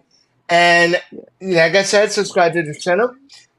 and 0.49 1.01
like 1.41 1.75
I 1.75 1.83
said, 1.83 2.13
subscribe 2.13 2.53
to 2.55 2.63
the 2.63 2.75
channel. 2.75 3.15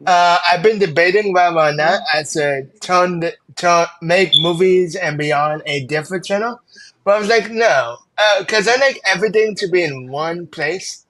Uh, 0.06 0.38
I've 0.52 0.62
been 0.64 0.80
debating 0.80 1.34
whether 1.34 1.58
or 1.58 1.74
not 1.74 2.02
I 2.14 2.24
should 2.24 2.80
turn 2.82 3.22
the, 3.22 3.34
turn 3.56 3.88
make 4.02 4.32
movies 4.36 4.96
and 4.96 5.18
beyond 5.18 5.64
a 5.66 5.86
different 5.86 6.26
channel, 6.26 6.62
but 7.04 7.16
I 7.16 7.20
was 7.20 7.30
like, 7.30 7.50
no, 7.50 7.98
because 8.40 8.68
I 8.68 8.76
like 8.76 9.00
everything 9.06 9.56
to 9.56 9.68
be 9.68 9.84
in 9.84 10.12
one 10.12 10.48
place, 10.48 11.06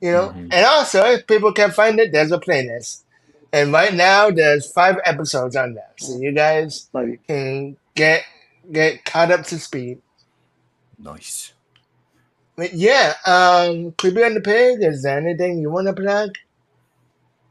you 0.00 0.12
know. 0.12 0.28
Mhm. 0.30 0.48
And 0.52 0.66
also, 0.66 1.04
if 1.04 1.26
people 1.26 1.52
can 1.52 1.72
find 1.72 1.98
it, 2.00 2.12
there's 2.12 2.32
a 2.32 2.38
playlist, 2.38 3.02
and 3.52 3.72
right 3.72 3.92
now 3.94 4.30
there's 4.30 4.70
five 4.72 4.98
episodes 5.04 5.56
on 5.56 5.74
there, 5.74 5.90
so 5.98 6.16
you 6.18 6.32
guys 6.32 6.88
you. 6.94 7.18
can 7.26 7.76
get 7.96 8.22
get 8.70 9.04
caught 9.04 9.32
up 9.32 9.44
to 9.46 9.58
speed. 9.58 10.00
Nice. 10.98 11.52
But 12.60 12.74
yeah, 12.74 13.14
um, 13.24 13.92
Creepy 13.92 14.22
on 14.22 14.34
the 14.34 14.42
Pig, 14.42 14.82
is 14.82 15.02
there 15.02 15.16
anything 15.16 15.60
you 15.60 15.70
want 15.70 15.86
to 15.86 15.94
plug? 15.94 16.36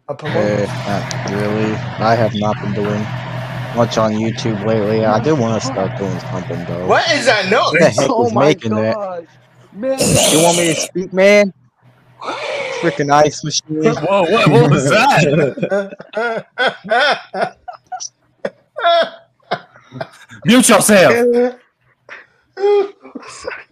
Or 0.07 0.13
promote? 0.15 0.37
Eh, 0.37 0.65
not 0.67 1.31
really. 1.31 1.71
I 1.97 2.13
have 2.13 2.35
not 2.35 2.55
been 2.61 2.73
doing 2.73 3.01
much 3.75 3.97
on 3.97 4.11
YouTube 4.13 4.63
lately. 4.67 5.03
I 5.03 5.19
did 5.19 5.33
want 5.33 5.59
to 5.59 5.65
start 5.65 5.97
doing 5.97 6.19
something 6.19 6.63
though. 6.65 6.85
what 6.85 7.09
is 7.09 7.25
that 7.25 7.45
Who 7.45 7.79
the 7.79 7.89
heck 7.89 8.07
Oh 8.07 8.27
is 8.27 8.33
my 8.33 8.45
making 8.49 8.75
that? 8.75 9.25
man! 9.73 9.97
You 10.31 10.43
want 10.43 10.59
me 10.59 10.75
to 10.75 10.79
speak, 10.79 11.11
man? 11.11 11.53
Freaking 12.79 13.11
ice 13.11 13.43
machine. 13.43 13.81
Whoa, 13.81 14.21
what, 14.29 14.47
what 14.47 14.69
was 14.69 14.91
that? 14.91 15.97
Mute 20.45 20.69
yourself. 20.69 21.55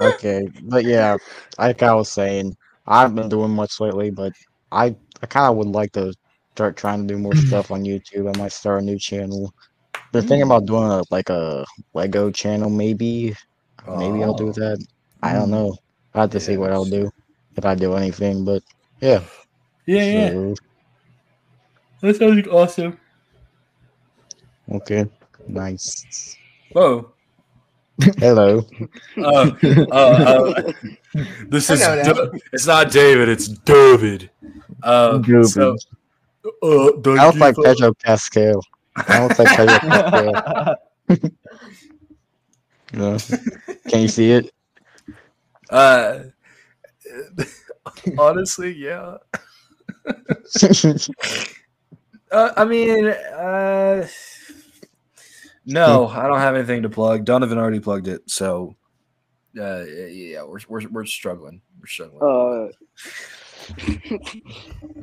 Okay, 0.00 0.48
but 0.64 0.84
yeah, 0.84 1.16
like 1.58 1.82
I 1.82 1.94
was 1.94 2.10
saying, 2.10 2.56
I 2.86 3.00
haven't 3.00 3.16
been 3.16 3.28
doing 3.28 3.50
much 3.50 3.80
lately, 3.80 4.10
but 4.10 4.32
I 4.72 4.94
I 5.22 5.26
kind 5.26 5.50
of 5.50 5.56
would 5.56 5.68
like 5.68 5.92
to 5.92 6.12
start 6.54 6.76
trying 6.76 7.06
to 7.06 7.14
do 7.14 7.18
more 7.18 7.32
mm-hmm. 7.32 7.46
stuff 7.46 7.70
on 7.70 7.84
YouTube. 7.84 8.34
I 8.34 8.38
might 8.38 8.52
start 8.52 8.82
a 8.82 8.84
new 8.84 8.98
channel. 8.98 9.54
Been 10.12 10.26
thinking 10.26 10.46
mm. 10.46 10.56
about 10.56 10.66
doing 10.66 10.90
a 10.90 11.02
like 11.10 11.30
a 11.30 11.64
Lego 11.94 12.30
channel, 12.30 12.70
maybe. 12.70 13.34
Maybe 13.86 14.22
I'll 14.22 14.34
do 14.34 14.48
Oh. 14.48 14.52
that. 14.52 14.84
I 15.22 15.32
don't 15.32 15.48
mm. 15.48 15.52
know. 15.58 15.76
I 16.14 16.20
have 16.22 16.30
to 16.30 16.40
see 16.40 16.56
what 16.56 16.72
I'll 16.72 16.84
do 16.84 17.10
if 17.56 17.64
I 17.64 17.74
do 17.74 17.94
anything, 17.94 18.44
but 18.44 18.62
yeah. 19.00 19.22
Yeah, 19.86 20.30
So, 20.30 20.54
That 22.00 22.16
sounds 22.16 22.48
awesome. 22.48 22.98
okay, 24.70 25.06
nice. 25.48 26.36
Whoa. 26.72 27.13
Hello. 28.18 28.66
Uh, 29.16 29.50
uh, 29.62 29.92
uh, 29.92 30.72
this 31.48 31.70
is 31.70 31.80
know. 31.80 32.02
Da- 32.02 32.38
it's 32.52 32.66
not 32.66 32.90
David, 32.90 33.28
it's 33.28 33.46
David. 33.48 34.30
Uh, 34.82 35.22
so, 35.44 35.76
uh, 36.62 36.86
I 36.88 36.90
don't 37.02 37.38
like 37.38 37.56
Pedro 37.56 37.94
Pascal. 37.94 38.60
I 38.96 39.18
don't 39.18 39.38
like 39.38 39.56
Pedro 39.56 39.78
Pascal. 39.78 40.76
No. 42.92 43.18
Can 43.88 44.00
you 44.02 44.08
see 44.08 44.30
it? 44.32 44.50
Uh, 45.70 46.20
honestly, 48.18 48.72
yeah. 48.72 49.18
Uh, 52.32 52.50
I 52.56 52.64
mean, 52.64 53.06
uh, 53.06 54.04
no, 55.66 56.08
I 56.08 56.26
don't 56.26 56.38
have 56.38 56.54
anything 56.54 56.82
to 56.82 56.88
plug. 56.88 57.24
Donovan 57.24 57.58
already 57.58 57.80
plugged 57.80 58.08
it, 58.08 58.28
so 58.30 58.76
uh, 59.58 59.84
yeah, 59.84 60.42
we're 60.42 60.60
we're 60.68 60.88
we're 60.88 61.04
struggling. 61.04 61.60
We're 61.80 61.86
struggling. 61.86 62.22
Uh, 62.22 62.68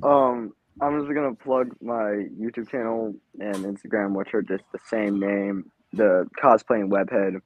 um, 0.08 0.54
I'm 0.82 1.02
just 1.02 1.14
gonna 1.14 1.36
plug 1.36 1.76
my 1.82 2.26
YouTube 2.40 2.70
channel 2.70 3.16
and 3.40 3.56
Instagram, 3.56 4.14
which 4.14 4.34
are 4.34 4.42
just 4.42 4.64
the 4.72 4.80
same 4.88 5.20
name, 5.20 5.72
the 5.94 6.28
cosplaying 6.42 6.90
webhead. 6.90 7.42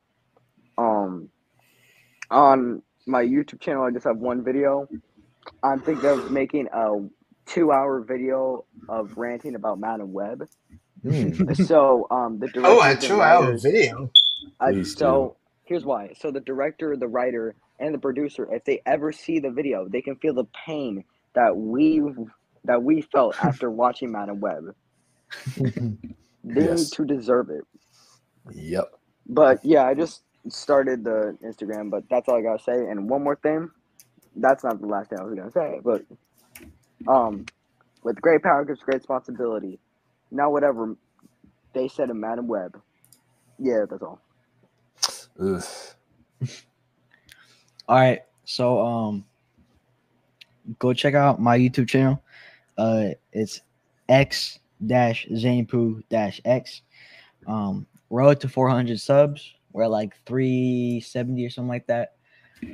Um, 0.77 1.29
on 2.31 2.81
my 3.05 3.23
YouTube 3.23 3.59
channel, 3.59 3.83
I 3.83 3.91
just 3.91 4.05
have 4.05 4.17
one 4.17 4.43
video. 4.43 4.87
I'm 5.63 5.79
thinking 5.79 6.09
of 6.09 6.31
making 6.31 6.67
a 6.73 7.07
two-hour 7.45 8.01
video 8.01 8.65
of 8.89 9.17
ranting 9.17 9.55
about 9.55 9.79
Madame 9.79 10.11
Web. 10.11 10.47
So, 11.55 12.07
um, 12.11 12.39
the 12.39 12.47
director, 12.49 12.65
Oh, 12.67 12.81
a 12.91 12.95
two-hour 12.95 13.57
video. 13.59 14.11
uh, 14.61 14.73
Please 14.73 14.95
so 14.95 15.37
here's 15.65 15.85
why. 15.85 16.11
So 16.19 16.31
the 16.31 16.41
director, 16.41 16.97
the 16.97 17.07
writer, 17.07 17.55
and 17.79 17.93
the 17.93 17.99
producer, 17.99 18.47
if 18.53 18.63
they 18.65 18.81
ever 18.85 19.11
see 19.11 19.39
the 19.39 19.51
video, 19.51 19.87
they 19.89 20.01
can 20.01 20.17
feel 20.17 20.33
the 20.35 20.47
pain 20.65 21.03
that 21.35 21.55
we 21.57 22.01
that 22.65 22.83
we 22.83 23.01
felt 23.01 23.35
after 23.41 23.71
watching 23.71 24.11
Madame 24.11 24.39
Web. 24.41 24.75
They 26.43 26.67
Yes. 26.67 26.69
need 26.69 26.93
to 26.93 27.05
deserve 27.05 27.49
it. 27.51 27.65
Yep. 28.53 28.91
But 29.27 29.59
yeah, 29.63 29.85
I 29.85 29.95
just 29.95 30.23
started 30.49 31.03
the 31.03 31.37
Instagram, 31.43 31.91
but 31.91 32.03
that's 32.09 32.29
all 32.29 32.37
I 32.37 32.41
gotta 32.43 32.63
say. 32.63 32.73
And 32.73 33.09
one 33.09 33.23
more 33.23 33.37
thing, 33.37 33.71
that's 34.35 34.63
not 34.63 34.81
the 34.81 34.87
last 34.87 35.09
thing 35.11 35.19
I 35.19 35.23
was 35.25 35.35
gonna 35.35 35.51
say, 35.51 35.81
but 35.83 36.03
um, 37.07 37.47
with 38.03 38.21
great 38.21 38.43
power 38.43 38.65
comes 38.65 38.79
great 38.81 38.97
responsibility. 38.97 39.79
Now, 40.31 40.49
whatever 40.49 40.95
they 41.73 41.87
said 41.87 42.09
in 42.09 42.19
Madame 42.19 42.47
Web, 42.47 42.79
yeah, 43.59 43.85
that's 43.89 44.03
all. 44.03 44.19
All 47.87 47.97
right, 47.97 48.21
so 48.45 48.83
um, 48.83 49.25
go 50.79 50.93
check 50.93 51.13
out 51.13 51.39
my 51.39 51.57
YouTube 51.57 51.87
channel. 51.87 52.21
Uh, 52.77 53.09
it's 53.31 53.61
x 54.09 54.59
dash 54.85 55.27
Zaneypoo 55.31 56.03
dash 56.09 56.41
x. 56.45 56.81
Um, 57.47 57.85
road 58.09 58.39
to 58.41 58.49
400 58.49 58.99
subs. 58.99 59.53
We're 59.71 59.83
at 59.83 59.91
like 59.91 60.15
370 60.25 61.45
or 61.45 61.49
something 61.49 61.69
like 61.69 61.87
that. 61.87 62.15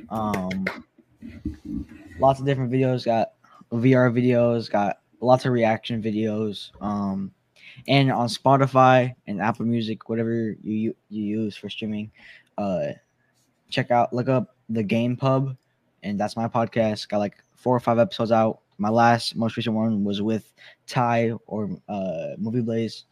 Um, 0.08 0.64
lots 2.18 2.40
of 2.40 2.46
different 2.46 2.72
videos. 2.72 3.04
Got 3.04 3.32
VR 3.72 4.12
videos. 4.12 4.70
Got 4.70 5.00
lots 5.20 5.44
of 5.44 5.52
reaction 5.52 6.02
videos. 6.02 6.70
Um, 6.80 7.32
and 7.88 8.10
on 8.12 8.28
Spotify 8.28 9.14
and 9.26 9.40
Apple 9.40 9.66
Music, 9.66 10.08
whatever 10.08 10.56
you 10.62 10.94
you, 11.08 11.24
use 11.40 11.56
for 11.56 11.68
streaming, 11.68 12.10
uh, 12.58 12.88
check 13.70 13.90
out 13.90 14.12
look 14.12 14.28
up 14.28 14.54
the 14.68 14.82
Game 14.82 15.16
Pub, 15.16 15.56
and 16.02 16.18
that's 16.18 16.36
my 16.36 16.48
podcast. 16.48 17.08
Got 17.08 17.18
like 17.18 17.36
four 17.56 17.74
or 17.76 17.80
five 17.80 17.98
episodes 17.98 18.32
out. 18.32 18.60
My 18.78 18.88
last, 18.88 19.36
most 19.36 19.56
recent 19.56 19.76
one 19.76 20.02
was 20.04 20.22
with 20.22 20.52
Ty 20.86 21.32
or 21.46 21.70
uh, 21.88 22.28
Movie 22.38 22.62
Blaze. 22.62 23.04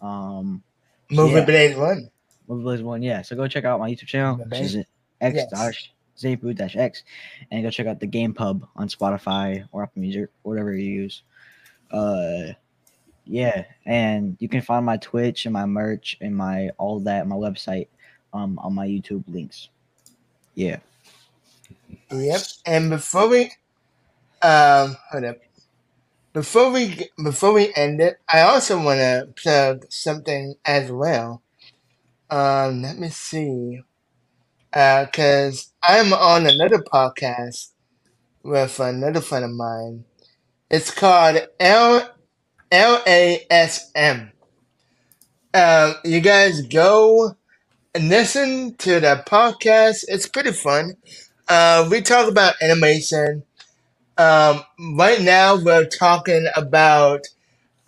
Um, 0.00 0.62
Movie 1.10 1.34
Yeah. 1.34 1.44
Blaze 1.44 1.76
One. 1.76 2.10
Movie 2.48 2.62
Blaze 2.62 2.82
one, 2.82 3.02
yeah. 3.02 3.22
So 3.22 3.36
go 3.36 3.46
check 3.46 3.64
out 3.64 3.78
my 3.80 3.90
YouTube 3.90 4.06
channel, 4.06 4.36
The 4.36 4.44
which 4.44 4.60
is? 4.60 4.76
X 5.20 5.36
Yes. 5.36 5.50
dash 5.50 5.92
Zapu 6.16 6.54
dash 6.54 6.76
X, 6.76 7.04
and 7.50 7.62
go 7.62 7.70
check 7.70 7.86
out 7.86 8.00
the 8.00 8.06
Game 8.06 8.32
Pub 8.34 8.66
on 8.76 8.88
Spotify 8.88 9.66
or 9.72 9.82
Apple 9.82 10.00
Music, 10.00 10.28
whatever 10.42 10.72
you 10.74 10.90
use. 10.90 11.22
Uh, 11.90 12.52
yeah, 13.30 13.64
and 13.86 14.36
you 14.40 14.48
can 14.48 14.60
find 14.60 14.84
my 14.84 14.96
Twitch 14.96 15.46
and 15.46 15.52
my 15.52 15.64
merch 15.64 16.16
and 16.20 16.36
my 16.36 16.70
all 16.78 16.98
that 17.00 17.28
my 17.28 17.36
website 17.36 17.86
um 18.32 18.58
on 18.58 18.74
my 18.74 18.88
YouTube 18.88 19.22
links. 19.28 19.68
Yeah. 20.54 20.78
Yep. 22.10 22.40
And 22.66 22.90
before 22.90 23.28
we, 23.28 23.52
um, 24.42 24.96
hold 25.10 25.24
up. 25.24 25.36
Before 26.32 26.70
we 26.72 27.08
before 27.22 27.52
we 27.52 27.72
end 27.74 28.00
it, 28.00 28.18
I 28.28 28.40
also 28.40 28.82
want 28.82 28.98
to 28.98 29.28
plug 29.40 29.86
something 29.90 30.54
as 30.64 30.90
well. 30.90 31.42
Um, 32.30 32.82
let 32.82 32.98
me 32.98 33.10
see. 33.10 33.82
Uh, 34.72 35.06
cause 35.12 35.72
I'm 35.82 36.12
on 36.12 36.46
another 36.46 36.78
podcast 36.78 37.70
with 38.42 38.78
another 38.80 39.20
friend 39.20 39.44
of 39.44 39.50
mine. 39.52 40.04
It's 40.68 40.92
called 40.92 41.38
L 41.58 42.08
L 42.70 43.02
A 43.06 43.46
S 43.50 43.90
M. 43.94 44.32
Um, 45.52 45.94
you 46.04 46.20
guys 46.20 46.62
go 46.62 47.36
and 47.94 48.08
listen 48.08 48.76
to 48.76 49.00
the 49.00 49.22
podcast. 49.26 50.04
It's 50.08 50.28
pretty 50.28 50.52
fun. 50.52 50.94
Uh, 51.48 51.88
we 51.90 52.00
talk 52.00 52.28
about 52.28 52.54
animation. 52.62 53.42
Um, 54.16 54.62
right 54.96 55.20
now 55.20 55.56
we're 55.56 55.86
talking 55.86 56.46
about 56.54 57.26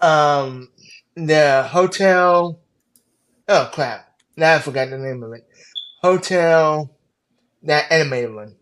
um, 0.00 0.68
the 1.14 1.68
hotel. 1.70 2.58
Oh 3.48 3.70
crap! 3.72 4.08
Now 4.36 4.54
I 4.54 4.58
forgot 4.60 4.90
the 4.90 4.98
name 4.98 5.22
of 5.22 5.32
it. 5.32 5.46
Hotel, 6.02 6.90
that 7.62 7.92
animated 7.92 8.34
one. 8.34 8.56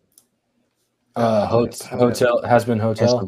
Uh, 1.16 1.46
hot- 1.46 1.80
hotel 1.80 2.42
has 2.42 2.64
been 2.64 2.78
hotel. 2.78 3.26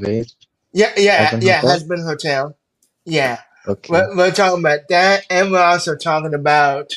Yeah, 0.72 0.92
yeah, 0.96 1.30
Hazbin 1.30 1.42
yeah. 1.42 1.60
Hotel? 1.60 1.78
Hazbin 1.78 2.04
Hotel. 2.04 2.56
Yeah. 3.04 3.40
Okay. 3.66 3.92
We're, 3.92 4.16
we're 4.16 4.30
talking 4.32 4.60
about 4.60 4.80
that, 4.88 5.24
and 5.30 5.52
we're 5.52 5.62
also 5.62 5.96
talking 5.96 6.34
about 6.34 6.94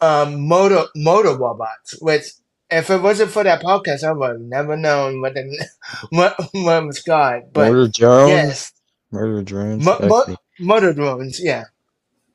um, 0.00 0.46
motor 0.46 0.84
motor 0.94 1.36
robots. 1.36 1.96
Which, 2.00 2.24
if 2.70 2.90
it 2.90 3.00
wasn't 3.00 3.30
for 3.30 3.42
that 3.44 3.62
podcast, 3.62 4.04
I 4.04 4.12
would 4.12 4.30
have 4.30 4.40
never 4.40 4.76
known 4.76 5.20
what 5.20 5.34
the 5.34 5.68
what, 6.10 6.36
what 6.52 6.86
was 6.86 7.02
called. 7.02 7.52
But 7.52 7.72
Murder 7.72 7.88
drones. 7.88 8.30
yes, 8.30 8.72
Murder 9.10 9.42
drones. 9.42 9.84
mo- 9.84 9.98
mo- 10.02 10.22
okay. 10.22 10.36
motor 10.60 10.92
drones. 10.92 11.40
Yeah. 11.42 11.64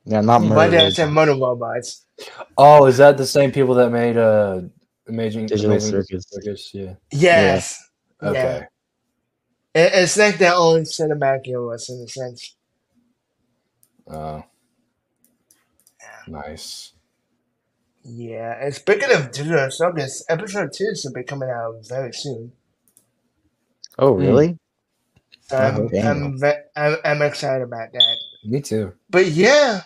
yeah, 0.04 0.20
not 0.20 0.42
murder. 0.42 0.54
Why 0.54 0.66
did 0.68 0.74
I 0.74 0.78
robots. 0.84 0.96
say 0.96 1.10
motor 1.10 1.34
robots? 1.34 2.04
Oh, 2.56 2.86
is 2.86 2.96
that 2.96 3.16
the 3.16 3.26
same 3.26 3.52
people 3.52 3.74
that 3.76 3.90
made 3.90 4.16
uh 4.16 4.62
Amazing 5.08 5.46
Digital 5.46 5.70
Amazing 5.72 5.90
Circus. 5.92 6.26
Circus? 6.28 6.70
Yeah. 6.74 6.94
Yes. 7.12 7.88
Okay. 8.22 8.66
Yeah. 9.74 9.82
It, 9.82 9.92
it's 9.94 10.16
like 10.16 10.38
their 10.38 10.54
own 10.54 10.82
cinematic 10.82 11.46
universe 11.46 11.88
in 11.88 12.02
a 12.04 12.08
sense. 12.08 12.56
Oh. 14.10 14.42
Nice. 16.26 16.92
Yeah. 18.04 18.58
And 18.60 18.74
speaking 18.74 19.10
of 19.12 19.32
digital 19.32 19.70
circus, 19.70 20.24
episode 20.28 20.72
two 20.72 20.94
should 20.94 21.14
be 21.14 21.22
coming 21.24 21.50
out 21.50 21.86
very 21.88 22.12
soon. 22.12 22.52
Oh, 23.98 24.14
hmm. 24.14 24.20
really? 24.20 24.58
So 25.48 25.56
I 25.56 25.68
I'm, 25.68 25.88
I'm, 26.06 26.38
ve- 26.38 26.62
I'm, 26.76 26.96
I'm 27.04 27.22
excited 27.22 27.62
about 27.62 27.92
that. 27.92 28.16
Me 28.44 28.60
too. 28.60 28.92
But 29.10 29.26
yeah, 29.26 29.82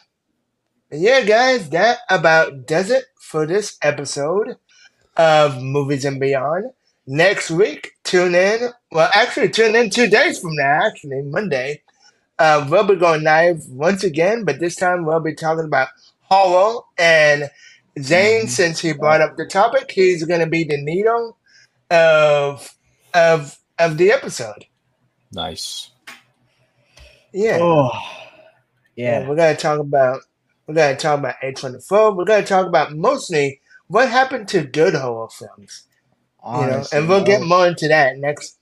yeah, 0.91 1.23
guys, 1.23 1.71
that 1.71 1.99
about 2.11 2.67
does 2.67 2.91
it 2.91 3.05
for 3.19 3.47
this 3.47 3.79
episode 3.81 4.57
of 5.17 5.63
Movies 5.63 6.05
and 6.05 6.21
Beyond. 6.21 6.73
Next 7.07 7.51
week, 7.51 7.93
tune 8.05 8.35
in. 8.35 8.71
Well, 8.91 9.11
actually, 9.15 9.49
tune 9.51 9.75
in 9.75 9.91
two 9.91 10.09
days 10.09 10.39
from 10.39 10.55
now, 10.55 10.87
actually, 10.87 11.23
Monday. 11.23 11.83
Uh, 12.39 12.67
we'll 12.69 12.87
be 12.87 12.97
going 12.97 13.23
live 13.23 13.61
once 13.69 14.03
again, 14.05 14.45
but 14.45 14.59
this 14.59 14.77
time 14.77 15.05
we'll 15.05 15.21
be 15.21 15.35
talking 15.35 15.65
about 15.65 15.89
horror. 16.23 16.81
And 16.99 17.51
Zane, 18.01 18.49
since 18.49 18.81
he 18.81 18.93
brought 18.93 19.21
up 19.21 19.37
the 19.37 19.47
topic, 19.47 19.91
he's 19.93 20.25
going 20.25 20.41
to 20.41 20.47
be 20.47 20.65
the 20.65 20.81
needle 20.83 21.37
of, 21.91 22.75
of, 23.15 23.59
of 23.79 23.99
the 23.99 24.11
episode. 24.11 24.65
Nice. 25.33 25.91
Yeah. 27.33 27.59
Oh, 27.61 27.91
Yeah, 28.97 29.21
yeah. 29.21 29.29
we're 29.29 29.37
gonna 29.37 29.57
talk 29.57 29.79
about 29.79 30.21
we're 30.67 30.75
gonna 30.75 30.97
talk 30.97 31.19
about 31.21 31.37
A 31.43 31.53
twenty 31.53 31.81
four. 31.81 32.15
We're 32.15 32.27
gonna 32.27 32.45
talk 32.45 32.67
about 32.67 32.95
mostly 32.95 33.61
what 33.89 34.11
happened 34.11 34.49
to 34.49 34.65
good 34.65 34.95
horror 34.95 35.29
films. 35.31 35.87
You 36.45 36.67
know, 36.67 36.85
and 36.93 37.09
we'll 37.09 37.25
get 37.25 37.41
more 37.43 37.67
into 37.67 37.89
that 37.89 38.19
next. 38.19 38.59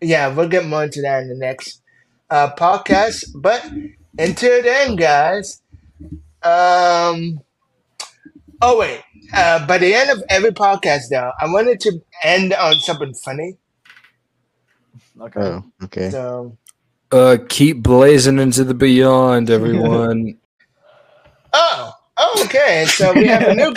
Yeah, 0.00 0.28
we'll 0.28 0.48
get 0.48 0.64
more 0.64 0.84
into 0.84 1.02
that 1.02 1.22
in 1.24 1.28
the 1.28 1.34
next 1.34 1.81
uh, 2.32 2.54
podcast. 2.56 3.24
But 3.36 3.64
until 4.18 4.62
then, 4.62 4.96
guys. 4.96 5.60
Um. 6.42 7.40
Oh 8.60 8.78
wait. 8.78 9.02
Uh, 9.34 9.64
by 9.66 9.78
the 9.78 9.94
end 9.94 10.10
of 10.10 10.22
every 10.28 10.50
podcast, 10.50 11.02
though, 11.10 11.30
I 11.40 11.46
wanted 11.46 11.80
to 11.80 12.00
end 12.22 12.52
on 12.54 12.74
something 12.80 13.14
funny. 13.14 13.56
Okay. 15.20 15.40
Oh, 15.40 15.64
okay. 15.84 16.10
So, 16.10 16.56
Uh, 17.12 17.36
keep 17.48 17.82
blazing 17.82 18.38
into 18.38 18.64
the 18.64 18.74
beyond, 18.74 19.48
everyone. 19.58 20.36
oh, 21.52 21.92
oh, 22.18 22.42
okay. 22.44 22.84
So 22.88 23.12
we 23.14 23.26
have 23.28 23.42
a 23.42 23.54
new. 23.54 23.72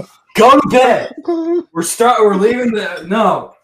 Go 0.36 0.58
to 0.60 0.68
bed. 0.70 1.12
We're 1.72 1.82
start. 1.82 2.20
We're 2.20 2.36
leaving 2.36 2.72
the 2.72 3.04
no. 3.06 3.54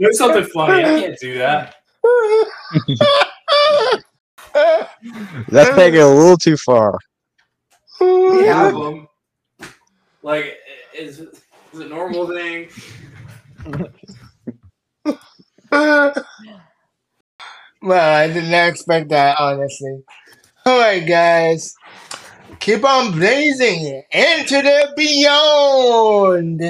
Do 0.00 0.12
something 0.12 0.44
funny. 0.44 0.84
I 0.84 1.00
can't 1.00 1.18
do 1.20 1.38
that. 1.38 1.76
That's 5.48 5.76
taking 5.76 6.00
it 6.00 6.02
a 6.02 6.08
little 6.08 6.36
too 6.36 6.56
far. 6.56 6.98
We 8.00 8.44
have 8.44 8.74
them. 8.74 9.08
Like, 10.22 10.58
is 10.96 11.20
is 11.20 11.80
it 11.80 11.86
a 11.86 11.88
normal 11.88 12.26
thing? 12.26 12.68
well, 15.70 16.14
I 17.82 18.28
did 18.28 18.44
not 18.50 18.68
expect 18.68 19.08
that, 19.10 19.36
honestly. 19.38 20.02
All 20.66 20.78
right, 20.80 21.06
guys. 21.06 21.74
Keep 22.60 22.84
on 22.84 23.12
blazing 23.12 24.02
into 24.10 24.62
the 24.62 24.92
beyond. 24.96 26.62